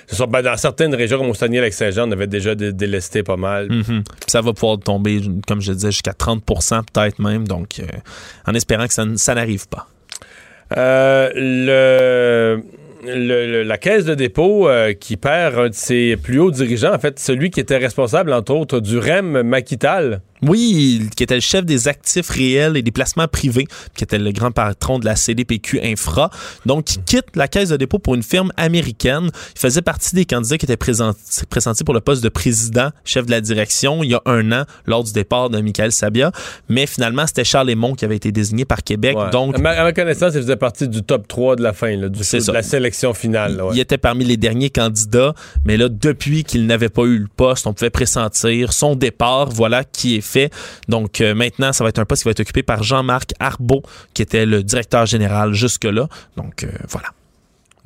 Ce 0.07 0.15
sera 0.15 0.29
ben, 0.29 0.43
dans 0.43 0.57
certaines 0.57 0.95
régions 0.95 1.19
comme 1.19 1.31
au 1.31 1.35
Saguenay-Lac-Saint-Jean, 1.35 2.09
on 2.09 2.13
avait 2.13 2.29
déjà 2.29 2.55
délesté 2.55 3.25
pas 3.25 3.37
mal. 3.37 3.69
Mm-hmm. 3.69 4.05
Ça 4.29 4.41
va 4.41 4.53
pouvoir 4.53 4.79
tomber, 4.79 5.21
comme 5.49 5.61
je 5.61 5.73
disais, 5.73 5.91
jusqu'à 5.91 6.13
30% 6.13 6.83
peut-être 6.93 7.19
même. 7.19 7.49
Donc, 7.49 7.81
euh, 7.81 7.87
en 8.47 8.55
espérant 8.55 8.87
que 8.87 8.95
ça, 8.95 9.05
ça 9.17 9.35
n'arrive 9.35 9.67
pas. 9.67 9.89
Euh, 10.77 11.31
le 11.35 12.63
la 13.07 13.79
caisse 13.79 14.05
de 14.05 14.15
dépôt 14.15 14.69
euh, 14.69 14.93
qui 14.93 15.17
perd 15.17 15.59
un 15.59 15.69
de 15.69 15.75
ses 15.75 16.17
plus 16.17 16.39
hauts 16.39 16.51
dirigeants, 16.51 16.95
en 16.95 16.99
fait, 16.99 17.19
celui 17.19 17.51
qui 17.51 17.61
était 17.61 17.77
responsable, 17.77 18.33
entre 18.33 18.55
autres, 18.55 18.81
du 18.81 18.99
REM 18.99 19.43
Maquital. 19.43 20.23
Oui, 20.43 21.09
qui 21.17 21.23
était 21.23 21.35
le 21.35 21.41
chef 21.41 21.65
des 21.65 21.89
actifs 21.89 22.29
réels 22.29 22.77
et 22.77 22.83
des 22.83 22.91
placements 22.91 23.29
privés, 23.29 23.67
qui 23.95 24.05
était 24.05 24.19
le 24.19 24.33
grand 24.33 24.51
patron 24.51 24.99
de 24.99 25.05
la 25.05 25.17
CDPQ 25.17 25.81
Infra. 25.83 26.31
Donc, 26.67 26.95
il 26.95 27.03
quitte 27.03 27.35
la 27.35 27.49
caisse 27.49 27.71
de 27.71 27.77
dépôt 27.77 27.99
pour 27.99 28.15
une 28.15 28.23
firme 28.23 28.53
américaine. 28.57 29.31
Il 29.55 29.59
faisait 29.59 29.83
partie 29.83 30.15
des 30.15 30.25
candidats 30.25 30.59
qui 30.59 30.67
étaient 30.67 30.77
présentés 30.77 31.85
pour 31.85 31.95
le 31.95 32.01
poste 32.01 32.23
de 32.23 32.29
président, 32.29 32.91
chef 33.05 33.27
de 33.27 33.31
la 33.31 33.41
direction, 33.41 34.03
il 34.03 34.11
y 34.11 34.15
a 34.15 34.23
un 34.27 34.53
an, 34.53 34.65
lors 34.87 35.05
du 35.05 35.13
départ 35.13 35.51
de 35.51 35.61
Michael 35.61 35.93
Sabia. 35.93 36.33
Mais 36.69 36.87
finalement, 36.87 37.27
c'était 37.27 37.45
Charles 37.45 37.69
Lemont 37.69 37.95
qui 37.95 38.05
avait 38.05 38.17
été 38.17 38.33
désigné 38.33 38.65
par 38.65 38.83
Québec. 38.83 39.17
Donc, 39.33 39.57
à 39.57 39.59
ma, 39.59 39.93
connaissance, 39.93 40.35
il 40.35 40.43
faisait 40.43 40.57
partie 40.57 40.89
du 40.89 41.03
top 41.03 41.27
3 41.29 41.57
de 41.57 41.63
la 41.63 41.73
fin, 41.73 41.97
là, 41.97 42.09
du, 42.09 42.21
de 42.21 42.53
la 42.53 42.63
sélection 42.63 43.15
finale. 43.15 43.63
Il 43.73 43.81
était 43.81 43.99
parmi 43.99 44.25
les 44.25 44.37
derniers 44.37 44.71
candidats, 44.71 45.35
mais 45.65 45.77
là, 45.77 45.89
depuis 45.89 46.45
qu'il 46.45 46.67
n'avait 46.67 46.89
pas 46.89 47.05
eu 47.05 47.19
le 47.19 47.29
poste, 47.35 47.67
on 47.67 47.73
pouvait 47.73 47.91
pressentir 47.91 48.73
son 48.73 48.95
départ. 48.95 49.49
Voilà 49.51 49.85
qui 49.85 50.17
est 50.17 50.21
fait. 50.21 50.36
Donc 50.89 51.21
euh, 51.21 51.35
maintenant, 51.35 51.73
ça 51.73 51.85
va 51.85 51.91
être 51.91 51.99
un 51.99 52.05
poste 52.05 52.23
qui 52.23 52.29
va 52.29 52.33
être 52.33 52.41
occupé 52.41 52.63
par 52.63 52.83
Jean-Marc 52.83 53.33
Arbeau, 53.41 53.83
qui 54.15 54.23
était 54.23 54.47
le 54.47 54.63
directeur 54.63 55.07
général 55.07 55.53
jusque-là. 55.53 56.09
Donc 56.37 56.65
euh, 56.65 56.69
voilà. 56.89 57.09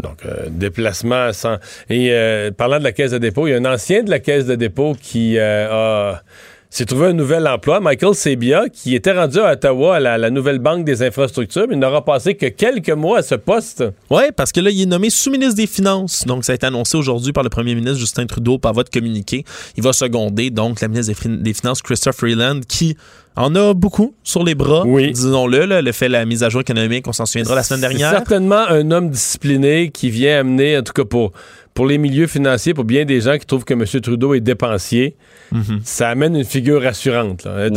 Donc, 0.03 0.25
euh, 0.25 0.47
déplacement 0.49 1.31
sans. 1.35 1.59
Et 1.91 2.11
parlant 2.57 2.79
de 2.79 2.85
la 2.85 2.93
caisse 2.93 3.11
de 3.11 3.19
dépôt, 3.19 3.47
il 3.47 3.51
y 3.51 3.55
a 3.55 3.59
un 3.59 3.67
ancien 3.67 4.03
de 4.03 4.09
la 4.09 4.19
caisse 4.19 4.47
de 4.47 4.55
dépôt 4.55 4.97
qui 4.99 5.39
a 5.39 6.23
s'est 6.71 6.87
trouvé 6.87 7.09
un 7.09 7.13
nouvel 7.13 7.47
emploi. 7.49 7.81
Michael 7.81 8.15
Sebia, 8.15 8.69
qui 8.69 8.95
était 8.95 9.13
rendu 9.13 9.39
à 9.41 9.53
Ottawa 9.53 9.97
à 9.97 10.01
la, 10.01 10.31
nouvelle 10.31 10.61
banque 10.61 10.85
des 10.85 11.03
infrastructures, 11.03 11.67
mais 11.69 11.75
il 11.75 11.81
n'aura 11.81 12.05
passé 12.05 12.37
que 12.37 12.47
quelques 12.47 12.91
mois 12.91 13.19
à 13.19 13.23
ce 13.23 13.35
poste. 13.35 13.85
Oui, 14.09 14.23
parce 14.37 14.53
que 14.53 14.61
là, 14.61 14.71
il 14.71 14.83
est 14.83 14.87
nommé 14.87 15.11
sous-ministre 15.11 15.57
des 15.57 15.67
Finances. 15.67 16.25
Donc, 16.27 16.45
ça 16.45 16.53
a 16.53 16.55
été 16.55 16.67
annoncé 16.67 16.97
aujourd'hui 16.97 17.33
par 17.33 17.43
le 17.43 17.51
premier 17.51 17.75
ministre 17.75 17.99
Justin 17.99 18.27
Trudeau 18.27 18.59
par 18.59 18.73
votre 18.73 18.91
communiqué. 18.91 19.45
Il 19.77 19.83
va 19.83 19.93
seconder, 19.93 20.51
donc, 20.51 20.81
la 20.81 20.89
ministre 20.89 21.13
des 21.27 21.53
Finances, 21.53 21.83
Christophe 21.83 22.17
Freeland, 22.17 22.61
qui 22.69 22.97
en 23.37 23.55
a 23.55 23.75
beaucoup 23.75 24.15
sur 24.23 24.45
les 24.45 24.55
bras, 24.55 24.85
oui. 24.87 25.13
disons-le. 25.13 25.81
Le 25.81 25.93
fait 25.93 26.09
la 26.09 26.25
mise 26.25 26.43
à 26.43 26.49
jour 26.49 26.61
économique, 26.61 27.07
on 27.09 27.13
s'en 27.13 27.27
souviendra 27.27 27.55
la 27.55 27.63
semaine 27.63 27.81
dernière. 27.81 28.11
certainement 28.11 28.67
un 28.69 28.91
homme 28.91 29.11
discipliné 29.11 29.91
qui 29.91 30.11
vient 30.11 30.41
amener, 30.41 30.79
en 30.79 30.83
tout 30.83 30.93
cas 30.93 31.05
pour 31.05 31.33
pour 31.75 31.87
les 31.87 31.99
milieux 31.99 32.27
financiers, 32.27 32.75
pour 32.75 32.85
bien 32.85 33.05
des 33.05 33.21
gens 33.21 33.39
qui 33.39 33.47
trouvent 33.47 33.65
que 33.65 33.75
M. 33.75 33.85
Trudeau 34.03 34.35
est 34.35 34.41
dépensier, 34.41 35.17
mhm. 35.53 35.81
ça 35.85 36.09
amène 36.09 36.37
une 36.37 36.45
figure 36.45 36.83
rassurante. 36.83 37.47
Euh, 37.47 37.71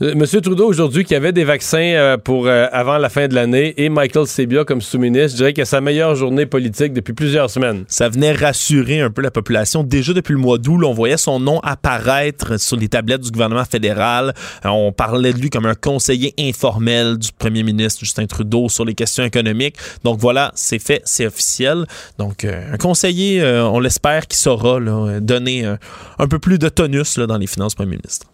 M. 0.00 0.26
Trudeau, 0.42 0.66
aujourd'hui, 0.66 1.04
qui 1.04 1.14
avait 1.14 1.32
des 1.32 1.44
vaccins 1.44 1.78
euh, 1.78 2.16
pour 2.18 2.46
euh, 2.46 2.66
avant 2.72 2.98
la 2.98 3.08
fin 3.08 3.28
de 3.28 3.34
l'année, 3.34 3.74
et 3.78 3.88
Michael 3.88 4.26
Sebia 4.26 4.64
comme 4.64 4.80
sous-ministre, 4.80 5.32
je 5.32 5.36
dirais 5.36 5.52
qu'il 5.52 5.62
a 5.62 5.66
sa 5.66 5.80
meilleure 5.80 6.14
journée 6.14 6.46
politique 6.46 6.92
depuis 6.92 7.14
plusieurs 7.14 7.48
semaines. 7.48 7.84
Ça 7.88 8.08
venait 8.08 8.32
rassurer 8.32 9.00
un 9.00 9.10
peu 9.10 9.22
la 9.22 9.30
population. 9.30 9.82
Déjà 9.82 10.12
depuis 10.12 10.32
le 10.32 10.38
mois 10.38 10.58
d'août, 10.58 10.82
on 10.84 10.92
voyait 10.92 11.16
son 11.16 11.40
nom 11.40 11.60
apparaître 11.60 12.60
sur 12.60 12.76
les 12.76 12.88
tablettes 12.88 13.22
du 13.22 13.30
gouvernement 13.30 13.64
fédéral. 13.64 14.34
on 14.64 14.92
parlait 14.92 15.32
de 15.32 15.38
lui 15.38 15.50
comme 15.50 15.66
un 15.66 15.74
conseiller 15.74 16.34
informel 16.38 17.18
du 17.18 17.30
premier 17.32 17.62
ministre 17.62 18.00
Justin 18.00 18.26
Trudeau 18.26 18.68
sur 18.68 18.84
les 18.84 18.94
questions 18.94 19.24
économiques. 19.24 19.76
Donc 20.04 20.18
voilà, 20.18 20.52
c'est 20.54 20.78
fait, 20.78 21.02
c'est 21.04 21.26
officiel. 21.26 21.86
Donc 22.18 22.44
un 22.44 22.76
conseiller 22.76 23.21
euh, 23.40 23.64
on 23.64 23.80
l'espère, 23.80 24.26
qu'il 24.26 24.38
saura 24.38 24.78
donner 25.20 25.64
euh, 25.64 25.76
un 26.18 26.28
peu 26.28 26.38
plus 26.38 26.58
de 26.58 26.68
tonus 26.68 27.18
dans 27.18 27.38
les 27.38 27.46
finances 27.46 27.74
Premier 27.74 27.96
ministre. 27.96 28.26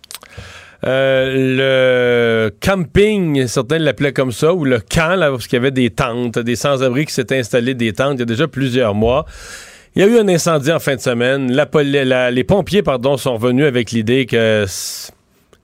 Euh, 0.87 2.47
le 2.47 2.51
camping, 2.61 3.47
certains 3.47 3.79
l'appelaient 3.79 4.13
comme 4.13 4.33
ça, 4.33 4.55
ou 4.55 4.65
le 4.65 4.81
camp, 4.81 5.17
là, 5.17 5.31
parce 5.31 5.47
qu'il 5.47 5.57
y 5.57 5.61
avait 5.61 5.71
des 5.71 5.91
tentes, 5.91 6.39
des 6.39 6.57
sans-abri 6.57 7.07
qui 7.07 7.13
s'étaient 7.13 7.39
installés 7.39 7.75
des 7.75 7.93
tentes 7.93 8.15
il 8.15 8.21
y 8.21 8.23
a 8.23 8.27
déjà 8.27 8.47
plusieurs 8.47 8.95
mois. 8.95 9.27
Il 9.97 10.03
y 10.03 10.05
a 10.05 10.09
eu 10.09 10.19
un 10.19 10.29
incendie 10.29 10.71
en 10.71 10.79
fin 10.79 10.95
de 10.95 11.01
semaine. 11.01 11.51
les 11.51 12.45
pompiers, 12.45 12.83
pardon, 12.83 13.17
sont 13.17 13.35
revenus 13.35 13.67
avec 13.67 13.91
l'idée 13.91 14.27
que 14.27 14.65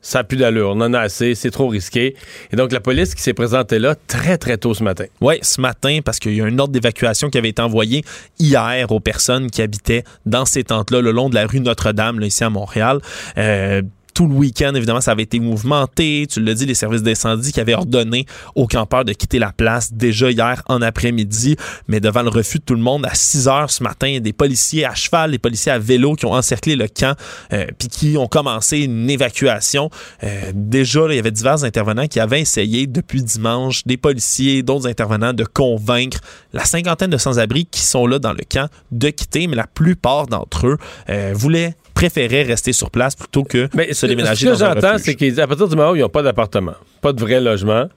ça 0.04 0.18
n'a 0.18 0.24
plus 0.24 0.36
d'allure, 0.36 0.70
on 0.70 0.80
en 0.82 0.92
a 0.92 1.00
assez, 1.00 1.34
c'est 1.34 1.50
trop 1.50 1.66
risqué. 1.66 2.14
Et 2.52 2.56
donc, 2.56 2.72
la 2.72 2.80
police 2.80 3.14
qui 3.14 3.22
s'est 3.22 3.32
présentée 3.32 3.78
là 3.78 3.96
très, 4.06 4.36
très 4.36 4.58
tôt 4.58 4.74
ce 4.74 4.84
matin. 4.84 5.06
Oui, 5.22 5.36
ce 5.40 5.60
matin, 5.60 6.00
parce 6.04 6.18
qu'il 6.18 6.34
y 6.34 6.42
a 6.42 6.44
un 6.44 6.58
ordre 6.58 6.72
d'évacuation 6.72 7.30
qui 7.30 7.38
avait 7.38 7.48
été 7.48 7.62
envoyé 7.62 8.04
hier 8.38 8.92
aux 8.92 9.00
personnes 9.00 9.50
qui 9.50 9.62
habitaient 9.62 10.04
dans 10.26 10.44
ces 10.44 10.62
tentes-là, 10.62 11.00
le 11.00 11.10
long 11.10 11.30
de 11.30 11.34
la 11.34 11.46
rue 11.46 11.60
Notre-Dame, 11.60 12.20
ici 12.20 12.44
à 12.44 12.50
Montréal. 12.50 13.00
Euh, 13.38 13.80
tout 14.14 14.28
le 14.28 14.34
week-end, 14.34 14.72
évidemment, 14.74 15.00
ça 15.00 15.10
avait 15.10 15.24
été 15.24 15.40
mouvementé. 15.40 16.26
Tu 16.30 16.40
l'as 16.40 16.54
dit, 16.54 16.66
les 16.66 16.74
services 16.74 17.02
d'incendie 17.02 17.52
qui 17.52 17.60
avaient 17.60 17.74
ordonné 17.74 18.26
aux 18.54 18.68
campeurs 18.68 19.04
de 19.04 19.12
quitter 19.12 19.40
la 19.40 19.52
place 19.52 19.92
déjà 19.92 20.30
hier 20.30 20.62
en 20.68 20.80
après-midi, 20.80 21.56
mais 21.88 22.00
devant 22.00 22.22
le 22.22 22.28
refus 22.28 22.58
de 22.58 22.64
tout 22.64 22.74
le 22.74 22.80
monde, 22.80 23.04
à 23.06 23.14
6 23.14 23.48
heures 23.48 23.70
ce 23.70 23.82
matin, 23.82 24.06
il 24.06 24.14
y 24.14 24.16
a 24.16 24.20
des 24.20 24.32
policiers 24.32 24.84
à 24.84 24.94
cheval, 24.94 25.32
des 25.32 25.38
policiers 25.38 25.72
à 25.72 25.78
vélo 25.78 26.14
qui 26.14 26.26
ont 26.26 26.32
encerclé 26.32 26.76
le 26.76 26.86
camp, 26.86 27.16
euh, 27.52 27.66
puis 27.76 27.88
qui 27.88 28.16
ont 28.16 28.28
commencé 28.28 28.78
une 28.80 29.10
évacuation. 29.10 29.90
Euh, 30.22 30.52
déjà, 30.54 31.00
il 31.10 31.16
y 31.16 31.18
avait 31.18 31.32
divers 31.32 31.64
intervenants 31.64 32.06
qui 32.06 32.20
avaient 32.20 32.40
essayé 32.40 32.86
depuis 32.86 33.22
dimanche, 33.22 33.84
des 33.84 33.96
policiers, 33.96 34.62
d'autres 34.62 34.86
intervenants, 34.86 35.32
de 35.32 35.44
convaincre 35.44 36.18
la 36.52 36.64
cinquantaine 36.64 37.10
de 37.10 37.18
sans-abri 37.18 37.66
qui 37.66 37.80
sont 37.80 38.06
là 38.06 38.20
dans 38.20 38.32
le 38.32 38.44
camp 38.48 38.68
de 38.92 39.10
quitter, 39.10 39.48
mais 39.48 39.56
la 39.56 39.66
plupart 39.66 40.26
d'entre 40.28 40.68
eux 40.68 40.78
euh, 41.08 41.32
voulaient 41.34 41.74
préféraient 41.94 42.42
rester 42.42 42.72
sur 42.72 42.90
place 42.90 43.14
plutôt 43.14 43.44
que 43.44 43.68
se 43.92 44.06
déménager. 44.06 44.46
Ce 44.46 44.52
que 44.52 44.58
j'entends, 44.58 44.98
c'est 44.98 45.14
qu'à 45.14 45.46
partir 45.46 45.68
du 45.68 45.76
moment 45.76 45.92
où 45.92 45.96
ils 45.96 46.00
n'ont 46.00 46.08
pas 46.08 46.22
d'appartement, 46.22 46.74
pas 47.00 47.12
de 47.12 47.20
vrai 47.20 47.40
logement, 47.40 47.88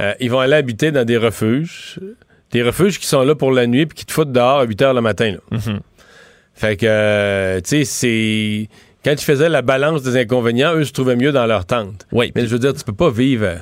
euh, 0.00 0.14
ils 0.20 0.30
vont 0.30 0.40
aller 0.40 0.54
habiter 0.54 0.90
dans 0.90 1.04
des 1.04 1.16
refuges. 1.16 2.00
Des 2.50 2.62
refuges 2.62 2.98
qui 2.98 3.06
sont 3.06 3.22
là 3.22 3.34
pour 3.34 3.52
la 3.52 3.66
nuit 3.66 3.86
puis 3.86 3.98
qui 3.98 4.06
te 4.06 4.12
foutent 4.12 4.32
dehors 4.32 4.60
à 4.60 4.64
8 4.64 4.80
h 4.80 4.94
le 4.94 5.00
matin. 5.00 5.36
Mm-hmm. 5.52 5.78
Fait 6.54 6.76
que, 6.76 6.86
euh, 6.88 7.60
tu 7.60 7.68
sais, 7.68 7.84
c'est. 7.84 8.68
Quand 9.04 9.12
ils 9.12 9.24
faisaient 9.24 9.48
la 9.48 9.62
balance 9.62 10.02
des 10.02 10.16
inconvénients, 10.16 10.74
eux 10.74 10.84
se 10.84 10.92
trouvaient 10.92 11.16
mieux 11.16 11.32
dans 11.32 11.46
leur 11.46 11.66
tente. 11.66 12.06
Oui. 12.12 12.32
Mais 12.34 12.46
je 12.46 12.52
veux 12.52 12.58
dire, 12.58 12.72
tu 12.72 12.84
peux 12.84 12.94
pas 12.94 13.10
vivre 13.10 13.58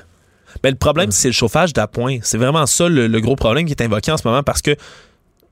Mais 0.62 0.70
le 0.70 0.76
problème, 0.76 1.10
c'est 1.10 1.28
le 1.28 1.32
chauffage 1.32 1.72
d'appoint. 1.72 2.18
C'est 2.22 2.38
vraiment 2.38 2.64
ça 2.66 2.88
le, 2.88 3.08
le 3.08 3.20
gros 3.20 3.34
problème 3.34 3.66
qui 3.66 3.72
est 3.72 3.82
invoqué 3.82 4.12
en 4.12 4.18
ce 4.18 4.28
moment 4.28 4.42
parce 4.44 4.62
que 4.62 4.76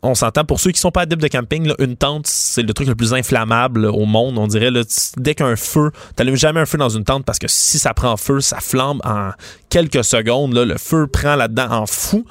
on 0.02 0.14
s'entend 0.14 0.44
pour 0.44 0.60
ceux 0.60 0.70
qui 0.70 0.80
sont 0.80 0.90
pas 0.90 1.02
adeptes 1.02 1.22
de 1.22 1.28
camping, 1.28 1.66
là, 1.66 1.74
une 1.78 1.96
tente, 1.96 2.26
c'est 2.26 2.62
le 2.62 2.72
truc 2.72 2.88
le 2.88 2.94
plus 2.94 3.12
inflammable 3.12 3.84
au 3.86 4.06
monde. 4.06 4.38
On 4.38 4.46
dirait, 4.46 4.70
là, 4.70 4.80
dès 5.18 5.34
qu'un 5.34 5.56
feu, 5.56 5.90
t'allumes 6.16 6.36
jamais 6.36 6.60
un 6.60 6.66
feu 6.66 6.78
dans 6.78 6.88
une 6.88 7.04
tente 7.04 7.24
parce 7.24 7.38
que 7.38 7.48
si 7.48 7.78
ça 7.78 7.92
prend 7.92 8.16
feu, 8.16 8.40
ça 8.40 8.60
flambe 8.60 9.00
en 9.04 9.30
quelques 9.68 10.02
secondes. 10.04 10.54
Le 10.54 10.78
feu 10.78 11.06
prend 11.06 11.36
là-dedans 11.36 11.70
en 11.70 11.86
fou. 11.86 12.24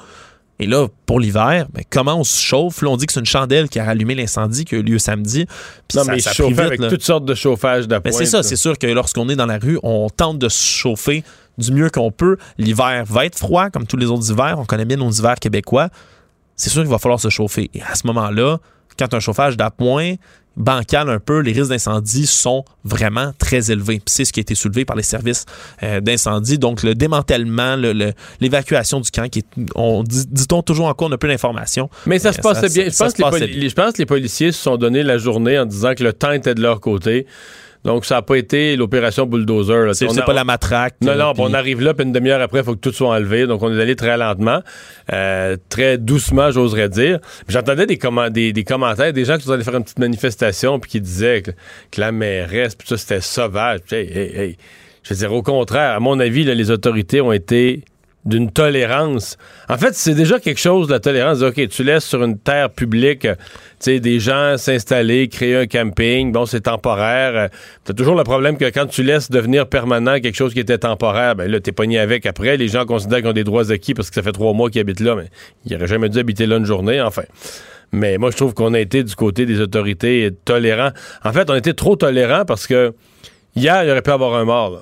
Et 0.58 0.66
là, 0.66 0.88
pour 1.06 1.20
l'hiver, 1.20 1.66
ben, 1.72 1.82
comment 1.88 2.16
on 2.16 2.24
se 2.24 2.38
chauffe? 2.38 2.82
Là, 2.82 2.90
on 2.90 2.96
dit 2.98 3.06
que 3.06 3.12
c'est 3.14 3.20
une 3.20 3.24
chandelle 3.26 3.68
qui 3.70 3.78
a 3.78 3.84
rallumé 3.84 4.14
l'incendie 4.14 4.66
qui 4.66 4.74
a 4.74 4.78
eu 4.78 4.82
lieu 4.82 4.98
samedi. 4.98 5.46
Puis 5.88 5.96
Non, 5.96 6.04
ça- 6.04 6.12
mais 6.12 6.20
ça 6.20 6.32
vite, 6.46 6.58
avec 6.58 6.80
là. 6.80 6.88
toutes 6.90 7.02
sortes 7.02 7.24
de 7.24 7.34
chauffage. 7.34 7.86
Ben, 7.88 8.00
c'est 8.10 8.26
ça, 8.26 8.42
c'est 8.42 8.56
sûr 8.56 8.76
que 8.76 8.86
lorsqu'on 8.88 9.28
est 9.30 9.36
dans 9.36 9.46
la 9.46 9.58
rue, 9.58 9.78
on 9.82 10.10
tente 10.10 10.38
de 10.38 10.48
se 10.50 10.62
chauffer 10.62 11.24
du 11.56 11.72
mieux 11.72 11.88
qu'on 11.88 12.10
peut. 12.10 12.36
L'hiver 12.58 13.04
va 13.06 13.24
être 13.24 13.38
froid, 13.38 13.70
comme 13.70 13.86
tous 13.86 13.96
les 13.96 14.06
autres 14.06 14.30
hivers. 14.30 14.58
On 14.58 14.66
connaît 14.66 14.84
bien 14.84 14.98
nos 14.98 15.10
hivers 15.10 15.36
québécois. 15.36 15.88
C'est 16.60 16.70
sûr 16.70 16.82
qu'il 16.82 16.90
va 16.90 16.98
falloir 16.98 17.20
se 17.20 17.28
chauffer. 17.28 17.70
Et 17.74 17.82
à 17.82 17.94
ce 17.94 18.06
moment-là, 18.08 18.58
quand 18.98 19.14
un 19.14 19.20
chauffage 19.20 19.56
d'appoint 19.56 20.14
bancal 20.56 21.08
un 21.08 21.20
peu, 21.20 21.38
les 21.40 21.52
risques 21.52 21.70
d'incendie 21.70 22.26
sont 22.26 22.64
vraiment 22.84 23.32
très 23.38 23.70
élevés. 23.70 24.02
C'est 24.06 24.24
ce 24.24 24.32
qui 24.32 24.40
a 24.40 24.42
été 24.42 24.54
soulevé 24.54 24.84
par 24.84 24.96
les 24.96 25.02
services 25.04 25.46
euh, 25.82 26.00
d'incendie. 26.00 26.58
Donc, 26.58 26.82
le 26.82 26.94
démantèlement, 26.94 27.76
le- 27.76 27.92
le- 27.92 28.12
l'évacuation 28.40 29.00
du 29.00 29.10
camp, 29.10 29.28
qui 29.30 29.38
est, 29.38 29.46
on 29.76 30.02
dit- 30.02 30.26
dit-on 30.28 30.62
toujours 30.62 30.86
encore, 30.86 31.08
on 31.08 31.12
a 31.12 31.18
peu 31.18 31.28
d'informations. 31.28 31.88
Mais 32.04 32.18
ça 32.18 32.30
Euh, 32.30 32.32
se 32.32 32.40
passait 32.40 32.68
bien. 32.68 32.84
Je 32.86 32.90
ça 32.90 33.04
pense, 33.04 33.14
se 33.16 33.22
passait 33.22 33.46
bien. 33.46 33.68
je 33.68 33.74
pense 33.74 33.92
que 33.92 33.98
les 33.98 34.06
policiers 34.06 34.52
se 34.52 34.60
sont 34.60 34.76
donné 34.76 35.02
la 35.02 35.18
journée 35.18 35.58
en 35.58 35.64
disant 35.66 35.94
que 35.94 36.02
le 36.02 36.12
temps 36.12 36.32
était 36.32 36.54
de 36.54 36.60
leur 36.60 36.80
côté. 36.80 37.26
Donc, 37.84 38.04
ça 38.04 38.16
n'a 38.16 38.22
pas 38.22 38.36
été 38.36 38.76
l'opération 38.76 39.26
bulldozer. 39.26 39.94
C'est 39.94 40.06
pas 40.24 40.32
la 40.32 40.44
matraque. 40.44 40.96
Non, 41.00 41.14
non, 41.14 41.32
on 41.38 41.54
arrive 41.54 41.80
là, 41.80 41.94
puis 41.94 42.04
une 42.04 42.12
demi-heure 42.12 42.40
après, 42.40 42.60
il 42.60 42.64
faut 42.64 42.74
que 42.74 42.80
tout 42.80 42.92
soit 42.92 43.08
enlevé. 43.08 43.46
Donc, 43.46 43.62
on 43.62 43.76
est 43.76 43.80
allé 43.80 43.96
très 43.96 44.16
lentement, 44.16 44.60
euh, 45.12 45.56
très 45.68 45.96
doucement, 45.96 46.50
j'oserais 46.50 46.88
dire. 46.88 47.20
J'entendais 47.48 47.86
des, 47.86 47.98
des, 48.30 48.52
des 48.52 48.64
commentaires, 48.64 49.12
des 49.12 49.24
gens 49.24 49.38
qui 49.38 49.44
sont 49.44 49.52
allés 49.52 49.64
faire 49.64 49.76
une 49.76 49.84
petite 49.84 49.98
manifestation, 49.98 50.78
puis 50.78 50.90
qui 50.90 51.00
disaient 51.00 51.42
que, 51.42 51.52
que 51.90 52.00
la 52.00 52.12
mairesse, 52.12 52.74
puis 52.74 52.86
ça, 52.86 52.96
c'était 52.96 53.20
sauvage. 53.20 53.80
Puis, 53.86 53.96
hey, 53.96 54.12
hey, 54.12 54.36
hey. 54.36 54.56
Je 55.02 55.14
veux 55.14 55.18
dire, 55.18 55.32
au 55.32 55.42
contraire, 55.42 55.96
à 55.96 56.00
mon 56.00 56.20
avis, 56.20 56.44
là, 56.44 56.54
les 56.54 56.70
autorités 56.70 57.22
ont 57.22 57.32
été 57.32 57.84
d'une 58.24 58.50
tolérance. 58.50 59.38
En 59.68 59.78
fait, 59.78 59.94
c'est 59.94 60.14
déjà 60.14 60.38
quelque 60.38 60.60
chose, 60.60 60.90
la 60.90 61.00
tolérance. 61.00 61.40
OK, 61.42 61.68
tu 61.68 61.84
laisses 61.84 62.04
sur 62.04 62.22
une 62.22 62.38
terre 62.38 62.70
publique, 62.70 63.24
euh, 63.24 63.98
des 63.98 64.20
gens 64.20 64.56
s'installer, 64.58 65.28
créer 65.28 65.56
un 65.56 65.66
camping. 65.66 66.30
Bon, 66.30 66.44
c'est 66.44 66.62
temporaire. 66.62 67.32
Euh, 67.34 67.48
T'as 67.84 67.94
toujours 67.94 68.14
le 68.14 68.24
problème 68.24 68.58
que 68.58 68.66
quand 68.66 68.86
tu 68.86 69.02
laisses 69.02 69.30
devenir 69.30 69.66
permanent 69.66 70.20
quelque 70.20 70.36
chose 70.36 70.52
qui 70.52 70.60
était 70.60 70.78
temporaire, 70.78 71.34
ben 71.34 71.50
là, 71.50 71.60
t'es 71.60 71.72
pogné 71.72 71.98
avec 71.98 72.26
après. 72.26 72.56
Les 72.56 72.68
gens 72.68 72.84
considèrent 72.84 73.20
qu'ils 73.20 73.28
ont 73.28 73.32
des 73.32 73.44
droits 73.44 73.70
acquis 73.70 73.94
parce 73.94 74.10
que 74.10 74.14
ça 74.14 74.22
fait 74.22 74.32
trois 74.32 74.52
mois 74.52 74.68
qu'ils 74.68 74.82
habitent 74.82 75.00
là, 75.00 75.14
mais 75.16 75.28
ils 75.64 75.72
n'auraient 75.72 75.86
jamais 75.86 76.10
dû 76.10 76.18
habiter 76.18 76.46
là 76.46 76.56
une 76.56 76.66
journée, 76.66 77.00
enfin. 77.00 77.22
Mais 77.92 78.18
moi, 78.18 78.30
je 78.30 78.36
trouve 78.36 78.54
qu'on 78.54 78.72
a 78.74 78.78
été 78.78 79.02
du 79.02 79.14
côté 79.16 79.46
des 79.46 79.60
autorités 79.60 80.30
tolérants. 80.44 80.90
En 81.24 81.32
fait, 81.32 81.50
on 81.50 81.56
été 81.56 81.74
trop 81.74 81.96
tolérants 81.96 82.44
parce 82.44 82.68
que 82.68 82.94
hier, 83.56 83.82
il 83.82 83.90
aurait 83.90 84.02
pu 84.02 84.10
avoir 84.12 84.34
un 84.34 84.44
mort, 84.44 84.70
là. 84.70 84.80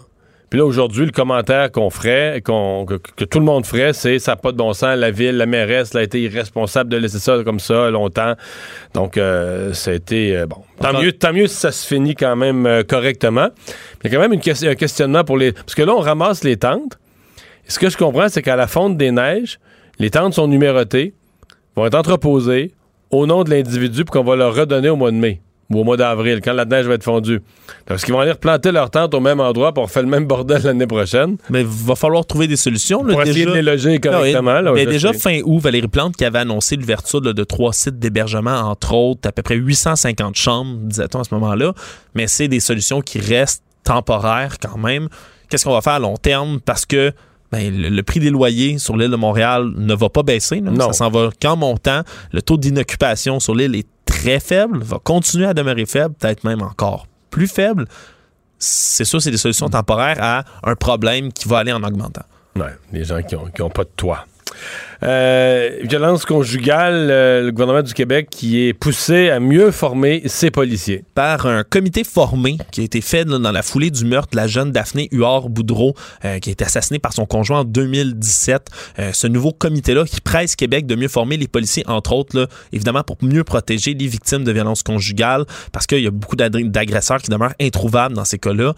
Puis 0.51 0.59
là, 0.59 0.65
aujourd'hui, 0.65 1.05
le 1.05 1.13
commentaire 1.13 1.71
qu'on 1.71 1.91
ferait, 1.91 2.41
qu'on- 2.43 2.87
que, 2.87 2.95
que 2.95 3.25
tout 3.25 3.39
le 3.39 3.45
monde 3.45 3.67
ferait, 3.67 3.93
c'est 3.93 4.19
ça 4.19 4.33
n'a 4.33 4.37
pas 4.37 4.51
de 4.53 4.57
bon 4.57 4.73
sens. 4.73 4.97
La 4.97 5.11
ville, 5.11 5.37
la 5.37 5.45
mairesse, 5.47 5.93
là, 5.93 6.01
a 6.01 6.03
été 6.05 6.23
irresponsable 6.23 6.89
de 6.91 6.97
laisser 6.97 7.19
ça 7.19 7.37
comme 7.45 7.61
ça 7.61 7.91
longtemps. 7.91 8.35
Donc, 8.95 9.19
euh, 9.19 9.75
ça 9.75 9.91
a 9.91 9.95
été 9.95 10.37
euh, 10.37 10.47
bon. 10.47 10.63
Tant 10.81 10.99
mieux, 10.99 11.13
tant 11.13 11.33
mieux 11.35 11.47
si 11.49 11.57
ça 11.57 11.71
se 11.71 11.87
finit 11.87 12.15
quand 12.15 12.35
même 12.37 12.67
euh, 12.67 12.83
correctement. 12.83 13.49
Il 14.03 14.11
y 14.11 14.15
a 14.15 14.17
quand 14.17 14.23
même 14.27 14.33
une 14.33 14.69
un 14.69 14.75
questionnement 14.75 15.25
pour 15.25 15.37
les. 15.37 15.53
Parce 15.53 15.75
que 15.75 15.83
là, 15.83 15.95
on 15.95 16.01
ramasse 16.01 16.45
les 16.45 16.57
tentes. 16.57 16.99
Et 17.67 17.71
ce 17.71 17.79
que 17.79 17.91
je 17.91 17.99
comprends, 17.99 18.29
c'est 18.31 18.41
qu'à 18.43 18.57
la 18.57 18.67
fonte 18.67 18.97
des 18.97 19.11
neiges, 19.11 19.59
les 19.99 20.09
tentes 20.11 20.33
sont 20.33 20.49
numérotées, 20.49 21.13
vont 21.77 21.85
être 21.85 21.95
entreposées 21.97 22.73
au 23.11 23.27
nom 23.27 23.45
de 23.45 23.51
l'individu 23.51 24.05
pour 24.05 24.15
qu'on 24.15 24.25
va 24.25 24.37
leur 24.37 24.55
redonner 24.55 24.89
au 24.89 24.97
mois 24.97 25.11
de 25.11 25.17
mai 25.17 25.41
ou 25.71 25.81
au 25.81 25.85
mois 25.85 25.97
d'avril, 25.99 26.41
quand 26.43 26.53
la 26.55 26.65
neige 26.65 26.87
va 26.87 26.95
être 26.95 27.03
fondue. 27.05 27.41
Parce 27.85 28.05
qu'ils 28.05 28.15
vont 28.15 28.21
aller 28.21 28.33
replanter 28.33 28.73
leur 28.73 28.91
tente 28.91 29.13
au 29.15 29.21
même 29.21 29.39
endroit 29.41 29.73
pour 29.75 29.91
faire 29.91 30.03
le 30.03 30.09
même 30.09 30.27
bordel 30.27 30.63
l'année 30.63 30.87
prochaine. 30.87 31.37
Mais 31.51 31.61
il 31.61 31.67
va 31.67 31.95
falloir 31.95 32.25
trouver 32.25 32.47
des 32.47 32.57
solutions. 32.57 33.03
là, 33.05 33.13
Pour 33.13 33.23
essayer 33.23 33.45
déjà. 33.45 33.51
de 33.51 33.55
les 33.57 33.63
loger 33.73 33.99
correctement. 34.01 34.51
Ah 34.53 34.63
là, 34.63 34.73
oui. 34.73 34.81
je 34.81 34.85
Ben, 34.87 34.91
déjà, 34.91 35.13
sais. 35.13 35.19
fin 35.19 35.41
août, 35.45 35.59
Valérie 35.61 35.89
Plante 35.89 36.17
qui 36.17 36.25
avait 36.25 36.39
annoncé 36.39 36.77
l'ouverture 36.77 37.21
de 37.21 37.45
trois 37.45 37.73
sites 37.73 37.99
d'hébergement, 37.99 38.61
entre 38.61 38.95
autres, 38.95 39.29
à 39.29 39.33
peu 39.33 39.43
près 39.43 39.57
850 39.57 40.35
chambres, 40.37 40.77
disait-on 40.85 41.21
à 41.21 41.25
ce 41.25 41.35
moment-là. 41.35 41.73
Mais 42.15 42.27
c'est 42.29 42.49
des 42.49 42.61
solutions 42.61 43.01
qui 43.03 43.19
restent 43.21 43.63
temporaires 43.85 44.57
quand 44.61 44.79
même. 44.79 45.09
Qu'est-ce 45.51 45.65
qu'on 45.65 45.73
va 45.73 45.81
faire 45.81 45.95
à 45.95 45.99
long 45.99 46.17
terme? 46.17 46.61
Parce 46.65 46.85
que 46.87 47.13
ben, 47.51 47.75
le, 47.75 47.89
le 47.89 48.03
prix 48.03 48.21
des 48.21 48.29
loyers 48.31 48.77
sur 48.79 48.97
l'île 48.97 49.11
de 49.11 49.17
Montréal 49.17 49.71
ne 49.77 49.95
va 49.95 50.09
pas 50.11 50.23
baisser. 50.23 50.61
là. 50.61 50.71
Non. 50.71 50.89
Ça 50.89 50.93
s'en 50.93 51.11
va 51.11 51.31
qu'en 51.41 51.57
montant. 51.57 52.03
Le 52.33 52.43
taux 52.43 52.59
d'inoccupation 52.59 53.41
sur 53.41 53.55
l'île 53.55 53.75
est 53.75 53.87
très 54.19 54.41
faible, 54.41 54.79
va 54.83 54.99
continuer 54.99 55.47
à 55.47 55.55
demeurer 55.55 55.87
faible, 55.87 56.15
peut-être 56.15 56.45
même 56.45 56.63
encore 56.63 57.07
plus 57.31 57.49
faible. 57.49 57.87
C'est 58.59 59.05
sûr, 59.05 59.23
c'est 59.23 59.31
des 59.31 59.37
solutions 59.37 59.69
temporaires 59.69 60.19
à 60.21 60.45
un 60.65 60.75
problème 60.75 61.33
qui 61.33 61.49
va 61.49 61.59
aller 61.59 61.73
en 61.73 61.83
augmentant. 61.83 62.25
Ouais, 62.57 62.75
les 62.93 63.05
gens 63.05 63.23
qui 63.23 63.37
ont, 63.37 63.47
qui 63.47 63.63
ont 63.63 63.71
pas 63.71 63.85
de 63.85 63.91
toit. 63.95 64.27
Euh, 65.05 65.79
violence 65.83 66.25
conjugale, 66.25 67.09
euh, 67.11 67.43
le 67.45 67.53
gouvernement 67.53 67.83
du 67.83 67.95
Québec 67.95 68.29
qui 68.31 68.67
est 68.67 68.73
poussé 68.73 69.31
à 69.31 69.39
mieux 69.39 69.71
former 69.71 70.23
ses 70.27 70.51
policiers. 70.51 71.05
par 71.15 71.47
un 71.47 71.63
comité 71.63 72.03
formé 72.03 72.59
qui 72.73 72.81
a 72.81 72.85
été 72.85 73.01
fait 73.01 73.25
là, 73.25 73.39
dans 73.39 73.53
la 73.53 73.63
foulée 73.63 73.91
du 73.91 74.05
meurtre 74.05 74.31
de 74.33 74.37
la 74.37 74.49
jeune 74.49 74.73
Daphné 74.73 75.09
Huard-Boudreau 75.13 75.95
euh, 76.25 76.39
qui 76.41 76.51
a 76.51 76.53
été 76.53 76.65
assassinée 76.65 76.99
par 76.99 77.13
son 77.13 77.27
conjoint 77.27 77.61
en 77.61 77.65
2017. 77.65 78.69
Euh, 78.99 79.13
ce 79.13 79.27
nouveau 79.27 79.53
comité-là 79.53 80.05
qui 80.05 80.21
presse 80.21 80.57
Québec 80.57 80.87
de 80.87 80.97
mieux 80.97 81.09
former 81.09 81.37
les 81.37 81.49
policiers, 81.49 81.85
entre 81.87 82.13
autres, 82.13 82.39
là, 82.39 82.47
évidemment 82.73 83.03
pour 83.03 83.17
mieux 83.23 83.45
protéger 83.45 83.95
les 83.95 84.07
victimes 84.07 84.45
de 84.45 84.53
violences 84.53 84.83
conjugales 84.83 85.45
parce 85.73 85.87
qu'il 85.87 86.03
y 86.03 86.07
a 86.07 86.11
beaucoup 86.11 86.37
d'agresseurs 86.37 87.23
qui 87.23 87.31
demeurent 87.31 87.55
introuvables 87.61 88.15
dans 88.15 88.25
ces 88.25 88.39
cas-là. 88.39 88.75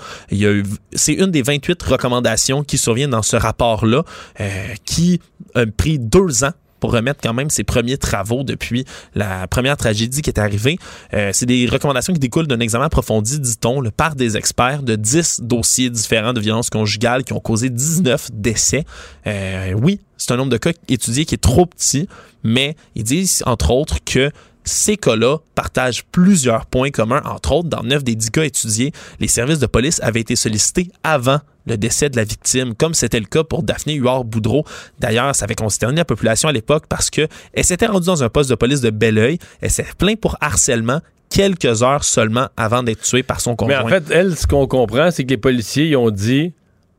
C'est 0.93 1.14
une 1.14 1.31
des 1.31 1.43
28 1.43 1.83
recommandations 1.83 2.62
qui 2.62 2.79
surviennent 2.79 3.11
dans 3.11 3.23
ce 3.23 3.37
rapport-là 3.37 4.05
euh, 4.41 4.45
qui 4.85 5.21
a 5.55 5.67
pris 5.67 5.99
deux 5.99 6.45
ans 6.45 6.53
pour 6.81 6.93
remettre 6.93 7.21
quand 7.23 7.35
même 7.35 7.51
ses 7.51 7.63
premiers 7.63 7.99
travaux 7.99 8.43
depuis 8.43 8.85
la 9.15 9.47
première 9.47 9.77
tragédie 9.77 10.23
qui 10.23 10.31
est 10.31 10.39
arrivée. 10.39 10.79
Euh, 11.15 11.31
c'est 11.33 11.47
des 11.47 11.67
recommandations 11.67 12.13
qui 12.13 12.19
découlent 12.19 12.47
d'un 12.47 12.59
examen 12.59 12.87
approfondi, 12.87 13.39
dit-on, 13.39 13.83
par 13.91 14.17
des 14.17 14.37
experts 14.37 14.83
de 14.83 14.97
10 14.97 15.43
dossiers 15.43 15.91
différents 15.91 16.33
de 16.33 16.41
violences 16.41 16.71
conjugales 16.71 17.23
qui 17.23 17.35
ont 17.35 17.41
causé 17.41 17.71
19 17.71 18.31
décès. 18.33 18.85
Euh, 19.27 19.73
oui, 19.75 20.01
c'est 20.17 20.33
un 20.33 20.37
nombre 20.37 20.51
de 20.51 20.57
cas 20.57 20.73
étudiés 20.89 21.27
qui 21.27 21.35
est 21.35 21.39
trop 21.39 21.67
petit, 21.67 22.09
mais 22.43 22.75
ils 22.95 23.05
disent, 23.05 23.43
entre 23.47 23.71
autres, 23.71 23.99
que 24.05 24.31
ces 24.65 24.97
cas-là 24.97 25.39
partagent 25.55 26.05
plusieurs 26.13 26.67
points 26.67 26.91
communs. 26.91 27.23
Entre 27.25 27.53
autres, 27.53 27.69
dans 27.69 27.83
9 27.83 28.05
des 28.05 28.15
10 28.15 28.31
cas 28.31 28.45
étudiés, 28.45 28.93
les 29.19 29.29
services 29.29 29.59
de 29.59 29.67
police 29.67 30.01
avaient 30.03 30.21
été 30.21 30.37
sollicités 30.37 30.91
avant 31.03 31.39
le 31.67 31.77
décès 31.77 32.09
de 32.09 32.17
la 32.17 32.25
victime, 32.25 32.75
comme 32.75 32.95
c'était 32.95 33.21
le 33.21 33.27
cas 33.27 33.45
pour 33.45 33.63
Daphné 33.63 33.95
Huard-Boudreau. 33.95 34.65
D'ailleurs, 34.99 35.35
ça 35.35 35.45
avait 35.45 35.55
consterné 35.55 35.99
la 35.99 36.05
population 36.05 36.49
à 36.49 36.53
l'époque 36.53 36.85
parce 36.89 37.11
que 37.11 37.29
elle 37.53 37.65
s'était 37.65 37.87
rendue 37.87 38.07
dans 38.07 38.25
un 38.25 38.29
poste 38.29 38.51
de 38.51 38.55
police 38.55 38.81
de 38.81 38.91
Belleuil. 38.91 39.39
Elle 39.61 39.71
s'est 39.71 39.87
plainte 39.99 40.21
pour 40.21 40.37
harcèlement 40.41 41.01
quelques 41.29 41.83
heures 41.83 42.05
seulement 42.05 42.49
avant 42.57 42.83
d'être 42.83 43.03
tuée 43.03 43.23
par 43.23 43.41
son 43.41 43.53
Mais 43.53 43.57
conjoint. 43.57 43.83
en 43.83 43.89
fait, 43.89 44.05
elle, 44.11 44.37
ce 44.37 44.47
qu'on 44.47 44.67
comprend, 44.67 45.11
c'est 45.11 45.25
que 45.25 45.31
les 45.31 45.37
policiers 45.37 45.87
ils 45.87 45.97
ont 45.97 46.11
dit 46.11 46.53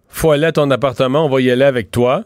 faut 0.07 0.31
aller 0.31 0.45
à 0.45 0.51
ton 0.51 0.69
appartement, 0.71 1.25
on 1.25 1.29
va 1.29 1.41
y 1.41 1.49
aller 1.49 1.63
avec 1.63 1.89
toi. 1.89 2.23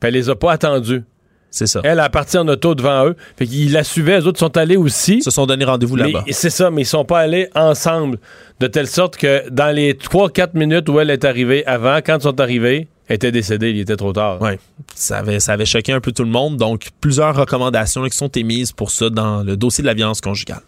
Puis 0.00 0.08
elle 0.08 0.14
les 0.14 0.30
a 0.30 0.36
pas 0.36 0.52
attendus. 0.52 1.02
C'est 1.50 1.66
ça. 1.66 1.80
Elle 1.82 2.00
a 2.00 2.08
parti 2.08 2.36
en 2.36 2.46
auto 2.48 2.74
devant 2.74 3.06
eux. 3.06 3.16
Fait 3.36 3.46
qu'ils 3.46 3.72
la 3.72 3.84
suivaient, 3.84 4.18
les 4.18 4.26
autres 4.26 4.38
sont 4.38 4.56
allés 4.56 4.76
aussi. 4.76 5.16
Ils 5.16 5.22
se 5.22 5.30
sont 5.30 5.46
donné 5.46 5.64
rendez-vous 5.64 5.96
là-bas. 5.96 6.24
c'est 6.30 6.50
ça, 6.50 6.70
mais 6.70 6.82
ils 6.82 6.86
sont 6.86 7.04
pas 7.04 7.20
allés 7.20 7.48
ensemble. 7.54 8.18
De 8.60 8.66
telle 8.66 8.88
sorte 8.88 9.16
que 9.16 9.48
dans 9.50 9.74
les 9.74 9.94
3-4 9.94 10.50
minutes 10.54 10.88
où 10.88 11.00
elle 11.00 11.10
est 11.10 11.24
arrivée 11.24 11.64
avant, 11.66 11.98
quand 11.98 12.18
ils 12.18 12.22
sont 12.22 12.40
arrivés, 12.40 12.88
elle 13.08 13.16
était 13.16 13.32
décédée, 13.32 13.70
il 13.70 13.80
était 13.80 13.96
trop 13.96 14.12
tard. 14.12 14.40
Ouais, 14.42 14.58
ça 14.94 15.18
avait, 15.18 15.40
ça 15.40 15.54
avait 15.54 15.64
choqué 15.64 15.92
un 15.92 16.00
peu 16.00 16.12
tout 16.12 16.24
le 16.24 16.30
monde. 16.30 16.58
Donc, 16.58 16.88
plusieurs 17.00 17.34
recommandations 17.34 18.04
qui 18.04 18.16
sont 18.16 18.28
émises 18.28 18.72
pour 18.72 18.90
ça 18.90 19.08
dans 19.08 19.42
le 19.42 19.56
dossier 19.56 19.82
de 19.82 19.86
la 19.86 19.94
violence 19.94 20.20
conjugale. 20.20 20.60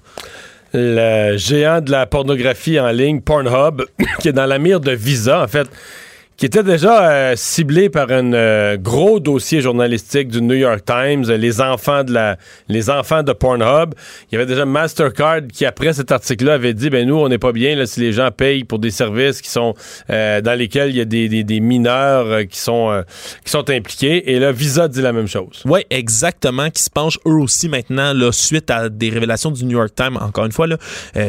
Le 0.73 1.37
géant 1.37 1.81
de 1.81 1.91
la 1.91 2.07
pornographie 2.07 2.81
en 2.81 2.91
ligne, 2.91 3.21
Pornhub, 3.21 3.83
qui 4.21 4.29
est 4.29 4.33
dans 4.33 4.47
la 4.47 4.59
mire 4.59 4.81
de 4.81 4.93
Visa, 4.93 5.43
en 5.43 5.49
fait, 5.49 5.69
qui 6.41 6.47
était 6.47 6.63
déjà 6.63 7.11
euh, 7.11 7.35
ciblé 7.37 7.91
par 7.91 8.11
un 8.11 8.33
euh, 8.33 8.79
gros 8.79 9.21
dossier 9.21 9.61
journalistique 9.61 10.29
du 10.29 10.41
New 10.41 10.55
York 10.55 10.83
Times, 10.87 11.25
euh, 11.29 11.37
les 11.37 11.61
enfants 11.61 12.03
de 12.03 12.15
la, 12.15 12.39
les 12.67 12.89
enfants 12.89 13.23
de 13.23 13.35
Pornhub. 13.35 13.93
Il 14.33 14.33
y 14.33 14.37
avait 14.37 14.47
déjà 14.47 14.65
Mastercard 14.65 15.43
qui 15.53 15.67
après 15.67 15.93
cet 15.93 16.11
article-là 16.11 16.55
avait 16.55 16.73
dit, 16.73 16.89
ben 16.89 17.07
nous 17.07 17.17
on 17.17 17.29
n'est 17.29 17.37
pas 17.37 17.53
bien 17.53 17.77
là 17.77 17.85
si 17.85 18.01
les 18.01 18.15
gens 18.15 18.31
payent 18.31 18.65
pour 18.65 18.79
des 18.79 18.91
services 18.91 19.43
qui 19.43 19.51
sont 19.51 19.75
dans 20.09 20.59
lesquels 20.59 20.89
il 20.89 20.97
y 20.97 21.01
a 21.03 21.05
des, 21.05 21.29
des- 21.29 21.45
des 21.45 21.61
mineurs 21.61 22.47
qui 22.49 22.59
sont 22.59 23.05
qui 23.45 23.51
sont 23.51 23.69
impliqués. 23.69 24.33
Et 24.33 24.39
là, 24.39 24.51
Visa 24.51 24.89
dit 24.89 25.03
la 25.03 25.13
même 25.13 25.27
chose. 25.27 25.63
Oui, 25.67 25.81
exactement, 25.91 26.71
qui 26.71 26.83
se 26.83 26.89
penchent 26.89 27.19
eux 27.27 27.35
aussi 27.43 27.69
maintenant, 27.69 28.15
là, 28.15 28.33
suite 28.33 28.71
à 28.71 28.89
des 28.89 29.11
révélations 29.11 29.51
du 29.51 29.65
New 29.67 29.77
York 29.77 29.91
Times, 29.95 30.17
encore 30.19 30.47
une 30.47 30.53
fois, 30.53 30.67
là, 30.67 30.79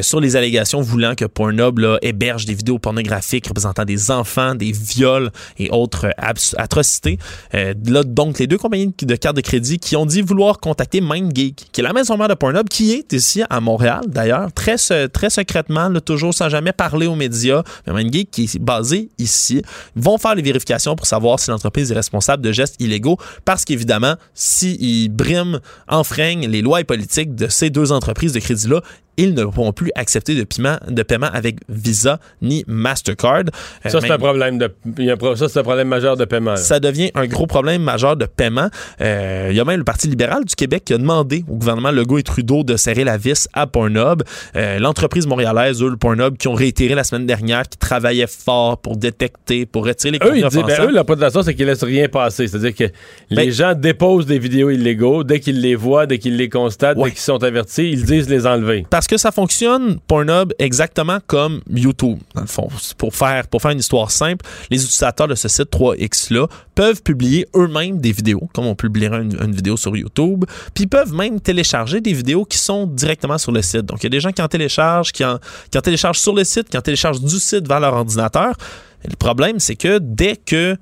sur 0.01 0.21
les 0.21 0.37
allégations 0.37 0.79
voulant 0.79 1.15
que 1.15 1.25
Pornhub 1.25 1.79
là, 1.79 1.97
héberge 2.01 2.45
des 2.45 2.53
vidéos 2.53 2.79
pornographiques 2.79 3.47
représentant 3.47 3.83
des 3.83 4.09
enfants, 4.09 4.55
des 4.55 4.71
viols 4.71 5.00
viols 5.01 5.31
et 5.57 5.69
autres 5.71 6.11
atrocités. 6.57 7.17
Euh, 7.53 7.73
là, 7.85 8.03
donc, 8.03 8.39
les 8.39 8.47
deux 8.47 8.57
compagnies 8.57 8.93
de 9.01 9.15
cartes 9.15 9.35
de 9.35 9.41
crédit 9.41 9.79
qui 9.79 9.95
ont 9.95 10.05
dit 10.05 10.21
vouloir 10.21 10.59
contacter 10.59 11.01
MindGeek, 11.01 11.69
qui 11.71 11.81
est 11.81 11.83
la 11.83 11.93
maison 11.93 12.17
mère 12.17 12.27
de 12.27 12.35
Pornhub, 12.35 12.67
qui 12.69 12.93
est 12.93 13.13
ici 13.13 13.43
à 13.49 13.59
Montréal, 13.59 14.01
d'ailleurs, 14.07 14.51
très, 14.53 14.75
très 15.09 15.29
secrètement, 15.29 15.89
là, 15.89 16.01
toujours 16.01 16.33
sans 16.33 16.49
jamais 16.49 16.73
parler 16.73 17.07
aux 17.07 17.15
médias. 17.15 17.63
Mais 17.87 17.93
MindGeek, 17.93 18.31
qui 18.31 18.43
est 18.43 18.59
basé 18.59 19.09
ici, 19.17 19.61
vont 19.95 20.17
faire 20.17 20.35
les 20.35 20.41
vérifications 20.41 20.95
pour 20.95 21.07
savoir 21.07 21.39
si 21.39 21.49
l'entreprise 21.49 21.91
est 21.91 21.95
responsable 21.95 22.43
de 22.43 22.51
gestes 22.51 22.75
illégaux, 22.79 23.17
parce 23.45 23.65
qu'évidemment, 23.65 24.15
s'ils 24.33 25.11
briment, 25.11 25.59
enfreignent 25.87 26.47
les 26.47 26.61
lois 26.61 26.79
et 26.81 26.83
politiques 26.83 27.35
de 27.35 27.47
ces 27.47 27.69
deux 27.69 27.91
entreprises 27.91 28.33
de 28.33 28.39
crédit-là, 28.39 28.81
ils 29.17 29.33
ne 29.33 29.43
pourront 29.45 29.73
plus 29.73 29.91
accepter 29.95 30.35
de 30.35 30.43
paiement, 30.43 30.77
de 30.87 31.03
paiement 31.03 31.29
avec 31.31 31.57
Visa 31.69 32.19
ni 32.41 32.63
Mastercard. 32.67 33.43
Euh, 33.85 33.89
Ça, 33.89 34.01
c'est 34.01 34.09
un 34.09 34.17
problème 34.17 34.57
de. 34.57 34.73
Il 34.97 35.05
y 35.05 35.09
a 35.09 35.13
un 35.13 35.17
pro- 35.17 35.35
Ça, 35.35 35.47
c'est 35.49 35.59
un 35.59 35.63
problème 35.63 35.87
majeur 35.87 36.17
de 36.17 36.25
paiement. 36.25 36.51
là. 36.51 36.57
ça 36.57 36.79
devient 36.79 37.11
un 37.15 37.25
gros 37.27 37.47
problème 37.47 37.81
majeur 37.81 38.15
de 38.17 38.25
paiement. 38.25 38.69
Euh, 39.01 39.47
Il 39.51 39.55
y 39.55 39.59
a 39.59 39.65
même 39.65 39.77
le 39.77 39.83
Parti 39.83 40.07
libéral 40.07 40.45
du 40.45 40.55
Québec 40.55 40.83
qui 40.85 40.93
a 40.93 40.97
demandé 40.97 41.43
au 41.49 41.55
gouvernement 41.55 41.91
Legault 41.91 42.17
et 42.17 42.23
Trudeau 42.23 42.63
de 42.63 42.75
serrer 42.77 43.03
la 43.03 43.17
vis 43.17 43.47
à 43.53 43.67
Pornhub. 43.67 44.23
Euh, 44.55 44.79
L'entreprise 44.79 45.27
montréalaise, 45.27 45.81
eux, 45.81 45.89
le 45.89 45.97
Pornhub, 45.97 46.37
qui 46.37 46.47
ont 46.47 46.53
réitéré 46.53 46.95
la 46.95 47.03
semaine 47.03 47.25
dernière, 47.25 47.63
qui 47.67 47.77
travaillaient 47.77 48.27
fort 48.27 48.77
pour 48.79 48.97
détecter, 48.97 49.65
pour 49.65 49.85
retirer 49.85 50.11
les 50.11 50.17
Eux, 50.27 50.37
ils 50.37 50.43
contenus 50.43 50.65
disent, 50.65 50.77
ben, 50.77 50.85
eux, 50.87 50.91
leur 50.91 51.05
protestation, 51.05 51.43
c'est 51.43 51.53
qu'ils 51.55 51.65
laissent 51.65 51.83
rien 51.83 52.07
passer. 52.07 52.47
C'est-à-dire 52.47 52.75
que 52.75 52.83
les 53.29 53.35
Ben- 53.47 53.51
gens 53.51 53.73
déposent 53.73 54.25
des 54.25 54.39
vidéos 54.39 54.69
illégaux. 54.69 55.23
Dès 55.23 55.39
qu'ils 55.39 55.61
les 55.61 55.75
voient, 55.75 56.05
dès 56.05 56.19
qu'ils 56.19 56.37
les 56.37 56.49
constatent, 56.49 56.97
dès 56.97 57.09
qu'ils 57.11 57.19
sont 57.19 57.43
avertis, 57.43 57.91
ils 57.91 58.03
disent 58.05 58.29
les 58.29 58.45
enlever. 58.47 58.85
Parce 58.89 59.07
que 59.07 59.17
ça 59.17 59.31
fonctionne, 59.31 59.99
Pornhub, 60.07 60.53
exactement 60.59 61.19
comme 61.27 61.61
YouTube, 61.73 62.19
dans 62.35 62.41
le 62.41 62.47
fond. 62.47 62.67
Pour 62.97 63.15
faire, 63.15 63.47
pour 63.47 63.61
faire 63.61 63.71
une 63.71 63.79
histoire 63.79 64.11
simple, 64.11 64.45
les 64.69 64.80
utilisateurs 64.83 65.27
de 65.27 65.35
ce 65.35 65.47
site 65.47 65.71
3X-là 65.71 66.47
peuvent 66.75 67.01
publier 67.01 67.47
eux-mêmes 67.55 67.99
des 67.99 68.11
vidéos, 68.11 68.49
comme 68.53 68.65
on 68.65 68.75
publierait 68.75 69.21
une, 69.21 69.37
une 69.41 69.55
vidéo 69.55 69.77
sur 69.77 69.95
YouTube, 69.95 70.45
puis 70.73 70.87
peuvent 70.87 71.13
même 71.13 71.39
télécharger 71.39 72.01
des 72.01 72.13
vidéos 72.13 72.45
qui 72.45 72.57
sont 72.57 72.87
directement 72.87 73.37
sur 73.37 73.51
le 73.51 73.61
site. 73.61 73.85
Donc, 73.85 73.99
il 74.01 74.03
y 74.03 74.07
a 74.07 74.09
des 74.09 74.19
gens 74.19 74.31
qui 74.31 74.41
en 74.41 74.47
téléchargent, 74.47 75.11
qui 75.11 75.25
en, 75.25 75.39
qui 75.69 75.77
en 75.77 75.81
téléchargent 75.81 76.19
sur 76.19 76.33
le 76.33 76.43
site, 76.43 76.69
qui 76.69 76.77
en 76.77 76.81
téléchargent 76.81 77.21
du 77.21 77.39
site 77.39 77.67
vers 77.67 77.79
leur 77.79 77.93
ordinateur. 77.93 78.55
Et 79.03 79.09
le 79.09 79.15
problème, 79.15 79.59
c'est 79.59 79.75
que 79.75 79.99
dès 79.99 80.35
que 80.35 80.77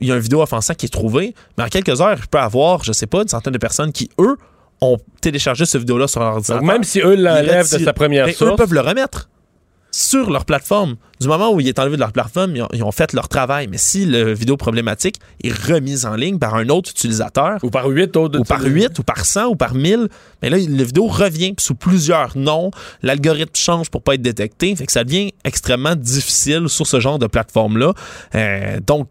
il 0.00 0.08
y 0.08 0.12
a 0.12 0.14
une 0.14 0.20
vidéo 0.20 0.42
offensant 0.42 0.74
qui 0.74 0.86
est 0.86 0.90
trouvée, 0.90 1.34
mais 1.56 1.64
en 1.64 1.68
quelques 1.68 2.00
heures, 2.00 2.16
il 2.16 2.28
peut 2.28 2.38
avoir, 2.38 2.84
je 2.84 2.92
sais 2.92 3.06
pas, 3.06 3.22
une 3.22 3.28
centaine 3.28 3.52
de 3.52 3.58
personnes 3.58 3.92
qui, 3.92 4.08
eux, 4.20 4.36
ont 4.80 4.96
téléchargé 5.20 5.66
cette 5.66 5.80
vidéo-là 5.80 6.06
sur 6.06 6.20
leur 6.20 6.34
ordinateur. 6.34 6.62
même 6.62 6.84
si 6.84 7.00
eux 7.00 7.16
l'enlèvent 7.16 7.72
de 7.72 7.84
sa 7.84 7.92
première 7.92 8.26
ben, 8.26 8.34
source. 8.34 8.52
Eux 8.52 8.56
peuvent 8.56 8.74
le 8.74 8.80
remettre 8.80 9.28
sur 9.90 10.30
leur 10.30 10.44
plateforme. 10.44 10.96
Du 11.20 11.26
moment 11.26 11.50
où 11.50 11.60
il 11.60 11.66
est 11.66 11.78
enlevé 11.78 11.96
de 11.96 12.00
leur 12.00 12.12
plateforme, 12.12 12.54
ils 12.56 12.62
ont, 12.62 12.68
ils 12.72 12.84
ont 12.84 12.92
fait 12.92 13.12
leur 13.12 13.28
travail. 13.28 13.66
Mais 13.68 13.78
si 13.78 14.04
le 14.04 14.32
vidéo 14.32 14.56
problématique 14.56 15.16
est 15.42 15.52
remise 15.52 16.06
en 16.06 16.14
ligne 16.14 16.38
par 16.38 16.54
un 16.54 16.68
autre 16.68 16.90
utilisateur, 16.90 17.58
ou 17.62 17.70
par 17.70 17.86
8 17.86 18.16
autres 18.16 18.38
ou 18.38 18.44
par 18.44 18.62
8, 18.62 18.98
ou 18.98 19.02
par 19.02 19.24
100, 19.24 19.46
ou 19.46 19.56
par 19.56 19.74
1000, 19.74 20.08
mais 20.42 20.50
là, 20.50 20.58
le 20.58 20.84
vidéo 20.84 21.06
revient 21.06 21.54
sous 21.58 21.74
plusieurs 21.74 22.36
noms. 22.36 22.70
L'algorithme 23.02 23.54
change 23.54 23.90
pour 23.90 24.02
pas 24.02 24.14
être 24.14 24.22
détecté. 24.22 24.74
Fait 24.76 24.86
que 24.86 24.92
ça 24.92 25.04
devient 25.04 25.32
extrêmement 25.44 25.96
difficile 25.96 26.68
sur 26.68 26.86
ce 26.86 27.00
genre 27.00 27.18
de 27.18 27.26
plateforme-là. 27.26 27.94
Euh, 28.34 28.78
donc, 28.86 29.08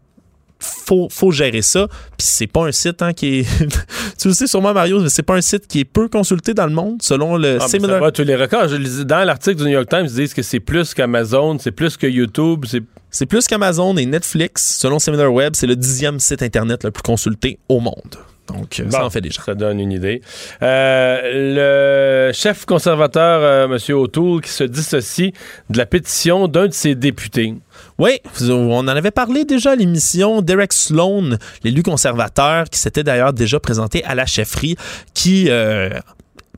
faut, 0.60 1.08
faut 1.10 1.30
gérer 1.30 1.62
ça. 1.62 1.86
Puis 2.16 2.26
c'est 2.26 2.46
pas 2.46 2.66
un 2.66 2.72
site 2.72 3.02
hein, 3.02 3.12
qui 3.12 3.40
est. 3.40 3.46
tu 4.18 4.28
le 4.28 4.34
sais 4.34 4.46
sûrement, 4.46 4.72
Mario, 4.72 5.00
mais 5.00 5.08
c'est 5.08 5.22
pas 5.22 5.36
un 5.36 5.40
site 5.40 5.66
qui 5.66 5.80
est 5.80 5.84
peu 5.84 6.08
consulté 6.08 6.54
dans 6.54 6.66
le 6.66 6.72
monde, 6.72 7.00
selon 7.02 7.36
le 7.36 7.56
Ah, 7.60 7.64
mais 7.64 7.68
Similar. 7.68 7.98
ça 7.98 8.04
va 8.04 8.12
tous 8.12 8.22
les 8.24 8.36
records. 8.36 8.68
Je 8.68 9.02
dans 9.02 9.24
l'article 9.24 9.56
du 9.56 9.64
New 9.64 9.70
York 9.70 9.88
Times, 9.88 10.06
ils 10.06 10.14
disent 10.14 10.34
que 10.34 10.42
c'est 10.42 10.60
plus 10.60 10.94
qu'Amazon, 10.94 11.58
c'est 11.58 11.72
plus 11.72 11.96
que 11.96 12.06
YouTube, 12.06 12.64
c'est 12.66 12.82
C'est 13.10 13.26
plus 13.26 13.46
qu'Amazon 13.46 13.96
et 13.96 14.06
Netflix. 14.06 14.78
Selon 14.80 14.98
SimilarWeb, 14.98 15.54
c'est 15.54 15.66
le 15.66 15.76
dixième 15.76 16.20
site 16.20 16.42
Internet 16.42 16.84
le 16.84 16.90
plus 16.90 17.02
consulté 17.02 17.58
au 17.68 17.80
monde. 17.80 18.16
Donc, 18.48 18.80
euh, 18.80 18.90
ça 18.90 19.04
en 19.04 19.10
fait 19.10 19.20
déjà. 19.20 19.42
Ça 19.42 19.54
donne 19.54 19.78
une 19.78 19.92
idée. 19.92 20.22
Euh, 20.62 22.28
le 22.28 22.32
chef 22.32 22.64
conservateur, 22.64 23.40
euh, 23.42 23.66
M. 23.66 23.96
O'Toole, 23.96 24.40
qui 24.40 24.50
se 24.50 24.64
dissocie 24.64 25.32
de 25.70 25.78
la 25.78 25.86
pétition 25.86 26.48
d'un 26.48 26.66
de 26.66 26.72
ses 26.72 26.94
députés. 26.94 27.54
Oui, 27.98 28.20
on 28.48 28.78
en 28.78 28.86
avait 28.86 29.10
parlé 29.10 29.44
déjà 29.44 29.72
à 29.72 29.76
l'émission. 29.76 30.40
Derek 30.40 30.72
Sloan, 30.72 31.36
l'élu 31.64 31.82
conservateur, 31.82 32.70
qui 32.70 32.78
s'était 32.78 33.02
d'ailleurs 33.02 33.32
déjà 33.32 33.58
présenté 33.58 34.04
à 34.04 34.14
la 34.14 34.24
chefferie, 34.24 34.76
qui 35.14 35.46
euh, 35.48 35.90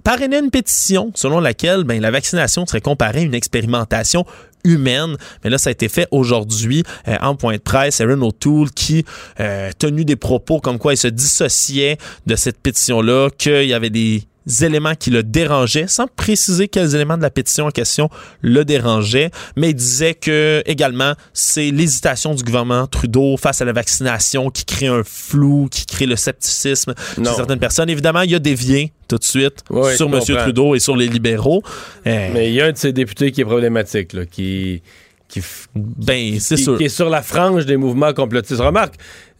parrainait 0.04 0.40
une 0.40 0.50
pétition 0.50 1.12
selon 1.14 1.40
laquelle 1.40 1.84
ben, 1.84 1.98
la 1.98 2.10
vaccination 2.10 2.66
serait 2.66 2.82
comparée 2.82 3.20
à 3.20 3.22
une 3.22 3.34
expérimentation 3.34 4.26
humaine. 4.64 5.16
Mais 5.42 5.48
là, 5.48 5.56
ça 5.56 5.70
a 5.70 5.72
été 5.72 5.88
fait 5.88 6.06
aujourd'hui 6.10 6.84
euh, 7.08 7.16
en 7.22 7.34
point 7.36 7.54
de 7.54 7.62
presse. 7.62 8.02
Aaron 8.02 8.20
O'Toole 8.20 8.70
qui 8.70 9.06
euh, 9.40 9.70
tenu 9.78 10.04
des 10.04 10.16
propos 10.16 10.60
comme 10.60 10.78
quoi 10.78 10.92
il 10.92 10.98
se 10.98 11.08
dissociait 11.08 11.96
de 12.26 12.36
cette 12.36 12.58
pétition-là, 12.58 13.30
qu'il 13.38 13.64
y 13.64 13.72
avait 13.72 13.88
des 13.88 14.24
éléments 14.62 14.94
qui 14.94 15.10
le 15.10 15.22
dérangeaient, 15.22 15.86
sans 15.86 16.06
préciser 16.06 16.68
quels 16.68 16.94
éléments 16.94 17.16
de 17.16 17.22
la 17.22 17.30
pétition 17.30 17.66
en 17.66 17.70
question 17.70 18.08
le 18.40 18.64
dérangeaient, 18.64 19.30
mais 19.56 19.70
il 19.70 19.74
disait 19.74 20.14
que 20.14 20.62
également 20.66 21.14
c'est 21.32 21.70
l'hésitation 21.70 22.34
du 22.34 22.42
gouvernement 22.42 22.86
Trudeau 22.86 23.36
face 23.36 23.60
à 23.60 23.64
la 23.64 23.72
vaccination 23.72 24.50
qui 24.50 24.64
crée 24.64 24.86
un 24.88 25.02
flou, 25.04 25.68
qui 25.70 25.86
crée 25.86 26.06
le 26.06 26.16
scepticisme 26.16 26.94
chez 27.16 27.24
certaines 27.24 27.58
personnes. 27.58 27.90
Évidemment, 27.90 28.22
il 28.22 28.34
a 28.34 28.38
dévié 28.38 28.92
tout 29.08 29.18
de 29.18 29.24
suite 29.24 29.62
Oui, 29.70 29.94
sur 29.96 30.06
M. 30.14 30.20
Trudeau 30.22 30.74
et 30.74 30.80
sur 30.80 30.96
les 30.96 31.08
libéraux. 31.08 31.62
Euh, 32.06 32.28
Mais 32.32 32.48
il 32.48 32.54
y 32.54 32.60
a 32.60 32.66
un 32.66 32.72
de 32.72 32.76
ses 32.78 32.92
députés 32.92 33.32
qui 33.32 33.40
est 33.42 33.44
problématique, 33.44 34.12
là, 34.12 34.24
qui, 34.24 34.82
qui, 35.28 35.40
ben, 35.74 36.38
c'est 36.40 36.56
qui- 36.56 36.62
sûr. 36.62 36.78
qui 36.78 36.84
est 36.84 36.88
sur 36.88 37.10
la 37.10 37.22
frange 37.22 37.66
des 37.66 37.76
mouvements 37.76 38.12
complotistes. 38.12 38.60
Remarque, 38.60 38.94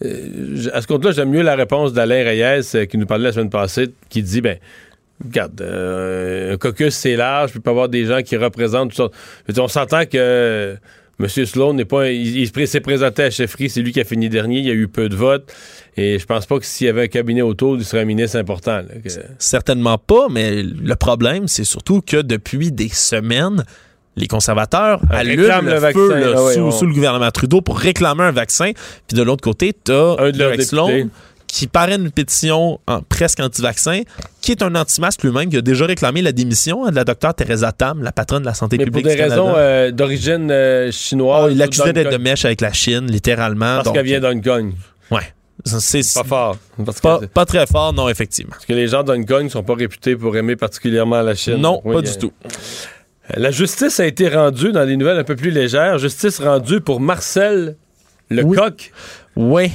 euh, 0.05 0.69
à 0.73 0.83
ce 0.83 0.87
compte-là, 0.87 1.13
j'aime 1.13 1.31
mieux 1.31 1.43
la 1.43 1.55
réponse 1.57 1.93
d'Alain 1.93 2.25
Reyes, 2.25 2.63
euh, 2.75 2.85
qui 2.87 2.99
nous 2.99 3.07
parlait 3.07 3.25
la 3.25 3.33
semaine 3.33 3.51
passée, 3.51 3.91
qui 4.09 4.23
dit, 4.23 4.41
ben, 4.41 4.57
regarde, 5.25 5.61
euh, 5.61 6.55
un 6.55 6.57
caucus, 6.57 6.95
c'est 6.95 7.17
large, 7.17 7.51
puis 7.51 7.59
il 7.59 7.63
peut 7.63 7.71
y 7.71 7.73
avoir 7.73 7.89
des 7.89 8.05
gens 8.07 8.23
qui 8.23 8.37
représentent 8.37 8.89
toutes 8.91 8.97
sortes. 8.97 9.15
Je 9.47 9.49
veux 9.49 9.55
dire, 9.55 9.65
on 9.65 9.69
s'entend 9.69 10.05
que 10.05 10.11
euh, 10.17 10.77
M. 11.21 11.29
Sloan 11.29 11.75
n'est 11.75 11.85
pas. 11.85 12.09
Il, 12.11 12.39
il 12.39 12.67
s'est 12.67 12.81
présenté 12.81 13.25
à 13.25 13.31
chefferie, 13.31 13.69
c'est 13.69 13.83
lui 13.83 13.93
qui 13.93 14.01
a 14.01 14.05
fini 14.05 14.29
dernier, 14.31 14.59
il 14.61 14.67
y 14.67 14.71
a 14.71 14.75
eu 14.75 14.89
peu 14.89 15.09
de 15.09 15.17
votes. 15.17 15.53
Et 15.97 16.19
je 16.19 16.25
pense 16.25 16.47
pas 16.47 16.59
que 16.59 16.65
s'il 16.65 16.87
y 16.87 16.91
avait 16.91 17.03
un 17.05 17.09
cabinet 17.09 17.43
autour, 17.43 17.77
il 17.77 17.85
serait 17.85 18.03
un 18.03 18.05
ministre 18.07 18.39
important. 18.39 18.77
là, 18.77 18.85
que- 19.05 19.11
Certainement 19.39 19.99
pas, 19.99 20.29
mais 20.31 20.63
le 20.63 20.95
problème, 20.97 21.47
c'est 21.49 21.65
surtout 21.65 22.01
que 22.01 22.23
depuis 22.23 22.73
des 22.73 22.89
semaines, 22.89 23.65
les 24.17 24.27
conservateurs 24.27 25.01
Ah, 25.11 25.19
allument 25.19 25.43
le, 25.67 25.75
le 25.75 25.81
feu 25.93 26.09
là, 26.21 26.33
Ah 26.37 26.45
ouais, 26.45 26.55
sous, 26.55 26.61
on- 26.61 26.71
sous 26.71 26.87
le 26.87 26.93
gouvernement 26.95 27.31
Trudeau 27.31 27.61
pour 27.61 27.79
réclamer 27.79 28.23
un 28.25 28.33
vaccin. 28.33 28.73
Puis 29.07 29.17
de 29.17 29.23
l'autre 29.23 29.43
côté, 29.43 29.73
tu 29.85 29.93
as 29.93 30.17
Un 30.19 30.31
de 30.31 30.39
leurs. 30.75 30.89
Qui 31.53 31.67
parraine 31.67 32.03
une 32.05 32.11
pétition 32.11 32.81
en- 32.87 33.03
presque 33.03 33.41
anti-vaccin, 33.41 34.03
qui 34.41 34.53
est 34.53 34.63
un 34.63 34.75
anti-masque 34.75 35.23
lui-même, 35.23 35.49
qui 35.51 35.57
a 35.57 35.61
déjà 35.63 35.87
réclamé 35.87 36.23
la 36.23 36.33
démission 36.33 36.85
hein, 36.87 36.91
de 36.91 36.97
la 36.97 37.05
docteure 37.05 37.35
Teresa 37.35 37.73
Tam, 37.73 38.03
la 38.03 38.13
patronne 38.13 38.43
de 38.43 38.47
la 38.47 38.55
santé 38.55 38.79
Mais 38.79 38.85
pour 38.87 38.95
publique 38.95 39.07
des 39.07 39.17
du 39.17 39.23
raisons 39.23 39.53
euh, 39.57 39.91
d'origine 39.91 40.51
euh, 40.51 40.91
chinoise. 40.93 41.45
Oh, 41.47 41.49
il 41.51 41.59
l'accusait 41.59 41.93
d'être 41.93 42.11
de 42.13 42.17
mèche 42.19 42.45
avec 42.45 42.61
la 42.61 42.73
Chine, 42.73 43.07
littéralement. 43.11 43.81
Parce 43.83 43.93
qu'elle 43.93 44.05
vient 44.07 44.21
d'Hong 44.21 44.43
Kong. 44.43 44.73
Ouais. 45.11 45.23
C'est 45.65 46.01
Pas 46.15 46.25
fort. 46.25 46.57
Parce 46.87 47.01
pas, 47.01 47.45
très 47.45 47.67
fort, 47.67 47.93
non, 47.93 48.09
effectivement. 48.09 48.53
parce 48.53 48.65
que 48.65 48.73
les 48.73 48.89
gens 48.89 49.03
d'Hong 49.03 49.27
Kong 49.27 49.45
ne 49.45 49.49
sont 49.51 49.63
pas 49.63 49.75
réputés 49.75 50.17
pour 50.17 50.35
aimer 50.37 50.57
particulièrement 50.57 51.21
la 51.21 51.35
Chine. 51.35 51.57
Non, 51.57 51.83
Oui, 51.85 51.95
pas 51.95 51.99
a- 51.99 52.03
du 52.13 52.17
tout. 52.19 52.33
La 53.37 53.51
justice 53.51 54.01
a 54.01 54.07
été 54.07 54.29
rendue 54.29 54.73
dans 54.73 54.87
des 54.87 54.97
nouvelles 54.97 55.19
un 55.19 55.25
peu 55.25 55.37
plus 55.37 55.51
légères. 55.51 55.99
Justice 55.99 56.41
rendue 56.41 56.81
pour 56.81 56.99
Marcel 57.01 57.77
Lecoq. 58.31 58.93
Oui. 59.37 59.71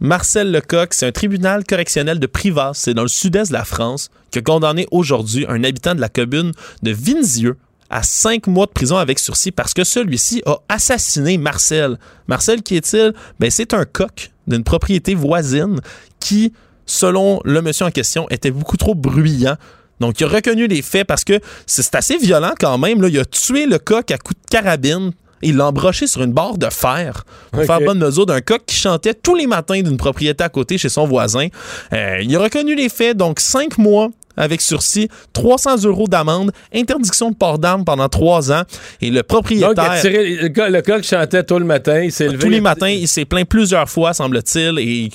Marcel 0.00 0.50
Lecoq, 0.50 0.92
c'est 0.92 1.06
un 1.06 1.12
tribunal 1.12 1.64
correctionnel 1.64 2.18
de 2.18 2.26
Privas, 2.26 2.72
c'est 2.74 2.94
dans 2.94 3.02
le 3.02 3.08
sud-est 3.08 3.48
de 3.48 3.52
la 3.56 3.64
France, 3.64 4.10
qui 4.30 4.40
a 4.40 4.42
condamné 4.42 4.86
aujourd'hui 4.90 5.46
un 5.48 5.62
habitant 5.62 5.94
de 5.94 6.00
la 6.00 6.08
commune 6.08 6.52
de 6.82 6.90
Vinzieux 6.90 7.56
à 7.90 8.02
cinq 8.02 8.48
mois 8.48 8.66
de 8.66 8.72
prison 8.72 8.96
avec 8.96 9.20
sursis 9.20 9.52
parce 9.52 9.72
que 9.72 9.84
celui-ci 9.84 10.42
a 10.46 10.58
assassiné 10.68 11.38
Marcel. 11.38 11.98
Marcel, 12.26 12.62
qui 12.62 12.76
est-il? 12.76 13.12
Ben, 13.38 13.50
c'est 13.50 13.72
un 13.72 13.84
coq 13.84 14.32
d'une 14.48 14.64
propriété 14.64 15.14
voisine 15.14 15.80
qui, 16.18 16.52
selon 16.86 17.40
le 17.44 17.62
monsieur 17.62 17.86
en 17.86 17.90
question, 17.90 18.26
était 18.30 18.50
beaucoup 18.50 18.76
trop 18.76 18.96
bruyant. 18.96 19.56
Donc, 20.00 20.18
il 20.20 20.24
a 20.24 20.28
reconnu 20.28 20.66
les 20.66 20.82
faits 20.82 21.06
parce 21.06 21.22
que 21.22 21.38
c'est 21.66 21.94
assez 21.94 22.18
violent 22.18 22.54
quand 22.58 22.78
même. 22.78 23.00
Là. 23.00 23.08
Il 23.08 23.18
a 23.18 23.24
tué 23.24 23.66
le 23.66 23.78
coq 23.78 24.10
à 24.10 24.18
coups 24.18 24.40
de 24.40 24.50
carabine. 24.50 25.12
Et 25.44 25.48
Il 25.48 25.56
l'a 25.56 25.66
embroché 25.66 26.06
sur 26.06 26.22
une 26.22 26.32
barre 26.32 26.58
de 26.58 26.68
fer 26.70 27.24
pour 27.52 27.64
faire 27.64 27.80
bonne 27.80 27.98
mesure 27.98 28.26
d'un 28.26 28.40
coq 28.40 28.62
qui 28.66 28.76
chantait 28.76 29.14
tous 29.14 29.34
les 29.34 29.46
matins 29.46 29.80
d'une 29.80 29.96
propriété 29.96 30.42
à 30.42 30.48
côté 30.48 30.78
chez 30.78 30.88
son 30.88 31.06
voisin. 31.06 31.48
Euh, 31.92 32.18
il 32.22 32.34
a 32.34 32.40
reconnu 32.40 32.74
les 32.74 32.88
faits, 32.88 33.16
donc 33.16 33.40
cinq 33.40 33.78
mois 33.78 34.08
avec 34.36 34.60
sursis, 34.60 35.08
300 35.32 35.84
euros 35.84 36.08
d'amende, 36.08 36.52
interdiction 36.74 37.30
de 37.30 37.36
port 37.36 37.58
d'armes 37.58 37.84
pendant 37.84 38.08
trois 38.08 38.52
ans. 38.52 38.62
Et 39.00 39.10
le 39.10 39.22
propriétaire. 39.22 39.74
Donc, 39.74 40.00
tiré- 40.00 40.36
le, 40.36 40.48
gars, 40.48 40.68
le 40.68 40.80
gars 40.80 41.00
qui 41.00 41.08
chantait 41.08 41.42
tôt 41.42 41.58
le 41.58 41.64
matin, 41.64 42.00
il 42.00 42.12
s'est 42.12 42.26
levé. 42.26 42.38
Tous 42.38 42.48
les 42.48 42.60
matins, 42.60 42.88
il 42.88 43.08
s'est 43.08 43.24
plaint 43.24 43.48
plusieurs 43.48 43.88
fois, 43.88 44.14
semble-t-il, 44.14 44.78
et 44.78 44.82
il 44.84 45.10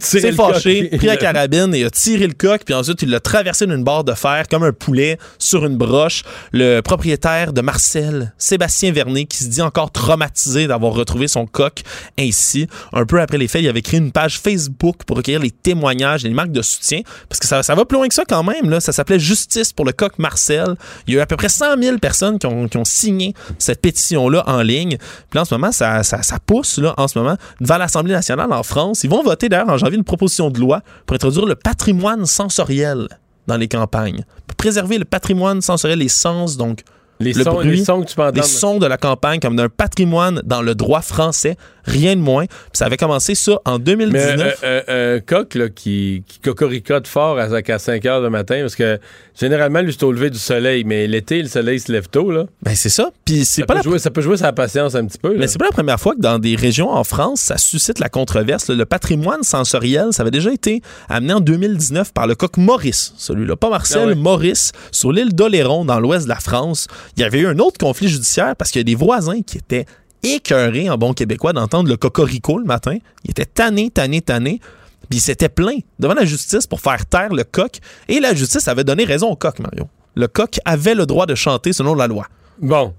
s'est 0.00 0.32
fâché, 0.32 0.88
coq. 0.90 0.98
pris 0.98 1.06
la 1.06 1.16
carabine 1.16 1.74
et 1.74 1.84
a 1.84 1.90
tiré 1.90 2.26
le 2.26 2.34
coq, 2.34 2.62
puis 2.64 2.74
ensuite 2.74 3.02
il 3.02 3.10
l'a 3.10 3.20
traversé 3.20 3.66
d'une 3.66 3.84
barre 3.84 4.04
de 4.04 4.12
fer 4.14 4.44
comme 4.50 4.62
un 4.62 4.72
poulet 4.72 5.18
sur 5.38 5.64
une 5.64 5.76
broche. 5.76 6.22
Le 6.52 6.80
propriétaire 6.80 7.52
de 7.52 7.60
Marcel, 7.60 8.32
Sébastien 8.38 8.92
Vernet, 8.92 9.26
qui 9.26 9.38
se 9.38 9.48
dit 9.48 9.62
encore 9.62 9.90
traumatisé 9.90 10.66
d'avoir 10.66 10.92
retrouvé 10.92 11.28
son 11.28 11.46
coq 11.46 11.82
ainsi. 12.18 12.66
Un 12.92 13.04
peu 13.06 13.20
après 13.20 13.38
les 13.38 13.48
faits, 13.48 13.62
il 13.62 13.68
avait 13.68 13.82
créé 13.82 13.98
une 14.00 14.12
page 14.12 14.38
Facebook 14.38 14.96
pour 15.06 15.16
recueillir 15.16 15.40
les 15.40 15.50
témoignages 15.50 16.24
et 16.24 16.28
les 16.28 16.34
marques 16.34 16.52
de 16.52 16.62
soutien, 16.62 17.00
parce 17.28 17.38
que 17.40 17.46
ça, 17.46 17.62
ça 17.62 17.74
va 17.74 17.84
plus 17.84 17.96
loin 17.96 18.08
que 18.08 18.14
ça 18.14 18.24
quand 18.28 18.41
même. 18.42 18.70
Là. 18.70 18.80
Ça 18.80 18.92
s'appelait 18.92 19.18
Justice 19.18 19.72
pour 19.72 19.84
le 19.84 19.92
coq 19.92 20.18
Marcel. 20.18 20.76
Il 21.06 21.14
y 21.14 21.16
a 21.16 21.20
eu 21.20 21.22
à 21.22 21.26
peu 21.26 21.36
près 21.36 21.48
100 21.48 21.80
000 21.80 21.98
personnes 21.98 22.38
qui 22.38 22.46
ont, 22.46 22.84
signé 22.84 23.34
cette 23.58 23.80
pétition-là 23.80 24.44
en 24.46 24.62
ligne. 24.62 24.98
Puis 25.30 25.38
en 25.38 25.44
ce 25.44 25.54
moment, 25.54 25.72
ça 25.72 26.02
pousse 26.44 26.78
là, 26.78 26.94
en 26.96 27.08
ce 27.08 27.18
moment 27.18 27.36
devant 27.60 27.78
l'Assemblée 27.78 28.12
nationale 28.12 28.52
en 28.52 28.62
France. 28.62 29.04
Ils 29.04 29.10
vont 29.10 29.22
voter 29.22 29.48
d'ailleurs 29.48 29.68
en 29.68 29.78
janvier 29.78 29.96
une 29.96 30.04
proposition 30.04 30.50
de 30.50 30.58
loi 30.58 30.82
pour 31.06 31.14
introduire 31.14 31.46
le 31.46 31.54
patrimoine 31.54 32.26
sensoriel 32.26 33.08
dans 33.46 33.56
les 33.56 33.68
campagnes. 33.68 34.24
Pour 34.46 34.56
préserver 34.56 34.98
le 34.98 35.04
patrimoine 35.04 35.60
sensoriel, 35.60 35.98
les 35.98 36.08
sens, 36.08 36.56
donc 36.56 36.82
Les 37.22 37.32
le 37.32 37.44
sons, 37.44 37.52
bruit, 37.54 37.76
les 37.76 37.84
sons 37.84 38.02
que 38.02 38.08
tu 38.08 38.14
peux 38.16 38.30
les 38.34 38.42
sons 38.42 38.78
de 38.78 38.86
la 38.86 38.96
campagne 38.96 39.40
comme 39.40 39.56
d'un 39.56 39.68
patrimoine 39.68 40.40
dans 40.44 40.62
le 40.62 40.74
droit 40.74 41.02
français, 41.02 41.56
rien 41.84 42.14
de 42.16 42.20
moins. 42.20 42.46
Puis 42.46 42.56
ça 42.74 42.86
avait 42.86 42.96
commencé 42.96 43.34
ça 43.34 43.52
en 43.64 43.78
Mais 43.78 43.84
2019. 43.84 44.60
euh, 44.64 44.82
euh, 44.88 45.16
un 45.16 45.20
coq 45.20 45.54
là, 45.54 45.68
qui, 45.68 46.22
qui 46.26 46.38
cocoricote 46.40 47.06
fort 47.06 47.38
à, 47.38 47.44
à 47.44 47.78
5 47.78 48.06
heures 48.06 48.20
le 48.20 48.30
matin, 48.30 48.58
parce 48.60 48.74
que 48.76 48.98
généralement, 49.38 49.80
lui, 49.80 49.92
c'est 49.92 50.04
au 50.04 50.12
lever 50.12 50.30
du 50.30 50.38
soleil, 50.38 50.84
mais 50.84 51.06
l'été, 51.06 51.42
le 51.42 51.48
soleil 51.48 51.80
se 51.80 51.90
lève 51.92 52.08
tôt. 52.08 52.30
Là. 52.30 52.44
Ben 52.62 52.74
c'est 52.74 52.88
ça. 52.88 53.10
Puis 53.24 53.44
c'est 53.44 53.62
Ça, 53.62 53.66
pas 53.66 53.74
peut 53.74 53.78
la 53.78 53.82
jouer, 53.82 53.98
ça 53.98 54.10
peut 54.10 54.20
jouer 54.22 54.36
sa 54.36 54.52
patience 54.52 54.94
un 54.94 55.04
petit 55.06 55.18
peu. 55.18 55.32
là. 55.32 55.38
Mais 55.40 55.46
c'est 55.48 55.58
pas 55.58 55.66
la 55.66 55.70
première 55.72 55.98
fois 56.00 56.14
que 56.14 56.20
dans 56.20 56.38
des 56.38 56.56
régions 56.56 56.90
en 56.90 57.04
France, 57.04 57.40
ça 57.40 57.58
suscite 57.58 57.98
la 57.98 58.08
controverse. 58.08 58.68
Le 58.68 58.84
patrimoine 58.84 59.42
sensoriel, 59.42 60.08
ça 60.12 60.22
avait 60.22 60.30
déjà 60.30 60.52
été 60.52 60.82
amené 61.08 61.32
en 61.34 61.40
2019 61.40 62.12
par 62.12 62.26
le 62.26 62.34
coq 62.34 62.56
Maurice, 62.56 63.12
celui-là, 63.16 63.56
pas 63.56 63.70
Marcel, 63.70 64.02
Ah 64.04 64.06
ouais. 64.08 64.14
Maurice, 64.14 64.72
sur 64.90 65.12
l'île 65.12 65.34
d'Oléron, 65.34 65.84
dans 65.84 65.98
l'ouest 66.00 66.24
de 66.24 66.28
la 66.28 66.36
France. 66.36 66.86
Il 67.16 67.20
y 67.20 67.24
avait 67.24 67.40
eu 67.40 67.46
un 67.46 67.58
autre 67.58 67.78
conflit 67.78 68.08
judiciaire 68.08 68.56
parce 68.56 68.70
qu'il 68.70 68.80
y 68.80 68.82
a 68.82 68.84
des 68.84 68.94
voisins 68.94 69.42
qui 69.42 69.58
étaient 69.58 69.86
écœurés, 70.22 70.88
en 70.88 70.96
bon 70.96 71.12
québécois, 71.12 71.52
d'entendre 71.52 71.88
le 71.88 71.96
cocorico 71.96 72.58
le 72.58 72.64
matin. 72.64 72.96
Ils 73.24 73.30
étaient 73.32 73.46
tannés, 73.46 73.90
tannés, 73.90 74.22
tannés. 74.22 74.60
Puis 75.08 75.18
ils 75.18 75.22
s'étaient 75.22 75.48
plaints 75.48 75.80
devant 75.98 76.14
la 76.14 76.24
justice 76.24 76.66
pour 76.66 76.80
faire 76.80 77.04
taire 77.06 77.32
le 77.34 77.44
coq. 77.44 77.78
Et 78.08 78.20
la 78.20 78.34
justice 78.34 78.68
avait 78.68 78.84
donné 78.84 79.04
raison 79.04 79.30
au 79.30 79.36
coq, 79.36 79.58
Mario. 79.58 79.88
Le 80.14 80.28
coq 80.28 80.58
avait 80.64 80.94
le 80.94 81.06
droit 81.06 81.26
de 81.26 81.34
chanter 81.34 81.72
selon 81.72 81.94
la 81.94 82.06
loi. 82.06 82.26
Bon. 82.60 82.94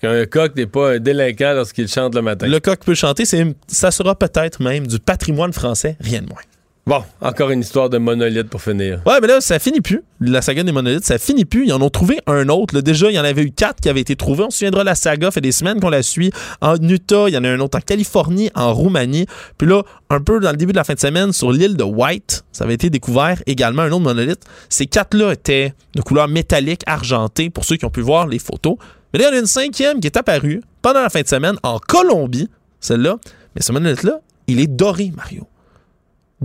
Qu'un 0.00 0.26
coq 0.26 0.54
n'est 0.56 0.66
pas 0.66 0.94
un 0.94 0.98
délinquant 0.98 1.54
lorsqu'il 1.54 1.88
chante 1.88 2.14
le 2.14 2.22
matin. 2.22 2.46
Le 2.46 2.60
coq 2.60 2.80
peut 2.84 2.94
chanter, 2.94 3.24
c'est, 3.24 3.54
ça 3.66 3.90
sera 3.90 4.14
peut-être 4.14 4.62
même 4.62 4.86
du 4.86 4.98
patrimoine 4.98 5.52
français, 5.52 5.96
rien 6.00 6.20
de 6.20 6.28
moins. 6.28 6.42
Bon, 6.86 7.02
encore 7.22 7.48
une 7.48 7.60
histoire 7.60 7.88
de 7.88 7.96
monolithe 7.96 8.50
pour 8.50 8.60
finir. 8.60 9.00
Ouais, 9.06 9.18
mais 9.22 9.26
là, 9.26 9.40
ça 9.40 9.58
finit 9.58 9.80
plus. 9.80 10.02
La 10.20 10.42
saga 10.42 10.62
des 10.62 10.70
monolithes, 10.70 11.06
ça 11.06 11.16
finit 11.16 11.46
plus. 11.46 11.64
Ils 11.64 11.72
en 11.72 11.80
ont 11.80 11.88
trouvé 11.88 12.18
un 12.26 12.50
autre. 12.50 12.74
là. 12.74 12.82
Déjà, 12.82 13.10
il 13.10 13.14
y 13.14 13.18
en 13.18 13.24
avait 13.24 13.40
eu 13.42 13.52
quatre 13.52 13.80
qui 13.80 13.88
avaient 13.88 14.02
été 14.02 14.16
trouvés. 14.16 14.44
On 14.44 14.50
se 14.50 14.58
souviendra, 14.58 14.84
la 14.84 14.94
saga 14.94 15.30
fait 15.30 15.40
des 15.40 15.50
semaines 15.52 15.80
qu'on 15.80 15.88
la 15.88 16.02
suit. 16.02 16.30
En 16.60 16.76
Utah, 16.76 17.24
il 17.28 17.34
y 17.34 17.38
en 17.38 17.44
a 17.44 17.48
un 17.48 17.58
autre 17.60 17.78
en 17.78 17.80
Californie, 17.80 18.50
en 18.54 18.74
Roumanie. 18.74 19.24
Puis 19.56 19.66
là, 19.66 19.82
un 20.10 20.20
peu 20.20 20.40
dans 20.40 20.50
le 20.50 20.58
début 20.58 20.72
de 20.72 20.76
la 20.76 20.84
fin 20.84 20.92
de 20.92 21.00
semaine, 21.00 21.32
sur 21.32 21.52
l'île 21.52 21.78
de 21.78 21.84
White, 21.84 22.44
ça 22.52 22.64
avait 22.64 22.74
été 22.74 22.90
découvert 22.90 23.42
également 23.46 23.80
un 23.80 23.90
autre 23.90 24.02
monolithe. 24.02 24.44
Ces 24.68 24.84
quatre-là 24.84 25.32
étaient 25.32 25.72
de 25.94 26.02
couleur 26.02 26.28
métallique 26.28 26.82
argentée, 26.84 27.48
pour 27.48 27.64
ceux 27.64 27.76
qui 27.76 27.86
ont 27.86 27.90
pu 27.90 28.02
voir 28.02 28.26
les 28.26 28.38
photos. 28.38 28.76
Mais 29.14 29.20
là, 29.20 29.28
il 29.28 29.30
y 29.30 29.34
en 29.34 29.36
a 29.38 29.40
une 29.40 29.46
cinquième 29.46 30.00
qui 30.00 30.06
est 30.08 30.18
apparue 30.18 30.60
pendant 30.82 31.00
la 31.00 31.08
fin 31.08 31.22
de 31.22 31.28
semaine 31.28 31.56
en 31.62 31.78
Colombie, 31.78 32.50
celle-là. 32.80 33.16
Mais 33.54 33.62
ce 33.62 33.72
monolithe-là, 33.72 34.20
il 34.48 34.60
est 34.60 34.66
doré, 34.66 35.10
Mario 35.16 35.46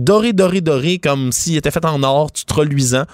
doré, 0.00 0.32
doré, 0.32 0.60
doré, 0.60 0.98
comme 0.98 1.32
s'il 1.32 1.56
était 1.56 1.70
fait 1.70 1.84
en 1.84 2.02
or, 2.02 2.32
tout 2.32 2.54
reluisant. 2.54 3.04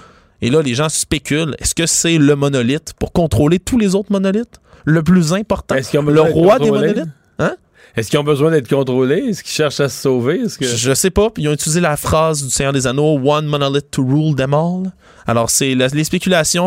Et 0.42 0.50
là, 0.50 0.62
les 0.62 0.74
gens 0.74 0.88
spéculent, 0.88 1.54
est-ce 1.58 1.74
que 1.74 1.86
c'est 1.86 2.18
le 2.18 2.36
monolithe 2.36 2.92
pour 2.98 3.12
contrôler 3.12 3.58
tous 3.58 3.78
les 3.78 3.94
autres 3.94 4.12
monolithes? 4.12 4.60
Le 4.84 5.02
plus 5.02 5.32
important? 5.32 5.74
Le 5.74 6.20
roi 6.20 6.58
des 6.58 6.70
monolithes? 6.70 7.08
Hein? 7.38 7.56
Est-ce 7.96 8.10
qu'ils 8.10 8.18
ont 8.18 8.24
besoin 8.24 8.50
d'être 8.50 8.68
contrôlés? 8.68 9.24
Est-ce 9.28 9.42
qu'ils 9.42 9.52
cherchent 9.52 9.80
à 9.80 9.88
se 9.88 10.02
sauver? 10.02 10.40
Est-ce 10.40 10.58
que... 10.58 10.66
Je 10.66 10.92
sais 10.92 11.10
pas. 11.10 11.28
Ils 11.38 11.48
ont 11.48 11.52
utilisé 11.52 11.80
la 11.80 11.96
phrase 11.96 12.44
du 12.44 12.50
Seigneur 12.50 12.74
des 12.74 12.86
Anneaux, 12.86 13.18
One 13.18 13.46
monolith 13.46 13.90
to 13.90 14.04
rule 14.04 14.34
them 14.34 14.52
all. 14.52 14.92
Alors, 15.26 15.50
c'est 15.50 15.74
les 15.74 16.04
spéculations. 16.04 16.66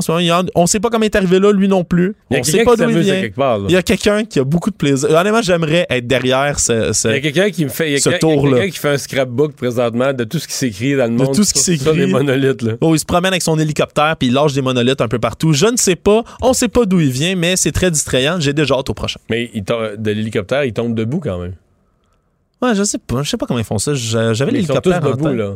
on 0.56 0.65
sait 0.68 0.80
pas 0.80 0.90
comment 0.90 1.03
il 1.03 1.06
est 1.07 1.15
arrivé 1.15 1.40
là, 1.40 1.52
lui 1.52 1.68
non 1.68 1.84
plus. 1.84 2.15
On 2.30 2.44
sait 2.44 2.64
pas 2.64 2.76
d'où 2.76 2.90
il 2.90 2.99
vient. 2.99 3.22
quelque 3.22 3.36
part, 3.36 3.57
là. 3.60 3.65
Il 3.69 3.73
y 3.73 3.77
a 3.77 3.84
quelqu'un 3.84 4.26
qui 4.26 4.40
a 4.40 4.44
beaucoup 4.44 4.69
de 4.69 4.76
plaisir. 4.76 5.10
Honnêtement, 5.11 5.41
j'aimerais 5.41 5.86
être 5.90 6.07
derrière 6.07 6.60
ce, 6.60 6.91
ce- 6.94 7.07
Il 7.07 7.14
y 7.14 7.18
a 7.18 7.22
quelqu'un 7.22 7.49
qui 7.52 7.64
me 7.65 7.69
fait. 7.69 7.90
Il 7.90 7.94
y 7.94 7.95
a 7.95 7.99
ce 7.99 8.10
quelqu'un- 8.10 8.27
il 8.27 8.30
y 8.30 8.34
a 8.34 8.36
tour-là. 8.36 8.57
quelqu'un 8.57 8.72
qui 8.73 8.80
fait 8.80 8.90
un 8.90 8.98
scrapbook 8.98 9.53
présentement 9.53 10.14
de 10.14 10.23
tout 10.23 10.40
ce 10.40 10.48
qui 10.48 10.53
s'écrit 10.53 10.95
dans 10.95 11.06
le 11.11 11.18
De 11.18 11.23
monde. 11.23 11.34
tout 11.36 11.44
ce 11.44 11.53
qui 11.53 11.60
s'écrit. 11.61 11.95
Les 11.98 12.06
monolithes, 12.07 12.61
là. 12.61 12.73
Oh, 12.81 12.94
il 12.95 12.99
se 12.99 13.06
promène 13.06 13.31
avec 13.34 13.41
son 13.41 13.57
hélicoptère 13.60 14.15
puis 14.18 14.27
il 14.30 14.34
lâche 14.34 14.53
des 14.53 14.61
monolithes 14.61 15.02
un 15.02 15.07
peu 15.07 15.19
partout. 15.19 15.53
Je 15.53 15.65
ne 15.68 15.77
sais 15.77 15.95
pas. 15.95 16.23
On 16.41 16.53
sait 16.53 16.68
pas 16.68 16.86
d'où 16.86 16.99
il 16.99 17.11
vient, 17.11 17.36
mais 17.36 17.56
c'est 17.56 17.72
très 17.72 17.90
distrayant. 17.91 18.40
J'ai 18.40 18.53
déjà 18.53 18.76
hâte 18.76 18.90
au 18.90 18.94
prochain. 18.94 19.19
Mais 19.30 19.49
il 19.53 19.64
de 19.64 20.11
l'hélicoptère, 20.11 20.64
il 20.65 20.73
tombe 20.73 20.95
debout 20.95 21.19
quand 21.19 21.38
même. 21.40 21.53
Ouais, 22.61 22.76
je 22.76 22.84
sais 22.84 22.98
pas. 22.98 23.23
Je 23.23 23.30
sais 23.30 23.38
pas 23.38 23.45
comment 23.45 23.60
ils 23.60 23.65
font 23.65 23.77
ça. 23.77 23.94
J'a- 23.94 24.34
J'avais 24.34 24.52
Mais 24.52 24.60
ils 24.60 24.68
sont 24.68 24.73
tous 24.81 24.90
l'hélicoptère 24.90 25.15
debout, 25.15 25.34
là. 25.34 25.56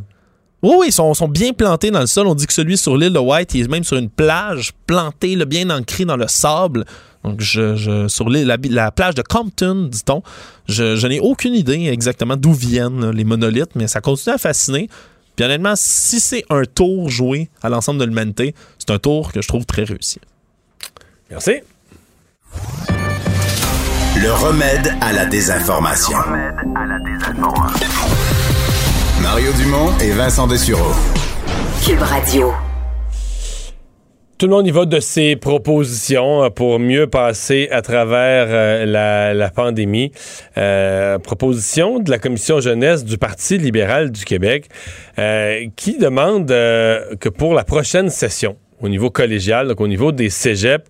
Oui, 0.64 0.76
oui, 0.80 0.85
ils 0.88 0.94
sont, 0.94 1.14
sont 1.14 1.27
bien 1.27 1.52
plantés 1.53 1.91
dans 1.91 1.99
le 1.99 2.07
sol. 2.07 2.26
On 2.26 2.35
dit 2.35 2.48
que 2.48 2.53
celui 2.53 2.77
sur 2.77 2.95
l'île 2.98 3.11
de 3.14 3.19
White, 3.19 3.53
il 3.53 3.65
est 3.65 3.68
même 3.68 3.84
sur 3.84 3.98
une 3.98 4.10
plage 4.10 4.72
plantée, 4.88 5.35
là, 5.35 5.44
bien 5.45 5.69
ancrée 5.69 6.06
dans 6.06 6.15
le 6.18 6.27
sable. 6.30 6.85
Donc, 7.23 7.41
je, 7.41 7.76
je- 7.76 8.07
sur 8.07 8.30
l'île- 8.30 8.48
la, 8.48 8.57
la 8.69 8.91
plage 8.91 9.14
de 9.15 9.22
Compton, 9.22 9.88
dit-on, 9.91 10.23
je, 10.68 10.95
je 10.95 11.07
n'ai 11.07 11.19
aucune 11.19 11.53
idée 11.53 11.88
exactement 11.91 12.35
d'où 12.38 12.53
viennent 12.53 13.02
là, 13.06 13.11
les 13.11 13.23
monolithes, 13.26 13.76
mais 13.76 13.88
ça 13.88 13.99
continue 14.02 14.35
à 14.35 14.38
fasciner. 14.38 14.90
Puis 15.35 15.44
honnêtement, 15.45 15.73
si 15.76 16.19
c'est 16.19 16.45
un 16.49 16.64
tour 16.64 17.10
joué 17.10 17.49
à 17.61 17.69
l'ensemble 17.69 17.99
de 17.99 18.06
l'humanité, 18.06 18.53
c'est 18.77 18.91
un 18.91 18.99
tour 18.99 19.31
que 19.31 19.41
je 19.41 19.48
trouve 19.48 19.65
très 19.65 19.84
réussi. 19.84 20.19
Merci. 21.30 21.56
Le 24.15 24.31
remède 24.31 24.94
à 25.02 25.11
la 25.11 25.26
désinformation. 25.26 26.18
Mario 29.24 29.54
Dumont 29.54 29.98
et 30.00 30.12
Vincent 30.12 30.48
Dessureau. 30.48 30.91
Cube 31.84 32.02
Radio. 32.02 32.52
Tout 34.38 34.48
le 34.48 34.52
monde 34.52 34.68
y 34.68 34.72
va 34.72 34.86
de 34.86 35.00
ses 35.00 35.38
propositions 35.38 36.44
euh, 36.44 36.50
pour 36.50 36.78
mieux 36.78 37.08
passer 37.08 37.70
à 37.72 37.82
travers 37.82 38.48
euh, 38.50 38.86
la, 38.86 39.34
la 39.34 39.50
pandémie. 39.50 40.12
Euh, 40.58 41.20
proposition 41.20 42.00
de 42.00 42.12
la 42.12 42.20
Commission 42.20 42.60
jeunesse 42.60 43.06
du 43.06 43.18
Parti 43.18 43.58
libéral 43.58 44.12
du 44.12 44.26
Québec 44.26 44.68
euh, 45.18 45.68
qui 45.78 45.98
demande 45.98 46.52
euh, 46.52 47.16
que 47.16 47.30
pour 47.30 47.54
la 47.54 47.64
prochaine 47.64 48.10
session, 48.10 48.58
au 48.82 48.90
niveau 48.90 49.10
collégial, 49.10 49.70
donc 49.70 49.80
au 49.80 49.88
niveau 49.88 50.12
des 50.12 50.30
cégeps, 50.30 50.86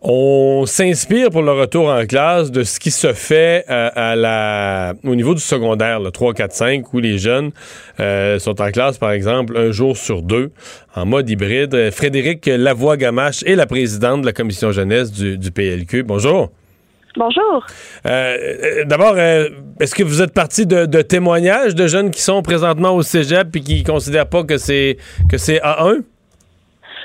on 0.00 0.64
s'inspire 0.66 1.30
pour 1.30 1.42
le 1.42 1.52
retour 1.52 1.88
en 1.88 2.06
classe 2.06 2.50
de 2.50 2.62
ce 2.62 2.78
qui 2.78 2.90
se 2.90 3.12
fait 3.12 3.64
euh, 3.68 3.90
à 3.94 4.14
la, 4.14 4.94
au 5.04 5.14
niveau 5.14 5.34
du 5.34 5.40
secondaire, 5.40 6.00
le 6.00 6.10
3, 6.10 6.34
4, 6.34 6.52
5, 6.52 6.94
où 6.94 7.00
les 7.00 7.18
jeunes 7.18 7.50
euh, 7.98 8.38
sont 8.38 8.60
en 8.60 8.70
classe, 8.70 8.98
par 8.98 9.10
exemple, 9.10 9.56
un 9.56 9.72
jour 9.72 9.96
sur 9.96 10.22
deux, 10.22 10.50
en 10.94 11.04
mode 11.04 11.28
hybride. 11.28 11.90
Frédéric 11.90 12.46
Lavoie-Gamache 12.46 13.42
est 13.44 13.56
la 13.56 13.66
présidente 13.66 14.20
de 14.20 14.26
la 14.26 14.32
commission 14.32 14.70
jeunesse 14.70 15.10
du, 15.10 15.36
du 15.36 15.50
PLQ. 15.50 16.04
Bonjour. 16.04 16.50
Bonjour. 17.16 17.66
Euh, 18.06 18.84
D'abord, 18.84 19.18
est-ce 19.18 19.94
que 19.94 20.04
vous 20.04 20.22
êtes 20.22 20.32
parti 20.32 20.66
de, 20.66 20.86
de 20.86 21.02
témoignages 21.02 21.74
de 21.74 21.88
jeunes 21.88 22.12
qui 22.12 22.22
sont 22.22 22.42
présentement 22.42 22.94
au 22.94 23.02
cégep 23.02 23.56
et 23.56 23.60
qui 23.60 23.80
ne 23.80 23.84
considèrent 23.84 24.28
pas 24.28 24.44
que 24.44 24.58
c'est 24.58 24.98
que 25.28 25.38
c'est 25.38 25.58
A1? 25.58 26.02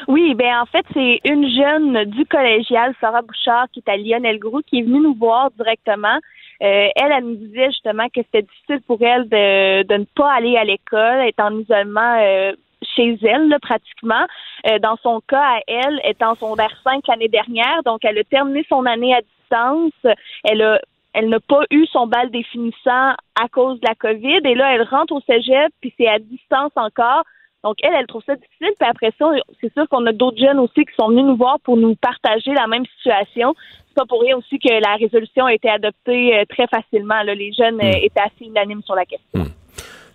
Oui, 0.07 0.34
ben 0.35 0.61
en 0.61 0.65
fait, 0.65 0.85
c'est 0.93 1.19
une 1.25 1.49
jeune 1.49 2.05
du 2.05 2.25
collégial, 2.25 2.93
Sarah 2.99 3.21
Bouchard, 3.21 3.67
qui 3.71 3.84
est 3.85 3.91
à 3.91 3.97
Lionel 3.97 4.39
Groux, 4.39 4.61
qui 4.65 4.80
est 4.80 4.84
venue 4.84 4.99
nous 4.99 5.15
voir 5.15 5.51
directement. 5.51 6.19
Euh, 6.61 6.88
elle, 6.95 7.11
elle 7.11 7.25
nous 7.25 7.35
disait 7.35 7.71
justement 7.71 8.07
que 8.07 8.21
c'était 8.21 8.43
difficile 8.43 8.81
pour 8.88 9.01
elle 9.01 9.27
de, 9.27 9.84
de 9.84 9.95
ne 9.95 10.05
pas 10.15 10.31
aller 10.31 10.57
à 10.57 10.63
l'école, 10.63 11.27
être 11.27 11.39
en 11.39 11.57
isolement 11.57 12.17
euh, 12.19 12.53
chez 12.95 13.17
elle, 13.23 13.49
là, 13.49 13.59
pratiquement. 13.59 14.25
Euh, 14.69 14.80
dans 14.80 14.97
son 15.01 15.21
cas, 15.21 15.41
à 15.41 15.59
elle, 15.67 15.99
est 16.03 16.21
en 16.21 16.35
secondaire 16.35 16.75
5 16.84 17.05
l'année 17.07 17.27
dernière, 17.27 17.84
donc 17.85 18.03
elle 18.03 18.17
a 18.17 18.23
terminé 18.23 18.65
son 18.69 18.85
année 18.85 19.13
à 19.13 19.21
distance. 19.21 20.15
Elle 20.43 20.61
a 20.61 20.80
elle 21.15 21.30
n'a 21.30 21.39
pas 21.39 21.61
eu 21.69 21.85
son 21.88 22.07
bal 22.07 22.31
définissant 22.31 23.13
à 23.39 23.47
cause 23.51 23.80
de 23.80 23.88
la 23.88 23.93
COVID. 23.93 24.39
Et 24.45 24.55
là, 24.55 24.73
elle 24.73 24.81
rentre 24.81 25.13
au 25.13 25.21
cégep, 25.21 25.71
puis 25.80 25.93
c'est 25.95 26.07
à 26.07 26.17
distance 26.17 26.71
encore. 26.75 27.23
Donc, 27.64 27.77
elle, 27.81 27.94
elle 27.98 28.07
trouve 28.07 28.23
ça 28.26 28.35
difficile. 28.35 28.73
Puis 28.80 28.90
après 28.90 29.11
ça, 29.18 29.31
c'est 29.61 29.73
sûr 29.73 29.88
qu'on 29.90 30.06
a 30.06 30.11
d'autres 30.11 30.38
jeunes 30.38 30.60
aussi 30.60 30.85
qui 30.85 30.94
sont 30.99 31.10
venus 31.10 31.23
nous 31.26 31.38
voir 31.38 31.60
pour 31.61 31.77
nous 31.77 31.95
partager 31.95 32.53
la 32.53 32.68
même 32.68 32.85
situation. 32.98 33.56
C'est 33.88 33.95
pas 33.95 34.06
pour 34.06 34.22
rien 34.22 34.38
aussi 34.38 34.60
que 34.60 34.69
la 34.69 34.95
résolution 34.95 35.45
a 35.45 35.53
été 35.53 35.69
adoptée 35.69 36.38
euh, 36.38 36.44
très 36.49 36.68
facilement. 36.68 37.22
Là. 37.23 37.34
Les 37.35 37.53
jeunes 37.53 37.80
euh, 37.81 37.99
étaient 38.02 38.22
assez 38.22 38.45
unanimes 38.45 38.84
sur 38.84 38.95
la 38.95 39.06
question. 39.06 39.45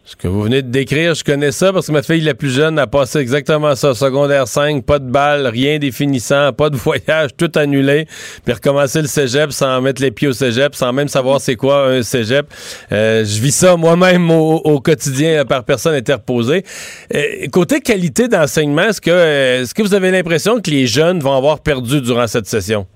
Ce 0.09 0.16
que 0.16 0.26
vous 0.26 0.40
venez 0.40 0.62
de 0.62 0.70
décrire, 0.70 1.12
je 1.12 1.22
connais 1.22 1.52
ça 1.52 1.70
parce 1.70 1.89
que 1.89 1.93
ma 1.93 2.02
fille 2.02 2.22
la 2.22 2.32
plus 2.32 2.48
jeune 2.48 2.78
a 2.78 2.86
passé 2.86 3.18
exactement 3.18 3.74
ça. 3.74 3.93
Secondaire 3.93 4.48
5, 4.48 4.82
pas 4.82 4.98
de 4.98 5.10
balle, 5.10 5.47
rien 5.47 5.78
définissant, 5.78 6.55
pas 6.55 6.70
de 6.70 6.76
voyage, 6.78 7.36
tout 7.36 7.52
annulé. 7.56 8.06
Puis 8.43 8.55
recommencer 8.55 9.02
le 9.02 9.06
cégep 9.06 9.52
sans 9.52 9.82
mettre 9.82 10.01
les 10.01 10.10
pieds 10.10 10.28
au 10.28 10.32
cégep, 10.32 10.74
sans 10.74 10.94
même 10.94 11.09
savoir 11.09 11.43
c'est 11.43 11.56
quoi 11.56 11.90
un 11.90 12.01
cégep. 12.01 12.47
Euh, 12.90 13.22
je 13.22 13.39
vis 13.43 13.55
ça 13.55 13.76
moi-même 13.76 14.30
au, 14.30 14.80
quotidien 14.80 15.44
par 15.44 15.62
personne 15.64 15.94
interposée. 15.94 16.62
Euh, 17.14 17.47
côté 17.52 17.80
qualité 17.82 18.28
d'enseignement, 18.28 18.85
est-ce 18.85 19.02
que, 19.02 19.10
euh, 19.10 19.60
est-ce 19.60 19.74
que 19.74 19.82
vous 19.82 19.93
avez 19.93 20.10
l'impression 20.10 20.59
que 20.62 20.70
les 20.70 20.86
jeunes 20.86 21.18
vont 21.20 21.36
avoir 21.36 21.62
perdu 21.62 22.01
durant 22.01 22.26
cette 22.26 22.47
session? 22.47 22.86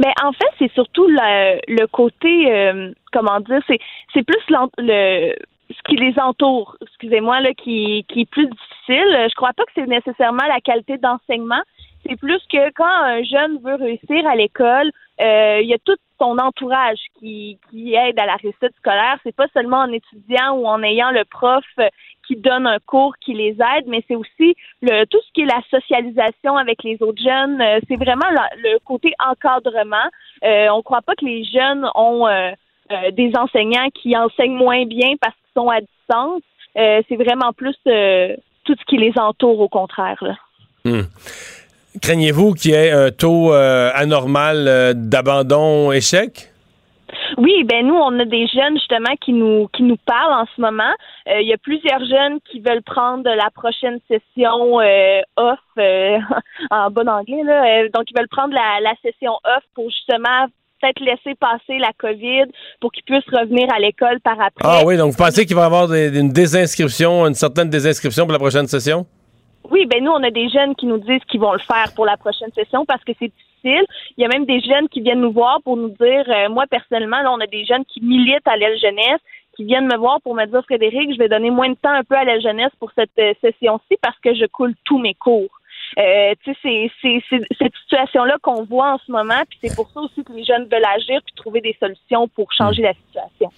Mais 0.00 0.12
en 0.24 0.32
fait, 0.32 0.50
c'est 0.58 0.72
surtout 0.72 1.06
le, 1.06 1.60
le 1.68 1.86
côté, 1.86 2.92
comment 3.12 3.38
dire, 3.38 3.60
c'est, 3.68 3.78
c'est 4.12 4.24
plus 4.24 4.42
le 4.48 5.36
ce 5.70 5.82
qui 5.84 5.96
les 5.96 6.18
entoure, 6.18 6.76
excusez-moi, 6.82 7.40
là, 7.40 7.52
qui, 7.54 8.04
qui 8.08 8.22
est 8.22 8.30
plus 8.30 8.46
difficile. 8.46 9.26
Je 9.28 9.34
crois 9.34 9.52
pas 9.52 9.64
que 9.64 9.72
c'est 9.74 9.86
nécessairement 9.86 10.46
la 10.46 10.60
qualité 10.60 10.98
d'enseignement. 10.98 11.62
C'est 12.06 12.16
plus 12.16 12.40
que 12.50 12.70
quand 12.72 12.86
un 12.86 13.22
jeune 13.22 13.58
veut 13.62 13.74
réussir 13.74 14.26
à 14.26 14.34
l'école, 14.36 14.90
euh, 15.20 15.60
il 15.60 15.68
y 15.68 15.74
a 15.74 15.78
tout 15.84 15.96
son 16.18 16.38
entourage 16.38 16.98
qui, 17.18 17.58
qui 17.70 17.94
aide 17.94 18.18
à 18.18 18.26
la 18.26 18.36
réussite 18.36 18.74
scolaire. 18.78 19.18
C'est 19.22 19.34
pas 19.34 19.46
seulement 19.52 19.78
en 19.78 19.92
étudiant 19.92 20.52
ou 20.56 20.66
en 20.66 20.82
ayant 20.82 21.10
le 21.10 21.24
prof 21.24 21.64
qui 22.26 22.36
donne 22.36 22.66
un 22.66 22.78
cours 22.78 23.14
qui 23.20 23.34
les 23.34 23.52
aide, 23.52 23.86
mais 23.86 24.04
c'est 24.06 24.14
aussi 24.14 24.54
le 24.82 25.04
tout 25.06 25.18
ce 25.26 25.32
qui 25.32 25.42
est 25.42 25.46
la 25.46 25.62
socialisation 25.70 26.56
avec 26.56 26.82
les 26.82 27.02
autres 27.02 27.22
jeunes. 27.22 27.60
Euh, 27.60 27.80
c'est 27.88 27.96
vraiment 27.96 28.28
le 28.56 28.78
côté 28.80 29.12
encadrement. 29.18 30.08
Euh, 30.44 30.68
on 30.70 30.82
croit 30.82 31.02
pas 31.02 31.14
que 31.14 31.24
les 31.24 31.44
jeunes 31.44 31.88
ont 31.94 32.26
euh, 32.26 32.52
euh, 32.90 33.10
des 33.10 33.32
enseignants 33.36 33.88
qui 33.94 34.16
enseignent 34.16 34.56
moins 34.56 34.86
bien 34.86 35.10
parce 35.20 35.34
qu'ils 35.34 35.47
sont 35.58 35.68
à 35.68 35.80
distance. 35.80 36.42
Euh, 36.76 37.02
c'est 37.08 37.16
vraiment 37.16 37.52
plus 37.52 37.76
euh, 37.86 38.36
tout 38.64 38.74
ce 38.78 38.84
qui 38.86 38.96
les 38.96 39.12
entoure, 39.16 39.60
au 39.60 39.68
contraire. 39.68 40.22
Hmm. 40.84 41.02
Craignez-vous 42.00 42.54
qu'il 42.54 42.72
y 42.72 42.74
ait 42.74 42.92
un 42.92 43.10
taux 43.10 43.50
anormal 43.52 44.92
d'abandon 44.94 45.90
échec? 45.90 46.52
Oui, 47.38 47.64
ben 47.64 47.86
nous, 47.86 47.94
on 47.94 48.18
a 48.20 48.24
des 48.26 48.46
jeunes 48.46 48.74
justement 48.74 49.16
qui 49.20 49.32
nous 49.32 49.68
qui 49.72 49.82
nous 49.82 49.96
parlent 49.96 50.42
en 50.42 50.46
ce 50.54 50.60
moment. 50.60 50.92
Il 51.26 51.46
y 51.48 51.52
a 51.52 51.58
plusieurs 51.58 52.00
jeunes 52.00 52.38
qui 52.50 52.60
veulent 52.60 52.82
prendre 52.82 53.24
la 53.24 53.50
prochaine 53.50 53.98
session 54.06 54.76
off 55.36 55.58
en 56.70 56.90
bon 56.90 57.08
anglais 57.08 57.42
là. 57.42 57.88
donc 57.88 58.04
ils 58.10 58.16
veulent 58.16 58.28
prendre 58.28 58.54
la, 58.54 58.80
la 58.80 58.94
session 59.02 59.32
off 59.44 59.64
pour 59.74 59.90
justement 59.90 60.46
peut-être 60.80 61.00
laisser 61.00 61.34
passer 61.36 61.78
la 61.78 61.92
COVID 61.98 62.46
pour 62.80 62.92
qu'ils 62.92 63.04
puissent 63.04 63.28
revenir 63.32 63.66
à 63.72 63.78
l'école 63.78 64.20
par 64.20 64.40
après. 64.40 64.64
Ah 64.64 64.82
oui, 64.84 64.96
donc 64.96 65.12
vous 65.12 65.18
pensez 65.18 65.46
qu'il 65.46 65.56
va 65.56 65.62
y 65.62 65.66
avoir 65.66 65.92
une 65.92 66.30
désinscription, 66.30 67.26
une 67.26 67.34
certaine 67.34 67.70
désinscription 67.70 68.24
pour 68.24 68.32
la 68.32 68.38
prochaine 68.38 68.66
session? 68.66 69.06
Oui, 69.70 69.86
ben 69.86 70.02
nous, 70.02 70.12
on 70.12 70.22
a 70.22 70.30
des 70.30 70.48
jeunes 70.48 70.74
qui 70.74 70.86
nous 70.86 70.98
disent 70.98 71.24
qu'ils 71.30 71.40
vont 71.40 71.52
le 71.52 71.58
faire 71.58 71.92
pour 71.94 72.06
la 72.06 72.16
prochaine 72.16 72.50
session 72.54 72.84
parce 72.86 73.04
que 73.04 73.12
c'est 73.18 73.30
difficile. 73.30 73.84
Il 74.16 74.22
y 74.22 74.24
a 74.24 74.28
même 74.28 74.46
des 74.46 74.60
jeunes 74.60 74.88
qui 74.88 75.00
viennent 75.00 75.20
nous 75.20 75.32
voir 75.32 75.60
pour 75.62 75.76
nous 75.76 75.90
dire, 75.90 76.24
euh, 76.28 76.48
moi 76.48 76.64
personnellement, 76.70 77.20
là, 77.20 77.32
on 77.32 77.40
a 77.40 77.46
des 77.46 77.64
jeunes 77.64 77.84
qui 77.84 78.00
militent 78.02 78.46
à 78.46 78.56
l'aile 78.56 78.78
jeunesse, 78.78 79.20
qui 79.56 79.64
viennent 79.64 79.86
me 79.86 79.96
voir 79.96 80.20
pour 80.22 80.34
me 80.34 80.46
dire, 80.46 80.62
Frédéric, 80.64 81.12
je 81.12 81.18
vais 81.18 81.28
donner 81.28 81.50
moins 81.50 81.68
de 81.68 81.74
temps 81.74 81.92
un 81.92 82.04
peu 82.04 82.14
à 82.14 82.24
l'aile 82.24 82.40
jeunesse 82.40 82.70
pour 82.78 82.92
cette 82.94 83.10
euh, 83.18 83.34
session-ci 83.42 83.96
parce 84.00 84.18
que 84.20 84.34
je 84.34 84.46
coule 84.46 84.74
tous 84.84 84.98
mes 84.98 85.14
cours. 85.14 85.50
Euh, 85.96 86.34
c'est 86.44 86.90
cette 87.58 87.74
situation-là 87.82 88.36
qu'on 88.42 88.64
voit 88.64 88.94
en 88.94 88.98
ce 89.04 89.10
moment, 89.10 89.42
puis 89.48 89.58
c'est 89.62 89.74
pour 89.74 89.90
ça 89.92 90.00
aussi 90.00 90.22
que 90.22 90.32
les 90.32 90.44
jeunes 90.44 90.68
veulent 90.70 90.84
agir 90.84 91.20
puis 91.24 91.34
trouver 91.34 91.60
des 91.60 91.76
solutions 91.80 92.28
pour 92.28 92.52
changer 92.52 92.82
la 92.82 92.92
situation. 92.94 93.50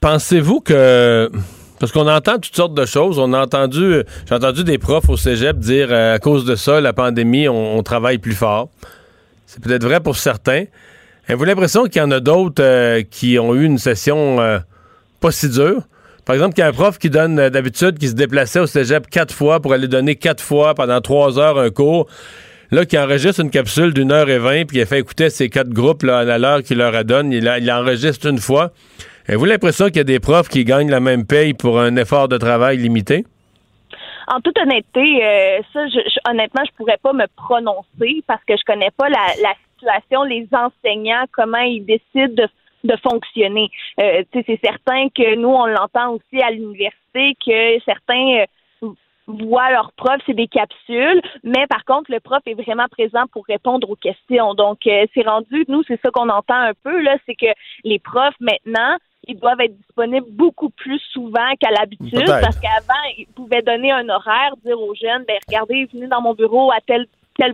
Pensez-vous 0.00 0.60
que 0.60 1.30
parce 1.78 1.92
qu'on 1.92 2.08
entend 2.08 2.38
toutes 2.38 2.56
sortes 2.56 2.74
de 2.74 2.84
choses. 2.84 3.18
On 3.18 3.32
a 3.32 3.42
entendu, 3.42 4.02
j'ai 4.28 4.34
entendu 4.34 4.64
des 4.64 4.76
profs 4.76 5.08
au 5.08 5.16
cégep 5.16 5.56
dire 5.58 5.88
euh, 5.90 6.14
à 6.14 6.18
cause 6.18 6.44
de 6.44 6.54
ça, 6.54 6.80
la 6.80 6.92
pandémie, 6.92 7.48
on, 7.48 7.82
travaille 7.82 8.18
plus 8.18 8.34
fort. 8.34 8.68
C'est 9.46 9.62
peut-être 9.62 9.84
vrai 9.84 10.00
pour 10.00 10.16
certains. 10.16 10.64
Avez-vous 11.26 11.44
l'impression 11.44 11.84
qu'il 11.84 12.02
y 12.02 12.04
en 12.04 12.10
a 12.10 12.20
d'autres 12.20 12.62
euh, 12.62 13.02
qui 13.02 13.38
ont 13.38 13.54
eu 13.54 13.64
une 13.64 13.78
session 13.78 14.36
pas 15.20 15.30
si 15.30 15.48
dure? 15.48 15.82
Par 16.30 16.36
exemple, 16.36 16.54
qu'il 16.54 16.62
y 16.62 16.64
a 16.64 16.68
un 16.68 16.72
prof 16.72 16.96
qui 16.96 17.10
donne 17.10 17.40
euh, 17.40 17.50
d'habitude, 17.50 17.98
qui 17.98 18.06
se 18.06 18.14
déplaçait 18.14 18.60
au 18.60 18.66
cégep 18.66 19.10
quatre 19.10 19.34
fois 19.34 19.58
pour 19.58 19.72
aller 19.72 19.88
donner 19.88 20.14
quatre 20.14 20.40
fois 20.40 20.76
pendant 20.76 21.00
trois 21.00 21.40
heures 21.40 21.58
un 21.58 21.70
cours. 21.70 22.06
Là, 22.70 22.86
qui 22.86 22.96
enregistre 22.96 23.40
une 23.40 23.50
capsule 23.50 23.92
d'une 23.92 24.12
heure 24.12 24.30
et 24.30 24.38
vingt, 24.38 24.64
puis 24.64 24.78
il 24.78 24.86
fait 24.86 25.00
écouter 25.00 25.28
ces 25.28 25.48
quatre 25.48 25.70
groupes 25.70 26.04
à 26.04 26.38
l'heure 26.38 26.62
qu'il 26.62 26.78
leur 26.78 26.94
a 26.94 27.02
donné. 27.02 27.38
Il, 27.38 27.52
il 27.60 27.72
enregistre 27.72 28.28
une 28.28 28.38
fois. 28.38 28.70
Avez-vous 29.26 29.44
l'impression 29.46 29.86
qu'il 29.86 29.96
y 29.96 30.00
a 30.02 30.04
des 30.04 30.20
profs 30.20 30.48
qui 30.48 30.64
gagnent 30.64 30.88
la 30.88 31.00
même 31.00 31.26
paye 31.26 31.52
pour 31.52 31.80
un 31.80 31.96
effort 31.96 32.28
de 32.28 32.38
travail 32.38 32.76
limité? 32.76 33.24
En 34.28 34.40
toute 34.40 34.56
honnêteté, 34.56 35.24
euh, 35.24 35.58
ça, 35.72 35.88
je, 35.88 36.30
honnêtement, 36.30 36.62
je 36.64 36.70
pourrais 36.76 36.98
pas 37.02 37.12
me 37.12 37.26
prononcer 37.34 38.22
parce 38.28 38.44
que 38.46 38.56
je 38.56 38.62
connais 38.64 38.92
pas 38.96 39.08
la, 39.08 39.26
la 39.42 39.54
situation, 39.74 40.22
les 40.22 40.46
enseignants, 40.52 41.24
comment 41.32 41.58
ils 41.58 41.84
décident 41.84 42.34
de 42.36 42.48
de 42.84 42.96
fonctionner. 42.96 43.70
Euh, 43.98 44.22
c'est 44.32 44.60
certain 44.62 45.08
que 45.10 45.34
nous, 45.36 45.48
on 45.48 45.66
l'entend 45.66 46.14
aussi 46.14 46.42
à 46.42 46.50
l'université, 46.50 47.36
que 47.44 47.80
certains 47.84 48.44
euh, 48.82 48.88
voient 49.26 49.70
leur 49.70 49.92
prof, 49.92 50.20
c'est 50.26 50.34
des 50.34 50.48
capsules, 50.48 51.22
mais 51.44 51.66
par 51.68 51.84
contre, 51.84 52.10
le 52.10 52.20
prof 52.20 52.40
est 52.46 52.54
vraiment 52.54 52.86
présent 52.90 53.24
pour 53.32 53.44
répondre 53.46 53.88
aux 53.88 53.96
questions. 53.96 54.54
Donc, 54.54 54.78
euh, 54.86 55.06
c'est 55.14 55.26
rendu, 55.26 55.64
nous, 55.68 55.82
c'est 55.86 56.00
ça 56.00 56.10
qu'on 56.10 56.28
entend 56.28 56.54
un 56.56 56.72
peu, 56.82 57.00
là, 57.00 57.16
c'est 57.26 57.34
que 57.34 57.52
les 57.84 57.98
profs, 57.98 58.38
maintenant, 58.40 58.96
ils 59.28 59.38
doivent 59.38 59.60
être 59.60 59.76
disponibles 59.76 60.26
beaucoup 60.30 60.70
plus 60.70 61.00
souvent 61.12 61.54
qu'à 61.60 61.70
l'habitude 61.70 62.26
parce 62.26 62.58
qu'avant, 62.58 63.02
ils 63.18 63.26
pouvaient 63.26 63.62
donner 63.62 63.92
un 63.92 64.08
horaire, 64.08 64.54
dire 64.64 64.80
aux 64.80 64.94
jeunes, 64.94 65.24
ben 65.28 65.36
regardez, 65.46 65.86
venez 65.92 66.06
dans 66.06 66.22
mon 66.22 66.34
bureau 66.34 66.70
à 66.72 66.80
telle 66.86 67.06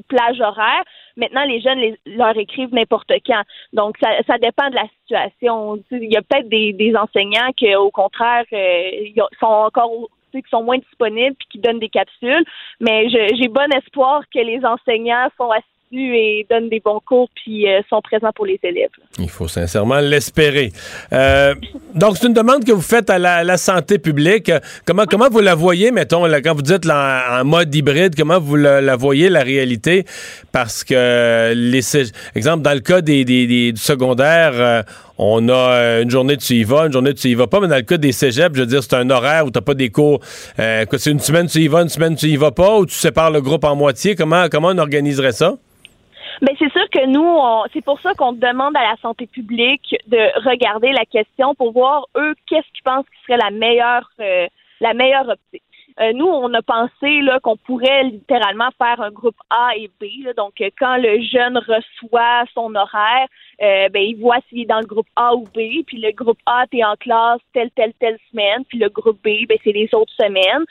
plage 0.08 0.40
horaire. 0.40 0.82
Maintenant, 1.16 1.44
les 1.44 1.60
jeunes 1.60 1.96
leur 2.06 2.36
écrivent 2.36 2.74
n'importe 2.74 3.12
quand. 3.26 3.42
Donc, 3.72 3.96
ça, 4.02 4.10
ça, 4.26 4.38
dépend 4.38 4.68
de 4.70 4.74
la 4.74 4.88
situation. 5.00 5.78
Il 5.90 6.12
y 6.12 6.16
a 6.16 6.22
peut-être 6.22 6.48
des, 6.48 6.72
des, 6.72 6.94
enseignants 6.96 7.52
qui, 7.56 7.74
au 7.74 7.90
contraire, 7.90 8.44
euh, 8.52 8.90
sont 9.40 9.46
encore 9.46 9.90
qui 10.32 10.50
sont 10.50 10.62
moins 10.62 10.78
disponibles 10.78 11.36
puis 11.36 11.48
qui 11.52 11.58
donnent 11.58 11.78
des 11.78 11.88
capsules. 11.88 12.44
Mais 12.80 13.08
j'ai 13.08 13.48
bon 13.48 13.70
espoir 13.72 14.22
que 14.32 14.40
les 14.40 14.64
enseignants 14.64 15.28
sont 15.36 15.50
assis 15.50 15.64
et 15.92 16.46
donnent 16.50 16.68
des 16.68 16.80
bons 16.80 17.00
cours 17.06 17.28
puis 17.34 17.68
euh, 17.68 17.80
sont 17.88 18.00
présents 18.02 18.32
pour 18.34 18.46
les 18.46 18.58
élèves. 18.62 18.90
Il 19.18 19.30
faut 19.30 19.48
sincèrement 19.48 20.00
l'espérer. 20.00 20.72
Euh, 21.12 21.54
donc, 21.94 22.16
c'est 22.16 22.26
une 22.26 22.34
demande 22.34 22.64
que 22.64 22.72
vous 22.72 22.82
faites 22.82 23.08
à 23.08 23.18
la, 23.18 23.56
santé 23.56 23.98
publique. 23.98 24.50
Comment, 24.84 25.04
comment 25.06 25.28
vous 25.30 25.40
la 25.40 25.54
voyez, 25.54 25.90
mettons, 25.92 26.24
quand 26.42 26.54
vous 26.54 26.62
dites 26.62 26.88
en 26.90 27.44
mode 27.44 27.74
hybride, 27.74 28.14
comment 28.16 28.38
vous 28.38 28.56
la, 28.56 28.96
voyez, 28.96 29.30
la 29.30 29.42
réalité? 29.42 30.04
Parce 30.52 30.84
que, 30.84 31.52
les, 31.54 31.82
exemple, 32.34 32.62
dans 32.62 32.74
le 32.74 32.80
cas 32.80 33.00
des, 33.00 33.24
du 33.24 33.76
secondaire, 33.76 34.52
euh, 34.54 34.82
on 35.18 35.48
a 35.48 36.00
une 36.02 36.10
journée 36.10 36.36
tu 36.36 36.54
y 36.54 36.64
vas, 36.64 36.86
une 36.86 36.92
journée 36.92 37.14
tu 37.14 37.28
y 37.28 37.34
vas 37.34 37.46
pas, 37.46 37.60
mais 37.60 37.68
dans 37.68 37.76
le 37.76 37.82
cas 37.82 37.96
des 37.96 38.12
cégeps, 38.12 38.54
je 38.54 38.60
veux 38.60 38.66
dire, 38.66 38.82
c'est 38.82 38.94
un 38.94 39.08
horaire 39.08 39.46
où 39.46 39.50
t'as 39.50 39.62
pas 39.62 39.74
des 39.74 39.88
cours, 39.88 40.20
que 40.58 40.98
c'est 40.98 41.10
une 41.10 41.20
semaine 41.20 41.46
tu 41.46 41.60
y 41.60 41.68
vas, 41.68 41.82
une 41.82 41.88
semaine 41.88 42.16
tu 42.16 42.26
y 42.26 42.36
vas 42.36 42.50
pas, 42.50 42.76
ou 42.76 42.84
tu 42.84 42.94
sépares 42.94 43.30
le 43.30 43.40
groupe 43.40 43.64
en 43.64 43.74
moitié. 43.76 44.14
Comment, 44.14 44.48
comment 44.50 44.68
on 44.68 44.78
organiserait 44.78 45.32
ça? 45.32 45.56
Mais 46.42 46.54
c'est 46.58 46.70
sûr 46.72 46.88
que 46.90 47.06
nous, 47.06 47.68
c'est 47.72 47.84
pour 47.84 48.00
ça 48.00 48.12
qu'on 48.14 48.32
demande 48.32 48.76
à 48.76 48.82
la 48.82 48.96
santé 49.00 49.26
publique 49.26 49.94
de 50.06 50.48
regarder 50.48 50.92
la 50.92 51.04
question 51.04 51.54
pour 51.54 51.72
voir 51.72 52.06
eux 52.16 52.34
qu'est-ce 52.46 52.70
qu'ils 52.72 52.82
pensent 52.84 53.06
qui 53.06 53.22
serait 53.26 53.38
la 53.38 53.50
meilleure 53.50 54.10
euh, 54.20 54.46
la 54.80 54.92
meilleure 54.92 55.28
optique. 55.28 55.62
Euh, 55.98 56.12
nous, 56.12 56.26
on 56.26 56.52
a 56.52 56.60
pensé 56.60 57.22
là 57.22 57.40
qu'on 57.40 57.56
pourrait 57.56 58.04
littéralement 58.04 58.68
faire 58.76 59.00
un 59.00 59.10
groupe 59.10 59.38
A 59.48 59.70
et 59.76 59.90
B. 59.98 60.04
donc, 60.36 60.60
euh, 60.60 60.68
quand 60.78 60.98
le 60.98 61.22
jeune 61.22 61.56
reçoit 61.56 62.44
son 62.52 62.74
horaire, 62.74 63.26
euh, 63.62 63.88
ben 63.88 64.02
il 64.02 64.16
voit 64.16 64.38
s'il 64.48 64.60
est 64.60 64.66
dans 64.66 64.80
le 64.80 64.86
groupe 64.86 65.06
A 65.16 65.34
ou 65.34 65.44
B. 65.44 65.82
Puis 65.86 65.98
le 65.98 66.12
groupe 66.12 66.38
A, 66.46 66.66
t'es 66.70 66.84
en 66.84 66.96
classe 66.96 67.40
telle 67.52 67.70
telle 67.70 67.92
telle 67.98 68.18
semaine. 68.30 68.64
Puis 68.68 68.78
le 68.78 68.88
groupe 68.88 69.18
B, 69.22 69.46
ben 69.48 69.58
c'est 69.64 69.72
les 69.72 69.88
autres 69.94 70.12
semaines. 70.12 70.64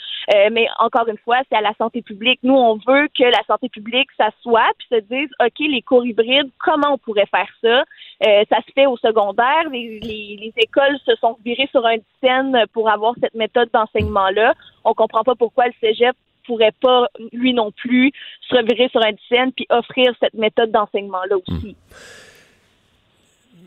mais 0.51 0.67
encore 0.79 1.07
une 1.07 1.17
fois, 1.17 1.37
c'est 1.49 1.57
à 1.57 1.61
la 1.61 1.73
santé 1.77 2.01
publique. 2.01 2.39
Nous, 2.43 2.53
on 2.53 2.75
veut 2.75 3.07
que 3.17 3.23
la 3.23 3.43
santé 3.47 3.69
publique 3.69 4.09
s'assoie 4.17 4.69
puis 4.77 4.87
se 4.91 4.99
dise, 5.01 5.29
ok, 5.43 5.59
les 5.59 5.81
cours 5.81 6.05
hybrides, 6.05 6.49
comment 6.59 6.93
on 6.93 6.97
pourrait 6.97 7.27
faire 7.27 7.49
ça? 7.61 7.83
Ça 8.21 8.57
se 8.65 8.71
fait 8.73 8.85
au 8.85 8.97
secondaire. 8.97 9.69
Les, 9.71 9.99
les, 9.99 10.37
les 10.39 10.53
écoles 10.57 10.97
se 11.05 11.15
sont 11.15 11.37
virées 11.43 11.69
sur 11.71 11.85
un 11.85 11.97
scène 12.21 12.65
pour 12.73 12.89
avoir 12.89 13.13
cette 13.21 13.35
méthode 13.35 13.69
d'enseignement 13.73 14.29
là. 14.29 14.53
On 14.83 14.93
comprend 14.93 15.23
pas 15.23 15.35
pourquoi 15.35 15.67
le 15.67 15.73
cégep 15.81 16.15
pourrait 16.45 16.73
pas, 16.81 17.07
lui 17.33 17.53
non 17.53 17.71
plus, 17.71 18.11
se 18.41 18.55
revirer 18.55 18.89
sur 18.89 19.01
un 19.01 19.11
scène 19.29 19.51
puis 19.51 19.65
offrir 19.69 20.13
cette 20.19 20.33
méthode 20.33 20.71
d'enseignement-là 20.71 21.37
aussi. 21.37 21.69
Hmm. 21.69 22.34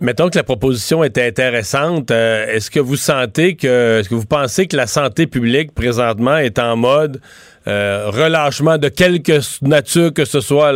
Mettons 0.00 0.28
que 0.30 0.36
la 0.36 0.44
proposition 0.44 1.02
était 1.02 1.26
intéressante. 1.26 2.12
Euh, 2.12 2.46
est-ce 2.46 2.70
que 2.70 2.78
vous 2.78 2.96
sentez 2.96 3.56
que, 3.56 3.98
est-ce 3.98 4.08
que 4.08 4.14
vous 4.14 4.26
pensez 4.26 4.68
que 4.68 4.76
la 4.76 4.86
santé 4.86 5.26
publique 5.26 5.74
présentement 5.74 6.36
est 6.36 6.60
en 6.60 6.76
mode 6.76 7.20
euh, 7.66 8.04
relâchement 8.06 8.78
de 8.78 8.88
quelque 8.88 9.40
nature 9.60 10.14
que 10.14 10.24
ce 10.24 10.40
soit, 10.40 10.72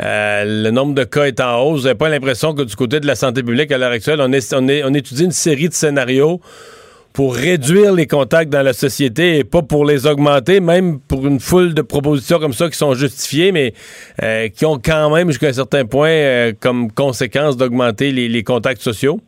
euh, 0.00 0.44
le 0.46 0.70
nombre 0.70 0.94
de 0.94 1.02
cas 1.02 1.24
est 1.24 1.40
en 1.40 1.60
hausse. 1.60 1.80
Vous 1.80 1.86
n'avez 1.86 1.98
pas 1.98 2.08
l'impression 2.08 2.54
que 2.54 2.62
du 2.62 2.76
côté 2.76 3.00
de 3.00 3.06
la 3.06 3.16
santé 3.16 3.42
publique 3.42 3.72
à 3.72 3.78
l'heure 3.78 3.90
actuelle, 3.90 4.20
est, 4.32 4.52
est, 4.52 4.84
on 4.84 4.94
étudie 4.94 5.24
une 5.24 5.32
série 5.32 5.68
de 5.68 5.74
scénarios 5.74 6.40
pour 7.12 7.34
réduire 7.34 7.92
les 7.92 8.06
contacts 8.06 8.50
dans 8.50 8.62
la 8.62 8.72
société 8.72 9.38
et 9.38 9.44
pas 9.44 9.62
pour 9.62 9.84
les 9.84 10.06
augmenter, 10.06 10.60
même 10.60 10.98
pour 11.00 11.26
une 11.26 11.40
foule 11.40 11.74
de 11.74 11.82
propositions 11.82 12.38
comme 12.38 12.52
ça 12.52 12.68
qui 12.68 12.76
sont 12.76 12.94
justifiées, 12.94 13.52
mais 13.52 13.74
euh, 14.22 14.48
qui 14.48 14.64
ont 14.64 14.78
quand 14.78 15.14
même 15.14 15.28
jusqu'à 15.28 15.48
un 15.48 15.52
certain 15.52 15.84
point 15.84 16.08
euh, 16.08 16.52
comme 16.58 16.90
conséquence 16.90 17.56
d'augmenter 17.56 18.12
les, 18.12 18.42
contacts 18.42 18.80
sociaux? 18.80 19.20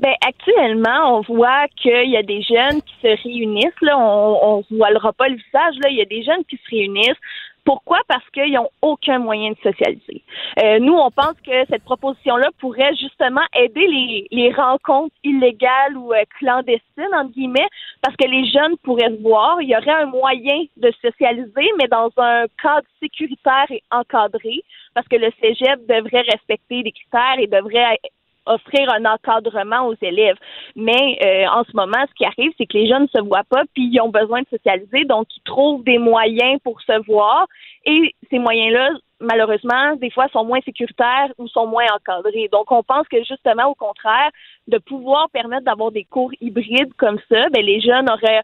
Ben, 0.00 0.12
actuellement, 0.26 1.18
on 1.18 1.34
voit 1.34 1.66
qu'il 1.80 2.10
y 2.10 2.16
a 2.16 2.22
des 2.22 2.42
jeunes 2.42 2.82
qui 2.82 2.94
se 3.02 3.22
réunissent. 3.22 3.80
Là, 3.80 3.96
on 3.98 4.64
ne 4.70 4.76
voilera 4.76 5.12
pas 5.12 5.28
le 5.28 5.36
visage. 5.36 5.74
Là, 5.82 5.88
il 5.90 5.96
y 5.96 6.02
a 6.02 6.06
des 6.06 6.22
jeunes 6.22 6.44
qui 6.48 6.56
se 6.56 6.70
réunissent 6.70 7.20
pourquoi? 7.66 7.98
Parce 8.06 8.24
qu'ils 8.30 8.52
n'ont 8.52 8.70
aucun 8.80 9.18
moyen 9.18 9.50
de 9.50 9.56
socialiser. 9.56 10.22
Euh, 10.62 10.78
nous, 10.78 10.94
on 10.94 11.10
pense 11.10 11.34
que 11.44 11.66
cette 11.68 11.82
proposition-là 11.82 12.50
pourrait 12.60 12.94
justement 12.94 13.42
aider 13.54 13.86
les, 14.30 14.52
rencontres 14.52 15.14
illégales 15.24 15.96
ou 15.96 16.14
euh, 16.14 16.22
clandestines, 16.38 17.12
entre 17.12 17.32
guillemets, 17.32 17.66
parce 18.02 18.16
que 18.16 18.28
les 18.28 18.48
jeunes 18.48 18.76
pourraient 18.84 19.10
se 19.10 19.20
voir. 19.20 19.60
Il 19.60 19.68
y 19.68 19.76
aurait 19.76 20.02
un 20.02 20.06
moyen 20.06 20.64
de 20.76 20.92
socialiser, 21.02 21.68
mais 21.78 21.88
dans 21.88 22.10
un 22.16 22.46
cadre 22.62 22.86
sécuritaire 23.02 23.66
et 23.70 23.82
encadré, 23.90 24.62
parce 24.94 25.08
que 25.08 25.16
le 25.16 25.30
cégep 25.40 25.84
devrait 25.88 26.22
respecter 26.22 26.82
les 26.84 26.92
critères 26.92 27.38
et 27.38 27.48
devrait 27.48 27.98
offrir 28.46 28.90
un 28.92 29.04
encadrement 29.04 29.86
aux 29.86 29.94
élèves. 30.02 30.36
Mais 30.74 31.18
euh, 31.24 31.46
en 31.48 31.64
ce 31.64 31.74
moment, 31.74 32.04
ce 32.08 32.14
qui 32.14 32.24
arrive, 32.24 32.52
c'est 32.58 32.66
que 32.66 32.78
les 32.78 32.88
jeunes 32.88 33.02
ne 33.12 33.20
se 33.20 33.22
voient 33.22 33.44
pas, 33.48 33.62
puis 33.74 33.88
ils 33.92 34.00
ont 34.00 34.08
besoin 34.08 34.42
de 34.42 34.48
socialiser, 34.48 35.04
donc 35.04 35.26
ils 35.36 35.42
trouvent 35.42 35.84
des 35.84 35.98
moyens 35.98 36.60
pour 36.62 36.80
se 36.80 37.04
voir. 37.06 37.46
Et 37.84 38.14
ces 38.30 38.38
moyens-là, 38.38 38.90
malheureusement, 39.20 39.96
des 39.96 40.10
fois, 40.10 40.28
sont 40.28 40.44
moins 40.44 40.60
sécuritaires 40.64 41.32
ou 41.38 41.48
sont 41.48 41.66
moins 41.66 41.86
encadrés. 41.94 42.48
Donc, 42.52 42.70
on 42.70 42.82
pense 42.82 43.06
que 43.08 43.18
justement, 43.24 43.66
au 43.66 43.74
contraire, 43.74 44.30
de 44.68 44.78
pouvoir 44.78 45.28
permettre 45.30 45.64
d'avoir 45.64 45.90
des 45.90 46.04
cours 46.04 46.32
hybrides 46.40 46.92
comme 46.98 47.18
ça, 47.30 47.48
ben, 47.50 47.64
les 47.64 47.80
jeunes 47.80 48.10
auraient 48.10 48.42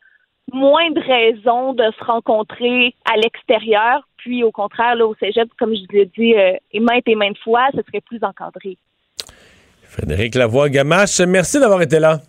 moins 0.53 0.91
de 0.91 1.01
raisons 1.01 1.73
de 1.73 1.85
se 1.99 2.05
rencontrer 2.05 2.95
à 3.11 3.17
l'extérieur, 3.17 4.07
puis 4.17 4.43
au 4.45 4.51
contraire, 4.51 4.97
là, 4.97 5.07
au 5.07 5.15
cégep, 5.15 5.49
comme 5.59 5.75
je 5.75 5.83
l'ai 5.91 6.07
dit 6.07 6.35
euh, 6.35 6.57
maintes 6.81 7.07
et 7.07 7.15
maintes 7.15 7.39
fois, 7.39 7.69
ce 7.75 7.83
serait 7.83 8.01
plus 8.01 8.23
encadré. 8.23 8.77
Frédéric 9.93 10.35
Lavoie-Gamache, 10.37 11.21
merci 11.21 11.61
d'avoir 11.61 11.83
été 11.83 11.99
là. 11.99 12.23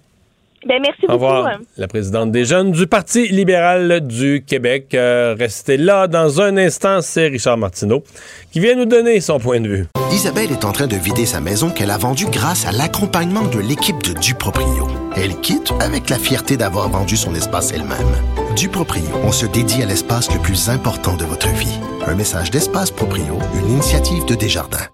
Ben, 0.68 0.82
merci 0.82 1.06
Au 1.08 1.14
revoir. 1.14 1.44
beaucoup. 1.44 1.66
La 1.78 1.88
présidente 1.88 2.32
des 2.32 2.46
jeunes 2.46 2.72
du 2.72 2.88
Parti 2.88 3.28
libéral 3.28 4.06
du 4.06 4.44
Québec. 4.46 4.94
Euh, 4.94 5.36
restez 5.38 5.78
là 5.78 6.08
dans 6.08 6.42
un 6.42 6.58
instant, 6.58 7.02
c'est 7.02 7.28
Richard 7.28 7.58
Martineau 7.58 8.04
qui 8.52 8.60
vient 8.60 8.76
nous 8.76 8.86
donner 8.86 9.20
son 9.22 9.40
point 9.40 9.60
de 9.60 9.68
vue. 9.68 9.86
Isabelle 10.12 10.52
est 10.52 10.66
en 10.66 10.72
train 10.72 10.88
de 10.88 10.96
vider 10.96 11.26
sa 11.26 11.42
maison 11.42 11.70
qu'elle 11.70 11.92
a 11.92 11.98
vendue 11.98 12.28
grâce 12.32 12.66
à 12.68 12.72
l'accompagnement 12.72 13.48
de 13.48 13.60
l'équipe 13.60 14.02
de 14.04 14.14
Duproprio. 14.14 14.88
Elle 15.16 15.36
quitte 15.42 15.74
avec 15.80 16.10
la 16.10 16.18
fierté 16.18 16.56
d'avoir 16.56 16.90
vendu 16.90 17.18
son 17.18 17.34
espace 17.34 17.72
elle-même. 17.74 18.56
Duproprio, 18.56 19.04
on 19.24 19.32
se 19.32 19.46
dédie 19.46 19.84
à 19.84 19.86
l'espace 19.86 20.32
le 20.34 20.40
plus 20.40 20.70
important 20.70 21.16
de 21.16 21.24
votre 21.26 21.50
vie. 21.50 21.80
Un 22.06 22.16
message 22.16 22.52
d'Espace 22.52 22.92
Proprio, 22.92 23.40
une 23.56 23.72
initiative 23.72 24.26
de 24.26 24.36
Desjardins. 24.36 24.93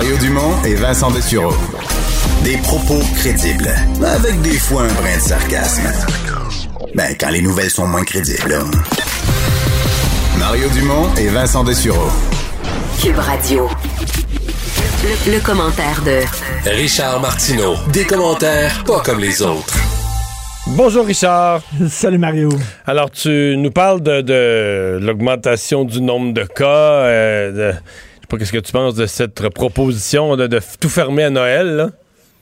Mario 0.00 0.16
Dumont 0.18 0.62
et 0.64 0.76
Vincent 0.76 1.10
Dessureau. 1.10 1.52
Des 2.44 2.56
propos 2.58 3.00
crédibles, 3.16 3.68
avec 4.06 4.40
des 4.42 4.56
fois 4.56 4.82
un 4.82 4.92
brin 4.94 5.16
de 5.16 5.20
sarcasme. 5.20 5.82
Ben, 6.94 7.16
quand 7.18 7.30
les 7.30 7.42
nouvelles 7.42 7.68
sont 7.68 7.88
moins 7.88 8.04
crédibles. 8.04 8.48
là. 8.48 8.60
Mario 10.38 10.68
Dumont 10.68 11.12
et 11.16 11.26
Vincent 11.26 11.64
Dessureau. 11.64 12.10
Cube 13.02 13.18
Radio. 13.18 13.68
Le, 15.02 15.32
le 15.32 15.40
commentaire 15.40 16.00
de 16.06 16.20
Richard 16.70 17.20
Martineau. 17.20 17.74
Des 17.92 18.04
commentaires 18.04 18.84
pas 18.84 19.00
comme 19.00 19.18
les 19.18 19.42
autres. 19.42 19.74
Bonjour 20.68 21.06
Richard. 21.06 21.62
Salut 21.90 22.18
Mario. 22.18 22.50
Alors 22.86 23.10
tu 23.10 23.56
nous 23.58 23.72
parles 23.72 24.00
de, 24.00 24.20
de 24.20 24.98
l'augmentation 25.02 25.84
du 25.84 26.00
nombre 26.00 26.32
de 26.34 26.44
cas. 26.44 26.64
euh, 26.66 27.72
de- 27.72 27.78
sais 28.28 28.36
pas 28.36 28.38
qu'est-ce 28.38 28.52
que 28.52 28.58
tu 28.58 28.72
penses 28.72 28.94
de 28.94 29.06
cette 29.06 29.48
proposition 29.48 30.36
de, 30.36 30.46
de 30.46 30.60
tout 30.80 30.88
fermer 30.88 31.24
à 31.24 31.30
Noël. 31.30 31.76
Là? 31.76 31.90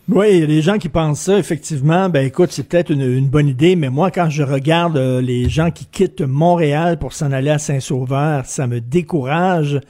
Oui, 0.08 0.26
il 0.32 0.40
y 0.40 0.42
a 0.42 0.46
des 0.46 0.62
gens 0.62 0.78
qui 0.78 0.88
pensent 0.88 1.20
ça, 1.20 1.38
effectivement. 1.38 2.08
Ben 2.08 2.24
écoute, 2.24 2.50
c'est 2.52 2.62
peut-être 2.62 2.90
une, 2.90 3.02
une 3.02 3.28
bonne 3.28 3.48
idée, 3.48 3.74
mais 3.74 3.88
moi, 3.88 4.12
quand 4.12 4.30
je 4.30 4.44
regarde 4.44 4.96
euh, 4.96 5.20
les 5.20 5.48
gens 5.48 5.70
qui 5.72 5.84
quittent 5.84 6.22
Montréal 6.22 6.96
pour 6.98 7.12
s'en 7.12 7.32
aller 7.32 7.50
à 7.50 7.58
Saint-Sauveur, 7.58 8.46
ça 8.46 8.68
me 8.68 8.80
décourage. 8.80 9.80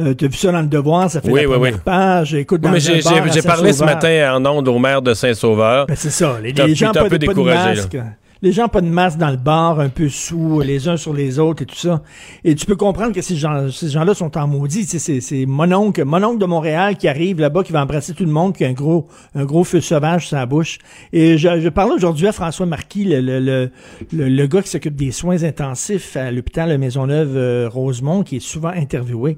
Euh, 0.00 0.14
tu 0.14 0.24
as 0.24 0.28
vu 0.28 0.36
ça 0.36 0.50
dans 0.50 0.60
le 0.60 0.66
devoir, 0.66 1.10
ça 1.10 1.20
fait 1.20 1.30
Oui, 1.30 1.42
la 1.42 1.48
oui, 1.48 1.54
première 1.54 1.74
oui. 1.74 1.80
page. 1.84 2.34
Écoute, 2.34 2.60
dans 2.60 2.70
mais 2.70 2.80
j'ai, 2.80 3.00
parlé 3.42 3.72
ce 3.72 3.84
matin 3.84 4.34
en 4.34 4.44
ondes 4.46 4.68
au 4.68 4.78
maire 4.78 5.02
de 5.02 5.14
Saint-Sauveur. 5.14 5.86
Ben, 5.86 5.96
c'est 5.96 6.10
ça. 6.10 6.38
Les, 6.42 6.74
gens 6.74 6.92
pas, 6.92 7.02
un 7.02 7.08
peu 7.08 7.18
de, 7.18 7.26
pas 7.26 7.32
de 7.32 7.38
découragé, 7.38 7.82
là. 7.92 8.04
Les 8.42 8.52
gens 8.52 8.68
pas 8.68 8.80
de 8.80 8.86
masque 8.88 9.18
dans 9.18 9.28
le 9.30 9.36
bar, 9.36 9.80
un 9.80 9.90
peu 9.90 10.08
sous, 10.08 10.60
les 10.60 10.88
uns 10.88 10.96
sur 10.96 11.12
les 11.12 11.38
autres 11.38 11.62
et 11.62 11.66
tout 11.66 11.74
ça. 11.76 12.02
Et 12.42 12.54
tu 12.54 12.64
peux 12.64 12.74
comprendre 12.76 13.12
que 13.12 13.20
ces 13.20 13.36
gens, 13.36 13.70
ces 13.70 13.88
gens-là 13.90 14.14
sont 14.14 14.36
en 14.38 14.46
maudit. 14.46 14.86
Tu 14.86 14.98
sais, 14.98 15.20
C'est, 15.20 15.44
mon 15.44 15.70
oncle, 15.72 16.04
mon 16.06 16.22
oncle 16.24 16.38
de 16.38 16.46
Montréal 16.46 16.96
qui 16.96 17.06
arrive 17.06 17.38
là-bas, 17.38 17.62
qui 17.62 17.72
va 17.72 17.82
embrasser 17.82 18.14
tout 18.14 18.24
le 18.24 18.30
monde, 18.32 18.56
qui 18.56 18.64
a 18.64 18.68
un 18.68 18.72
gros, 18.72 19.08
un 19.34 19.44
gros 19.44 19.62
feu 19.62 19.82
sauvage 19.82 20.28
sur 20.28 20.38
sa 20.38 20.46
bouche. 20.46 20.78
Et 21.12 21.36
je, 21.36 21.60
je 21.60 21.68
parlais 21.68 21.92
aujourd'hui 21.92 22.28
à 22.28 22.32
François 22.32 22.64
Marquis, 22.64 23.04
le, 23.04 23.20
le, 23.20 23.40
le, 23.40 24.28
le- 24.28 24.46
gars 24.46 24.62
qui 24.62 24.70
s'occupe 24.70 24.96
des 24.96 25.12
soins 25.12 25.42
intensifs 25.44 26.16
à 26.16 26.30
l'hôpital 26.30 26.76
Maisonneuve 26.78 27.36
euh, 27.36 27.68
Rosemont, 27.70 28.22
qui 28.22 28.36
est 28.36 28.40
souvent 28.40 28.70
interviewé. 28.70 29.36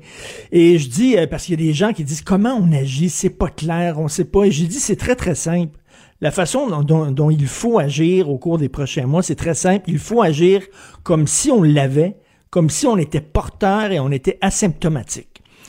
Et 0.52 0.78
je 0.78 0.88
dis, 0.88 1.16
euh, 1.18 1.26
parce 1.26 1.46
qu'il 1.46 1.60
y 1.60 1.62
a 1.62 1.66
des 1.66 1.74
gens 1.74 1.92
qui 1.92 2.04
disent 2.04 2.22
comment 2.22 2.54
on 2.54 2.72
agit, 2.72 3.08
c'est 3.10 3.30
pas 3.30 3.48
clair, 3.48 3.98
on 3.98 4.06
sait 4.06 4.24
pas. 4.26 4.44
Et 4.44 4.52
j'ai 4.52 4.66
dit, 4.68 4.78
c'est 4.78 4.94
très 4.96 5.16
très 5.16 5.34
simple. 5.34 5.76
La 6.22 6.30
façon 6.30 6.68
dont, 6.68 6.82
dont- 6.82 7.10
dont 7.10 7.30
il 7.30 7.46
faut 7.46 7.78
agir 7.78 8.30
au 8.30 8.38
cours 8.38 8.56
des 8.56 8.68
prochains 8.70 9.06
mois, 9.06 9.22
c'est 9.22 9.34
très 9.34 9.54
simple. 9.54 9.84
Il 9.88 9.98
faut 9.98 10.22
agir 10.22 10.62
comme 11.02 11.26
si 11.26 11.50
on 11.50 11.62
l'avait, 11.62 12.14
comme 12.48 12.70
si 12.70 12.86
on 12.86 12.96
était 12.96 13.20
porteur 13.20 13.92
et 13.92 13.98
on 14.00 14.10
était 14.10 14.38
asymptomatique. 14.40 15.28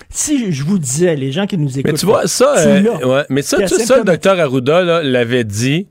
Si 0.09 0.51
je 0.51 0.63
vous 0.63 0.77
disais, 0.79 1.15
les 1.15 1.31
gens 1.31 1.47
qui 1.47 1.57
nous 1.57 1.77
écoutent, 1.79 1.91
Mais 1.91 1.97
tu 1.97 2.05
vois, 2.05 2.27
ça, 2.27 2.53
tu 2.61 2.67
euh, 2.87 3.07
ouais, 3.07 3.23
mais 3.29 3.41
ça, 3.41 3.57
tu 3.65 3.67
ça, 3.83 3.97
le 3.97 4.03
docteur 4.03 4.39
Arruda 4.39 5.01
l'avait 5.03 5.43
dit 5.43 5.87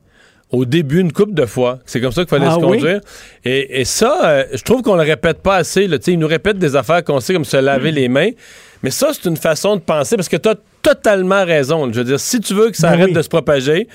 au 0.51 0.65
début 0.65 1.01
une 1.01 1.13
couple 1.13 1.35
de 1.35 1.47
fois. 1.47 1.79
C'est 1.87 2.01
comme 2.01 2.13
ça 2.13 2.23
qu'il 2.23 2.29
fallait 2.31 2.47
Ah 2.47 2.55
se 2.55 2.59
oui? 2.65 2.79
conduire. 2.79 3.01
Et, 3.45 3.81
et 3.81 3.85
ça, 3.85 4.21
euh, 4.25 4.45
je 4.53 4.63
trouve 4.63 4.83
qu'on 4.83 4.97
le 4.97 5.03
répète 5.03 5.39
pas 5.43 5.57
assez. 5.57 5.87
Là. 5.89 5.99
Tu 5.99 6.05
sais, 6.07 6.13
Il 6.13 6.19
nous 6.19 6.27
répète 6.29 6.59
des 6.59 6.77
affaires 6.77 7.03
qu'on 7.03 7.21
sait 7.21 7.33
comme 7.33 7.45
se 7.45 7.57
laver 7.57 7.91
Hmm. 7.91 7.95
les 7.97 8.09
mains. 8.09 8.31
Mais 8.83 8.91
ça, 8.91 9.09
c'est 9.13 9.29
une 9.29 9.37
façon 9.37 9.77
de 9.77 9.81
penser 9.81 10.15
parce 10.17 10.29
que 10.29 10.37
tu 10.37 10.49
as 10.49 10.57
totalement 10.83 11.45
raison. 11.45 11.91
Je 11.93 11.99
veux 11.99 12.05
dire, 12.05 12.21
si 12.21 12.39
tu 12.41 12.55
veux 12.55 12.71
que 12.71 12.77
ça 12.77 12.89
Ben 12.91 12.95
arrête 12.95 13.07
oui. 13.09 13.13
de 13.15 13.23
se 13.23 13.29
propager, 13.29 13.89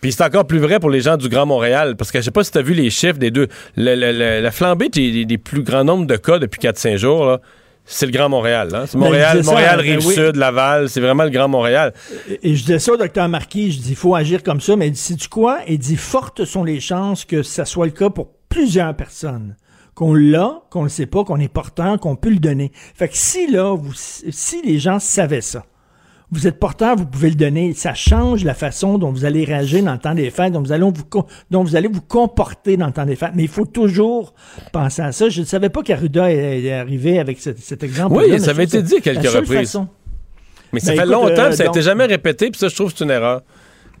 puis 0.00 0.12
c'est 0.12 0.24
encore 0.24 0.46
plus 0.46 0.58
vrai 0.58 0.80
pour 0.80 0.90
les 0.90 1.00
gens 1.00 1.16
du 1.16 1.28
Grand 1.28 1.46
Montréal, 1.46 1.96
parce 1.96 2.10
que 2.12 2.18
je 2.18 2.24
sais 2.24 2.30
pas 2.30 2.44
si 2.44 2.52
tu 2.52 2.58
as 2.58 2.62
vu 2.62 2.74
les 2.74 2.90
chiffres 2.90 3.18
des 3.18 3.30
deux. 3.30 3.48
Le- 3.76 3.94
le- 3.94 4.12
le- 4.12 4.40
la 4.40 4.50
flambée 4.50 4.88
des, 4.88 5.38
plus 5.38 5.62
grands 5.62 5.84
nombres 5.84 6.06
de 6.06 6.16
cas 6.16 6.38
depuis 6.38 6.60
4-5 6.60 6.96
jours, 6.96 7.24
là, 7.26 7.40
c'est 7.84 8.06
le 8.06 8.12
Grand 8.12 8.28
Montréal. 8.28 8.68
hein. 8.74 8.84
C'est 8.86 8.96
Ben, 8.98 9.04
Montréal, 9.04 9.44
ça, 9.44 9.50
Montréal, 9.50 9.76
ben 9.78 9.82
oui. 9.84 9.92
Rive-Sud, 10.14 10.36
Laval, 10.36 10.88
c'est 10.88 11.00
vraiment 11.00 11.24
le 11.24 11.30
Grand 11.30 11.48
Montréal. 11.48 11.92
Et 12.42 12.54
je 12.54 12.60
disais 12.62 12.78
ça 12.78 12.92
au 12.92 12.96
docteur 12.96 13.28
Marquis, 13.28 13.72
je 13.72 13.78
dis, 13.80 13.90
il 13.90 13.96
faut 13.96 14.14
agir 14.14 14.42
comme 14.42 14.60
ça, 14.60 14.76
mais 14.76 14.88
il 14.88 14.92
dit, 14.92 15.00
sais-tu 15.00 15.28
quoi? 15.28 15.58
Il 15.66 15.78
dit, 15.78 15.96
fortes 15.96 16.44
sont 16.44 16.62
les 16.62 16.78
chances 16.80 17.24
que 17.24 17.42
ça 17.42 17.64
soit 17.64 17.86
le 17.86 17.92
cas 17.92 18.10
pour 18.10 18.28
plusieurs 18.48 18.94
personnes. 18.94 19.56
Qu'on 19.94 20.14
l'a, 20.14 20.60
qu'on 20.70 20.84
le 20.84 20.88
sait 20.88 21.06
pas, 21.06 21.24
qu'on 21.24 21.40
est 21.40 21.52
porteur, 21.52 21.98
qu'on 21.98 22.16
peut 22.16 22.30
le 22.30 22.38
donner. 22.38 22.70
Fait 22.94 23.08
que 23.08 23.16
si 23.16 23.50
là, 23.50 23.74
vous, 23.76 23.92
si 23.94 24.62
les 24.64 24.78
gens 24.78 24.98
savaient 24.98 25.40
ça, 25.42 25.64
vous 26.32 26.46
êtes 26.46 26.58
porteur, 26.60 26.96
vous 26.96 27.06
pouvez 27.06 27.30
le 27.30 27.34
donner. 27.36 27.72
Ça 27.74 27.94
change 27.94 28.44
la 28.44 28.54
façon 28.54 28.98
dont 28.98 29.10
vous 29.10 29.24
allez 29.24 29.44
réagir 29.44 29.82
dans 29.82 29.92
le 29.94 29.98
temps 29.98 30.14
des 30.14 30.30
fêtes, 30.30 30.52
dont 30.52 30.60
vous 30.62 30.72
allez 30.72 30.84
vous, 30.84 30.92
co- 31.08 31.26
dont 31.50 31.64
vous 31.64 31.74
allez 31.76 31.88
vous 31.88 32.00
comporter 32.02 32.76
dans 32.76 32.86
le 32.86 32.92
temps 32.92 33.04
des 33.06 33.16
fêtes. 33.16 33.32
Mais 33.34 33.42
il 33.42 33.48
faut 33.48 33.64
toujours 33.66 34.32
penser 34.72 35.02
à 35.02 35.12
ça. 35.12 35.28
Je 35.28 35.40
ne 35.40 35.46
savais 35.46 35.68
pas 35.70 35.82
qu'Arruda 35.82 36.30
est 36.32 36.72
arrivé 36.72 37.18
avec 37.18 37.40
ce- 37.40 37.50
cet 37.58 37.82
exemple. 37.82 38.16
Oui, 38.16 38.38
ça 38.40 38.50
avait 38.50 38.64
été 38.64 38.82
dit 38.82 38.96
à 38.96 39.00
quelques 39.00 39.26
reprises. 39.28 39.78
Mais 40.72 40.78
ça 40.80 40.92
Ben, 40.92 40.98
fait 40.98 41.04
écoute, 41.08 41.12
longtemps, 41.12 41.42
euh, 41.42 41.52
ça 41.52 41.64
n'a 41.64 41.70
été 41.70 41.82
jamais 41.82 42.04
répété, 42.06 42.48
puis 42.50 42.58
ça, 42.60 42.68
je 42.68 42.74
trouve 42.76 42.92
que 42.92 42.98
c'est 42.98 43.04
une 43.04 43.10
erreur. 43.10 43.42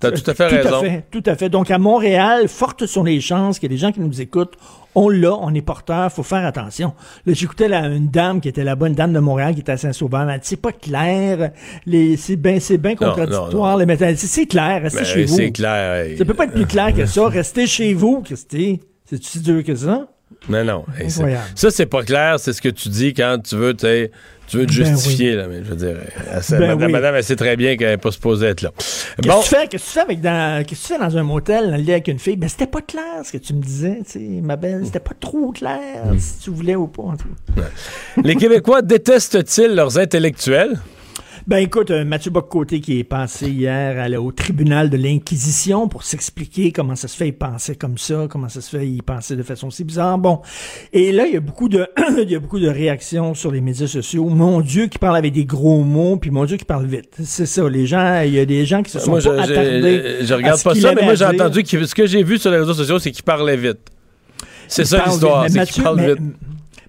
Tu 0.00 0.06
as 0.06 0.12
tout 0.12 0.30
à 0.30 0.34
fait 0.34 0.46
raison. 0.46 0.76
à 0.76 0.80
fait, 0.80 1.04
tout 1.10 1.22
à 1.26 1.34
fait. 1.34 1.48
Donc, 1.48 1.70
à 1.70 1.78
Montréal, 1.78 2.46
fortes 2.46 2.86
sont 2.86 3.02
les 3.02 3.20
chances 3.20 3.58
qu'il 3.58 3.70
y 3.70 3.74
ait 3.74 3.76
des 3.76 3.80
gens 3.80 3.90
qui 3.90 3.98
nous 4.00 4.20
écoutent. 4.20 4.54
On 4.96 5.08
l'a, 5.08 5.34
on 5.34 5.54
est 5.54 5.62
porteur, 5.62 6.10
faut 6.12 6.22
faire 6.24 6.44
attention. 6.44 6.94
Là, 7.24 7.32
j'écoutais 7.32 7.68
la- 7.68 7.86
une 7.86 8.08
dame 8.08 8.40
qui 8.40 8.48
était 8.48 8.64
là-bas, 8.64 8.88
une 8.88 8.94
dame 8.94 9.12
de 9.12 9.20
Montréal 9.20 9.54
qui 9.54 9.60
était 9.60 9.72
à 9.72 9.76
Saint-Sauveur. 9.76 10.28
Elle 10.28 10.40
dit, 10.40 10.46
c'est 10.48 10.56
pas 10.60 10.72
clair, 10.72 11.50
les, 11.86 12.16
c'est 12.16 12.36
bien, 12.36 12.58
c'est 12.58 12.78
bien 12.78 12.92
Non, 12.92 12.96
contradictoire. 12.96 13.50
les 13.78 13.86
dit, 14.14 14.26
c'est 14.26 14.46
clair, 14.46 14.82
restez 14.82 15.00
Ben, 15.00 15.04
chez 15.06 15.24
vous. 15.26 15.36
c'est 15.36 15.52
clair. 15.52 16.18
Ça 16.18 16.24
peut 16.24 16.34
pas 16.34 16.44
être 16.44 16.54
plus 16.54 16.66
clair 16.66 16.92
que 16.94 17.06
ça. 17.06 17.28
Restez 17.28 17.66
chez 17.66 17.94
vous, 17.94 18.22
Christy. 18.22 18.80
C'est 19.08 19.22
si 19.22 19.40
dur 19.40 19.62
que 19.64 19.74
ça? 19.74 20.08
Non, 20.48 20.64
non. 20.64 20.84
hey, 20.98 21.10
ça, 21.10 21.70
c'est 21.70 21.86
pas 21.86 22.02
clair. 22.02 22.40
C'est 22.40 22.52
ce 22.52 22.62
que 22.62 22.68
tu 22.70 22.88
dis 22.88 23.12
quand 23.14 23.38
tu 23.44 23.56
veux, 23.56 23.74
tu 23.74 23.86
veux 23.86 24.66
te 24.66 24.72
Ben 24.78 24.86
justifier. 24.86 25.36
Là, 25.36 25.46
mais 25.48 25.58
je 25.62 25.70
veux 25.70 25.76
dire, 25.76 25.96
elle 26.32 26.42
sait- 26.42 26.58
Ben 26.58 26.68
madame, 26.74 26.86
oui. 26.86 26.92
madame, 26.92 27.14
elle 27.16 27.24
sait 27.24 27.36
très 27.36 27.56
bien 27.56 27.76
qu'elle 27.76 27.90
n'est 27.90 27.96
pas 27.98 28.10
supposée 28.10 28.46
être 28.46 28.62
là. 28.62 28.72
Qu'est-ce 28.76 29.28
Bon, 29.28 29.38
que 29.40 29.44
tu 29.44 29.48
fais? 29.50 29.68
Qu'est-ce 29.68 29.82
que 29.84 29.88
tu 29.88 29.92
fais 29.94 30.00
avec 30.00 30.20
dans, 30.22 30.64
que 30.64 30.70
tu 30.70 30.74
fais 30.76 30.98
dans 30.98 31.16
un 31.16 31.22
motel, 31.22 31.66
dans 31.70 31.76
le 31.76 31.82
lit 31.82 31.92
avec 31.92 32.08
une 32.08 32.18
fille? 32.18 32.36
Ben, 32.36 32.48
c'était 32.48 32.66
pas 32.66 32.80
clair, 32.80 33.04
ce 33.24 33.32
que 33.32 33.38
tu 33.38 33.52
me 33.54 33.60
disais, 33.62 33.98
tu 34.04 34.12
sais, 34.12 34.18
ma 34.42 34.56
belle. 34.56 34.82
C'était 34.86 34.98
pas 34.98 35.14
trop 35.20 35.52
clair, 35.52 35.78
Hmm. 36.06 36.18
si 36.18 36.38
tu 36.38 36.50
voulais 36.50 36.74
ou 36.74 36.86
pas, 36.88 37.02
en 37.02 37.16
tout 37.16 37.28
cas. 37.54 37.62
les 38.24 38.34
Québécois 38.34 38.82
détestent-ils 38.82 39.74
leurs 39.74 39.98
intellectuels? 39.98 40.80
Ben 41.50 41.56
écoute, 41.56 41.90
euh, 41.90 42.04
Mathieu 42.04 42.30
Boccoté 42.30 42.80
qui 42.80 43.00
est 43.00 43.04
passé 43.04 43.50
hier 43.50 44.08
au 44.22 44.30
tribunal 44.30 44.88
de 44.88 44.96
l'Inquisition 44.96 45.88
pour 45.88 46.04
s'expliquer 46.04 46.70
comment 46.70 46.94
ça 46.94 47.08
se 47.08 47.16
fait 47.16 47.26
il 47.26 47.32
pensait 47.32 47.74
comme 47.74 47.98
ça, 47.98 48.28
comment 48.30 48.48
ça 48.48 48.60
se 48.60 48.70
fait 48.78 48.86
il 48.86 49.02
pensait 49.02 49.34
de 49.34 49.42
façon 49.42 49.68
si 49.68 49.82
bizarre. 49.82 50.16
Bon, 50.16 50.42
et 50.92 51.10
là 51.10 51.26
il 51.26 51.34
y 51.34 51.36
a 51.36 51.40
beaucoup 51.40 51.68
de 51.68 51.88
il 52.22 52.30
y 52.30 52.36
a 52.36 52.38
beaucoup 52.38 52.60
de 52.60 52.68
réactions 52.68 53.34
sur 53.34 53.50
les 53.50 53.60
médias 53.60 53.88
sociaux. 53.88 54.26
Mon 54.28 54.60
Dieu 54.60 54.86
qui 54.86 54.98
parle 54.98 55.16
avec 55.16 55.32
des 55.32 55.44
gros 55.44 55.82
mots, 55.82 56.18
puis 56.18 56.30
mon 56.30 56.44
Dieu 56.44 56.56
qui 56.56 56.64
parle 56.64 56.86
vite. 56.86 57.16
C'est 57.20 57.46
ça, 57.46 57.68
les 57.68 57.84
gens, 57.84 58.20
il 58.20 58.32
y 58.32 58.38
a 58.38 58.44
des 58.46 58.64
gens 58.64 58.84
qui 58.84 58.92
se 58.92 59.00
sont 59.00 59.10
Moi, 59.10 59.18
je, 59.18 59.28
pas 59.30 59.44
je- 59.44 59.52
attardés. 59.52 60.02
je 60.22 60.32
à 60.32 60.36
regarde 60.36 60.62
pas 60.62 60.74
ça, 60.76 60.94
mais 60.94 61.02
moi, 61.02 61.16
j'ai 61.16 61.24
entendu 61.24 61.64
que 61.64 61.84
ce 61.84 61.94
que 61.96 62.06
j'ai 62.06 62.22
vu 62.22 62.38
sur 62.38 62.52
les 62.52 62.58
réseaux 62.58 62.74
sociaux, 62.74 63.00
c'est 63.00 63.10
qu'il 63.10 63.24
parlait 63.24 63.56
vite. 63.56 63.80
C'est 64.68 64.84
ça 64.84 65.02
l'histoire, 65.04 65.46
c'est 65.50 65.66
qu'il 65.66 65.82
parle 65.82 65.96
mais- 65.96 66.14
vite. 66.14 66.18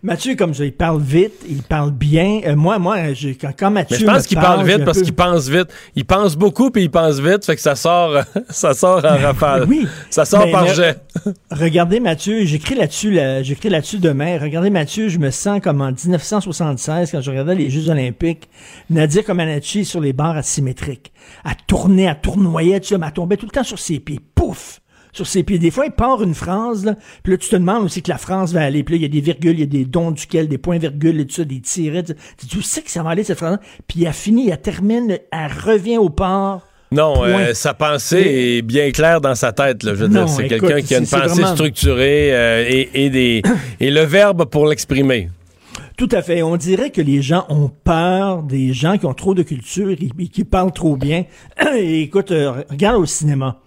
Mathieu, 0.04 0.36
comme 0.36 0.54
ça, 0.56 0.66
il 0.66 0.74
parle 0.74 1.00
vite, 1.00 1.34
il 1.48 1.62
parle 1.62 1.92
bien. 1.92 2.42
Euh, 2.48 2.56
moi, 2.56 2.80
moi, 2.80 3.14
j'ai- 3.14 3.36
quand, 3.36 3.52
quand 3.56 3.70
Mathieu. 3.70 3.98
Mais 3.98 4.02
je 4.02 4.06
pense 4.12 4.26
qu'il 4.26 4.40
parle 4.40 4.66
vite 4.66 4.84
parce 4.84 4.98
peu- 4.98 5.04
qu'il 5.06 5.14
pense 5.14 5.48
vite. 5.48 5.68
Il 5.96 6.06
pense 6.06 6.36
beaucoup 6.36 6.72
puis 6.72 6.84
il 6.84 6.90
pense 6.90 7.20
vite, 7.20 7.46
fait 7.46 7.56
que 7.56 7.62
ça 7.62 7.76
sort, 7.76 8.24
ça 8.50 8.74
sort 8.74 9.06
en 9.06 9.18
rafale. 9.18 9.66
Oui. 9.70 9.88
Ça 10.10 10.26
sort 10.26 10.50
par 10.50 10.66
le- 10.68 10.74
jet. 10.74 10.98
Regardez 11.52 12.00
Mathieu, 12.00 12.46
j'écris 12.46 12.74
là-dessus, 12.74 13.12
là, 13.12 13.44
j'écris 13.44 13.70
là-dessus 13.70 14.00
demain. 14.00 14.40
Regardez 14.40 14.72
Mathieu, 14.72 15.08
je 15.08 15.20
me 15.20 15.30
sens 15.30 15.60
comme 15.62 15.82
en 15.82 15.92
1976 15.92 17.12
quand 17.12 17.22
je 17.22 17.30
regardais 17.30 17.56
les 17.56 17.70
Jeux 17.70 17.90
Olympiques. 17.90 18.50
Nadia 18.90 19.22
Comaneci 19.22 19.86
sur 19.86 20.02
les 20.02 20.14
barres 20.14 20.38
asymétriques. 20.38 21.12
Elle 21.46 21.52
tournait, 21.68 22.04
elle 22.04 22.20
tournoyait, 22.22 22.80
tu 22.80 22.88
sais, 22.90 22.96
elle 23.02 23.12
tombait 23.14 23.38
tout 23.38 23.46
le 23.46 23.52
temps 23.52 23.64
sur 23.64 23.78
ses 23.80 24.00
pieds. 24.00 24.20
Pouf! 24.34 24.80
Sur 25.14 25.28
ses 25.28 25.44
pieds. 25.44 25.60
Des 25.60 25.72
fois, 25.72 25.86
il 25.86 25.92
part 25.92 26.24
une 26.24 26.34
phrase, 26.34 26.86
là, 26.86 26.96
puis 27.24 27.34
là, 27.34 27.38
tu 27.38 27.50
te 27.50 27.56
demandes 27.56 27.84
aussi 27.86 28.02
que 28.02 28.10
la 28.10 28.18
France 28.18 28.54
va 28.54 28.62
aller. 28.64 28.84
Puis 28.84 28.96
là, 28.96 28.98
il 28.98 29.02
y 29.02 29.06
a 29.06 29.10
des 29.10 29.22
virgules, 29.22 29.54
il 29.54 29.60
y 29.60 29.64
a 29.64 29.66
des 29.66 29.86
dons 29.86 30.12
duquel, 30.12 30.48
des 30.48 30.58
points-virgules 30.58 31.20
et 31.20 31.26
tout 31.26 31.36
ça, 31.36 31.44
des 31.44 31.60
tirets. 31.62 32.04
Tu 32.04 32.14
tu 32.38 32.46
dis, 32.46 32.58
où 32.58 32.62
c'est 32.62 32.82
que 32.82 32.92
ça 32.92 33.04
va 33.04 33.10
aller, 33.12 33.24
cette 33.24 33.38
phrase 33.38 33.58
Puis 33.88 34.04
elle 34.06 34.14
finit, 34.14 34.50
elle 34.50 34.62
termine, 34.62 35.18
elle 35.32 35.52
revient 35.66 35.98
au 35.98 36.10
port. 36.10 36.62
Non, 36.94 37.24
euh, 37.24 37.54
sa 37.54 37.74
pensée 37.74 38.58
est 38.58 38.62
bien 38.62 38.92
claire 38.92 39.22
dans 39.22 39.34
sa 39.36 39.54
tête. 39.54 39.84
Là, 39.84 39.94
je 39.96 40.02
veux 40.02 40.08
Non, 40.10 40.26
dire, 40.26 40.30
c'est 40.36 40.48
quelqu'un 40.48 40.82
qui 40.82 40.94
a 40.94 40.98
une 40.98 41.08
pensée 41.08 41.28
vraiment- 41.42 41.56
structurée 41.56 42.34
euh, 42.36 42.66
et, 42.68 42.90
et 43.06 43.10
des, 43.10 43.42
et 43.80 43.92
le 43.92 44.02
verbe 44.02 44.44
pour 44.46 44.68
l'exprimer. 44.68 45.30
Tout 45.96 46.10
à 46.12 46.22
fait. 46.22 46.42
On 46.44 46.58
dirait 46.58 46.90
que 46.90 47.02
les 47.02 47.22
gens 47.22 47.46
ont 47.48 47.70
peur 47.84 48.44
des 48.44 48.74
gens 48.74 48.98
qui 48.98 49.06
ont 49.06 49.14
trop 49.14 49.34
de 49.34 49.44
culture 49.44 49.90
et 49.90 49.94
et 50.20 50.28
qui 50.28 50.44
parlent 50.44 50.74
trop 50.74 50.98
bien. 50.98 51.26
Et 51.78 52.02
écoute, 52.02 52.32
euh, 52.32 52.64
regarde 52.70 52.98
au 53.02 53.06
cinéma. 53.06 53.60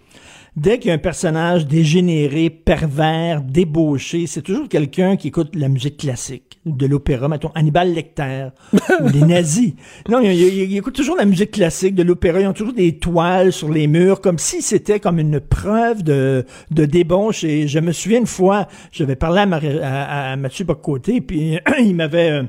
Dès 0.56 0.78
qu'il 0.78 0.88
y 0.88 0.90
a 0.92 0.94
un 0.94 0.98
personnage 0.98 1.66
dégénéré, 1.66 2.48
pervers, 2.48 3.42
débauché, 3.42 4.28
c'est 4.28 4.40
toujours 4.42 4.68
quelqu'un 4.68 5.16
qui 5.16 5.28
écoute 5.28 5.50
la 5.56 5.68
musique 5.68 5.96
classique, 5.96 6.60
de 6.64 6.86
l'opéra, 6.86 7.26
mettons 7.26 7.50
Hannibal 7.56 7.92
Lecter, 7.92 8.50
ou 8.72 9.08
les 9.12 9.20
nazis. 9.26 9.72
Non, 10.08 10.20
il, 10.20 10.30
il- 10.32 10.70
il 10.70 10.76
écoute 10.76 10.94
toujours 10.94 11.16
la 11.16 11.24
musique 11.24 11.50
classique, 11.50 11.96
de 11.96 12.04
l'opéra. 12.04 12.40
Ils 12.40 12.46
ont 12.46 12.52
toujours 12.52 12.72
des 12.72 12.96
toiles 12.98 13.52
sur 13.52 13.68
les 13.68 13.88
murs, 13.88 14.20
comme 14.20 14.38
si 14.38 14.62
c'était 14.62 15.00
comme 15.00 15.18
une 15.18 15.40
preuve 15.40 16.04
de, 16.04 16.44
de 16.70 16.84
débauche. 16.84 17.42
Et 17.42 17.66
je 17.66 17.80
me 17.80 17.90
souviens 17.90 18.20
une 18.20 18.26
fois, 18.26 18.68
j'avais 18.92 19.16
parlé 19.16 19.40
à, 19.40 19.46
Marie- 19.46 19.80
à, 19.82 20.30
à 20.32 20.36
Mathieu 20.36 20.64
Bocoté, 20.64 21.20
puis 21.20 21.58
il 21.80 21.96
m'avait... 21.96 22.30
euh, 22.30 22.42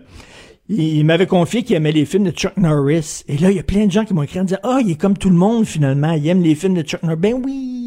il 0.68 1.06
m'avait 1.06 1.28
confié 1.28 1.62
qu'il 1.62 1.76
aimait 1.76 1.92
les 1.92 2.06
films 2.06 2.24
de 2.24 2.32
Chuck 2.32 2.58
Norris. 2.58 3.22
Et 3.28 3.38
là, 3.38 3.52
il 3.52 3.58
y 3.58 3.60
a 3.60 3.64
plein 3.64 3.86
de 3.86 3.92
gens 3.92 4.04
qui 4.04 4.16
m'ont 4.16 4.24
écrit 4.24 4.40
en 4.40 4.46
disant 4.46 4.58
Ah, 4.64 4.80
il 4.84 4.90
est 4.90 5.00
comme 5.00 5.16
tout 5.16 5.30
le 5.30 5.36
monde 5.36 5.64
finalement. 5.66 6.14
Il 6.14 6.28
aime 6.28 6.42
les 6.42 6.56
films 6.56 6.74
de 6.74 6.82
Chuck 6.82 7.04
Norris. 7.04 7.18
Ben 7.20 7.34
oui, 7.46 7.85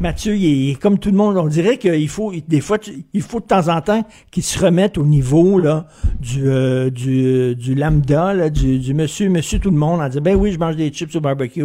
Mathieu, 0.00 0.36
il 0.36 0.44
est, 0.68 0.72
est 0.72 0.74
comme 0.74 0.98
tout 0.98 1.10
le 1.10 1.16
monde. 1.16 1.36
On 1.36 1.46
dirait 1.46 1.76
qu'il 1.78 2.08
faut, 2.08 2.32
des 2.46 2.60
fois, 2.60 2.78
tu- 2.78 3.04
il 3.12 3.22
faut 3.22 3.40
de 3.40 3.44
temps 3.46 3.68
en 3.68 3.80
temps 3.80 4.06
qu'il 4.30 4.42
se 4.42 4.58
remette 4.58 4.98
au 4.98 5.04
niveau 5.04 5.58
là, 5.58 5.86
du, 6.20 6.42
euh, 6.48 6.90
du, 6.90 7.54
du 7.56 7.74
lambda, 7.74 8.34
là, 8.34 8.50
du, 8.50 8.78
du 8.78 8.94
monsieur, 8.94 9.28
monsieur 9.28 9.58
tout 9.58 9.70
le 9.70 9.76
monde, 9.76 10.00
en 10.00 10.08
disant 10.08 10.20
Ben 10.22 10.34
oui, 10.36 10.52
je 10.52 10.58
mange 10.58 10.76
des 10.76 10.90
chips 10.90 11.14
au 11.16 11.20
barbecue. 11.20 11.62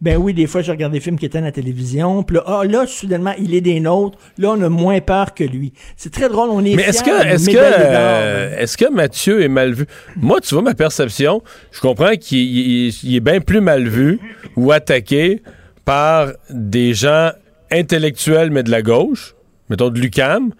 Ben 0.00 0.16
oui, 0.16 0.34
des 0.34 0.46
fois, 0.46 0.62
je 0.62 0.70
regarde 0.70 0.92
des 0.92 1.00
films 1.00 1.18
qui 1.18 1.26
étaient 1.26 1.38
à 1.38 1.42
la 1.42 1.52
télévision. 1.52 2.22
Puis 2.22 2.36
là, 2.36 2.44
ah, 2.46 2.62
là, 2.64 2.86
soudainement, 2.86 3.34
il 3.38 3.54
est 3.54 3.60
des 3.60 3.80
nôtres. 3.80 4.18
Là, 4.38 4.54
on 4.56 4.62
a 4.62 4.68
moins 4.68 5.00
peur 5.00 5.34
que 5.34 5.44
lui. 5.44 5.72
C'est 5.96 6.12
très 6.12 6.28
drôle. 6.28 6.50
On 6.50 6.64
est 6.64 6.74
Mais 6.76 6.82
est-ce 6.84 7.02
que, 7.02 7.26
est-ce 7.26 7.46
que, 7.50 7.56
euh, 7.58 8.56
est-ce 8.58 8.76
que 8.76 8.90
Mathieu 8.92 9.42
est 9.42 9.48
mal 9.48 9.72
vu? 9.72 9.86
Moi, 10.16 10.40
tu 10.40 10.54
vois, 10.54 10.62
ma 10.62 10.74
perception, 10.74 11.42
je 11.70 11.80
comprends 11.80 12.14
qu'il 12.20 12.38
il- 12.38 12.94
il 13.04 13.16
est 13.16 13.20
bien 13.20 13.40
plus 13.40 13.60
mal 13.60 13.86
vu 13.88 14.18
ou 14.56 14.72
attaqué 14.72 15.42
par 15.84 16.28
des 16.50 16.94
gens 16.94 17.30
intellectuels, 17.72 18.50
mais 18.50 18.62
de 18.62 18.70
la 18.70 18.82
gauche, 18.82 19.34
mettons 19.68 19.90
de 19.90 19.98
l'UCAM, 19.98 20.52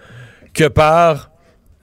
que 0.54 0.68
par 0.68 1.32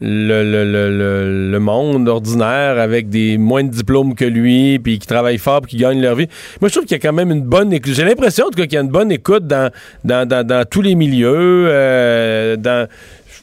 le, 0.02 1.58
monde 1.60 2.08
ordinaire 2.08 2.80
avec 2.80 3.10
des 3.10 3.38
moins 3.38 3.64
de 3.64 3.70
diplômes 3.70 4.16
que 4.16 4.26
lui, 4.26 4.80
puis 4.80 5.00
qui 5.00 5.08
travaillent 5.08 5.38
fort, 5.38 5.62
puis 5.62 5.72
qui 5.72 5.78
gagnent 5.78 6.02
leur 6.02 6.16
vie. 6.16 6.28
Moi, 6.62 6.70
je 6.70 6.74
trouve 6.74 6.86
qu'il 6.86 6.96
y 6.96 7.00
a 7.00 7.02
quand 7.02 7.14
même 7.14 7.32
une 7.32 7.44
bonne 7.44 7.74
écoute. 7.74 7.94
J'ai 7.94 8.06
l'impression, 8.06 8.46
en 8.46 8.50
tout 8.50 8.58
cas, 8.58 8.64
qu'il 8.64 8.76
y 8.76 8.78
a 8.78 8.82
une 8.82 8.90
bonne 8.90 9.12
écoute 9.12 9.46
dans, 9.46 9.72
tous 10.70 10.82
les 10.82 10.96
milieux, 10.96 11.66
euh. 11.68 12.88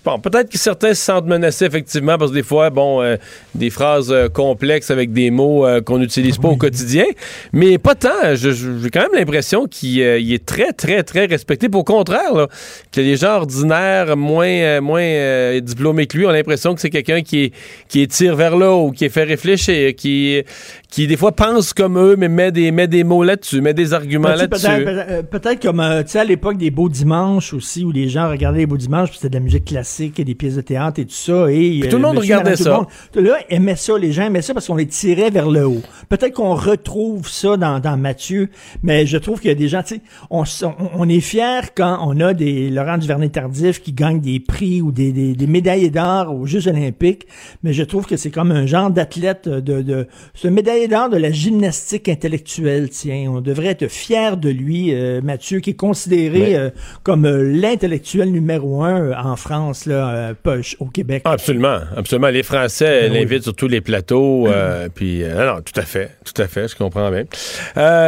Bon, 0.07 0.21
peut-être 0.21 0.49
que 0.49 0.57
certains 0.57 0.95
se 0.95 1.03
sentent 1.03 1.27
menacés, 1.27 1.65
effectivement, 1.65 2.17
parce 2.17 2.31
que 2.31 2.37
des 2.37 2.45
fois, 2.45 2.71
bon, 2.71 3.03
euh, 3.03 3.17
des 3.57 3.71
phrases 3.71 4.13
euh, 4.13 4.29
complexes 4.29 4.93
avec 4.93 5.13
des 5.13 5.33
mots 5.33 5.67
euh, 5.67 5.81
qu'on 5.81 5.99
n'utilise 5.99 6.39
pas 6.39 6.47
au 6.47 6.55
quotidien, 6.57 7.07
mais 7.53 7.77
pas 7.79 7.97
tant. 7.97 8.35
J'ai 8.35 8.53
quand 8.93 9.01
même 9.01 9.15
l'impression 9.15 9.67
qu'il 9.67 9.97
il 9.99 10.33
est 10.33 10.47
très, 10.47 10.73
très, 10.73 11.03
très 11.03 11.27
respecté. 11.27 11.67
Au 11.75 11.83
contraire, 11.83 12.33
là, 12.35 12.47
que 12.93 13.01
les 13.01 13.17
gens 13.17 13.33
ordinaires, 13.39 14.17
moins, 14.17 14.81
moins 14.81 15.59
diplômés 15.61 16.07
que 16.07 16.19
lui, 16.19 16.27
ont 16.27 16.31
l'impression 16.31 16.73
que 16.77 16.81
c'est 16.81 16.91
quelqu'un 16.91 17.23
qui, 17.23 17.47
est- 17.47 17.53
qui 17.89 18.01
est 18.03 18.07
tire 18.07 18.37
vers 18.37 18.57
là 18.57 18.75
ou 18.77 18.93
qui 18.93 19.07
est 19.07 19.09
fait 19.09 19.25
réfléchir, 19.25 19.93
qui, 19.97 20.41
qui 20.89 21.09
des 21.09 21.17
fois 21.17 21.33
pense 21.33 21.73
comme 21.73 21.99
eux, 21.99 22.15
mais 22.17 22.29
met 22.29 22.53
des, 22.53 22.71
met 22.71 22.87
des 22.87 23.03
mots 23.03 23.25
là-dessus, 23.25 23.61
met 23.61 23.75
des 23.75 23.93
arguments 23.93 24.29
là-dessus. 24.37 24.85
Peut-être 25.33 25.61
comme, 25.61 25.83
tu 26.05 26.11
sais, 26.13 26.21
à 26.21 26.25
l'époque 26.25 26.59
des 26.59 26.71
Beaux 26.71 26.89
Dimanches 26.89 27.53
aussi, 27.53 27.83
où 27.85 27.91
les 27.91 28.09
gens 28.09 28.31
regardaient 28.31 28.61
les 28.61 28.67
Beaux 28.67 28.77
Dimanches, 28.77 29.09
puis 29.09 29.19
c'était 29.19 29.31
de 29.31 29.35
la 29.35 29.41
musique 29.41 29.65
classique 29.65 29.96
et 30.01 30.25
des 30.25 30.35
pièces 30.35 30.57
de 30.57 30.61
théâtre 30.61 31.01
et 31.01 31.05
tout 31.05 31.15
ça. 31.15 31.51
Et, 31.51 31.81
Puis 31.81 31.89
tout 31.89 31.97
le 31.97 32.03
monde 32.03 32.17
monsieur, 32.17 32.35
regardait 32.37 32.51
madame, 32.51 32.57
tout 32.57 32.63
ça. 32.65 32.87
le 33.15 33.23
monde, 33.23 33.31
là, 33.31 33.37
aimait 33.49 33.77
ça. 33.77 33.99
Les 33.99 34.13
gens 34.13 34.23
aimaient 34.25 34.43
ça 34.43 34.55
parce 34.55 34.67
qu'on 34.67 34.77
les 34.77 34.87
tirait 34.87 35.31
vers 35.31 35.51
le 35.51 35.67
haut. 35.67 35.83
Peut-être 36.09 36.35
qu'on 36.35 36.55
retrouve 36.55 37.29
ça 37.29 37.57
dans, 37.57 37.81
dans 37.81 37.97
Mathieu, 37.97 38.49
mais 38.83 39.07
je 39.07 39.17
trouve 39.19 39.41
qu'il 39.41 39.49
y 39.49 39.53
a 39.53 39.57
des 39.57 39.69
gens, 39.69 39.83
tu 39.83 39.97
sais, 39.97 40.01
on, 40.31 40.45
s- 40.45 40.65
on, 40.65 40.75
on 40.97 41.09
est 41.09 41.21
fiers 41.21 41.61
quand 41.75 41.99
on 42.07 42.21
a 42.21 42.35
des 42.35 42.71
Laurent 42.71 42.99
Duvernay-Tardif 42.99 43.81
qui 43.83 43.93
gagnent 43.93 44.21
des 44.21 44.41
prix 44.41 44.83
ou 44.83 44.93
des, 44.93 45.13
des, 45.13 45.35
des 45.35 45.47
médailles 45.47 45.91
d'or 45.91 46.35
aux 46.35 46.47
Jeux 46.47 46.69
olympiques, 46.69 47.27
mais 47.63 47.73
je 47.73 47.83
trouve 47.83 48.07
que 48.07 48.17
c'est 48.17 48.31
comme 48.31 48.51
un 48.53 48.67
genre 48.67 48.91
d'athlète 48.91 49.49
de, 49.49 49.83
de 49.83 50.07
ce 50.35 50.49
médaillé 50.49 50.89
d'or 50.89 51.09
de 51.09 51.17
la 51.17 51.31
gymnastique 51.33 52.09
intellectuelle, 52.09 52.91
tiens. 52.91 53.31
On 53.33 53.41
devrait 53.41 53.69
être 53.69 53.89
fier 53.89 54.37
de 54.37 54.49
lui, 54.51 54.93
euh, 54.95 55.21
Mathieu, 55.23 55.61
qui 55.61 55.71
est 55.71 55.75
considéré 55.75 56.39
Mais- 56.39 56.55
euh, 56.57 56.71
comme 57.03 57.25
euh, 57.27 57.43
l'intellectuel 57.43 58.31
numéro 58.31 58.83
un 58.83 59.01
euh, 59.01 59.15
en 59.17 59.37
France, 59.37 59.86
là, 59.87 60.09
euh, 60.09 60.35
pas 60.41 60.57
au 60.81 60.87
Québec. 60.87 61.23
Ah, 61.25 61.33
absolument, 61.33 61.79
absolument. 61.97 62.29
Les 62.29 62.43
Français 62.43 63.03
Ben 63.03 63.13
oui. 63.13 63.19
l'invitent 63.21 63.45
sur 63.45 63.55
tous 63.55 63.69
les 63.69 63.81
plateaux. 63.81 64.47
euh, 64.49 64.89
puis, 64.95 65.23
euh, 65.23 65.55
non, 65.55 65.61
tout 65.63 65.79
à 65.79 65.83
fait, 65.85 66.11
tout 66.25 66.41
à 66.41 66.47
fait, 66.47 66.69
je 66.69 66.77
comprends 66.77 67.11
bien. 67.11 67.25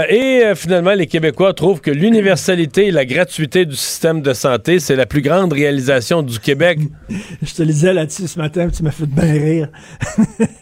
Et 0.09 0.42
finalement, 0.55 0.94
les 0.94 1.06
Québécois 1.06 1.55
trouvent 1.55 1.80
que 1.80 1.90
l'universalité 1.90 2.86
et 2.86 2.90
la 2.90 3.05
gratuité 3.05 3.64
du 3.64 3.76
système 3.76 4.22
de 4.22 4.32
santé, 4.32 4.78
c'est 4.80 4.96
la 4.96 5.06
plus 5.06 5.22
grande 5.22 5.52
réalisation 5.52 6.22
du 6.22 6.38
Québec. 6.38 6.80
Je 7.42 7.55
te 7.55 7.62
le 7.62 7.68
disais 7.68 7.92
là-dessus 7.92 8.26
ce 8.28 8.38
matin, 8.38 8.68
tu 8.68 8.82
m'as 8.82 8.90
fait 8.90 9.06
bien 9.06 9.32
rire. 9.32 9.68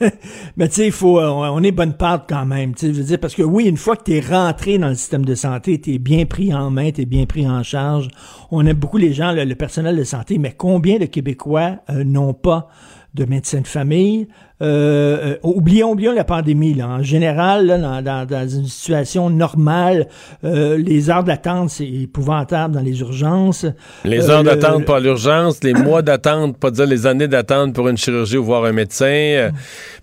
Mais 0.57 0.69
tu 0.69 0.75
sais, 0.75 0.87
il 0.87 0.93
faut, 0.93 1.21
on 1.21 1.63
est 1.63 1.73
bonne 1.73 1.95
part 1.95 2.27
quand 2.29 2.47
même. 2.47 2.75
Tu 2.75 2.91
veux 2.91 3.03
dire, 3.05 3.19
parce 3.19 3.35
que 3.35 3.43
oui, 3.43 3.65
une 3.67 3.77
fois 3.77 3.97
que 3.97 4.05
tu 4.05 4.17
es 4.17 4.21
rentré 4.21 4.79
dans 4.79 4.89
le 4.89 4.95
système 4.95 5.25
de 5.25 5.35
santé, 5.35 5.81
tu 5.81 5.95
es 5.95 5.99
bien 5.99 6.27
pris 6.27 6.53
en 6.55 6.71
main, 6.71 6.91
tu 6.91 7.03
es 7.03 7.05
bien 7.05 7.27
pris 7.27 7.47
en 7.49 7.63
charge. 7.63 8.09
On 8.51 8.65
aime 8.67 8.77
beaucoup 8.77 8.99
les 8.99 9.13
gens, 9.13 9.33
le, 9.33 9.45
le 9.45 9.55
personnel 9.55 9.97
de 9.97 10.05
santé, 10.05 10.39
mais 10.39 10.55
combien 10.57 10.99
de 10.99 11.07
Québécois 11.07 11.77
euh, 11.91 12.05
n'ont 12.05 12.33
pas 12.35 12.69
de 13.15 13.25
médecin 13.25 13.61
de 13.63 13.67
famille? 13.67 14.29
Euh, 14.63 15.35
euh, 15.35 15.37
oublions, 15.43 15.91
oublions 15.93 16.13
la 16.13 16.25
pandémie. 16.25 16.75
Là. 16.75 16.87
En 16.89 17.03
général, 17.03 17.67
là, 17.67 17.79
dans, 17.79 18.03
dans- 18.03 18.27
dans 18.27 18.49
une 18.49 18.67
situation 18.67 19.31
normale, 19.31 20.07
euh, 20.45 20.77
les 20.79 21.11
heures 21.11 21.25
d'attente, 21.25 21.71
c'est 21.71 21.87
épouvantable 21.89 22.75
dans 22.75 22.81
les 22.81 23.01
urgences. 23.01 23.67
Les 24.05 24.31
heures 24.31 24.43
le- 24.43 24.51
d'attente 24.51 24.85
pour 24.85 24.99
l'urgence, 24.99 25.63
les 25.63 25.75
mois 25.75 26.03
d'attente, 26.03 26.57
pas 26.59 26.71
dire 26.71 26.87
les 26.87 27.07
années 27.07 27.29
d'attente 27.29 27.75
pour 27.75 27.89
une 27.89 27.97
chirurgie 27.97 28.37
ou 28.37 28.45
voir 28.45 28.65
un 28.65 28.73
médecin. 28.73 29.51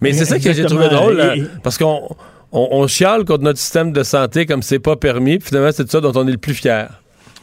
Mais 0.02 0.14
c'est 0.14 0.26
ça 0.26 0.38
que 0.40 0.52
j'ai 0.54 0.66
trouvé 0.66 0.90
drôle, 0.90 1.16
là, 1.18 1.36
Et- 1.36 1.44
parce 1.64 1.78
qu'on 1.78 2.02
on, 2.52 2.68
on 2.72 2.88
chiale 2.88 3.26
contre 3.26 3.44
notre 3.44 3.60
système 3.60 3.92
de 3.92 4.04
santé 4.04 4.46
comme 4.46 4.62
c'est 4.64 4.80
pas 4.80 4.96
permis, 4.96 5.38
puis 5.40 5.50
finalement, 5.50 5.72
c'est 5.72 5.86
de 5.86 5.90
ça 5.90 6.02
dont 6.02 6.12
on 6.16 6.28
est 6.28 6.32
le 6.32 6.38
plus 6.38 6.54
fier. 6.56 6.90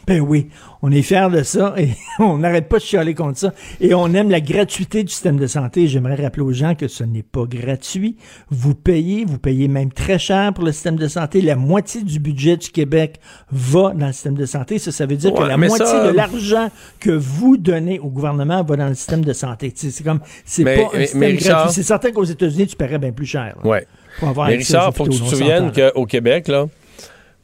Ben 0.06 0.20
oui, 0.20 0.48
on 0.82 0.90
est 0.90 1.02
fiers 1.02 1.28
de 1.30 1.42
ça 1.42 1.74
et 1.76 1.90
on 2.18 2.38
n'arrête 2.38 2.68
pas 2.68 2.78
de 2.78 2.82
chialer 2.82 3.14
contre 3.14 3.38
ça. 3.38 3.52
Et 3.80 3.94
on 3.94 4.12
aime 4.14 4.30
la 4.30 4.40
gratuité 4.40 5.02
du 5.04 5.10
système 5.12 5.36
de 5.36 5.46
santé. 5.46 5.86
J'aimerais 5.86 6.16
rappeler 6.22 6.42
aux 6.42 6.52
gens 6.52 6.74
que 6.74 6.88
ce 6.88 7.04
n'est 7.04 7.22
pas 7.22 7.44
gratuit. 7.44 8.16
Vous 8.50 8.74
payez, 8.74 9.24
vous 9.24 9.38
payez 9.38 9.68
même 9.68 9.92
très 9.92 10.18
cher 10.18 10.52
pour 10.54 10.64
le 10.64 10.72
système 10.72 10.96
de 10.96 11.06
santé. 11.06 11.40
La 11.42 11.56
moitié 11.56 12.02
du 12.02 12.18
budget 12.18 12.56
du 12.56 12.70
Québec 12.70 13.20
va 13.52 13.92
dans 13.94 14.06
le 14.06 14.12
système 14.12 14.34
de 14.34 14.46
santé. 14.46 14.78
Ça, 14.78 14.90
ça 14.90 15.06
veut 15.06 15.16
dire 15.16 15.32
que 15.34 15.42
la 15.42 15.56
moitié 15.56 15.84
ça- 15.86 16.06
de 16.06 16.12
l'argent 16.16 16.70
que 16.98 17.10
vous 17.10 17.56
donnez 17.56 17.98
au 18.00 18.08
gouvernement 18.08 18.62
va 18.62 18.76
dans 18.76 18.88
le 18.88 18.94
système 18.94 19.24
de 19.24 19.32
santé. 19.32 19.72
C'est 19.74 20.02
comme, 20.04 20.20
c'est 20.44 20.64
pas 20.64 20.70
un 20.70 20.74
mais- 20.94 21.00
système 21.02 21.20
mais 21.20 21.26
Richard- 21.28 21.54
gratuit. 21.64 21.74
C'est 21.74 21.82
certain 21.82 22.10
qu'aux 22.10 22.24
États-Unis, 22.24 22.66
tu 22.66 22.76
paierais 22.76 22.98
bien 22.98 23.12
plus 23.12 23.26
cher. 23.26 23.54
là. 23.62 23.68
Ouais. 23.70 23.86
Pour 24.18 24.28
avoir 24.28 24.48
Mais 24.48 24.56
Richard, 24.56 24.92
faut 24.94 25.04
que 25.04 25.10
tu 25.10 25.20
te 25.20 25.24
souviennes 25.24 25.70
qu'au 25.72 26.04
Québec, 26.04 26.48
là, 26.48 26.66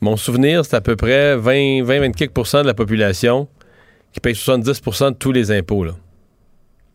mon 0.01 0.16
souvenir, 0.16 0.64
c'est 0.64 0.77
à 0.77 0.81
peu 0.81 0.97
près 0.97 1.36
20, 1.36 1.82
20, 1.85 2.09
24% 2.10 2.62
de 2.62 2.66
la 2.66 2.74
population 2.74 3.48
qui 4.12 4.20
paye 4.20 4.35
70% 4.35 5.10
de 5.10 5.14
tous 5.16 5.32
les 5.32 5.51
impôts. 5.51 5.85
Là. 5.85 5.93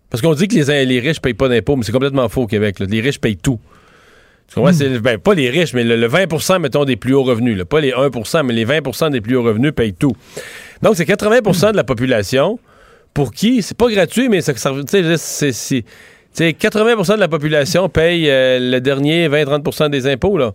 Parce 0.09 0.21
qu'on 0.21 0.33
dit 0.33 0.47
que 0.47 0.55
les, 0.55 0.85
les 0.85 0.99
riches 0.99 1.21
payent 1.21 1.33
pas 1.33 1.47
d'impôts, 1.49 1.75
mais 1.75 1.83
c'est 1.83 1.91
complètement 1.91 2.27
faux 2.29 2.43
au 2.43 2.47
Québec. 2.47 2.79
là. 2.79 2.85
Les 2.89 3.01
riches 3.01 3.19
payent 3.19 3.37
tout. 3.37 3.59
Tu 4.47 4.55
comprends? 4.55 4.73
C'est- 4.73 4.99
ben, 4.99 5.17
pas 5.17 5.33
les 5.33 5.49
riches, 5.49 5.73
mais 5.73 5.83
le, 5.85 5.95
le 5.95 6.07
20% 6.09 6.59
mettons, 6.59 6.83
des 6.83 6.97
plus 6.97 7.13
hauts 7.13 7.23
revenus. 7.23 7.57
là. 7.57 7.63
Pas 7.65 7.79
les 7.79 7.91
1% 7.91 8.43
mais 8.45 8.53
les 8.53 8.65
20% 8.65 9.09
des 9.11 9.21
plus 9.21 9.35
hauts 9.37 9.43
revenus 9.43 9.71
payent 9.73 9.93
tout. 9.93 10.13
Donc, 10.81 10.95
c'est 10.95 11.05
80% 11.05 11.71
de 11.71 11.77
la 11.77 11.83
population 11.85 12.59
pour 13.13 13.31
qui, 13.33 13.61
c'est 13.61 13.77
pas 13.77 13.89
gratuit, 13.89 14.27
mais 14.29 14.41
ça, 14.41 14.53
ça- 14.55 14.71
c'est- 15.17 15.51
c'est- 15.51 15.81
tu 15.83 15.85
sais, 16.33 16.53
80% 16.53 17.15
de 17.15 17.19
la 17.19 17.27
population 17.27 17.87
paye 17.89 18.29
euh, 18.29 18.57
le 18.59 18.79
dernier 18.81 19.27
20-30% 19.29 19.89
des 19.89 20.07
impôts. 20.07 20.37
Là. 20.37 20.53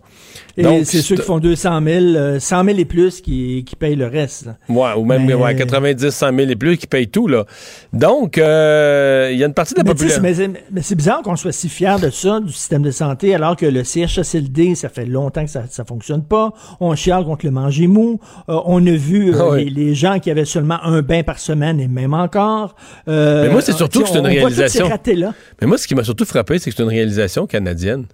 Et 0.57 0.85
c'est 0.85 1.01
ceux 1.01 1.15
qui 1.15 1.21
font 1.21 1.37
200 1.39 1.81
000, 1.83 2.03
euh, 2.15 2.39
100 2.39 2.63
000 2.65 2.77
et 2.79 2.85
plus 2.85 3.21
qui, 3.21 3.63
qui 3.63 3.75
payent 3.75 3.95
le 3.95 4.07
reste. 4.07 4.47
là. 4.47 4.57
Ouais, 4.69 4.89
ou 4.97 5.05
même 5.05 5.25
Mais- 5.25 5.33
ouais, 5.35 5.55
90, 5.55 6.09
100 6.09 6.35
000 6.35 6.49
et 6.49 6.55
plus 6.55 6.77
qui 6.77 6.87
payent 6.87 7.07
tout. 7.07 7.27
là. 7.27 7.45
Donc, 7.93 8.37
euh, 8.37 9.29
il 9.31 9.37
y 9.37 9.43
a 9.43 9.47
une 9.47 9.53
partie 9.53 9.73
de 9.75 9.79
la 9.79 9.83
population. 9.85 10.21
mais 10.21 10.33
c'est- 10.33 10.49
mais 10.71 10.81
c'est 10.81 10.95
bizarre 10.95 11.21
qu'on 11.21 11.35
soit 11.35 11.51
si 11.51 11.69
fier 11.69 11.99
de 11.99 12.09
ça, 12.09 12.39
du 12.39 12.51
système 12.51 12.81
de 12.81 12.91
santé, 12.91 13.35
alors 13.35 13.55
que 13.55 13.65
le 13.67 13.83
CHSLD, 13.83 14.73
ça 14.75 14.89
fait 14.89 15.05
longtemps 15.05 15.43
que 15.45 15.51
ça 15.51 15.61
ne 15.61 15.83
fonctionne 15.85 16.23
pas. 16.23 16.51
On 16.79 16.95
chiale 16.95 17.23
contre 17.23 17.45
le 17.45 17.51
manger 17.51 17.87
mou. 17.87 18.19
Euh, 18.49 18.59
on 18.65 18.85
a 18.87 18.91
vu 18.91 19.33
euh, 19.33 19.37
Ah 19.39 19.49
oui. 19.51 19.65
les, 19.69 19.85
les 19.87 19.93
gens 19.95 20.19
qui 20.19 20.31
avaient 20.31 20.45
seulement 20.45 20.81
un 20.83 21.01
bain 21.01 21.21
par 21.23 21.39
semaine 21.39 21.79
et 21.79 21.87
même 21.87 22.13
encore. 22.13 22.75
Mais 23.05 23.49
moi, 23.49 23.61
c'est 23.61 23.73
surtout 23.73 24.01
que 24.01 24.09
c'est 24.09 24.17
une 24.19 24.25
on 24.27 24.29
voit 24.39 24.49
tous 24.49 24.55
ces 24.55 24.61
réalisation. 24.61 24.87
ratés-là. 24.87 25.33
Mais 25.61 25.67
moi, 25.67 25.77
ce 25.77 25.87
qui 25.87 25.93
m'a 25.95 26.03
surtout 26.03 26.25
frappé, 26.25 26.57
c'est 26.59 26.69
que 26.71 26.75
c'est 26.75 26.83
une 26.83 26.89
réalisation 26.89 27.45
canadienne. 27.45 28.05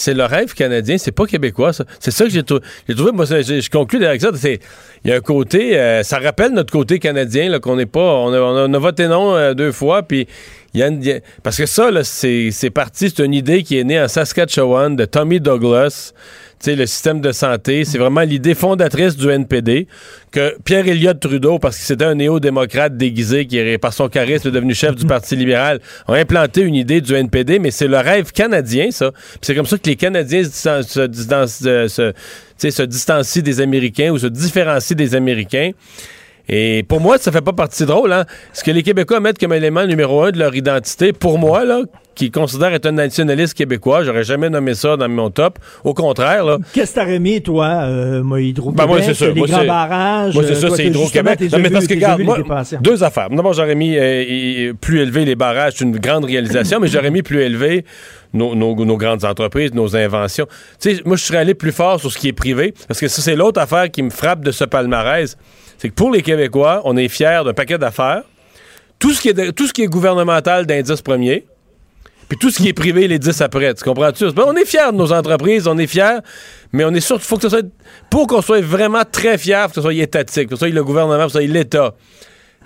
C'est 0.00 0.14
le 0.14 0.24
rêve 0.24 0.54
canadien, 0.54 0.96
c'est 0.96 1.10
pas 1.10 1.26
québécois, 1.26 1.72
ça. 1.72 1.84
C'est 1.98 2.12
ça 2.12 2.22
que 2.22 2.30
j'ai 2.30 2.44
trou- 2.44 2.60
j'ai 2.88 2.94
trouvé. 2.94 3.10
Moi, 3.10 3.24
je, 3.24 3.68
conclus 3.68 4.04
avec 4.06 4.20
ça. 4.20 4.30
Il 4.44 5.10
y 5.10 5.12
a 5.12 5.16
un 5.16 5.20
côté, 5.20 5.76
euh, 5.76 6.04
ça 6.04 6.20
rappelle 6.20 6.52
notre 6.52 6.72
côté 6.72 7.00
canadien, 7.00 7.58
qu'on 7.58 7.74
n'est 7.74 7.84
pas. 7.84 8.14
On 8.14 8.32
a, 8.72 8.78
voté 8.78 9.08
non 9.08 9.34
euh, 9.34 9.54
deux 9.54 9.72
fois, 9.72 10.04
puis 10.04 10.28
parce 11.42 11.56
que 11.56 11.66
ça, 11.66 11.90
c'est 12.04 12.70
parti, 12.72 13.10
c'est 13.10 13.24
une 13.24 13.34
idée 13.34 13.64
qui 13.64 13.76
est 13.76 13.82
née 13.82 14.00
en 14.00 14.06
Saskatchewan 14.06 14.94
de 14.94 15.04
Tommy 15.04 15.40
Douglas. 15.40 16.12
Sais, 16.60 16.74
le 16.74 16.86
système 16.86 17.20
de 17.20 17.30
santé, 17.30 17.84
c'est 17.84 17.98
vraiment 17.98 18.22
l'idée 18.22 18.54
fondatrice 18.54 19.16
du 19.16 19.28
NPD 19.30 19.86
que 20.32 20.56
Pierre 20.64 20.88
Elliott 20.88 21.20
Trudeau, 21.20 21.60
parce 21.60 21.78
que 21.78 21.84
c'était 21.84 22.04
un 22.04 22.16
néo-démocrate 22.16 22.96
déguisé 22.96 23.46
qui, 23.46 23.58
est- 23.58 23.78
par 23.78 23.92
son 23.92 24.08
charisme, 24.08 24.48
est 24.48 24.50
devenu 24.50 24.74
chef 24.74 24.96
du 24.96 25.06
Parti 25.06 25.36
libéral, 25.36 25.78
a 26.08 26.14
implanté 26.14 26.62
une 26.62 26.74
idée 26.74 27.00
du 27.00 27.14
NPD, 27.14 27.60
mais 27.60 27.70
c'est 27.70 27.86
le 27.86 27.98
rêve 27.98 28.32
canadien, 28.32 28.90
ça. 28.90 29.12
C'est 29.40 29.54
comme 29.54 29.66
ça 29.66 29.78
que 29.78 29.88
les 29.88 29.94
Canadiens 29.96 30.42
se 30.42 32.12
distancient 32.86 33.42
des 33.42 33.60
Américains 33.60 34.10
ou 34.10 34.18
se 34.18 34.26
différencient 34.26 34.96
des 34.96 35.14
Américains. 35.14 35.70
Et 36.48 36.82
pour 36.88 37.00
moi, 37.00 37.18
ça 37.18 37.30
fait 37.30 37.42
pas 37.42 37.52
partie 37.52 37.84
drôle, 37.84 38.12
hein. 38.12 38.24
Ce 38.52 38.64
que 38.64 38.70
les 38.70 38.82
Québécois 38.82 39.20
mettent 39.20 39.38
comme 39.38 39.52
élément 39.52 39.84
numéro 39.86 40.22
un 40.22 40.30
de 40.30 40.38
leur 40.38 40.54
identité, 40.54 41.12
pour 41.12 41.38
moi, 41.38 41.64
là, 41.64 41.82
qui 42.14 42.30
considère 42.30 42.72
être 42.72 42.86
un 42.86 42.92
nationaliste 42.92 43.54
québécois, 43.54 44.02
j'aurais 44.02 44.24
jamais 44.24 44.48
nommé 44.50 44.74
ça 44.74 44.96
dans 44.96 45.08
mon 45.08 45.30
top. 45.30 45.58
Au 45.84 45.94
contraire, 45.94 46.44
là. 46.44 46.58
Qu'est-ce 46.72 46.94
que 46.94 47.00
t'aurais 47.00 47.18
mis, 47.20 47.40
toi, 47.42 47.66
euh, 47.84 48.22
moi, 48.24 48.40
Hydro-Québec, 48.40 48.76
Ben, 48.78 48.86
moi, 48.92 49.02
c'est 49.02 49.14
ça. 49.14 49.26
les 49.28 49.34
Moi, 49.34 49.46
grands 49.46 49.60
c'est- 49.60 49.66
barrages? 49.66 50.34
Moi, 50.34 50.42
c'est 50.44 50.52
euh, 50.64 50.68
ça, 50.68 50.76
c'est 50.76 50.86
Hydro-Québec. 50.86 51.40
Non, 51.52 51.58
mais 51.58 51.70
parce 51.70 51.86
que, 51.86 51.94
regarde, 51.94 52.22
moi, 52.22 52.38
deux 52.80 53.04
affaires. 53.04 53.28
D'abord, 53.30 53.52
j'aurais 53.52 53.74
mis 53.76 53.96
euh, 53.96 54.22
y- 54.26 54.72
plus 54.72 55.00
élevé 55.00 55.24
les 55.26 55.36
barrages, 55.36 55.74
c'est 55.76 55.84
une 55.84 55.96
grande 55.98 56.24
réalisation, 56.24 56.80
mais 56.80 56.88
j'aurais 56.88 57.10
mis 57.12 57.22
plus 57.22 57.40
élevé 57.42 57.84
nos, 58.32 58.54
nos- 58.56 58.84
nos 58.84 58.96
grandes 58.96 59.24
entreprises, 59.24 59.72
nos 59.74 59.94
inventions. 59.94 60.46
Tu 60.80 60.96
sais, 60.96 61.02
moi, 61.04 61.16
je 61.16 61.22
serais 61.24 61.38
allé 61.38 61.54
plus 61.54 61.72
fort 61.72 62.00
sur 62.00 62.10
ce 62.10 62.18
qui 62.18 62.28
est 62.28 62.32
privé, 62.32 62.74
parce 62.88 62.98
que 62.98 63.06
ça, 63.06 63.22
c'est 63.22 63.36
l'autre 63.36 63.60
affaire 63.60 63.90
qui 63.90 64.02
me 64.02 64.10
frappe 64.10 64.40
de 64.44 64.50
ce 64.50 64.64
palmarès. 64.64 65.36
C'est 65.78 65.88
que 65.88 65.94
pour 65.94 66.10
les 66.10 66.22
Québécois, 66.22 66.82
on 66.84 66.96
est 66.96 67.08
fiers 67.08 67.40
d'un 67.44 67.54
paquet 67.54 67.78
d'affaires. 67.78 68.22
Tout 68.98 69.12
ce 69.12 69.20
qui 69.20 69.28
est, 69.28 69.52
tout 69.52 69.66
ce 69.66 69.72
qui 69.72 69.82
est 69.82 69.86
gouvernemental 69.86 70.66
d'indice 70.66 71.00
premier, 71.02 71.46
puis 72.28 72.36
tout 72.36 72.50
ce 72.50 72.58
qui 72.58 72.68
est 72.68 72.72
privé, 72.74 73.08
les 73.08 73.18
10 73.18 73.40
après. 73.40 73.72
Tu 73.74 73.84
comprends-tu? 73.84 74.26
On 74.36 74.54
est 74.54 74.66
fiers 74.66 74.90
de 74.92 74.96
nos 74.96 75.12
entreprises, 75.12 75.66
on 75.66 75.78
est 75.78 75.86
fiers, 75.86 76.18
mais 76.72 76.84
on 76.84 76.92
est 76.92 77.00
surtout, 77.00 77.24
faut 77.24 77.36
que 77.36 77.42
ce 77.42 77.48
soit, 77.48 77.62
pour 78.10 78.26
qu'on 78.26 78.42
soit 78.42 78.60
vraiment 78.60 79.02
très 79.10 79.38
fiers, 79.38 79.62
faut 79.62 79.68
que 79.68 79.74
ce 79.76 79.80
soit 79.82 79.94
étatique, 79.94 80.48
que 80.48 80.56
ce 80.56 80.58
soit 80.58 80.68
le 80.68 80.84
gouvernement, 80.84 81.24
que 81.24 81.32
ce 81.32 81.38
soit 81.38 81.46
l'État. 81.46 81.94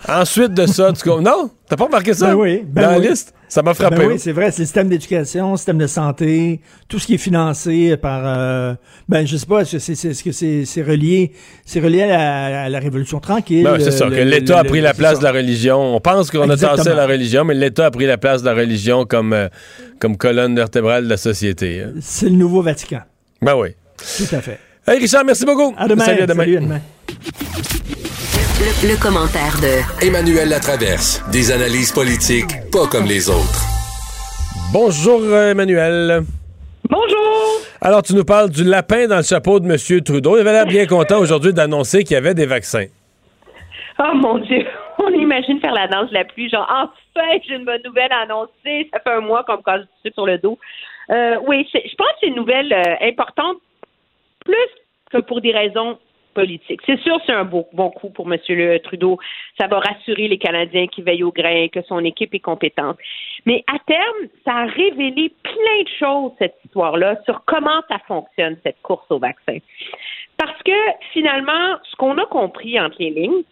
Ensuite 0.08 0.52
de 0.54 0.66
ça, 0.66 0.92
tu 0.92 1.08
Non? 1.08 1.50
T'as 1.68 1.76
pas 1.76 1.84
remarqué 1.84 2.12
ça? 2.14 2.28
Ben 2.28 2.34
oui, 2.34 2.62
ben 2.66 2.82
Dans 2.82 2.96
oui. 2.96 3.02
la 3.04 3.10
liste? 3.10 3.32
Ça 3.48 3.62
m'a 3.62 3.74
frappé. 3.74 3.96
Ben 3.96 4.06
oui, 4.08 4.14
c'est 4.18 4.32
vrai, 4.32 4.50
c'est 4.50 4.62
le 4.62 4.66
système 4.66 4.88
d'éducation, 4.88 5.50
le 5.52 5.56
système 5.58 5.76
de 5.76 5.86
santé, 5.86 6.60
tout 6.88 6.98
ce 6.98 7.06
qui 7.06 7.14
est 7.14 7.18
financé 7.18 7.96
par, 7.98 8.22
euh, 8.24 8.74
ben 9.10 9.26
je 9.26 9.36
sais 9.36 9.44
pas, 9.46 9.60
est-ce 9.60 10.22
que 10.24 10.32
c'est, 10.64 10.82
relié, 10.82 11.32
c'est 11.66 11.80
relié 11.80 12.02
à 12.02 12.06
la, 12.06 12.62
à 12.62 12.68
la 12.70 12.78
Révolution 12.80 13.20
tranquille. 13.20 13.62
Ben, 13.64 13.78
c'est 13.78 13.90
ça, 13.90 14.06
le- 14.06 14.16
que 14.16 14.22
l'État 14.22 14.60
a 14.60 14.62
le- 14.62 14.68
pris 14.70 14.80
la 14.80 14.94
place 14.94 15.18
de 15.18 15.24
la 15.24 15.32
religion. 15.32 15.78
On 15.94 16.00
pense 16.00 16.30
qu'on 16.30 16.48
a 16.48 16.56
tassé 16.56 16.94
la 16.94 17.06
religion, 17.06 17.44
mais 17.44 17.52
l'État 17.54 17.86
a 17.86 17.90
pris 17.90 18.06
la 18.06 18.16
place 18.16 18.40
de 18.42 18.46
la 18.46 18.54
religion 18.54 19.04
comme, 19.04 19.34
euh, 19.34 19.48
comme 19.98 20.16
colonne 20.16 20.56
vertébrale 20.56 21.04
de 21.04 21.10
la 21.10 21.18
société. 21.18 21.82
hein. 21.82 21.92
C'est 22.00 22.30
le 22.30 22.36
nouveau 22.36 22.62
Vatican. 22.62 23.00
Ben 23.42 23.54
oui. 23.54 23.68
Tout 23.98 24.34
à 24.34 24.40
fait. 24.40 24.58
Hey 24.88 24.98
Richard, 24.98 25.24
merci 25.26 25.44
beaucoup. 25.44 25.74
À 25.76 25.86
demain. 25.86 26.04
Salut, 26.06 26.22
à 26.22 26.26
demain. 26.26 26.42
Salut, 26.44 26.56
à 26.56 26.60
demain. 26.60 26.80
Le, 28.62 28.94
le 28.94 29.02
commentaire 29.02 29.58
de 29.58 30.06
Emmanuel 30.06 30.48
Latraverse. 30.48 31.18
Des 31.32 31.50
analyses 31.50 31.90
politiques 31.90 32.70
pas 32.70 32.86
comme 32.86 33.06
les 33.06 33.28
autres. 33.28 33.66
Bonjour 34.72 35.18
euh, 35.20 35.50
Emmanuel. 35.50 36.22
Bonjour. 36.88 37.58
Alors, 37.80 38.02
tu 38.02 38.14
nous 38.14 38.22
parles 38.22 38.50
du 38.50 38.62
lapin 38.62 39.08
dans 39.08 39.16
le 39.16 39.24
chapeau 39.24 39.58
de 39.58 39.66
M. 39.66 40.04
Trudeau. 40.04 40.36
Il 40.36 40.42
avait 40.42 40.52
l'air 40.52 40.66
bien 40.66 40.86
content 40.86 41.18
aujourd'hui 41.18 41.52
d'annoncer 41.52 42.04
qu'il 42.04 42.14
y 42.14 42.16
avait 42.16 42.34
des 42.34 42.46
vaccins. 42.46 42.86
Oh 43.98 44.14
mon 44.14 44.38
Dieu. 44.38 44.64
On 45.02 45.10
imagine 45.10 45.58
faire 45.58 45.74
la 45.74 45.88
danse 45.88 46.10
de 46.10 46.14
la 46.14 46.24
pluie, 46.24 46.48
genre 46.48 46.68
enfin 46.70 47.26
j'ai 47.44 47.56
une 47.56 47.64
bonne 47.64 47.82
nouvelle 47.84 48.12
à 48.12 48.22
annoncer. 48.22 48.88
Ça 48.92 49.00
fait 49.00 49.10
un 49.10 49.22
mois 49.22 49.42
qu'on 49.42 49.56
me 49.56 49.62
casse 49.62 49.80
du 49.80 49.88
sucre 50.04 50.14
sur 50.14 50.26
le 50.26 50.38
dos. 50.38 50.56
Euh, 51.10 51.34
oui, 51.48 51.66
je 51.74 51.96
pense 51.96 52.08
que 52.12 52.14
c'est 52.20 52.28
une 52.28 52.36
nouvelle 52.36 52.72
euh, 52.72 53.08
importante, 53.08 53.56
plus 54.44 54.54
que 55.10 55.18
pour 55.18 55.40
des 55.40 55.50
raisons 55.50 55.98
politiques. 56.32 56.80
C'est 56.86 57.00
sûr, 57.00 57.18
c'est 57.26 57.32
un 57.32 57.44
bon 57.44 57.90
coup 57.90 58.10
pour 58.10 58.32
M. 58.32 58.38
Trudeau. 58.82 59.18
Ça 59.60 59.66
va 59.66 59.78
rassurer 59.78 60.28
les 60.28 60.38
Canadiens 60.38 60.86
qui 60.86 61.02
veillent 61.02 61.24
au 61.24 61.32
grain, 61.32 61.68
que 61.68 61.82
son 61.82 62.04
équipe 62.04 62.34
est 62.34 62.40
compétente. 62.40 62.98
Mais 63.46 63.64
à 63.66 63.78
terme, 63.86 64.28
ça 64.44 64.52
a 64.52 64.64
révélé 64.64 65.32
plein 65.42 65.82
de 65.82 65.88
choses, 65.98 66.32
cette 66.38 66.56
histoire-là, 66.64 67.16
sur 67.24 67.44
comment 67.44 67.82
ça 67.88 67.98
fonctionne, 68.06 68.56
cette 68.62 68.80
course 68.82 69.06
au 69.10 69.18
vaccin. 69.18 69.58
Parce 70.38 70.62
que 70.62 70.72
finalement, 71.12 71.76
ce 71.90 71.96
qu'on 71.96 72.18
a 72.18 72.26
compris 72.26 72.80
entre 72.80 72.96
les 72.98 73.10
lignes, 73.10 73.42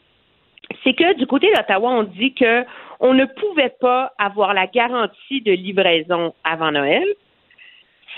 c'est 0.85 0.94
que 0.94 1.15
du 1.15 1.27
côté 1.27 1.52
d'Ottawa, 1.55 1.90
on 1.90 2.02
dit 2.05 2.35
que 2.35 2.65
on 3.01 3.15
ne 3.15 3.24
pouvait 3.24 3.74
pas 3.81 4.12
avoir 4.19 4.55
la 4.55 4.66
garantie 4.66 5.40
de 5.40 5.52
livraison 5.52 6.35
avant 6.44 6.70
Noël 6.70 7.05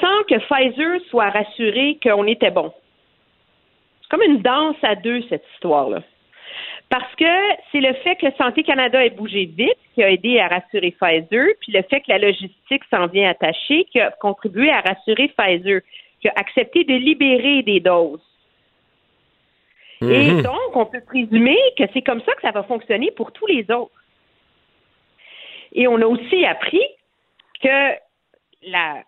sans 0.01 0.23
que 0.25 0.39
Pfizer 0.39 1.01
soit 1.09 1.31
rassuré 1.31 1.99
qu'on 2.03 2.27
était 2.27 2.51
bon. 2.51 2.73
C'est 4.13 4.19
comme 4.19 4.31
une 4.31 4.43
danse 4.43 4.77
à 4.83 4.95
deux, 4.95 5.23
cette 5.29 5.45
histoire-là. 5.55 6.03
Parce 6.91 7.15
que 7.15 7.25
c'est 7.71 7.81
le 7.81 7.95
fait 7.95 8.17
que 8.17 8.31
Santé 8.37 8.63
Canada 8.63 9.03
ait 9.03 9.11
bougé 9.11 9.47
vite 9.47 9.79
qui 9.95 10.03
a 10.03 10.11
aidé 10.11 10.39
à 10.39 10.49
rassurer 10.49 10.91
Pfizer, 10.91 11.55
puis 11.61 11.73
le 11.73 11.83
fait 11.83 12.01
que 12.01 12.11
la 12.11 12.19
logistique 12.19 12.83
s'en 12.91 13.07
vient 13.07 13.31
attacher 13.31 13.85
qui 13.85 13.99
a 14.01 14.11
contribué 14.11 14.71
à 14.71 14.81
rassurer 14.81 15.29
Pfizer, 15.29 15.81
qui 16.21 16.29
a 16.29 16.33
accepté 16.37 16.85
de 16.85 16.95
libérer 16.95 17.63
des 17.63 17.81
doses. 17.81 18.21
Et 20.03 20.33
Mhm. 20.33 20.43
donc, 20.43 20.75
on 20.77 20.85
peut 20.85 21.01
présumer 21.07 21.59
que 21.79 21.85
c'est 21.95 22.03
comme 22.03 22.21
ça 22.23 22.35
que 22.35 22.43
ça 22.43 22.51
va 22.51 22.65
fonctionner 22.65 23.13
pour 23.13 23.33
tous 23.33 23.47
les 23.47 23.63
autres. 23.71 23.93
Et 25.73 25.89
on 25.89 25.97
a 25.97 26.07
aussi 26.07 26.45
appris 26.45 26.85
que 27.63 27.95
la 28.65 29.03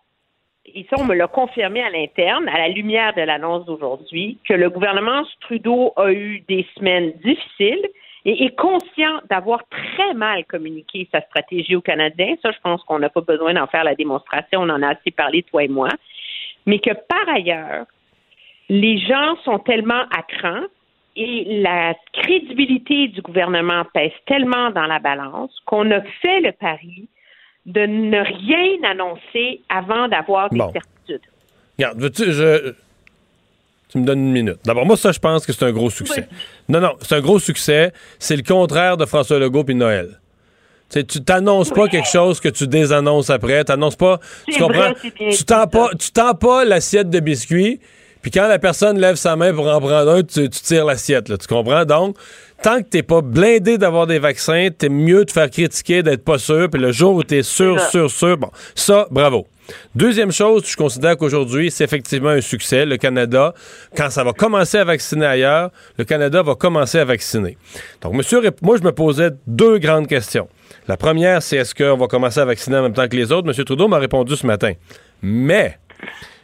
et 0.73 0.85
ça, 0.89 0.97
on 0.99 1.05
me 1.05 1.13
l'a 1.13 1.27
confirmé 1.27 1.81
à 1.83 1.89
l'interne, 1.89 2.47
à 2.49 2.57
la 2.57 2.69
lumière 2.69 3.13
de 3.13 3.21
l'annonce 3.21 3.65
d'aujourd'hui, 3.65 4.39
que 4.47 4.53
le 4.53 4.69
gouvernement 4.69 5.23
Trudeau 5.41 5.93
a 5.95 6.11
eu 6.11 6.43
des 6.47 6.65
semaines 6.75 7.13
difficiles 7.23 7.85
et 8.25 8.45
est 8.45 8.55
conscient 8.55 9.21
d'avoir 9.29 9.61
très 9.69 10.13
mal 10.15 10.43
communiqué 10.45 11.07
sa 11.11 11.21
stratégie 11.21 11.75
aux 11.75 11.81
Canadiens. 11.81 12.35
Ça, 12.41 12.51
je 12.51 12.57
pense 12.63 12.83
qu'on 12.83 12.97
n'a 12.97 13.09
pas 13.09 13.21
besoin 13.21 13.53
d'en 13.53 13.67
faire 13.67 13.83
la 13.83 13.93
démonstration, 13.93 14.61
on 14.61 14.69
en 14.69 14.81
a 14.81 14.93
assez 14.93 15.11
parlé, 15.11 15.43
toi 15.43 15.63
et 15.63 15.67
moi. 15.67 15.89
Mais 16.65 16.79
que 16.79 16.91
par 16.93 17.29
ailleurs, 17.33 17.85
les 18.67 18.97
gens 18.97 19.35
sont 19.43 19.59
tellement 19.59 20.03
à 20.17 20.23
cran 20.23 20.61
et 21.15 21.61
la 21.61 21.93
crédibilité 22.13 23.07
du 23.09 23.21
gouvernement 23.21 23.83
pèse 23.93 24.11
tellement 24.25 24.71
dans 24.71 24.87
la 24.87 24.97
balance 24.97 25.51
qu'on 25.65 25.91
a 25.91 26.01
fait 26.01 26.41
le 26.41 26.51
pari 26.51 27.07
de 27.65 27.81
ne 27.81 28.17
rien 28.19 28.89
annoncer 28.91 29.61
avant 29.69 30.07
d'avoir 30.07 30.49
des 30.49 30.57
Bon. 30.57 30.71
certitudes. 30.71 31.27
Regarde, 31.77 31.99
veux-tu, 31.99 32.31
je. 32.31 32.73
Tu 33.89 33.99
me 33.99 34.05
donnes 34.05 34.19
une 34.19 34.31
minute. 34.31 34.57
D'abord, 34.65 34.85
moi, 34.85 34.97
ça, 34.97 35.11
je 35.11 35.19
pense 35.19 35.45
que 35.45 35.53
c'est 35.53 35.65
un 35.65 35.71
gros 35.71 35.89
succès. 35.89 36.27
Non, 36.67 36.79
non, 36.81 36.93
c'est 37.01 37.15
un 37.15 37.21
gros 37.21 37.39
succès. 37.39 37.93
C'est 38.19 38.35
le 38.35 38.43
contraire 38.43 38.97
de 38.97 39.05
François 39.05 39.39
Legault 39.39 39.63
puis 39.63 39.75
Noël. 39.75 40.19
Tu 40.89 41.03
Tu 41.05 41.23
t'annonces 41.23 41.71
pas 41.71 41.87
quelque 41.87 42.07
chose 42.07 42.39
que 42.39 42.49
tu 42.49 42.67
désannonces 42.67 43.29
après. 43.29 43.63
T'annonces 43.63 43.95
pas. 43.95 44.19
Tu 44.47 44.59
comprends? 44.59 44.91
vrai, 44.91 44.93
c'est 45.01 45.13
bien 45.15 45.29
Tu 45.29 45.43
tends 45.43 45.67
pas, 45.67 45.89
tu 45.99 46.11
tends 46.11 46.33
pas 46.35 46.65
l'assiette 46.65 47.09
de 47.09 47.19
biscuits. 47.19 47.79
Puis 48.25 48.31
quand 48.31 48.47
la 48.47 48.57
personne 48.57 48.99
lève 48.99 49.17
sa 49.17 49.35
main 49.35 49.53
pour 49.53 49.67
en 49.67 49.79
prendre 49.79 50.09
un, 50.09 50.23
tu, 50.23 50.49
tu 50.49 50.59
tires 50.61 50.83
l'assiette. 50.83 51.25
Tu 51.37 51.45
comprends? 51.45 51.85
Donc, 51.85 52.17
tant 52.63 52.81
que 52.81 52.87
t'es 52.89 53.03
pas 53.03 53.21
blindé 53.21 53.77
d'avoir 53.77 54.07
des 54.07 54.17
vaccins, 54.17 54.69
t'es 54.75 54.89
mieux 54.89 55.25
de 55.25 55.31
faire 55.31 55.47
critiquer, 55.47 56.01
d'être 56.01 56.23
pas 56.23 56.39
sûr. 56.39 56.67
Puis 56.67 56.81
le 56.81 56.91
jour 56.91 57.13
où 57.13 57.23
t'es 57.23 57.43
sûr, 57.43 57.79
sûr, 57.79 58.09
sûr, 58.09 58.35
bon, 58.35 58.49
ça, 58.73 59.07
bravo. 59.11 59.45
Deuxième 59.93 60.31
chose, 60.31 60.63
je 60.65 60.75
considère 60.75 61.17
qu'aujourd'hui, 61.17 61.69
c'est 61.69 61.83
effectivement 61.83 62.29
un 62.29 62.41
succès. 62.41 62.83
Le 62.83 62.97
Canada, 62.97 63.53
quand 63.95 64.09
ça 64.09 64.23
va 64.23 64.33
commencer 64.33 64.79
à 64.79 64.85
vacciner 64.85 65.27
ailleurs, 65.27 65.69
le 65.99 66.03
Canada 66.03 66.41
va 66.41 66.55
commencer 66.55 66.97
à 66.97 67.05
vacciner. 67.05 67.59
Donc, 68.01 68.15
monsieur, 68.15 68.41
moi, 68.63 68.77
je 68.77 68.81
me 68.81 68.91
posais 68.91 69.29
deux 69.45 69.77
grandes 69.77 70.07
questions. 70.07 70.47
La 70.87 70.97
première, 70.97 71.43
c'est 71.43 71.57
est-ce 71.57 71.75
qu'on 71.75 71.95
va 71.95 72.07
commencer 72.07 72.39
à 72.39 72.45
vacciner 72.45 72.77
en 72.77 72.81
même 72.81 72.93
temps 72.93 73.07
que 73.07 73.15
les 73.15 73.31
autres? 73.31 73.45
Monsieur 73.45 73.65
Trudeau 73.65 73.87
m'a 73.87 73.99
répondu 73.99 74.35
ce 74.35 74.47
matin. 74.47 74.71
Mais, 75.21 75.77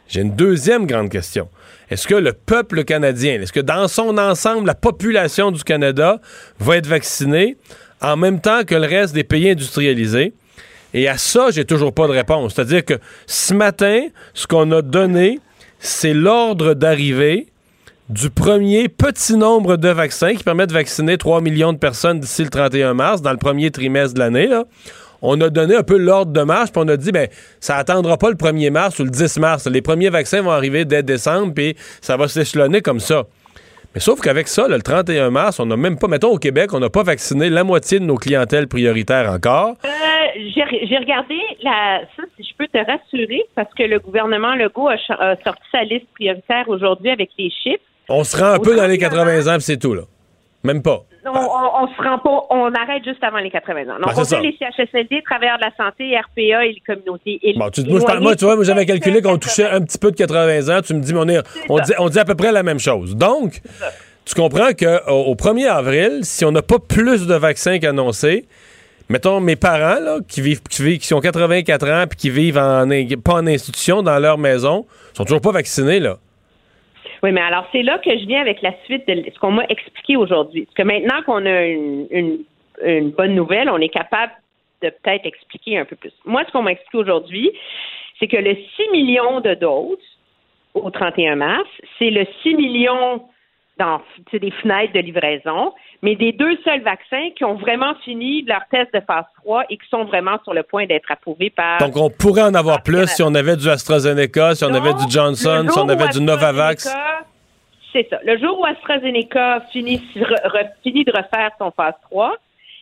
j'ai 0.06 0.20
une 0.20 0.36
deuxième 0.36 0.86
grande 0.86 1.08
question. 1.08 1.48
Est-ce 1.92 2.08
que 2.08 2.14
le 2.14 2.32
peuple 2.32 2.84
canadien, 2.84 3.42
est-ce 3.42 3.52
que 3.52 3.60
dans 3.60 3.86
son 3.86 4.16
ensemble, 4.16 4.66
la 4.66 4.74
population 4.74 5.50
du 5.50 5.62
Canada 5.62 6.22
va 6.58 6.78
être 6.78 6.86
vaccinée 6.86 7.58
en 8.00 8.16
même 8.16 8.40
temps 8.40 8.64
que 8.64 8.74
le 8.74 8.86
reste 8.86 9.14
des 9.14 9.24
pays 9.24 9.50
industrialisés? 9.50 10.32
Et 10.94 11.06
à 11.06 11.18
ça, 11.18 11.50
j'ai 11.50 11.66
toujours 11.66 11.92
pas 11.92 12.06
de 12.06 12.12
réponse. 12.12 12.54
C'est-à-dire 12.54 12.82
que 12.86 12.94
ce 13.26 13.52
matin, 13.52 14.06
ce 14.32 14.46
qu'on 14.46 14.72
a 14.72 14.80
donné, 14.80 15.38
c'est 15.80 16.14
l'ordre 16.14 16.72
d'arrivée 16.72 17.48
du 18.08 18.30
premier 18.30 18.88
petit 18.88 19.36
nombre 19.36 19.76
de 19.76 19.90
vaccins 19.90 20.34
qui 20.34 20.44
permet 20.44 20.66
de 20.66 20.72
vacciner 20.72 21.18
3 21.18 21.42
millions 21.42 21.74
de 21.74 21.78
personnes 21.78 22.20
d'ici 22.20 22.42
le 22.42 22.48
31 22.48 22.94
mars, 22.94 23.20
dans 23.20 23.32
le 23.32 23.36
premier 23.36 23.70
trimestre 23.70 24.14
de 24.14 24.20
l'année. 24.20 24.48
On 25.22 25.40
a 25.40 25.48
donné 25.50 25.76
un 25.76 25.82
peu 25.84 25.96
l'ordre 25.96 26.32
de 26.32 26.42
marche, 26.42 26.72
puis 26.72 26.82
on 26.84 26.88
a 26.88 26.96
dit, 26.96 27.12
ben, 27.12 27.28
ça 27.60 27.76
attendra 27.76 28.18
pas 28.18 28.28
le 28.28 28.36
1er 28.36 28.70
mars 28.70 28.98
ou 28.98 29.04
le 29.04 29.10
10 29.10 29.38
mars. 29.38 29.66
Les 29.66 29.80
premiers 29.80 30.10
vaccins 30.10 30.42
vont 30.42 30.50
arriver 30.50 30.84
dès 30.84 31.02
décembre, 31.02 31.54
puis 31.54 31.76
ça 32.00 32.16
va 32.16 32.28
s'échelonner 32.28 32.82
comme 32.82 33.00
ça. 33.00 33.24
Mais 33.94 34.00
sauf 34.00 34.20
qu'avec 34.20 34.48
ça, 34.48 34.68
là, 34.68 34.76
le 34.76 34.82
31 34.82 35.30
mars, 35.30 35.60
on 35.60 35.66
n'a 35.66 35.76
même 35.76 35.98
pas, 35.98 36.08
mettons 36.08 36.30
au 36.30 36.38
Québec, 36.38 36.72
on 36.72 36.80
n'a 36.80 36.88
pas 36.88 37.02
vacciné 37.02 37.50
la 37.50 37.62
moitié 37.62 38.00
de 38.00 38.04
nos 38.04 38.16
clientèles 38.16 38.66
prioritaires 38.66 39.30
encore. 39.30 39.76
Euh, 39.84 39.88
j'ai 40.34 40.96
regardé 40.96 41.36
la, 41.62 42.00
ça, 42.16 42.22
si 42.36 42.42
je 42.42 42.56
peux 42.56 42.66
te 42.66 42.78
rassurer, 42.78 43.42
parce 43.54 43.72
que 43.74 43.82
le 43.82 43.98
gouvernement 43.98 44.54
Legault 44.54 44.88
a, 44.88 44.96
sorti 45.44 45.62
sa 45.70 45.84
liste 45.84 46.06
prioritaire 46.14 46.64
aujourd'hui 46.68 47.10
avec 47.10 47.30
les 47.38 47.50
chiffres. 47.50 47.82
On 48.08 48.24
se 48.24 48.36
rend 48.36 48.52
un 48.52 48.56
Au 48.56 48.62
peu 48.62 48.74
dans 48.74 48.86
les 48.86 48.98
31 48.98 49.24
80 49.24 49.52
ans, 49.52 49.56
puis 49.56 49.62
c'est 49.62 49.76
tout, 49.76 49.94
là. 49.94 50.02
Même 50.64 50.82
pas. 50.82 51.04
On, 51.24 51.30
on, 51.30 51.84
on 51.84 51.86
se 51.88 52.02
rend 52.02 52.18
pas, 52.18 52.46
on 52.50 52.72
arrête 52.74 53.04
juste 53.04 53.22
avant 53.22 53.38
les 53.38 53.50
80 53.50 53.82
ans. 53.82 53.84
Donc, 54.00 54.06
Ben, 54.06 54.12
on 54.16 54.24
fait 54.24 54.40
les 54.40 54.56
CHSLD, 54.58 55.22
travailleurs 55.24 55.58
de 55.58 55.64
la 55.64 55.70
santé, 55.76 56.16
RPA 56.18 56.64
et 56.66 56.72
les 56.72 56.82
communautés. 56.86 57.38
Et 57.42 57.52
Bon, 57.56 57.70
tu, 57.70 57.82
moi, 57.84 58.00
je 58.00 58.04
parle- 58.04 58.20
moi, 58.20 58.34
tu 58.34 58.44
vois, 58.44 58.56
moi, 58.56 58.64
j'avais 58.64 58.86
calculé 58.86 59.22
qu'on 59.22 59.38
touchait 59.38 59.66
un 59.68 59.80
petit 59.82 59.98
peu 59.98 60.10
de 60.10 60.16
80 60.16 60.76
ans. 60.76 60.80
Tu 60.82 60.94
me 60.94 61.00
dis, 61.00 61.12
on, 61.14 61.28
est, 61.28 61.38
on, 61.68 61.78
dit, 61.78 61.92
on 61.98 62.08
dit 62.08 62.18
à 62.18 62.24
peu 62.24 62.34
près 62.34 62.50
la 62.50 62.62
même 62.64 62.80
chose. 62.80 63.14
Donc, 63.16 63.60
tu 64.24 64.34
comprends 64.34 64.70
qu'au 64.72 65.12
au 65.14 65.34
1er 65.34 65.68
avril, 65.68 66.20
si 66.22 66.44
on 66.44 66.50
n'a 66.52 66.62
pas 66.62 66.78
plus 66.78 67.26
de 67.26 67.34
vaccins 67.34 67.78
qu'annoncé, 67.78 68.46
mettons 69.08 69.38
mes 69.40 69.56
parents 69.56 70.00
là, 70.00 70.18
qui 70.26 70.40
vivent, 70.40 70.62
qui 70.62 70.82
vivent, 70.82 70.98
qui 70.98 71.14
ont 71.14 71.20
84 71.20 71.88
ans 71.88 72.04
puis 72.08 72.16
qui 72.18 72.30
vivent 72.30 72.58
en, 72.58 72.86
pas 73.24 73.34
en 73.34 73.46
institution 73.46 74.02
dans 74.02 74.18
leur 74.18 74.38
maison, 74.38 74.86
sont 75.14 75.24
toujours 75.24 75.40
pas 75.40 75.52
vaccinés 75.52 76.00
là. 76.00 76.16
Oui, 77.22 77.30
mais 77.30 77.40
alors 77.40 77.66
c'est 77.70 77.82
là 77.82 77.98
que 77.98 78.10
je 78.10 78.26
viens 78.26 78.40
avec 78.40 78.62
la 78.62 78.74
suite 78.84 79.06
de 79.06 79.24
ce 79.32 79.38
qu'on 79.38 79.52
m'a 79.52 79.64
expliqué 79.68 80.16
aujourd'hui. 80.16 80.64
Parce 80.64 80.74
que 80.74 80.82
maintenant 80.82 81.22
qu'on 81.22 81.46
a 81.46 81.66
une, 81.66 82.06
une, 82.10 82.38
une 82.84 83.10
bonne 83.10 83.34
nouvelle, 83.34 83.70
on 83.70 83.78
est 83.78 83.88
capable 83.88 84.32
de 84.82 84.90
peut-être 84.90 85.24
expliquer 85.24 85.78
un 85.78 85.84
peu 85.84 85.94
plus. 85.94 86.12
Moi, 86.24 86.42
ce 86.46 86.52
qu'on 86.52 86.62
m'a 86.62 86.72
expliqué 86.72 86.98
aujourd'hui, 86.98 87.52
c'est 88.18 88.26
que 88.26 88.36
le 88.36 88.56
6 88.76 88.90
millions 88.90 89.40
de 89.40 89.54
doses 89.54 89.98
au 90.74 90.90
31 90.90 91.36
mars, 91.36 91.68
c'est 91.98 92.10
le 92.10 92.26
6 92.42 92.54
millions 92.54 93.22
dans 93.78 94.00
des 94.32 94.50
fenêtres 94.50 94.92
de 94.92 95.00
livraison, 95.00 95.72
mais 96.02 96.14
des 96.14 96.32
deux 96.32 96.56
seuls 96.64 96.82
vaccins 96.82 97.30
qui 97.36 97.44
ont 97.44 97.54
vraiment 97.54 97.94
fini 98.04 98.42
leur 98.42 98.60
test 98.70 98.92
de 98.94 99.00
phase 99.00 99.24
3 99.42 99.64
et 99.70 99.76
qui 99.78 99.88
sont 99.88 100.04
vraiment 100.04 100.36
sur 100.44 100.52
le 100.52 100.62
point 100.62 100.86
d'être 100.86 101.10
approuvés 101.10 101.50
par 101.50 101.78
Donc, 101.78 101.96
on 101.96 102.10
pourrait 102.10 102.42
en 102.42 102.54
avoir 102.54 102.82
plus 102.82 103.06
si 103.06 103.22
on 103.22 103.34
avait 103.34 103.56
du 103.56 103.68
AstraZeneca, 103.68 104.54
si 104.54 104.64
on 104.64 104.74
avait 104.74 104.92
du 104.94 105.10
Johnson, 105.10 105.66
si 105.70 105.78
on 105.78 105.88
avait 105.88 106.08
du 106.08 106.20
Novavax. 106.20 106.94
C'est 107.92 108.08
ça. 108.08 108.18
Le 108.24 108.38
jour 108.38 108.58
où 108.60 108.64
AstraZeneca 108.64 109.62
finit, 109.72 110.02
re- 110.16 110.68
finit 110.82 111.04
de 111.04 111.12
refaire 111.12 111.50
son 111.58 111.70
phase 111.72 111.94
3 112.10 112.36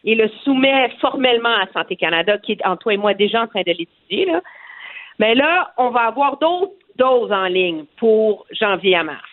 et 0.05 0.15
le 0.15 0.29
soumet 0.45 0.91
formellement 1.01 1.49
à 1.63 1.67
Santé 1.73 1.97
Canada, 1.97 2.39
qui 2.39 2.53
est, 2.53 2.67
en 2.67 2.77
toi 2.77 2.95
et 2.95 2.97
moi, 2.97 3.15
déjà 3.15 3.43
en 3.43 3.47
train 3.47 3.63
de 3.63 3.73
l'étudier, 3.73 4.27
là, 4.27 4.41
mais 5.19 5.35
là, 5.35 5.73
on 5.79 5.91
va 5.91 6.03
avoir 6.03 6.39
d'autres 6.39 6.73
doses 6.97 7.31
en 7.33 7.47
ligne 7.47 7.85
pour 7.99 8.47
janvier 8.59 8.97
à 8.97 9.03
mars. 9.03 9.30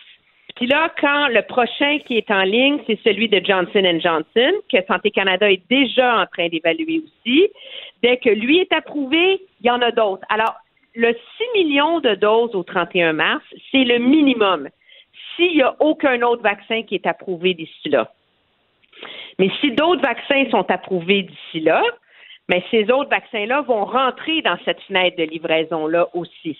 Puis 0.58 0.66
là, 0.66 0.92
quand 1.00 1.28
le 1.28 1.42
prochain 1.42 2.00
qui 2.00 2.16
est 2.16 2.32
en 2.32 2.42
ligne, 2.42 2.80
c'est 2.88 2.98
celui 3.04 3.28
de 3.28 3.40
Johnson 3.44 4.00
Johnson, 4.00 4.52
que 4.68 4.78
Santé 4.88 5.12
Canada 5.12 5.48
est 5.48 5.62
déjà 5.70 6.20
en 6.20 6.26
train 6.26 6.48
d'évaluer 6.48 7.00
aussi. 7.04 7.48
Dès 8.02 8.16
que 8.16 8.30
lui 8.30 8.58
est 8.58 8.72
approuvé, 8.72 9.40
il 9.60 9.66
y 9.66 9.70
en 9.70 9.80
a 9.80 9.92
d'autres. 9.92 10.26
Alors, 10.28 10.56
le 10.96 11.12
6 11.12 11.62
millions 11.62 12.00
de 12.00 12.16
doses 12.16 12.56
au 12.56 12.64
31 12.64 13.12
mars, 13.12 13.44
c'est 13.70 13.84
le 13.84 13.98
minimum. 13.98 14.68
S'il 15.36 15.54
n'y 15.54 15.62
a 15.62 15.76
aucun 15.78 16.20
autre 16.22 16.42
vaccin 16.42 16.82
qui 16.82 16.96
est 16.96 17.06
approuvé 17.06 17.54
d'ici 17.54 17.88
là. 17.88 18.10
Mais 19.38 19.52
si 19.60 19.70
d'autres 19.70 20.02
vaccins 20.02 20.50
sont 20.50 20.68
approuvés 20.72 21.22
d'ici 21.22 21.60
là, 21.60 21.84
mais 22.48 22.64
ces 22.72 22.90
autres 22.90 23.10
vaccins-là 23.10 23.60
vont 23.60 23.84
rentrer 23.84 24.42
dans 24.42 24.58
cette 24.64 24.80
fenêtre 24.88 25.18
de 25.18 25.22
livraison-là 25.22 26.08
aussi. 26.14 26.58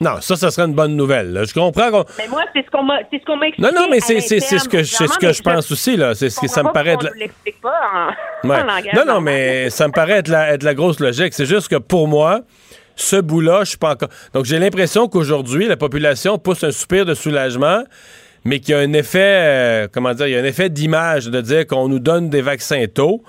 Non, 0.00 0.20
ça, 0.20 0.36
ça 0.36 0.50
serait 0.50 0.66
une 0.66 0.74
bonne 0.74 0.94
nouvelle. 0.94 1.32
là. 1.32 1.44
Je 1.44 1.54
comprends 1.54 1.90
qu'on. 1.90 2.04
Mais 2.18 2.28
moi, 2.28 2.42
c'est 2.54 2.64
ce 2.66 2.70
qu'on 2.70 2.82
m'a, 2.82 2.98
c'est 3.10 3.18
ce 3.18 3.24
qu'on 3.24 3.36
m'a 3.36 3.48
expliqué. 3.48 3.72
Non, 3.72 3.80
non, 3.80 3.88
mais 3.90 4.00
c'est 4.00 4.20
c'est- 4.20 4.40
c'est 4.40 4.58
ce 4.58 4.68
que, 4.68 4.82
c'est 4.82 5.06
ce 5.06 5.18
que 5.18 5.32
je 5.32 5.40
pense 5.42 5.70
aussi, 5.72 5.96
là. 5.96 6.14
C'est 6.14 6.28
ce 6.28 6.38
que 6.38 6.48
ça 6.48 6.62
me 6.62 6.70
paraît 6.70 6.92
être. 6.92 7.08
L'explique 7.16 7.60
pas 7.62 7.72
en, 8.44 8.48
Ouais. 8.48 8.56
en 8.60 8.64
langage. 8.66 8.92
Non, 8.94 9.04
non, 9.06 9.20
mais 9.22 9.70
ça 9.70 9.88
me 9.88 9.92
paraît 9.92 10.18
être 10.18 10.28
la, 10.28 10.52
être 10.52 10.64
la 10.64 10.74
grosse 10.74 11.00
logique. 11.00 11.32
C'est 11.32 11.46
juste 11.46 11.68
que 11.68 11.76
pour 11.76 12.08
moi, 12.08 12.40
ce 12.94 13.16
bout-là, 13.16 13.60
je 13.64 13.70
suis 13.70 13.78
pas 13.78 13.92
encore. 13.92 14.10
Donc, 14.34 14.44
j'ai 14.44 14.58
l'impression 14.58 15.08
qu'aujourd'hui, 15.08 15.66
la 15.66 15.76
population 15.78 16.38
pousse 16.38 16.62
un 16.64 16.72
soupir 16.72 17.06
de 17.06 17.14
soulagement, 17.14 17.82
mais 18.44 18.60
qu'il 18.60 18.74
y 18.74 18.78
a 18.78 18.80
un 18.80 18.92
effet, 18.92 19.18
euh, 19.22 19.88
comment 19.90 20.12
dire, 20.12 20.26
il 20.26 20.32
y 20.34 20.36
a 20.36 20.40
un 20.40 20.44
effet 20.44 20.68
d'image 20.68 21.26
de 21.28 21.40
dire 21.40 21.66
qu'on 21.66 21.88
nous 21.88 22.00
donne 22.00 22.28
des 22.28 22.42
vaccins 22.42 22.84
tôt. 22.86 23.22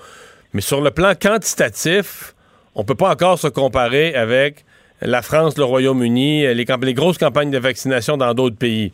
Mais 0.52 0.60
sur 0.60 0.82
le 0.82 0.90
plan 0.90 1.14
quantitatif, 1.14 2.34
on 2.74 2.84
peut 2.84 2.94
pas 2.94 3.10
encore 3.10 3.38
se 3.38 3.48
comparer 3.48 4.14
avec 4.14 4.64
la 5.02 5.22
France, 5.22 5.56
le 5.58 5.64
Royaume-Uni, 5.64 6.42
les, 6.54 6.64
les 6.64 6.94
grosses 6.94 7.18
campagnes 7.18 7.50
de 7.50 7.58
vaccination 7.58 8.16
dans 8.16 8.34
d'autres 8.34 8.58
pays. 8.58 8.92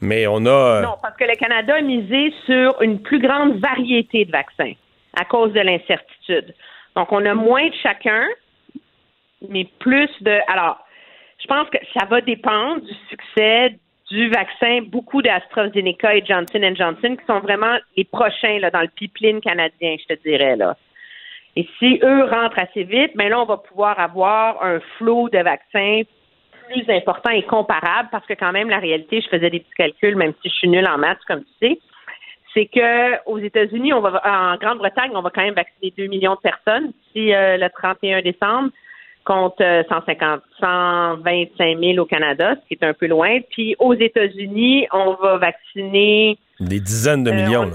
Mais 0.00 0.26
on 0.26 0.44
a. 0.46 0.50
euh, 0.50 0.82
Non, 0.82 0.96
parce 1.00 1.16
que 1.16 1.24
le 1.24 1.36
Canada 1.36 1.74
a 1.76 1.80
misé 1.80 2.32
sur 2.46 2.80
une 2.82 3.00
plus 3.00 3.20
grande 3.20 3.58
variété 3.60 4.24
de 4.24 4.32
vaccins 4.32 4.72
à 5.18 5.24
cause 5.24 5.52
de 5.52 5.60
l'incertitude. 5.60 6.54
Donc, 6.96 7.12
on 7.12 7.24
a 7.24 7.34
moins 7.34 7.68
de 7.68 7.74
chacun, 7.82 8.24
mais 9.48 9.66
plus 9.78 10.10
de. 10.20 10.38
Alors, 10.50 10.78
je 11.40 11.46
pense 11.46 11.68
que 11.70 11.78
ça 11.96 12.04
va 12.06 12.20
dépendre 12.20 12.80
du 12.82 12.94
succès 13.10 13.78
du 14.10 14.28
vaccin, 14.28 14.80
beaucoup 14.88 15.22
d'AstraZeneca 15.22 16.14
et 16.14 16.24
Johnson 16.26 16.60
Johnson, 16.76 17.16
qui 17.16 17.24
sont 17.26 17.40
vraiment 17.40 17.78
les 17.96 18.04
prochains 18.04 18.58
là, 18.58 18.70
dans 18.70 18.82
le 18.82 18.88
pipeline 18.88 19.40
canadien, 19.40 19.96
je 19.98 20.14
te 20.14 20.22
dirais. 20.22 20.56
là. 20.56 20.76
Et 21.56 21.68
si 21.78 22.00
eux 22.02 22.24
rentrent 22.24 22.58
assez 22.58 22.84
vite, 22.84 23.12
mais 23.14 23.28
là, 23.28 23.40
on 23.40 23.44
va 23.44 23.58
pouvoir 23.58 23.98
avoir 24.00 24.62
un 24.64 24.80
flot 24.96 25.28
de 25.28 25.38
vaccins 25.38 26.02
plus 26.68 26.88
important 26.88 27.30
et 27.30 27.42
comparable 27.42 28.08
parce 28.10 28.26
que 28.26 28.34
quand 28.34 28.52
même, 28.52 28.70
la 28.70 28.78
réalité, 28.78 29.20
je 29.20 29.28
faisais 29.28 29.50
des 29.50 29.60
petits 29.60 29.74
calculs, 29.76 30.16
même 30.16 30.32
si 30.42 30.48
je 30.48 30.54
suis 30.54 30.68
nulle 30.68 30.88
en 30.88 30.98
maths, 30.98 31.18
comme 31.26 31.44
tu 31.44 31.68
sais, 31.68 31.78
c'est 32.54 32.66
que 32.66 33.28
aux 33.28 33.38
États-Unis, 33.38 33.92
on 33.92 34.00
va 34.00 34.20
en 34.24 34.56
Grande-Bretagne, 34.56 35.12
on 35.14 35.22
va 35.22 35.30
quand 35.30 35.42
même 35.42 35.54
vacciner 35.54 35.92
2 35.96 36.06
millions 36.06 36.34
de 36.34 36.40
personnes 36.40 36.92
d'ici 37.14 37.32
euh, 37.32 37.56
le 37.56 37.68
31 37.70 38.22
décembre 38.22 38.70
contre 39.24 39.62
euh, 39.62 39.82
150, 39.88 40.42
125 40.60 41.78
000 41.78 41.98
au 41.98 42.04
Canada, 42.06 42.54
ce 42.56 42.68
qui 42.68 42.74
est 42.74 42.86
un 42.86 42.92
peu 42.92 43.06
loin. 43.06 43.38
Puis 43.50 43.76
aux 43.78 43.94
États-Unis, 43.94 44.86
on 44.92 45.14
va 45.14 45.38
vacciner 45.38 46.38
des 46.60 46.80
dizaines 46.80 47.24
de 47.24 47.30
euh, 47.30 47.34
millions. 47.34 47.70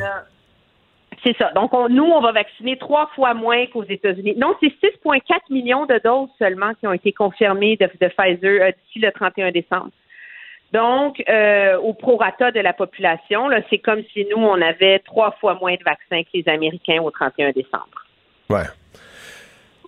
C'est 1.24 1.36
ça. 1.38 1.52
Donc, 1.56 1.74
on- 1.74 1.90
nous, 1.90 2.04
on 2.06 2.22
va 2.22 2.32
vacciner 2.32 2.78
trois 2.78 3.08
fois 3.16 3.34
moins 3.34 3.66
qu'aux 3.68 3.84
États-Unis. 3.84 4.36
Non, 4.38 4.56
c'est 4.62 4.72
6,4 4.80 5.50
millions 5.50 5.86
de 5.86 6.00
doses 6.04 6.30
seulement 6.38 6.74
qui 6.80 6.88
ont 6.88 6.94
été 6.94 7.12
confirmées 7.12 7.76
de, 7.76 7.86
de 8.00 8.08
Pfizer 8.10 8.62
euh, 8.62 8.72
d'ici 8.72 9.00
le 9.00 9.12
31 9.12 9.52
décembre. 9.52 9.90
Donc, 10.74 11.24
euh, 11.30 11.78
au 11.78 11.94
prorata 11.94 12.52
de 12.52 12.60
la 12.60 12.74
population, 12.74 13.50
c'est 13.70 13.78
comme 13.80 14.02
si 14.14 14.26
nous, 14.30 14.38
on 14.44 14.62
avait 14.62 15.00
trois 15.00 15.32
fois 15.40 15.58
moins 15.62 15.74
de 15.76 15.84
vaccins 15.84 16.24
que 16.24 16.30
les 16.34 16.48
Américains 16.48 17.02
au 17.02 17.10
31 17.10 17.52
décembre. 17.52 18.06
Ouais. 18.50 18.66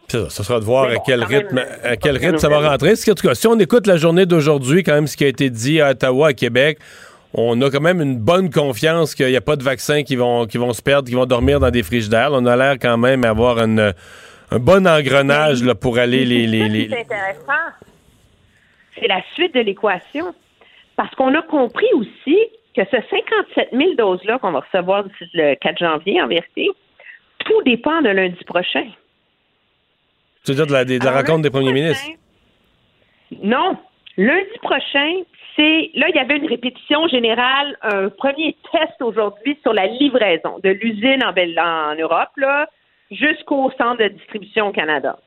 Ça, 0.08 0.30
ça 0.30 0.44
sera 0.44 0.60
de 0.60 0.66
voir 0.66 0.88
Mais 0.88 0.96
à 0.96 1.00
quel 1.06 1.24
rythme, 1.24 1.56
même, 1.56 1.68
à 1.84 1.96
quel 1.96 2.18
rythme 2.18 2.38
ça 2.38 2.50
va 2.50 2.68
rentrer. 2.68 2.96
Ce 2.96 3.12
en 3.12 3.14
tout 3.14 3.28
cas, 3.28 3.36
si 3.36 3.46
on 3.46 3.60
écoute 3.60 3.86
la 3.86 3.98
journée 3.98 4.26
d'aujourd'hui, 4.26 4.82
quand 4.84 4.94
même, 4.94 5.06
ce 5.06 5.16
qui 5.16 5.24
a 5.24 5.28
été 5.28 5.50
dit 5.52 5.82
à 5.82 5.92
Ottawa, 5.92 6.30
à 6.30 6.34
Québec, 6.34 6.80
on 7.34 7.62
a 7.62 7.70
quand 7.70 7.82
même 7.82 8.02
une 8.02 8.18
bonne 8.18 8.50
confiance 8.50 9.14
qu'il 9.14 9.28
n'y 9.28 9.36
a 9.36 9.42
pas 9.42 9.56
de 9.56 9.64
vaccins 9.64 10.04
qui 10.04 10.16
vont, 10.16 10.46
qui 10.48 10.58
vont 10.58 10.74
se 10.74 10.82
perdre, 10.82 11.08
qui 11.08 11.16
vont 11.16 11.26
dormir 11.26 11.60
dans 11.60 11.70
des 11.70 11.84
frigidaires. 11.84 12.30
On 12.32 12.46
a 12.46 12.56
l'air 12.56 12.74
quand 12.82 12.98
même 12.98 13.22
d'avoir 13.22 13.60
un 13.60 13.94
bon 14.52 14.88
engrenage 14.88 15.64
là, 15.64 15.76
pour 15.76 16.00
aller 16.00 16.26
les... 16.26 16.48
les, 16.48 16.68
les... 16.70 16.90
C'est 16.90 17.02
intéressant. 17.02 17.76
C'est 19.00 19.08
la 19.08 19.22
suite 19.34 19.54
de 19.54 19.62
l'équation. 19.62 20.34
Parce 20.96 21.14
qu'on 21.16 21.34
a 21.36 21.42
compris 21.44 21.88
aussi 21.94 22.38
que 22.76 22.82
ce 22.92 22.98
57 23.10 23.70
000 23.72 23.94
doses-là 23.96 24.40
qu'on 24.40 24.52
va 24.52 24.60
recevoir 24.60 25.06
le 25.34 25.56
4 25.56 25.78
janvier, 25.78 26.22
en 26.22 26.28
vérité, 26.28 26.68
tout 27.46 27.62
dépend 27.64 28.02
de 28.02 28.10
lundi 28.10 28.44
prochain. 28.46 28.86
Tu 30.44 30.52
veux 30.52 30.56
dire 30.56 30.68
de 30.68 30.74
la, 30.74 30.86
de 30.86 30.98
la 31.04 31.12
rencontre 31.12 31.44
des 31.44 31.50
premiers 31.50 31.74
ministres? 31.74 32.10
Non. 33.44 33.78
Lundi 34.18 34.58
prochain, 34.62 35.22
Là, 35.60 36.08
il 36.08 36.16
y 36.16 36.20
avait 36.20 36.38
une 36.38 36.48
répétition 36.48 37.08
générale, 37.10 37.78
un 37.82 38.10
premier 38.10 38.56
test 38.72 39.02
aujourd'hui 39.02 39.58
sur 39.62 39.74
la 39.74 39.88
livraison 39.88 40.60
de 40.64 40.70
l'usine 40.70 41.22
en, 41.24 41.96
Europe, 41.96 42.30
là, 42.38 42.70
jusqu'au 43.12 43.70
centre 43.72 43.98
de 43.98 44.08
distribution 44.08 44.68
au 44.68 44.72
Canada. 44.72 45.20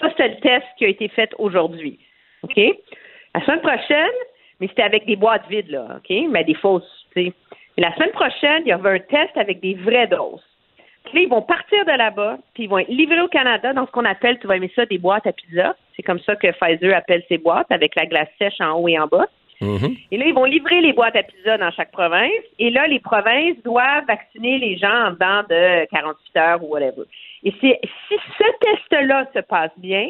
Ça, 0.00 0.08
c'est 0.16 0.28
le 0.28 0.36
test 0.40 0.66
qui 0.78 0.84
a 0.84 0.88
été 0.88 1.08
fait 1.08 1.30
aujourd'hui. 1.38 1.98
OK? 2.42 2.56
La 3.34 3.44
semaine 3.44 3.60
prochaine, 3.60 4.16
mais 4.60 4.68
c'était 4.68 4.82
avec 4.82 5.06
des 5.06 5.16
boîtes 5.16 5.48
vides, 5.48 5.70
là, 5.70 5.96
OK? 5.96 6.16
Mais 6.30 6.44
des 6.44 6.54
fausses, 6.54 7.06
tu 7.14 7.24
sais. 7.24 7.32
la 7.76 7.92
semaine 7.94 8.12
prochaine, 8.12 8.62
il 8.64 8.68
y 8.68 8.72
avait 8.72 8.90
un 8.90 8.98
test 9.00 9.36
avec 9.36 9.60
des 9.60 9.74
vraies 9.74 10.06
doses. 10.06 10.44
Puis 11.06 11.24
ils 11.24 11.28
vont 11.28 11.42
partir 11.42 11.84
de 11.84 11.92
là-bas, 11.92 12.38
puis 12.54 12.64
ils 12.64 12.68
vont 12.68 12.78
être 12.78 12.88
livrés 12.88 13.22
au 13.22 13.28
Canada 13.28 13.72
dans 13.72 13.86
ce 13.86 13.90
qu'on 13.90 14.04
appelle, 14.04 14.38
tu 14.38 14.46
vas 14.46 14.56
aimer 14.56 14.70
ça, 14.76 14.86
des 14.86 14.98
boîtes 14.98 15.26
à 15.26 15.32
pizza. 15.32 15.74
C'est 15.96 16.02
comme 16.02 16.20
ça 16.20 16.36
que 16.36 16.52
Pfizer 16.52 16.94
appelle 16.94 17.24
ses 17.28 17.38
boîtes, 17.38 17.72
avec 17.72 17.96
la 17.96 18.06
glace 18.06 18.28
sèche 18.38 18.60
en 18.60 18.74
haut 18.74 18.86
et 18.86 18.98
en 18.98 19.08
bas. 19.08 19.26
Mm-hmm. 19.60 19.98
Et 20.10 20.16
là, 20.16 20.24
ils 20.26 20.34
vont 20.34 20.44
livrer 20.44 20.80
les 20.80 20.92
boîtes 20.92 21.16
à 21.16 21.22
pizza 21.22 21.58
dans 21.58 21.70
chaque 21.72 21.92
province. 21.92 22.30
Et 22.58 22.70
là, 22.70 22.86
les 22.86 23.00
provinces 23.00 23.56
doivent 23.64 24.06
vacciner 24.06 24.58
les 24.58 24.78
gens 24.78 25.08
en 25.08 25.10
dedans 25.12 25.42
de 25.48 25.86
48 25.90 26.36
heures 26.36 26.64
ou 26.64 26.68
whatever. 26.68 27.02
Et 27.44 27.52
c'est 27.60 27.78
si 28.08 28.14
ce 28.38 28.44
test-là 28.60 29.26
se 29.34 29.40
passe 29.40 29.72
bien, 29.76 30.08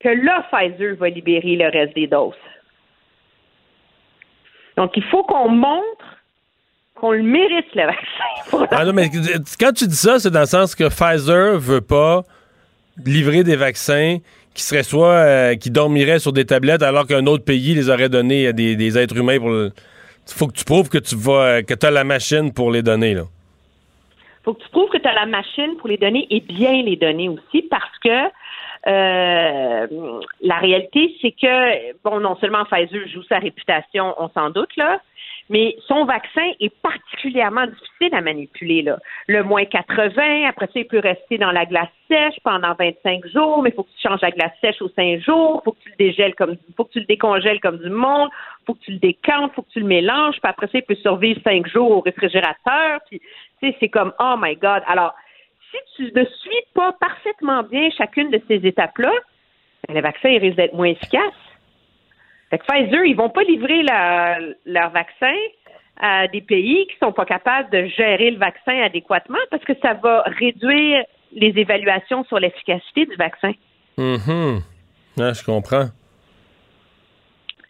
que 0.00 0.08
là, 0.08 0.46
Pfizer 0.50 0.96
va 0.96 1.08
libérer 1.08 1.56
le 1.56 1.68
reste 1.68 1.94
des 1.94 2.06
doses. 2.06 2.34
Donc, 4.76 4.96
il 4.96 5.02
faut 5.04 5.24
qu'on 5.24 5.48
montre 5.48 6.04
qu'on 6.94 7.12
le 7.12 7.22
mérite, 7.22 7.66
le 7.74 7.86
vaccin. 7.86 8.66
Ah 8.70 8.84
non, 8.84 8.92
mais 8.92 9.08
quand 9.60 9.72
tu 9.72 9.86
dis 9.86 9.96
ça, 9.96 10.18
c'est 10.18 10.30
dans 10.30 10.40
le 10.40 10.46
sens 10.46 10.74
que 10.74 10.88
Pfizer 10.88 11.58
veut 11.58 11.80
pas 11.80 12.22
livrer 13.04 13.44
des 13.44 13.56
vaccins 13.56 14.18
qui 14.54 14.62
seraient 14.62 14.82
soit 14.82 15.08
euh, 15.08 15.54
qui 15.54 15.70
dormiraient 15.70 16.18
sur 16.18 16.32
des 16.32 16.44
tablettes 16.44 16.82
alors 16.82 17.06
qu'un 17.06 17.26
autre 17.26 17.44
pays 17.44 17.74
les 17.74 17.90
aurait 17.90 18.08
donnés 18.08 18.48
à 18.48 18.52
des, 18.52 18.98
êtres 18.98 19.16
humains 19.16 19.38
pour 19.38 19.52
faut 20.26 20.46
que 20.46 20.58
tu 20.58 20.64
prouves 20.64 20.88
que 20.88 20.98
tu 20.98 21.16
vas 21.16 21.62
que 21.62 21.74
tu 21.74 21.86
as 21.86 21.90
la 21.90 22.04
machine 22.04 22.52
pour 22.52 22.70
les 22.70 22.82
donner 22.82 23.14
là. 23.14 23.22
Faut 24.44 24.54
que 24.54 24.62
tu 24.62 24.68
prouves 24.70 24.90
que 24.90 24.98
tu 24.98 25.08
as 25.08 25.14
la 25.14 25.26
machine 25.26 25.76
pour 25.78 25.88
les 25.88 25.96
donner 25.96 26.26
et 26.30 26.40
bien 26.40 26.82
les 26.82 26.96
donner 26.96 27.28
aussi 27.28 27.62
parce 27.62 27.98
que 28.02 28.28
euh, 28.86 29.86
la 30.40 30.58
réalité, 30.58 31.14
c'est 31.20 31.32
que, 31.32 31.92
bon, 32.04 32.20
non 32.20 32.36
seulement 32.36 32.64
Pfizer 32.64 33.06
joue 33.08 33.22
sa 33.24 33.38
réputation, 33.38 34.14
on 34.18 34.28
s'en 34.30 34.50
doute, 34.50 34.74
là, 34.76 35.00
mais 35.50 35.76
son 35.86 36.04
vaccin 36.04 36.50
est 36.60 36.74
particulièrement 36.82 37.66
difficile 37.66 38.14
à 38.14 38.20
manipuler. 38.20 38.82
Là. 38.82 38.98
Le 39.26 39.42
moins 39.42 39.64
80, 39.64 40.48
après 40.48 40.66
ça, 40.66 40.72
il 40.76 40.86
peut 40.86 40.98
rester 40.98 41.38
dans 41.38 41.52
la 41.52 41.64
glace 41.64 41.88
sèche 42.08 42.36
pendant 42.44 42.74
25 42.74 43.26
jours, 43.28 43.62
mais 43.62 43.70
il 43.70 43.74
faut 43.74 43.84
que 43.84 43.90
tu 43.90 44.08
changes 44.08 44.20
la 44.20 44.30
glace 44.30 44.52
sèche 44.60 44.80
aux 44.82 44.88
5 44.88 45.20
jours, 45.20 45.62
faut 45.64 45.72
que 45.72 45.80
tu 45.82 45.90
le 45.90 45.96
dégèles 45.96 46.34
comme 46.34 46.56
faut 46.76 46.84
que 46.84 46.92
tu 46.92 47.00
le 47.00 47.06
décongèles 47.06 47.60
comme 47.60 47.78
du 47.78 47.90
monde, 47.90 48.28
faut 48.66 48.74
que 48.74 48.80
tu 48.80 48.92
le 48.92 48.98
décantes, 48.98 49.52
faut 49.54 49.62
que 49.62 49.70
tu 49.70 49.80
le 49.80 49.86
mélanges, 49.86 50.36
puis 50.40 50.50
après 50.50 50.66
ça, 50.66 50.78
il 50.78 50.82
peut 50.82 50.96
survivre 50.96 51.40
5 51.42 51.66
jours 51.66 51.90
au 51.90 52.00
réfrigérateur, 52.00 53.00
puis 53.08 53.20
tu 53.20 53.70
sais, 53.70 53.76
c'est 53.80 53.88
comme 53.88 54.12
oh 54.20 54.34
my 54.38 54.54
God. 54.56 54.82
Alors, 54.86 55.14
si 55.70 55.78
tu 55.96 56.12
ne 56.14 56.24
suis 56.24 56.62
pas 56.74 56.92
parfaitement 56.92 57.62
bien 57.62 57.90
chacune 57.90 58.30
de 58.30 58.40
ces 58.48 58.66
étapes-là, 58.66 59.12
ben, 59.86 59.94
le 59.94 60.00
vaccin 60.00 60.28
risque 60.38 60.56
d'être 60.56 60.74
moins 60.74 60.88
efficace. 60.88 61.34
Fait 62.50 62.58
que 62.58 62.64
Pfizer, 62.64 63.04
ils 63.04 63.16
vont 63.16 63.30
pas 63.30 63.42
livrer 63.42 63.82
leur 64.64 64.90
vaccin 64.90 65.34
à 66.00 66.28
des 66.28 66.40
pays 66.40 66.86
qui 66.86 66.96
sont 67.02 67.12
pas 67.12 67.24
capables 67.24 67.70
de 67.70 67.86
gérer 67.86 68.30
le 68.30 68.38
vaccin 68.38 68.80
adéquatement 68.80 69.38
parce 69.50 69.64
que 69.64 69.72
ça 69.82 69.94
va 69.94 70.22
réduire 70.26 71.04
les 71.32 71.52
évaluations 71.58 72.24
sur 72.24 72.38
l'efficacité 72.38 73.06
du 73.06 73.16
vaccin. 73.16 73.52
Hum 73.98 74.62
je 75.18 75.44
comprends. 75.44 75.88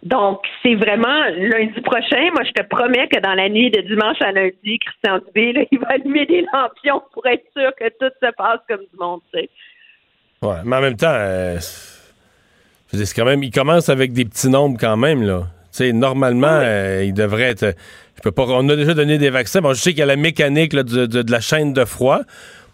Donc, 0.03 0.43
c'est 0.63 0.77
vraiment 0.77 1.25
lundi 1.37 1.81
prochain. 1.81 2.31
Moi, 2.33 2.45
je 2.45 2.53
te 2.53 2.63
promets 2.69 3.09
que 3.09 3.19
dans 3.19 3.35
la 3.35 3.49
nuit 3.49 3.71
de 3.71 3.81
dimanche 3.81 4.21
à 4.21 4.31
lundi, 4.31 4.79
Christian 4.79 5.19
Dubé, 5.19 5.67
il 5.73 5.79
va 5.81 5.89
allumer 5.89 6.25
des 6.27 6.47
lampions 6.53 7.03
pour 7.13 7.27
être 7.27 7.45
sûr 7.57 7.73
que 7.75 7.89
tout 7.99 8.15
se 8.23 8.31
passe 8.37 8.61
comme 8.69 8.81
du 8.81 8.99
monde, 8.99 9.21
tu 9.33 9.41
sais. 9.41 9.51
Ouais, 10.41 10.59
mais 10.65 10.77
en 10.77 10.81
même 10.81 10.97
temps, 10.97 11.09
euh, 11.11 11.59
quand 13.15 13.25
même, 13.25 13.43
il 13.43 13.51
commence 13.51 13.89
avec 13.89 14.13
des 14.13 14.25
petits 14.25 14.49
nombres 14.49 14.79
quand 14.81 14.97
même, 14.97 15.23
là. 15.23 15.49
Tu 15.73 15.85
sais, 15.85 15.93
normalement, 15.93 16.61
euh, 16.63 17.05
il 17.07 17.13
devrait 17.13 17.51
être. 17.51 17.75
Je 18.17 18.23
peux 18.23 18.33
pas. 18.33 18.47
On 18.49 18.69
a 18.69 18.77
déjà 18.77 18.95
donné 18.95 19.19
des 19.19 19.31
vaccins. 19.31 19.61
Bon, 19.61 19.75
je 19.75 19.81
sais 19.81 19.91
qu'il 19.91 20.01
y 20.01 20.03
a 20.03 20.07
la 20.07 20.17
mécanique 20.17 20.75
de, 20.75 21.31
la 21.31 21.41
chaîne 21.41 21.73
de 21.73 21.85
froid. 21.85 22.21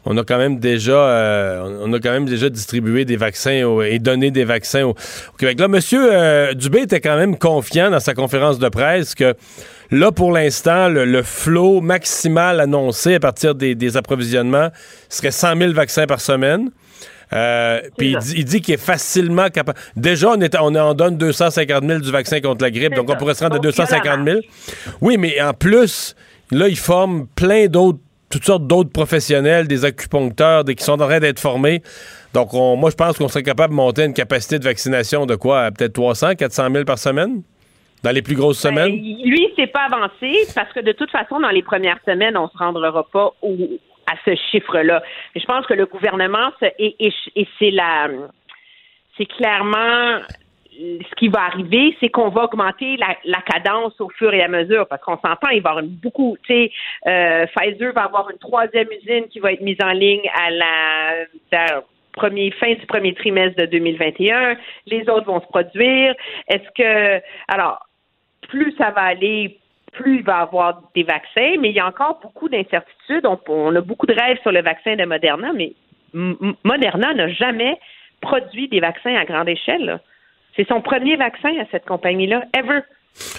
On 0.06 0.16
a 0.18 0.22
quand 0.22 0.36
même 0.36 0.58
déjà, 0.58 0.92
euh, 0.92 1.78
on 1.82 1.92
a 1.94 1.98
quand 1.98 2.10
même 2.10 2.26
déjà 2.26 2.50
distribué 2.50 3.06
des 3.06 3.16
vaccins 3.16 3.80
et 3.82 3.98
donné 3.98 4.30
des 4.30 4.44
vaccins 4.44 4.84
au, 4.84 4.94
Québec. 5.38 5.58
Là, 5.58 5.66
Monsieur 5.66 6.12
euh, 6.12 6.52
Dubé 6.52 6.82
était 6.82 7.00
quand 7.00 7.16
même 7.16 7.38
confiant 7.38 7.90
dans 7.90 8.00
sa 8.00 8.12
conférence 8.12 8.58
de 8.58 8.68
presse 8.68 9.14
que 9.14 9.34
là, 9.90 10.12
pour 10.12 10.30
l'instant, 10.30 10.88
le, 10.90 11.22
flot 11.22 11.80
maximal 11.80 12.60
annoncé 12.60 13.14
à 13.14 13.20
partir 13.20 13.54
des, 13.54 13.74
des 13.74 13.96
approvisionnements 13.96 14.68
serait 15.08 15.30
100 15.30 15.56
000 15.56 15.72
vaccins 15.72 16.06
par 16.06 16.20
semaine. 16.20 16.70
Euh, 17.32 17.80
puis 17.96 18.16
il 18.36 18.44
dit, 18.44 18.60
qu'il 18.60 18.74
est 18.74 18.78
facilement 18.78 19.48
capable. 19.48 19.78
Déjà, 19.96 20.30
on, 20.30 20.40
est, 20.40 20.54
on 20.60 20.74
en 20.74 20.94
donne 20.94 21.16
250 21.16 21.84
000 21.84 22.00
du 22.00 22.10
vaccin 22.10 22.40
contre 22.40 22.62
la 22.62 22.70
grippe, 22.70 22.94
donc 22.94 23.10
on 23.10 23.16
pourrait 23.16 23.34
se 23.34 23.42
rendre 23.42 23.56
à 23.56 23.58
250 23.58 24.24
000. 24.26 24.40
Oui, 25.00 25.16
mais 25.18 25.40
en 25.40 25.52
plus, 25.52 26.14
là, 26.50 26.68
il 26.68 26.78
forme 26.78 27.26
plein 27.34 27.66
d'autres 27.66 27.98
toutes 28.30 28.46
sortes 28.46 28.66
d'autres 28.66 28.90
professionnels, 28.90 29.68
des 29.68 29.84
acupuncteurs, 29.84 30.64
des 30.64 30.74
qui 30.74 30.82
sont 30.82 31.00
en 31.00 31.06
train 31.06 31.20
d'être 31.20 31.38
formés. 31.38 31.82
Donc, 32.32 32.52
moi, 32.52 32.90
je 32.90 32.96
pense 32.96 33.16
qu'on 33.16 33.28
serait 33.28 33.44
capable 33.44 33.72
de 33.72 33.76
monter 33.76 34.04
une 34.04 34.12
capacité 34.12 34.58
de 34.58 34.64
vaccination 34.64 35.24
de 35.24 35.36
quoi? 35.36 35.70
Peut-être 35.70 35.92
300, 35.92 36.34
400 36.34 36.68
000 36.72 36.84
par 36.84 36.98
semaine? 36.98 37.42
Dans 38.02 38.10
les 38.10 38.22
plus 38.22 38.34
grosses 38.34 38.60
ben, 38.64 38.70
semaines? 38.70 38.90
lui, 38.92 39.48
c'est 39.56 39.68
pas 39.68 39.86
avancé 39.90 40.32
parce 40.52 40.72
que 40.72 40.80
de 40.80 40.90
toute 40.90 41.12
façon, 41.12 41.38
dans 41.38 41.50
les 41.50 41.62
premières 41.62 42.00
semaines, 42.04 42.36
on 42.36 42.48
se 42.48 42.58
rendra 42.58 43.06
pas 43.12 43.32
au, 43.40 43.56
à 44.06 44.14
ce 44.24 44.34
chiffre-là. 44.50 45.02
Je 45.34 45.44
pense 45.44 45.66
que 45.66 45.74
le 45.74 45.86
gouvernement, 45.86 46.50
et, 46.78 46.96
et, 46.98 47.48
c'est 47.58 47.70
la, 47.70 48.08
c'est 49.16 49.26
clairement 49.26 50.20
ce 50.76 51.14
qui 51.16 51.28
va 51.28 51.42
arriver, 51.42 51.96
c'est 52.00 52.08
qu'on 52.08 52.30
va 52.30 52.44
augmenter 52.44 52.96
la, 52.96 53.40
cadence 53.42 54.00
au 54.00 54.08
fur 54.10 54.32
et 54.34 54.42
à 54.42 54.48
mesure, 54.48 54.86
parce 54.88 55.02
qu'on 55.02 55.18
s'entend, 55.18 55.48
il 55.50 55.62
va 55.62 55.70
y 55.70 55.72
avoir 55.72 55.82
beaucoup, 55.84 56.36
tu 56.42 56.52
sais, 56.52 56.72
euh, 57.06 57.46
Pfizer 57.54 57.92
va 57.92 58.04
avoir 58.04 58.30
une 58.30 58.38
troisième 58.38 58.88
usine 58.90 59.28
qui 59.28 59.40
va 59.40 59.52
être 59.52 59.60
mise 59.60 59.78
en 59.82 59.92
ligne 59.92 60.28
à 60.34 60.50
la, 60.50 61.82
premier, 62.12 62.50
fin 62.52 62.74
du 62.74 62.86
premier 62.86 63.14
trimestre 63.14 63.56
de 63.60 63.66
2021. 63.66 64.56
Les 64.86 65.08
autres 65.08 65.26
vont 65.26 65.40
se 65.40 65.46
produire. 65.46 66.14
Est-ce 66.48 66.68
que, 66.76 67.22
alors, 67.48 67.86
plus 68.48 68.74
ça 68.76 68.90
va 68.90 69.02
aller, 69.02 69.58
plus 69.94 70.18
il 70.18 70.24
va 70.24 70.38
y 70.38 70.42
avoir 70.42 70.82
des 70.94 71.02
vaccins, 71.02 71.54
mais 71.60 71.70
il 71.70 71.74
y 71.74 71.80
a 71.80 71.86
encore 71.86 72.20
beaucoup 72.22 72.48
d'incertitudes. 72.48 73.26
On, 73.48 73.74
a 73.74 73.80
beaucoup 73.80 74.06
de 74.06 74.14
rêves 74.14 74.38
sur 74.42 74.52
le 74.52 74.62
vaccin 74.62 74.96
de 74.96 75.04
Moderna, 75.04 75.52
mais 75.52 75.72
Moderna 76.12 77.14
n'a 77.14 77.28
jamais 77.28 77.78
produit 78.20 78.68
des 78.68 78.80
vaccins 78.80 79.14
à 79.14 79.24
grande 79.24 79.48
échelle. 79.48 80.00
C'est 80.56 80.68
son 80.68 80.80
premier 80.80 81.16
vaccin 81.16 81.50
à 81.60 81.64
cette 81.70 81.84
compagnie-là, 81.84 82.44
ever. 82.56 82.80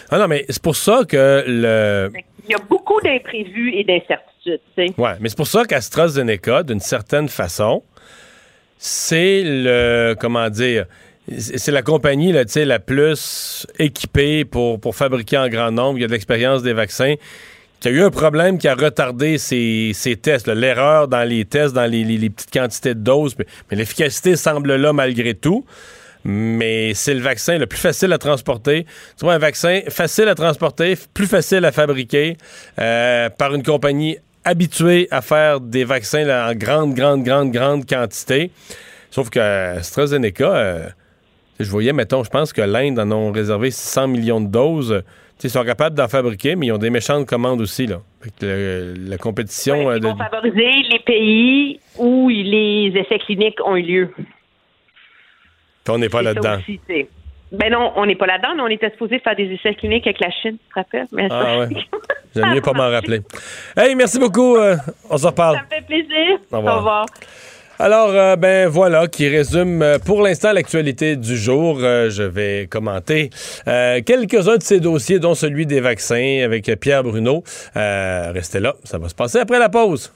Ah 0.10 0.20
non, 0.20 0.28
mais 0.28 0.46
c'est 0.50 0.62
pour 0.62 0.76
ça 0.76 1.02
que 1.08 1.44
le. 1.48 2.12
Il 2.44 2.52
y 2.52 2.56
a 2.56 2.64
beaucoup 2.70 3.00
d'imprévus 3.02 3.74
et 3.74 3.84
d'incertitudes. 3.84 4.62
Oui, 4.98 5.10
mais 5.20 5.30
c'est 5.30 5.38
pour 5.38 5.48
ça 5.48 5.66
qu'AstraZeneca, 5.66 6.64
d'une 6.64 6.80
certaine 6.80 7.28
façon, 7.28 7.84
c'est 8.78 9.42
le. 9.44 10.16
Comment 10.20 10.50
dire 10.50 10.86
c'est 11.38 11.72
la 11.72 11.82
compagnie 11.82 12.32
là, 12.32 12.44
la 12.56 12.80
plus 12.80 13.66
équipée 13.80 14.46
pour, 14.46 14.80
pour 14.80 14.96
fabriquer 14.96 15.38
en 15.38 15.50
grand 15.50 15.72
nombre. 15.72 15.98
Il 15.98 16.02
y 16.02 16.04
a 16.04 16.08
de 16.08 16.12
l'expérience 16.12 16.62
des 16.62 16.74
vaccins. 16.74 17.16
Qui 17.80 17.90
a 17.90 17.92
eu 17.92 18.02
un 18.02 18.10
problème 18.10 18.58
qui 18.58 18.68
a 18.68 18.76
retardé 18.76 19.38
ses, 19.38 19.94
tests. 20.22 20.48
L'erreur 20.48 21.08
dans 21.08 21.28
les 21.28 21.46
tests, 21.46 21.74
dans 21.74 21.90
les, 21.90 22.30
petites 22.30 22.52
quantités 22.52 22.94
de 22.94 23.00
doses. 23.00 23.36
Mais, 23.38 23.76
l'efficacité 23.76 24.36
semble 24.36 24.76
là 24.76 24.94
malgré 24.94 25.34
tout. 25.34 25.66
Mais 26.24 26.94
c'est 26.96 27.14
le 27.14 27.22
vaccin 27.22 27.58
le 27.58 27.68
plus 27.68 27.78
facile 27.78 28.12
à 28.14 28.18
transporter. 28.18 28.86
Tu 29.18 29.26
vois, 29.26 29.34
un 29.34 29.40
vaccin 29.40 29.82
facile 29.90 30.28
à 30.28 30.36
transporter, 30.36 30.98
plus 31.14 31.28
facile 31.28 31.66
à 31.66 31.72
fabriquer 31.72 32.38
euh, 32.80 33.30
par 33.30 33.54
une 33.54 33.62
compagnie 33.62 34.18
habituée 34.44 35.08
à 35.12 35.22
faire 35.22 35.60
des 35.60 35.84
vaccins 35.84 36.50
en 36.50 36.56
grande, 36.56 36.94
grande, 36.96 37.24
grande, 37.24 37.52
grande 37.52 37.86
quantité. 37.88 38.52
Sauf 39.12 39.30
que 39.30 39.40
AstraZeneca... 39.40 40.56
Euh, 40.56 40.90
je 41.60 41.70
voyais, 41.70 41.94
mettons, 41.94 42.24
je 42.24 42.30
pense 42.30 42.52
que 42.54 42.62
l'Inde 42.62 43.00
en 43.00 43.12
a 43.12 43.32
réservé 43.32 43.72
600 43.72 44.08
millions 44.08 44.42
de 44.42 44.48
doses. 44.48 45.04
ils 45.44 45.50
sont 45.50 45.64
capables 45.66 45.96
d'en 45.96 46.08
fabriquer, 46.08 46.56
mais 46.56 46.68
ils 46.68 46.72
ont 46.72 46.78
des 46.78 46.90
méchantes 46.90 47.28
commandes 47.28 47.62
aussi. 47.62 47.88
Là. 47.88 48.02
Fait 48.22 48.30
que 48.30 48.46
le- 48.46 48.94
la 49.10 49.18
compétition. 49.18 49.90
euh, 49.90 49.98
Ils 49.98 50.02
de- 50.02 50.08
vont 50.08 50.16
favoriser 50.18 50.72
les 50.90 51.00
pays 51.00 51.80
où 51.98 52.30
les 52.30 52.92
essais 52.96 53.20
cliniques 53.20 53.60
ont 53.66 53.76
eu 53.76 53.82
lieu. 53.84 54.10
Puis 54.16 54.26
on 55.90 55.98
n'est 55.98 56.10
pas 56.10 56.22
là-dedans. 56.22 56.58
Ben 57.52 57.72
non, 57.72 57.92
on 57.96 58.06
n'est 58.08 58.16
pas 58.16 58.26
là-dedans, 58.26 58.56
mais 58.56 58.62
on 58.64 58.68
était 58.68 58.90
supposé 58.90 59.20
faire 59.20 59.36
des 59.36 59.44
essais 59.54 59.76
cliniques 59.76 60.08
avec 60.08 60.20
la 60.20 60.32
Chine, 60.32 60.58
tu 60.58 60.70
te 60.70 60.74
rappelles? 60.80 61.06
Mais 61.12 61.30
ça- 61.30 61.40
Ah 61.46 61.60
ouais. 61.60 61.68
J'aime 62.36 62.54
mieux 62.54 62.62
pas 62.62 62.74
m'en 62.74 62.90
rappeler. 62.90 63.22
Hey, 63.78 63.96
merci 63.96 64.20
beaucoup. 64.20 64.56
euh, 64.58 64.76
on 65.10 65.18
se 65.18 65.28
reparle. 65.28 65.58
Ça 65.58 65.64
me 65.64 65.70
fait 65.70 65.86
plaisir. 65.86 66.40
Au 66.52 66.58
revoir. 66.58 66.74
Au 66.74 66.78
revoir. 66.80 67.06
Alors, 67.78 68.10
euh, 68.12 68.36
ben 68.38 68.70
voilà, 68.70 69.08
qui 69.08 69.28
résume 69.28 69.82
euh, 69.82 70.00
pour 70.00 70.22
l'instant 70.22 70.54
l'actualité 70.54 71.18
du 71.18 71.38
jour. 71.38 71.80
Euh, 71.82 72.10
je 72.10 72.24
vais 72.24 72.68
commenter 72.70 73.30
quelques-uns 73.66 74.58
de 74.58 74.64
ces 74.64 74.80
dossiers, 74.80 75.20
dont 75.20 75.36
celui 75.36 75.66
des 75.66 75.82
vaccins 75.82 76.42
avec 76.44 76.72
Pierre 76.80 77.04
Bruno. 77.04 77.44
Restez 77.76 78.60
là, 78.60 78.76
ça 78.84 78.98
va 78.98 79.10
se 79.10 79.16
passer 79.16 79.40
après 79.40 79.60
la 79.60 79.70
pause. 79.70 80.12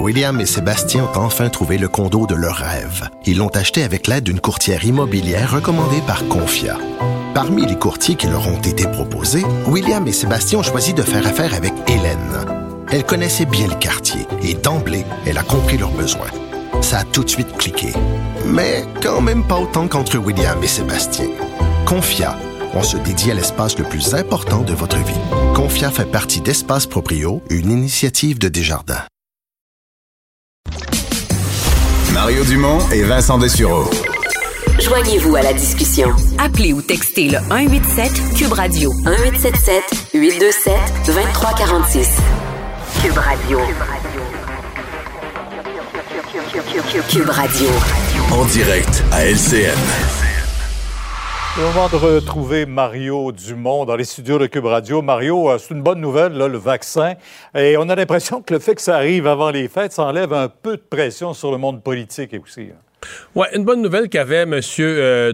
William 0.00 0.40
et 0.40 0.46
Sébastien 0.46 1.04
ont 1.04 1.18
enfin 1.18 1.48
trouvé 1.48 1.76
le 1.76 1.88
condo 1.88 2.26
de 2.26 2.34
leur 2.34 2.56
rêve. 2.56 3.08
Ils 3.26 3.38
l'ont 3.38 3.48
acheté 3.48 3.82
avec 3.82 4.06
l'aide 4.06 4.24
d'une 4.24 4.40
courtière 4.40 4.84
immobilière 4.84 5.52
recommandée 5.52 6.00
par 6.06 6.26
Confia. 6.28 6.76
Parmi 7.34 7.66
les 7.66 7.76
courtiers 7.76 8.14
qui 8.14 8.26
leur 8.26 8.48
ont 8.48 8.60
été 8.60 8.86
proposés, 8.88 9.44
William 9.66 10.06
et 10.06 10.12
Sébastien 10.12 10.60
ont 10.60 10.62
choisi 10.62 10.94
de 10.94 11.02
faire 11.02 11.26
affaire 11.26 11.54
avec 11.54 11.72
Hélène. 11.86 12.46
Elle 12.90 13.04
connaissait 13.04 13.44
bien 13.44 13.68
le 13.68 13.74
quartier 13.74 14.22
et 14.42 14.54
d'emblée, 14.54 15.04
elle 15.26 15.38
a 15.38 15.42
compris 15.42 15.76
leurs 15.76 15.92
besoins. 15.92 16.30
Ça 16.80 16.98
a 16.98 17.04
tout 17.04 17.24
de 17.24 17.28
suite 17.28 17.52
cliqué. 17.58 17.92
Mais 18.46 18.84
quand 19.02 19.20
même 19.20 19.46
pas 19.46 19.58
autant 19.58 19.88
qu'entre 19.88 20.18
William 20.18 20.62
et 20.62 20.66
Sébastien. 20.66 21.28
Confia, 21.86 22.36
on 22.74 22.82
se 22.82 22.96
dédie 22.96 23.30
à 23.30 23.34
l'espace 23.34 23.78
le 23.78 23.84
plus 23.84 24.14
important 24.14 24.62
de 24.62 24.72
votre 24.72 24.98
vie. 24.98 25.20
Confia 25.54 25.90
fait 25.90 26.10
partie 26.10 26.40
d'Espace 26.40 26.86
Proprio, 26.86 27.42
une 27.50 27.70
initiative 27.70 28.38
de 28.38 28.48
Desjardins. 28.48 29.04
Mario 32.12 32.44
Dumont 32.44 32.80
et 32.90 33.02
Vincent 33.02 33.38
Dessureau. 33.38 33.90
Joignez-vous 34.80 35.36
à 35.36 35.42
la 35.42 35.52
discussion. 35.52 36.10
Appelez 36.38 36.72
ou 36.72 36.80
textez 36.80 37.28
le 37.28 37.38
187 37.38 38.34
Cube 38.36 38.52
Radio 38.52 38.92
1877 39.04 39.82
827 40.14 40.74
2346. 41.06 42.08
Cube 43.02 43.18
Radio. 43.18 43.58
Cube 43.58 43.76
Radio. 43.78 44.37
En 48.32 48.44
direct 48.44 49.02
à 49.10 49.24
LCN. 49.24 49.74
Le 51.56 51.64
moment 51.64 51.88
de 51.88 51.96
retrouver 51.96 52.64
Mario 52.66 53.32
Dumont 53.32 53.84
dans 53.84 53.96
les 53.96 54.04
studios 54.04 54.38
de 54.38 54.46
Cube 54.46 54.66
Radio. 54.66 55.02
Mario, 55.02 55.50
euh, 55.50 55.58
c'est 55.58 55.74
une 55.74 55.82
bonne 55.82 56.00
nouvelle, 56.00 56.34
là, 56.34 56.46
le 56.46 56.58
vaccin. 56.58 57.14
Et 57.56 57.76
on 57.76 57.88
a 57.88 57.96
l'impression 57.96 58.40
que 58.40 58.54
le 58.54 58.60
fait 58.60 58.76
que 58.76 58.82
ça 58.82 58.94
arrive 58.96 59.26
avant 59.26 59.50
les 59.50 59.66
fêtes, 59.66 59.92
ça 59.92 60.04
enlève 60.04 60.32
un 60.32 60.48
peu 60.48 60.76
de 60.76 60.82
pression 60.88 61.34
sur 61.34 61.50
le 61.50 61.58
monde 61.58 61.82
politique 61.82 62.32
et 62.32 62.38
aussi. 62.38 62.68
hein. 62.72 62.78
Ouais, 63.34 63.46
une 63.54 63.64
bonne 63.64 63.82
nouvelle 63.82 64.08
qu'avait 64.08 64.42
M. 64.42 64.58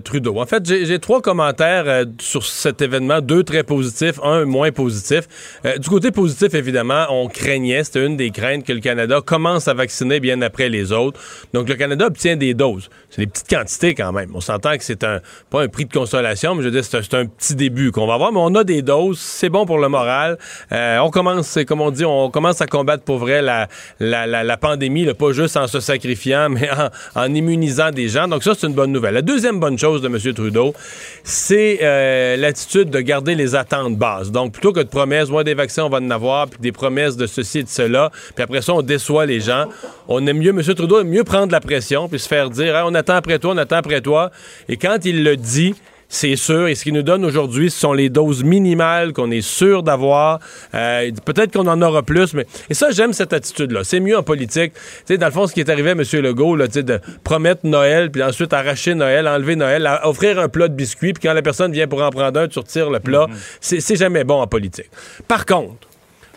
Trudeau. 0.02 0.40
En 0.40 0.46
fait, 0.46 0.66
j'ai 0.66 0.98
trois 0.98 1.22
commentaires 1.22 1.84
euh, 1.86 2.04
sur 2.18 2.44
cet 2.44 2.82
événement, 2.82 3.20
deux 3.20 3.44
très 3.44 3.62
positifs, 3.62 4.18
un 4.24 4.44
moins 4.44 4.72
positif. 4.72 5.28
Euh, 5.64 5.78
du 5.78 5.88
côté 5.88 6.10
positif, 6.10 6.54
évidemment, 6.54 7.06
on 7.10 7.28
craignait, 7.28 7.84
c'était 7.84 8.04
une 8.04 8.16
des 8.16 8.30
craintes 8.30 8.64
que 8.64 8.72
le 8.72 8.80
Canada 8.80 9.20
commence 9.24 9.68
à 9.68 9.74
vacciner 9.74 10.18
bien 10.18 10.42
après 10.42 10.68
les 10.68 10.90
autres. 10.90 11.20
Donc, 11.52 11.68
le 11.68 11.76
Canada 11.76 12.06
obtient 12.06 12.34
des 12.34 12.52
doses. 12.52 12.90
C'est 13.10 13.22
des 13.22 13.26
petites 13.28 13.48
quantités 13.48 13.94
quand 13.94 14.10
même. 14.10 14.32
On 14.34 14.40
s'entend 14.40 14.76
que 14.76 14.82
c'est 14.82 15.04
un 15.04 15.20
pas 15.48 15.62
un 15.62 15.68
prix 15.68 15.84
de 15.84 15.92
consolation, 15.92 16.56
mais 16.56 16.62
je 16.62 16.68
veux 16.68 16.72
dire, 16.72 16.84
c'est 16.84 17.14
un, 17.14 17.26
petit 17.26 17.54
début 17.54 17.92
qu'on 17.92 18.08
va 18.08 18.14
avoir, 18.14 18.32
mais 18.32 18.40
on 18.40 18.56
a 18.56 18.64
des 18.64 18.82
doses, 18.82 19.20
c'est 19.20 19.48
bon 19.50 19.66
pour 19.66 19.78
le 19.78 19.88
moral. 19.88 20.36
Euh, 20.72 20.98
on 20.98 21.10
commence, 21.10 21.58
comme 21.66 21.80
on 21.80 21.92
dit, 21.92 22.04
on 22.04 22.28
commence 22.28 22.60
à 22.60 22.66
combattre 22.66 23.04
pour 23.04 23.18
vrai 23.18 23.40
la, 23.40 23.68
la, 24.00 24.26
la, 24.26 24.42
la 24.42 24.56
pandémie, 24.56 25.04
là, 25.04 25.14
pas 25.14 25.30
juste 25.30 25.56
en 25.56 25.68
se 25.68 25.78
sacrifiant, 25.78 26.48
mais 26.50 26.68
en, 26.70 26.90
en 27.14 27.32
immunisant 27.32 27.92
des 27.94 28.08
gens. 28.08 28.28
Donc 28.28 28.42
ça, 28.42 28.54
c'est 28.54 28.66
une 28.66 28.74
bonne 28.74 28.92
nouvelle. 28.92 29.14
La 29.14 29.22
deuxième 29.22 29.60
bonne 29.60 29.78
chose 29.78 30.02
de 30.02 30.08
M. 30.08 30.18
Trudeau, 30.34 30.74
c'est 31.22 31.78
euh, 31.82 32.36
l'attitude 32.36 32.90
de 32.90 33.00
garder 33.00 33.34
les 33.34 33.54
attentes 33.54 33.96
basses. 33.96 34.30
Donc 34.30 34.52
plutôt 34.52 34.72
que 34.72 34.80
de 34.80 34.88
promesses, 34.88 35.30
ouais, 35.30 35.44
des 35.44 35.54
vaccins, 35.54 35.84
on 35.84 35.88
va 35.88 35.98
en 35.98 36.10
avoir, 36.10 36.48
puis 36.48 36.58
des 36.60 36.72
promesses 36.72 37.16
de 37.16 37.26
ceci 37.26 37.60
et 37.60 37.62
de 37.62 37.68
cela, 37.68 38.10
puis 38.34 38.42
après 38.42 38.62
ça, 38.62 38.74
on 38.74 38.82
déçoit 38.82 39.26
les 39.26 39.40
gens. 39.40 39.66
On 40.08 40.26
aime 40.26 40.38
mieux, 40.38 40.50
M. 40.50 40.62
Trudeau 40.62 41.00
aime 41.00 41.08
mieux 41.08 41.24
prendre 41.24 41.52
la 41.52 41.60
pression, 41.60 42.08
puis 42.08 42.18
se 42.18 42.28
faire 42.28 42.50
dire, 42.50 42.82
on 42.86 42.94
attend 42.94 43.14
après 43.14 43.38
toi, 43.38 43.52
on 43.54 43.58
attend 43.58 43.76
après 43.76 44.00
toi. 44.00 44.30
Et 44.68 44.76
quand 44.76 45.04
il 45.04 45.24
le 45.24 45.36
dit, 45.36 45.74
c'est 46.08 46.36
sûr. 46.36 46.68
Et 46.68 46.74
ce 46.74 46.84
qu'il 46.84 46.94
nous 46.94 47.02
donne 47.02 47.24
aujourd'hui, 47.24 47.70
ce 47.70 47.80
sont 47.80 47.92
les 47.92 48.08
doses 48.08 48.44
minimales 48.44 49.12
qu'on 49.12 49.30
est 49.30 49.40
sûr 49.40 49.82
d'avoir. 49.82 50.38
Euh, 50.74 51.10
Peut-être 51.24 51.52
qu'on 51.52 51.66
en 51.66 51.80
aura 51.82 52.02
plus, 52.02 52.34
mais. 52.34 52.46
Et 52.70 52.74
ça, 52.74 52.90
j'aime 52.90 53.12
cette 53.12 53.32
attitude-là. 53.32 53.84
C'est 53.84 54.00
mieux 54.00 54.16
en 54.16 54.22
politique. 54.22 54.72
Tu 54.74 54.80
sais, 55.06 55.18
dans 55.18 55.26
le 55.26 55.32
fond, 55.32 55.46
ce 55.46 55.54
qui 55.54 55.60
est 55.60 55.70
arrivé 55.70 55.90
à 55.90 55.92
M. 55.92 56.02
Legault, 56.22 56.56
là, 56.56 56.66
de 56.68 57.00
promettre 57.24 57.60
Noël, 57.64 58.10
puis 58.10 58.22
ensuite 58.22 58.52
arracher 58.52 58.94
Noël, 58.94 59.26
enlever 59.28 59.56
Noël, 59.56 59.86
à- 59.86 60.06
offrir 60.08 60.38
un 60.38 60.48
plat 60.48 60.68
de 60.68 60.74
biscuits, 60.74 61.12
puis 61.12 61.22
quand 61.28 61.34
la 61.34 61.42
personne 61.42 61.72
vient 61.72 61.86
pour 61.88 62.02
en 62.02 62.10
prendre 62.10 62.38
un, 62.40 62.48
tu 62.48 62.58
retires 62.58 62.90
le 62.90 63.00
plat. 63.00 63.26
C'est 63.60 63.80
c'est 63.80 63.96
jamais 63.96 64.24
bon 64.24 64.40
en 64.40 64.46
politique. 64.46 64.90
Par 65.28 65.46
contre, 65.46 65.74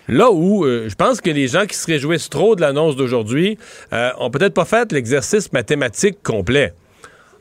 Là 0.10 0.32
où 0.32 0.64
euh, 0.64 0.88
je 0.88 0.96
pense 0.96 1.20
que 1.20 1.30
les 1.30 1.50
gens 1.50 1.66
qui 1.66 1.76
se 1.76 1.86
réjouissent 1.86 2.30
trop 2.30 2.56
de 2.56 2.62
l'annonce 2.62 2.96
d'aujourd'hui 2.96 3.58
euh, 3.92 4.10
ont 4.20 4.30
peut-être 4.30 4.54
pas 4.54 4.64
fait 4.64 4.90
l'exercice 4.94 5.52
mathématique 5.52 6.24
complet. 6.24 6.72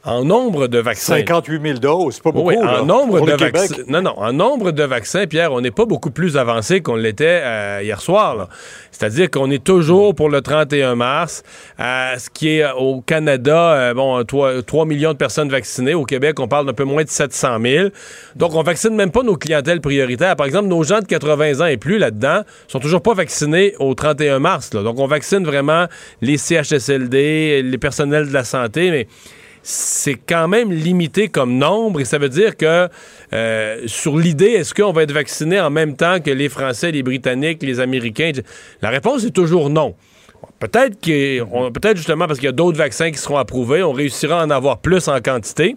En 0.07 0.25
nombre 0.25 0.69
de 0.69 0.79
vaccins. 0.79 1.17
58 1.17 1.63
000 1.63 1.79
doses, 1.79 2.15
c'est 2.15 2.23
pas 2.23 2.31
beaucoup. 2.31 2.51
Oui, 2.51 2.55
là, 2.55 2.83
nombre 2.83 3.21
de 3.27 3.33
vaccins. 3.33 3.75
Non, 3.89 4.03
non, 4.03 4.15
en 4.17 4.33
nombre 4.33 4.71
de 4.71 4.85
vaccins, 4.85 5.27
Pierre, 5.27 5.53
on 5.53 5.61
n'est 5.61 5.73
pas 5.73 5.85
beaucoup 5.85 6.13
plus 6.13 6.37
avancé 6.37 6.81
qu'on 6.81 6.95
l'était 6.95 7.43
euh, 7.43 7.81
hier 7.83 8.01
soir. 8.01 8.49
C'est-à-dire 8.93 9.29
qu'on 9.31 9.51
est 9.51 9.63
toujours 9.63 10.15
pour 10.15 10.31
le 10.31 10.43
31 10.43 10.95
mars. 10.95 11.43
Euh, 11.81 12.17
ce 12.19 12.31
qui 12.31 12.51
est 12.51 12.63
euh, 12.63 12.73
au 12.75 13.01
Canada, 13.01 13.73
euh, 13.73 13.95
bon, 13.95 14.23
3, 14.25 14.63
3 14.63 14.87
millions 14.87 15.13
de 15.13 15.19
personnes 15.19 15.49
vaccinées. 15.49 15.95
Au 15.95 16.05
Québec, 16.05 16.39
on 16.39 16.47
parle 16.47 16.67
d'un 16.67 16.73
peu 16.73 16.85
moins 16.85 17.03
de 17.03 17.09
700 17.09 17.59
000. 17.61 17.89
Donc, 18.37 18.55
on 18.55 18.63
vaccine 18.63 18.95
même 18.95 19.11
pas 19.11 19.25
nos 19.25 19.37
clientèles 19.37 19.81
prioritaires. 19.81 20.37
Par 20.37 20.47
exemple, 20.47 20.69
nos 20.69 20.85
gens 20.85 21.01
de 21.01 21.07
80 21.07 21.61
ans 21.61 21.67
et 21.67 21.79
plus 21.79 21.99
là-dedans 21.99 22.43
sont 22.69 22.79
toujours 22.79 23.03
pas 23.03 23.15
vaccinés 23.15 23.75
au 23.81 23.95
31 23.95 24.39
mars. 24.39 24.73
là. 24.73 24.85
Donc, 24.85 25.01
on 25.01 25.09
vaccine 25.09 25.45
vraiment 25.45 25.87
les 26.23 26.39
CHSLD, 26.39 27.63
les 27.65 27.79
personnels 27.79 28.29
de 28.29 28.33
la 28.33 28.45
santé, 28.45 28.93
mais 28.93 29.09
c'est 29.69 30.15
quand 30.15 30.47
même 30.47 30.71
limité 30.71 31.27
comme 31.29 31.59
nombre 31.59 32.01
et 32.01 32.05
ça 32.05 32.19
veut 32.19 32.29
dire 32.29 32.57
que 32.57 32.89
euh, 33.33 33.83
sur 33.87 34.17
l'idée, 34.17 34.53
est-ce 34.53 34.73
qu'on 34.73 34.93
va 34.93 35.03
être 35.03 35.11
vacciné 35.11 35.61
en 35.61 35.71
même 35.71 35.97
temps 35.97 36.21
que 36.21 36.31
les 36.31 36.49
Français, 36.49 36.93
les 36.93 37.03
Britanniques, 37.03 37.65
les 37.65 37.81
Américains? 37.81 38.31
La 38.81 38.91
réponse 38.91 39.25
est 39.25 39.33
toujours 39.33 39.69
non. 39.69 39.97
Peut-être 40.61 41.01
peut-être 41.01 41.97
justement 41.97 42.29
parce 42.29 42.39
qu'il 42.39 42.47
y 42.47 42.49
a 42.49 42.53
d'autres 42.53 42.79
vaccins 42.79 43.11
qui 43.11 43.19
seront 43.19 43.39
approuvés, 43.39 43.83
on 43.83 43.91
réussira 43.91 44.41
à 44.41 44.47
en 44.47 44.51
avoir 44.51 44.79
plus 44.79 45.09
en 45.09 45.21
quantité. 45.21 45.75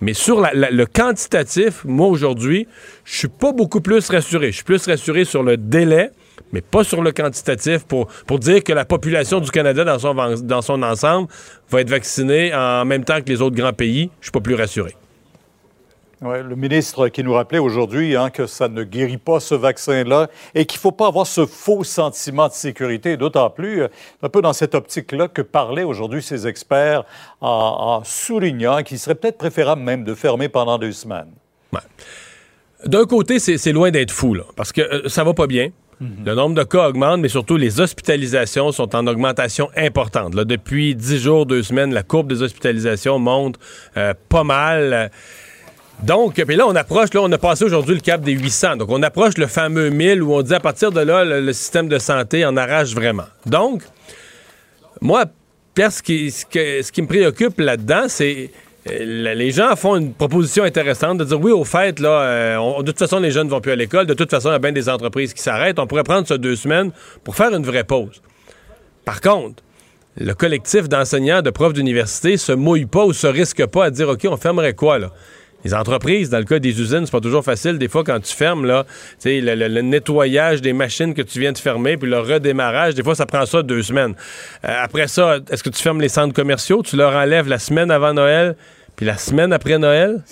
Mais 0.00 0.12
sur 0.12 0.40
le 0.52 0.84
quantitatif, 0.86 1.84
moi 1.84 2.08
aujourd'hui, 2.08 2.66
je 3.04 3.16
suis 3.16 3.28
pas 3.28 3.52
beaucoup 3.52 3.80
plus 3.80 4.08
rassuré. 4.10 4.48
Je 4.48 4.56
suis 4.56 4.64
plus 4.64 4.84
rassuré 4.86 5.24
sur 5.24 5.44
le 5.44 5.56
délai, 5.56 6.10
mais 6.52 6.60
pas 6.60 6.84
sur 6.84 7.02
le 7.02 7.12
quantitatif 7.12 7.84
pour, 7.84 8.06
pour 8.26 8.38
dire 8.38 8.62
que 8.62 8.72
la 8.72 8.84
population 8.84 9.40
du 9.40 9.50
Canada 9.50 9.84
dans 9.84 9.98
son, 9.98 10.14
dans 10.42 10.62
son 10.62 10.82
ensemble 10.82 11.28
va 11.70 11.80
être 11.80 11.90
vaccinée 11.90 12.54
en 12.54 12.84
même 12.84 13.04
temps 13.04 13.20
que 13.20 13.28
les 13.28 13.40
autres 13.42 13.56
grands 13.56 13.72
pays. 13.72 14.10
Je 14.20 14.26
suis 14.26 14.32
pas 14.32 14.40
plus 14.40 14.54
rassuré. 14.54 14.96
Ouais, 16.22 16.42
le 16.42 16.54
ministre 16.54 17.08
qui 17.08 17.24
nous 17.24 17.32
rappelait 17.32 17.58
aujourd'hui 17.58 18.14
hein, 18.14 18.28
que 18.28 18.46
ça 18.46 18.68
ne 18.68 18.84
guérit 18.84 19.16
pas 19.16 19.40
ce 19.40 19.54
vaccin-là 19.54 20.28
et 20.54 20.66
qu'il 20.66 20.76
ne 20.76 20.80
faut 20.80 20.92
pas 20.92 21.06
avoir 21.06 21.26
ce 21.26 21.46
faux 21.46 21.82
sentiment 21.82 22.46
de 22.46 22.52
sécurité, 22.52 23.16
d'autant 23.16 23.48
plus 23.48 23.82
euh, 23.82 23.88
un 24.22 24.28
peu 24.28 24.42
dans 24.42 24.52
cette 24.52 24.74
optique-là 24.74 25.28
que 25.28 25.40
parlaient 25.40 25.82
aujourd'hui 25.82 26.22
ces 26.22 26.46
experts 26.46 27.04
en, 27.40 27.48
en 27.48 28.04
soulignant 28.04 28.82
qu'il 28.82 28.98
serait 28.98 29.14
peut-être 29.14 29.38
préférable 29.38 29.80
même 29.80 30.04
de 30.04 30.14
fermer 30.14 30.50
pendant 30.50 30.76
deux 30.76 30.92
semaines. 30.92 31.30
D'un 32.84 33.04
côté, 33.04 33.38
c'est 33.38 33.58
c'est 33.58 33.72
loin 33.72 33.90
d'être 33.90 34.10
fou, 34.10 34.34
là, 34.34 34.44
parce 34.56 34.72
que 34.72 34.80
euh, 34.80 35.08
ça 35.08 35.24
va 35.24 35.34
pas 35.34 35.46
bien. 35.46 35.70
Le 36.00 36.34
nombre 36.34 36.54
de 36.54 36.62
cas 36.62 36.88
augmente, 36.88 37.20
mais 37.20 37.28
surtout 37.28 37.58
les 37.58 37.78
hospitalisations 37.78 38.72
sont 38.72 38.96
en 38.96 39.06
augmentation 39.06 39.68
importante. 39.76 40.34
Là, 40.34 40.44
depuis 40.44 40.94
10 40.94 41.18
jours, 41.18 41.44
2 41.44 41.62
semaines, 41.62 41.92
la 41.92 42.02
courbe 42.02 42.28
des 42.28 42.42
hospitalisations 42.42 43.18
monte 43.18 43.58
euh, 43.98 44.14
pas 44.30 44.42
mal. 44.42 45.10
Donc, 46.02 46.42
puis 46.42 46.56
là, 46.56 46.66
on 46.66 46.74
approche, 46.74 47.12
là, 47.12 47.20
on 47.22 47.30
a 47.30 47.36
passé 47.36 47.64
aujourd'hui 47.64 47.94
le 47.94 48.00
cap 48.00 48.22
des 48.22 48.32
800. 48.32 48.76
Donc, 48.76 48.88
on 48.90 49.02
approche 49.02 49.36
le 49.36 49.46
fameux 49.46 49.90
1000 49.90 50.22
où 50.22 50.32
on 50.32 50.40
dit 50.40 50.54
à 50.54 50.60
partir 50.60 50.90
de 50.90 51.00
là, 51.00 51.24
le, 51.24 51.52
système 51.52 51.88
de 51.88 51.98
santé 51.98 52.46
en 52.46 52.56
arrache 52.56 52.94
vraiment. 52.94 53.26
Donc, 53.44 53.82
moi, 55.02 55.26
Pierre, 55.74 55.92
ce 55.92 56.02
qui, 56.02 56.30
ce 56.30 56.90
qui 56.90 57.02
me 57.02 57.06
préoccupe 57.06 57.60
là-dedans, 57.60 58.04
c'est 58.08 58.50
les 58.86 59.50
gens 59.50 59.76
font 59.76 59.96
une 59.96 60.14
proposition 60.14 60.64
intéressante 60.64 61.18
de 61.18 61.24
dire 61.24 61.40
oui, 61.40 61.52
au 61.52 61.64
fait, 61.64 62.00
là, 62.00 62.22
euh, 62.22 62.82
de 62.82 62.86
toute 62.86 62.98
façon, 62.98 63.18
les 63.18 63.30
jeunes 63.30 63.46
ne 63.46 63.50
vont 63.50 63.60
plus 63.60 63.72
à 63.72 63.76
l'école. 63.76 64.06
De 64.06 64.14
toute 64.14 64.30
façon, 64.30 64.48
il 64.48 64.52
y 64.52 64.56
a 64.56 64.58
bien 64.58 64.72
des 64.72 64.88
entreprises 64.88 65.34
qui 65.34 65.42
s'arrêtent. 65.42 65.78
On 65.78 65.86
pourrait 65.86 66.02
prendre 66.02 66.26
ces 66.26 66.38
deux 66.38 66.56
semaines 66.56 66.90
pour 67.22 67.36
faire 67.36 67.54
une 67.54 67.64
vraie 67.64 67.84
pause. 67.84 68.22
Par 69.04 69.20
contre, 69.20 69.62
le 70.16 70.32
collectif 70.34 70.88
d'enseignants, 70.88 71.42
de 71.42 71.50
profs 71.50 71.72
d'université 71.72 72.36
se 72.36 72.52
mouille 72.52 72.86
pas 72.86 73.04
ou 73.04 73.12
se 73.12 73.26
risque 73.26 73.64
pas 73.66 73.86
à 73.86 73.90
dire 73.90 74.08
OK, 74.08 74.26
on 74.28 74.36
fermerait 74.36 74.74
quoi, 74.74 74.98
là? 74.98 75.10
Les 75.64 75.74
entreprises, 75.74 76.30
dans 76.30 76.38
le 76.38 76.44
cas 76.44 76.58
des 76.58 76.80
usines, 76.80 77.04
c'est 77.04 77.12
pas 77.12 77.20
toujours 77.20 77.44
facile. 77.44 77.76
Des 77.78 77.88
fois, 77.88 78.02
quand 78.02 78.18
tu 78.20 78.34
fermes, 78.34 78.64
là, 78.64 78.86
le, 79.24 79.40
le- 79.54 79.68
le 79.68 79.80
nettoyage 79.82 80.62
des 80.62 80.72
machines 80.72 81.12
que 81.12 81.22
tu 81.22 81.38
viens 81.38 81.52
de 81.52 81.58
fermer, 81.58 81.96
puis 81.98 82.08
le 82.08 82.18
redémarrage, 82.18 82.94
des 82.94 83.02
fois, 83.02 83.14
ça 83.14 83.26
prend 83.26 83.44
ça 83.44 83.62
deux 83.62 83.82
semaines. 83.82 84.14
Euh, 84.64 84.74
après 84.82 85.06
ça, 85.08 85.36
est-ce 85.50 85.62
que 85.62 85.68
tu 85.70 85.82
fermes 85.82 86.00
les 86.00 86.08
centres 86.08 86.32
commerciaux? 86.34 86.82
Tu 86.82 86.96
leur 86.96 87.14
enlèves 87.14 87.46
la 87.48 87.58
semaine 87.58 87.90
avant 87.90 88.14
Noël, 88.14 88.56
puis 88.96 89.04
la 89.04 89.18
semaine 89.18 89.52
après 89.52 89.78
Noël? 89.78 90.22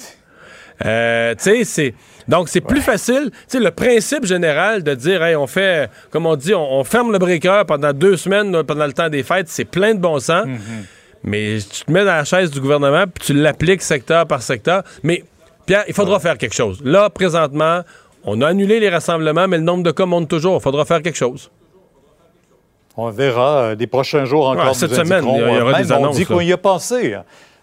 Euh, 0.86 1.34
tu 1.34 1.42
sais, 1.44 1.64
c'est. 1.64 1.94
Donc, 2.28 2.48
c'est 2.48 2.60
plus 2.60 2.80
facile. 2.82 3.30
Tu 3.32 3.38
sais, 3.48 3.60
le 3.60 3.70
principe 3.70 4.24
général 4.26 4.82
de 4.82 4.94
dire, 4.94 5.22
hey, 5.24 5.34
on 5.34 5.46
fait, 5.46 5.90
comme 6.10 6.26
on 6.26 6.36
dit, 6.36 6.55
on, 6.55 6.78
on 6.80 6.84
ferme 6.84 7.10
le 7.10 7.18
breaker 7.18 7.64
pendant 7.66 7.92
deux 7.92 8.16
semaines, 8.16 8.62
pendant 8.64 8.86
le 8.86 8.92
temps 8.92 9.09
des 9.09 9.22
fêtes, 9.22 9.48
c'est 9.48 9.64
plein 9.64 9.94
de 9.94 9.98
bon 10.00 10.18
sens. 10.20 10.46
Mais 11.23 11.59
tu 11.59 11.85
te 11.85 11.90
mets 11.90 12.05
dans 12.05 12.15
la 12.15 12.24
chaise 12.24 12.51
du 12.51 12.61
gouvernement, 12.61 13.05
puis 13.12 13.27
tu 13.27 13.35
l'appliques 13.35 13.82
secteur 13.82 14.27
par 14.27 14.43
secteur. 14.43 14.82
Mais, 15.03 15.24
Pierre, 15.66 15.85
il 15.89 15.95
faudra 15.95 16.20
faire 16.20 16.39
quelque 16.39 16.55
chose. 16.55 16.81
Là, 16.85 17.11
présentement, 17.11 17.82
on 18.24 18.40
a 18.40 18.49
annulé 18.49 18.81
les 18.81 18.89
rassemblements, 18.89 19.49
mais 19.49 19.59
le 19.59 19.65
nombre 19.65 19.82
de 19.82 19.90
cas 19.90 20.07
monte 20.07 20.28
toujours. 20.28 20.57
Il 20.57 20.62
faudra 20.62 20.85
faire 20.85 21.03
quelque 21.03 21.16
chose. 21.16 21.51
On 22.97 23.11
verra 23.11 23.59
euh, 23.59 23.74
des 23.77 23.86
prochains 23.86 24.24
jours 24.24 24.49
encore. 24.49 24.69
Ouais, 24.69 24.74
cette 24.74 24.90
nous 24.90 24.97
semaine, 24.97 25.24
il 25.24 25.39
y 25.39 25.61
aura 25.61 25.81
des 25.81 25.93
annonces, 25.93 26.16
On 26.16 26.19
dit 26.19 26.27
qu'on 26.27 26.40
y 26.40 26.53
a 26.53 26.57
pensé. 26.57 27.16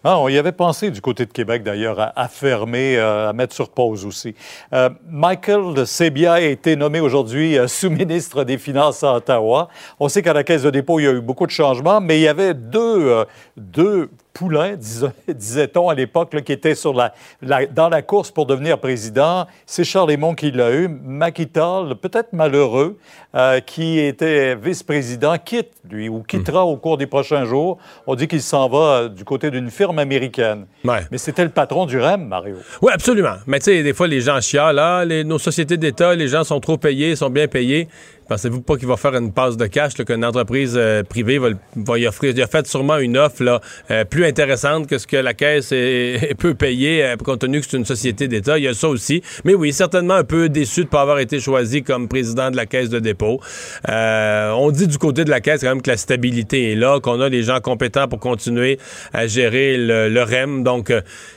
Ah, 0.08 0.20
on 0.20 0.30
y 0.30 0.38
avait 0.38 0.52
pensé 0.52 0.92
du 0.92 1.02
côté 1.02 1.26
de 1.26 1.32
Québec, 1.32 1.64
d'ailleurs, 1.64 2.00
à, 2.00 2.14
à 2.16 2.28
fermer, 2.28 2.96
euh, 2.96 3.28
à 3.28 3.34
mettre 3.34 3.56
sur 3.56 3.70
pause 3.70 4.06
aussi. 4.06 4.36
Euh, 4.72 4.92
Michael 5.10 5.88
Sebia 5.88 6.34
a 6.34 6.42
été 6.42 6.76
nommé 6.76 7.00
aujourd'hui 7.00 7.58
euh, 7.58 7.68
sous-ministre 7.68 8.44
des 8.44 8.60
Finances 8.60 9.04
à 9.04 9.16
Ottawa. 9.16 9.68
On 10.00 10.08
sait 10.08 10.22
qu'à 10.22 10.34
la 10.34 10.44
Caisse 10.44 10.62
de 10.62 10.70
dépôt, 10.70 11.00
il 11.00 11.06
y 11.06 11.08
a 11.08 11.12
eu 11.12 11.22
beaucoup 11.22 11.48
de 11.48 11.52
changements, 11.52 12.02
mais 12.02 12.20
il 12.20 12.22
y 12.22 12.28
avait 12.28 12.54
deux, 12.54 13.08
euh, 13.08 13.26
deux 13.58 14.12
poulains, 14.36 14.76
dis- 14.76 15.06
disait-on 15.34 15.90
à 15.90 15.96
l'époque, 15.96 16.36
qui 16.44 16.52
étaient 16.52 16.76
sur 16.76 16.94
la, 16.94 17.14
la- 17.42 17.66
dans 17.66 17.90
la 17.90 18.02
course 18.04 18.30
pour 18.30 18.46
devenir 18.46 18.78
président. 18.80 19.48
C'est 19.66 19.84
Charles 19.86 20.12
Lemont 20.12 20.36
qui 20.36 20.52
l'a 20.52 20.72
eu. 20.74 20.88
McItal, 20.90 21.96
peut-être 21.96 22.34
malheureux, 22.34 22.98
euh, 23.34 23.60
qui 23.62 23.98
était 24.00 24.56
vice-président, 24.56 25.38
quitte, 25.38 25.72
lui, 25.90 26.10
ou 26.10 26.22
quittera 26.22 26.66
au 26.66 26.76
cours 26.78 26.98
des 26.98 27.08
prochains 27.08 27.46
jours. 27.46 27.78
On 28.06 28.16
dit 28.16 28.28
qu'il 28.28 28.42
s'en 28.42 28.68
va 28.70 28.78
euh, 28.78 29.10
du 29.10 29.24
côté 29.24 29.50
d'une 29.50 29.72
firme 29.72 30.00
américaine. 30.00 30.66
Mais 31.12 31.18
c'était 31.18 31.44
le 31.44 31.50
patron 31.50 31.86
du 31.86 31.98
REM, 32.00 32.28
Mario. 32.28 32.58
Oui, 32.82 32.92
absolument. 32.94 33.36
Mais 33.48 33.60
tu 33.60 33.66
sais, 33.66 33.84
des 33.84 33.94
fois, 33.94 34.08
les 34.08 34.22
gens 34.22 34.40
chialent. 34.42 34.78
Ah, 34.80 35.04
les- 35.06 35.24
nos 35.24 35.40
sociétés 35.40 35.78
d'État, 35.78 36.14
les 36.14 36.28
gens 36.28 36.44
sont 36.44 36.60
trop 36.60 36.78
payés, 36.78 37.16
sont 37.16 37.30
bien 37.30 37.48
payés. 37.48 37.88
Pensez-vous 38.28 38.62
pas 38.62 38.76
qu'il 38.78 38.88
va 38.88 38.98
faire 38.98 39.16
une 39.16 39.32
passe 39.32 39.56
de 39.58 39.68
cash, 39.68 39.94
qu'une 39.94 40.26
entreprise 40.26 40.74
euh, 40.76 41.04
privée 41.04 41.38
va, 41.38 41.50
va 41.76 42.00
y 42.00 42.08
offrir? 42.08 42.34
Il 42.36 42.42
a 42.42 42.48
fait 42.48 42.66
sûrement 42.66 42.98
une 42.98 43.18
offre 43.18 43.44
là, 43.44 43.62
euh, 43.92 44.04
plus 44.06 44.26
intéressante 44.26 44.88
que 44.88 44.98
ce 44.98 45.06
que 45.06 45.18
la 45.18 45.34
Caisse 45.34 45.72
est- 45.72 46.34
peut 46.38 46.56
payer, 46.56 47.04
euh, 47.06 47.16
compte 47.18 47.42
tenu 47.42 47.60
que 47.62 47.68
c'est 47.70 47.78
une 47.78 47.86
société 47.86 48.28
d'État. 48.28 48.58
Il 48.58 48.64
y 48.64 48.68
a 48.68 48.74
ça 48.74 48.88
aussi. 48.90 49.22
Mais 49.44 49.54
oui, 49.54 49.72
certainement 49.74 50.16
un 50.16 50.24
peu 50.24 50.50
déçu 50.50 50.82
de 50.82 50.86
ne 50.86 50.90
pas 50.90 51.02
avoir 51.02 51.20
été 51.20 51.40
choisi 51.40 51.84
comme 51.84 52.08
président 52.08 52.50
de 52.52 52.56
la 52.56 52.66
Caisse 52.66 52.90
de 52.90 53.00
dépôt. 53.00 53.40
On 53.88 54.72
dit 54.72 54.88
du 54.88 54.98
côté 54.98 55.24
de 55.26 55.30
la 55.30 55.42
Caisse 55.42 55.62
quand 55.62 55.70
même 55.70 55.82
que 55.82 55.92
la 55.92 55.98
stabilité 55.98 56.72
est 56.72 56.76
là, 56.76 57.00
qu'on 57.00 57.22
a 57.22 57.30
les 57.30 57.44
gens 57.44 57.60
compétents 57.60 58.08
pour 58.08 58.20
continuer 58.20 58.80
à 59.14 59.28
gérer 59.28 59.78
le, 59.78 60.10
le 60.10 60.24
REM. 60.24 60.64
Donc, 60.64 60.92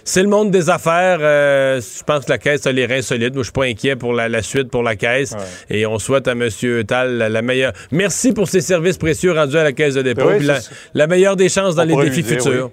c'est 0.05 0.23
le 0.23 0.29
monde 0.29 0.51
des 0.51 0.71
affaires. 0.71 1.19
Je 1.21 2.03
pense 2.05 2.25
que 2.25 2.31
la 2.31 2.39
Caisse 2.39 2.67
a 2.67 2.73
les 2.73 2.87
reins 2.87 3.03
solides. 3.03 3.35
Moi, 3.35 3.43
je 3.43 3.49
suis 3.49 3.53
pas 3.53 3.65
inquiet 3.65 3.97
pour 3.97 4.13
la, 4.13 4.29
la 4.29 4.43
suite 4.43 4.71
pour 4.71 4.83
la 4.83 4.97
Caisse. 4.97 5.35
Et 5.71 5.87
on 5.87 5.99
souhaite 5.99 6.29
à 6.29 6.33
M. 6.33 6.49
Tal 6.83 7.17
la, 7.19 7.29
la 7.29 7.43
meilleure. 7.43 7.73
Merci 7.91 8.33
pour 8.33 8.49
ses 8.49 8.61
services 8.61 8.99
précieux 8.99 9.33
rendus 9.33 9.57
à 9.57 9.65
la 9.65 9.73
Caisse 9.73 9.95
de 9.95 10.03
dépôt. 10.03 10.29
Oui, 10.29 10.39
Puis 10.39 10.49
la, 10.95 11.07
meilleure 11.07 11.37
des 11.37 11.49
chances 11.49 11.75
dans 11.75 11.83
On 11.83 11.99
les 11.99 12.09
défis 12.11 12.23
dire, 12.23 12.39
futurs. 12.39 12.67
oui. 12.67 12.73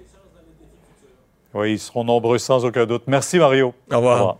Oui, 1.54 1.72
ils 1.72 1.78
seront 1.78 2.04
nombreux 2.04 2.38
sans 2.38 2.64
aucun 2.66 2.84
doute. 2.84 3.02
Merci, 3.06 3.38
Mario. 3.38 3.72
Au 3.90 3.96
revoir. 3.96 4.38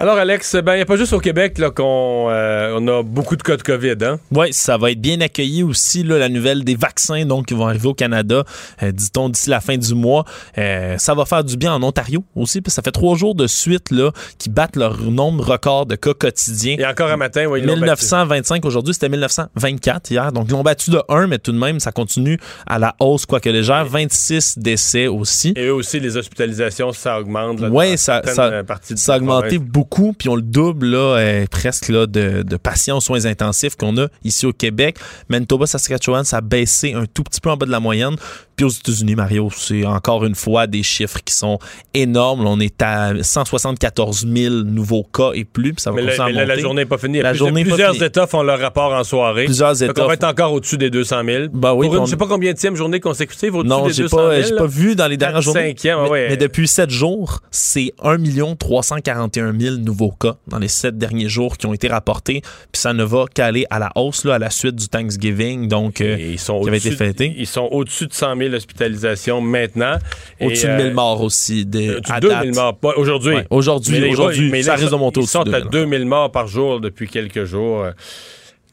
Alors, 0.00 0.16
Alex, 0.16 0.56
ben, 0.56 0.72
il 0.72 0.76
n'y 0.76 0.82
a 0.82 0.86
pas 0.86 0.96
juste 0.96 1.12
au 1.12 1.18
Québec 1.18 1.58
là, 1.58 1.70
qu'on 1.70 2.28
euh, 2.30 2.74
on 2.80 2.88
a 2.88 3.02
beaucoup 3.02 3.36
de 3.36 3.42
cas 3.42 3.58
de 3.58 3.62
COVID. 3.62 3.96
Hein? 4.00 4.18
Oui, 4.32 4.50
ça 4.50 4.78
va 4.78 4.92
être 4.92 5.00
bien 5.02 5.20
accueilli 5.20 5.62
aussi, 5.62 6.02
là, 6.02 6.16
la 6.16 6.30
nouvelle 6.30 6.64
des 6.64 6.74
vaccins 6.74 7.26
donc, 7.26 7.48
qui 7.48 7.52
vont 7.52 7.66
arriver 7.66 7.88
au 7.88 7.92
Canada, 7.92 8.44
euh, 8.82 8.92
dit-on, 8.92 9.28
d'ici 9.28 9.50
la 9.50 9.60
fin 9.60 9.76
du 9.76 9.94
mois. 9.94 10.24
Euh, 10.56 10.96
ça 10.96 11.12
va 11.12 11.26
faire 11.26 11.44
du 11.44 11.58
bien 11.58 11.74
en 11.74 11.82
Ontario 11.82 12.24
aussi, 12.34 12.62
parce 12.62 12.72
que 12.72 12.76
ça 12.76 12.82
fait 12.82 12.92
trois 12.92 13.14
jours 13.14 13.34
de 13.34 13.46
suite 13.46 13.90
là, 13.90 14.10
qui 14.38 14.48
battent 14.48 14.76
leur 14.76 15.02
nombre 15.02 15.44
record 15.44 15.84
de 15.84 15.96
cas 15.96 16.14
quotidiens. 16.14 16.76
Et 16.78 16.86
encore 16.86 17.10
un 17.10 17.18
matin, 17.18 17.44
oui, 17.44 17.60
ils 17.60 17.66
l'ont 17.66 17.74
battu. 17.74 18.04
1925 18.04 18.64
aujourd'hui, 18.64 18.94
c'était 18.94 19.10
1924 19.10 20.10
hier. 20.10 20.32
Donc, 20.32 20.46
ils 20.48 20.52
l'ont 20.52 20.62
battu 20.62 20.88
de 20.92 21.02
1, 21.10 21.26
mais 21.26 21.38
tout 21.38 21.52
de 21.52 21.58
même, 21.58 21.78
ça 21.78 21.92
continue 21.92 22.38
à 22.66 22.78
la 22.78 22.96
hausse, 23.00 23.26
quoique 23.26 23.50
légère. 23.50 23.84
26 23.84 24.60
décès 24.60 25.08
aussi. 25.08 25.52
Et 25.56 25.66
eux 25.66 25.74
aussi, 25.74 26.00
les 26.00 26.16
hospitalisations, 26.16 26.94
ça 26.94 27.20
augmente. 27.20 27.60
Oui, 27.70 27.98
ça, 27.98 28.22
ça, 28.24 28.62
ça 28.96 29.12
a 29.12 29.16
augmenté 29.18 29.56
province. 29.58 29.70
beaucoup, 29.70 29.89
puis 30.16 30.28
on 30.28 30.36
le 30.36 30.42
double 30.42 30.86
là, 30.86 31.16
euh, 31.18 31.44
presque 31.50 31.88
là, 31.88 32.06
de, 32.06 32.42
de 32.42 32.56
patients 32.56 32.96
aux 32.98 33.00
soins 33.00 33.26
intensifs 33.26 33.76
qu'on 33.76 33.96
a 33.98 34.06
ici 34.24 34.46
au 34.46 34.52
Québec. 34.52 34.96
Manitoba, 35.28 35.66
Saskatchewan, 35.66 36.24
ça 36.24 36.38
a 36.38 36.40
baissé 36.40 36.94
un 36.94 37.06
tout 37.06 37.22
petit 37.24 37.40
peu 37.40 37.50
en 37.50 37.56
bas 37.56 37.66
de 37.66 37.70
la 37.70 37.80
moyenne. 37.80 38.16
Puis 38.56 38.64
aux 38.66 38.70
États-Unis, 38.70 39.14
Mario, 39.14 39.48
c'est 39.56 39.86
encore 39.86 40.24
une 40.26 40.34
fois 40.34 40.66
des 40.66 40.82
chiffres 40.82 41.18
qui 41.24 41.32
sont 41.32 41.58
énormes. 41.94 42.46
On 42.46 42.60
est 42.60 42.80
à 42.82 43.12
174 43.22 44.26
000 44.32 44.54
nouveaux 44.64 45.02
cas 45.02 45.30
et 45.34 45.44
plus, 45.44 45.72
puis 45.72 45.80
ça 45.82 45.90
va 45.90 46.02
Mais, 46.02 46.20
à 46.20 46.26
mais 46.26 46.32
là, 46.32 46.44
la 46.46 46.58
journée 46.58 46.82
n'est 46.82 46.86
pas 46.86 46.98
finie. 46.98 47.20
La 47.22 47.32
journée 47.32 47.64
pas 47.64 47.70
plusieurs 47.70 47.92
finie. 47.94 48.04
États 48.06 48.26
font 48.26 48.42
leur 48.42 48.58
rapport 48.58 48.92
en 48.92 49.02
soirée. 49.02 49.46
Plusieurs 49.46 49.72
Donc, 49.72 49.82
États 49.90 50.04
on 50.04 50.08
va 50.08 50.14
être 50.14 50.24
encore 50.24 50.52
au-dessus 50.52 50.76
des 50.76 50.90
200 50.90 51.22
000. 51.24 51.44
Ben 51.52 51.72
oui, 51.72 51.86
Pour 51.86 51.94
une, 51.96 52.02
on- 52.02 52.06
je 52.06 52.10
sais 52.10 52.16
pas 52.16 52.26
combien 52.26 52.52
de 52.52 52.76
journée 52.76 53.00
consécutive 53.00 53.54
au-dessus 53.54 53.68
Non, 53.68 53.86
des 53.86 53.92
j'ai 53.94 54.02
200 54.02 54.16
000. 54.16 54.28
pas, 54.28 54.42
j'ai 54.42 54.54
pas 54.56 54.66
vu 54.66 54.94
dans 54.94 55.06
les 55.08 55.16
dernières 55.16 55.40
journées. 55.42 55.68
Cinquième, 55.68 56.02
mais, 56.02 56.08
ouais. 56.10 56.26
mais 56.28 56.36
depuis 56.36 56.68
sept 56.68 56.90
jours, 56.90 57.40
c'est 57.50 57.92
1 58.02 58.18
341 58.56 59.58
000 59.58 59.76
nouveaux 59.80 60.10
cas 60.12 60.36
dans 60.46 60.58
les 60.58 60.68
sept 60.68 60.96
derniers 60.98 61.28
jours 61.28 61.56
qui 61.56 61.66
ont 61.66 61.74
été 61.74 61.88
rapportés. 61.88 62.40
Puis 62.42 62.80
ça 62.80 62.92
ne 62.92 63.02
va 63.04 63.24
qu'aller 63.32 63.66
à 63.70 63.78
la 63.78 63.90
hausse 63.96 64.24
là, 64.24 64.34
à 64.34 64.38
la 64.38 64.50
suite 64.50 64.76
du 64.76 64.88
Thanksgiving, 64.88 65.68
donc 65.68 66.00
euh, 66.00 66.16
ils 66.18 66.38
sont 66.38 66.60
qui 66.62 66.68
avait 66.68 66.78
été 66.78 66.88
au-dessus 66.90 67.02
de- 67.02 67.06
fêté. 67.08 67.34
Ils 67.36 67.46
sont 67.46 67.68
au-dessus 67.70 68.06
de 68.06 68.12
100 68.12 68.36
000 68.36 68.54
hospitalisations 68.54 69.40
maintenant. 69.40 69.96
Au-dessus 70.40 70.66
de 70.66 70.70
euh, 70.72 70.84
1000 70.84 70.94
morts 70.94 71.20
aussi. 71.22 71.66
Des, 71.66 71.90
au-dessus 71.96 72.12
à 72.12 72.20
de 72.20 72.26
2 72.26 72.28
date. 72.28 72.42
000 72.44 72.54
morts. 72.56 72.76
Pas 72.78 72.92
aujourd'hui. 72.96 73.34
Ouais, 73.34 73.46
aujourd'hui, 73.50 74.04
aujourd'hui, 74.10 74.62
ça 74.62 74.74
risque 74.74 74.90
de 74.90 74.96
monter 74.96 75.20
Ils 75.20 75.22
au-dessus 75.24 75.32
sont 75.32 75.44
de 75.44 75.52
à 75.52 75.60
2000. 75.60 75.70
2 75.90 75.96
000 75.98 76.04
morts 76.08 76.30
par 76.32 76.46
jour 76.46 76.80
depuis 76.80 77.08
quelques 77.08 77.44
jours. 77.44 77.84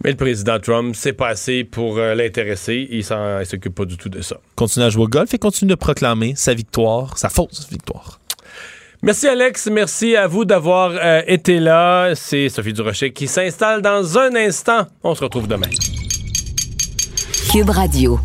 Mais 0.03 0.11
le 0.11 0.15
président 0.15 0.59
Trump, 0.59 0.93
c'est 0.95 1.13
pas 1.13 1.29
assez 1.29 1.63
pour 1.63 1.97
euh, 1.97 2.13
l'intéresser. 2.13 2.87
Il 2.91 3.03
s'en- 3.03 3.43
s'occupe 3.45 3.73
pas 3.73 3.85
du 3.85 3.97
tout 3.97 4.09
de 4.09 4.21
ça. 4.21 4.37
Continue 4.55 4.85
à 4.85 4.89
jouer 4.91 5.05
au 5.05 5.07
golf 5.07 5.33
et 5.33 5.39
continue 5.39 5.69
de 5.71 5.75
proclamer 5.75 6.33
sa 6.35 6.53
victoire, 6.53 7.17
sa 7.17 7.29
fausse 7.29 7.67
victoire. 7.71 8.19
Merci 9.03 9.27
Alex, 9.27 9.67
merci 9.67 10.15
à 10.15 10.27
vous 10.27 10.43
d'avoir 10.43 10.91
euh, 10.93 11.21
été 11.27 11.59
là. 11.59 12.13
C'est 12.15 12.49
Sophie 12.49 12.73
Durocher 12.73 13.11
qui 13.13 13.27
s'installe 13.27 13.81
dans 13.81 14.17
un 14.17 14.35
instant. 14.35 14.87
On 15.03 15.13
se 15.13 15.23
retrouve 15.23 15.47
demain. 15.47 15.69
Cube 17.51 17.69
Radio. 17.69 18.19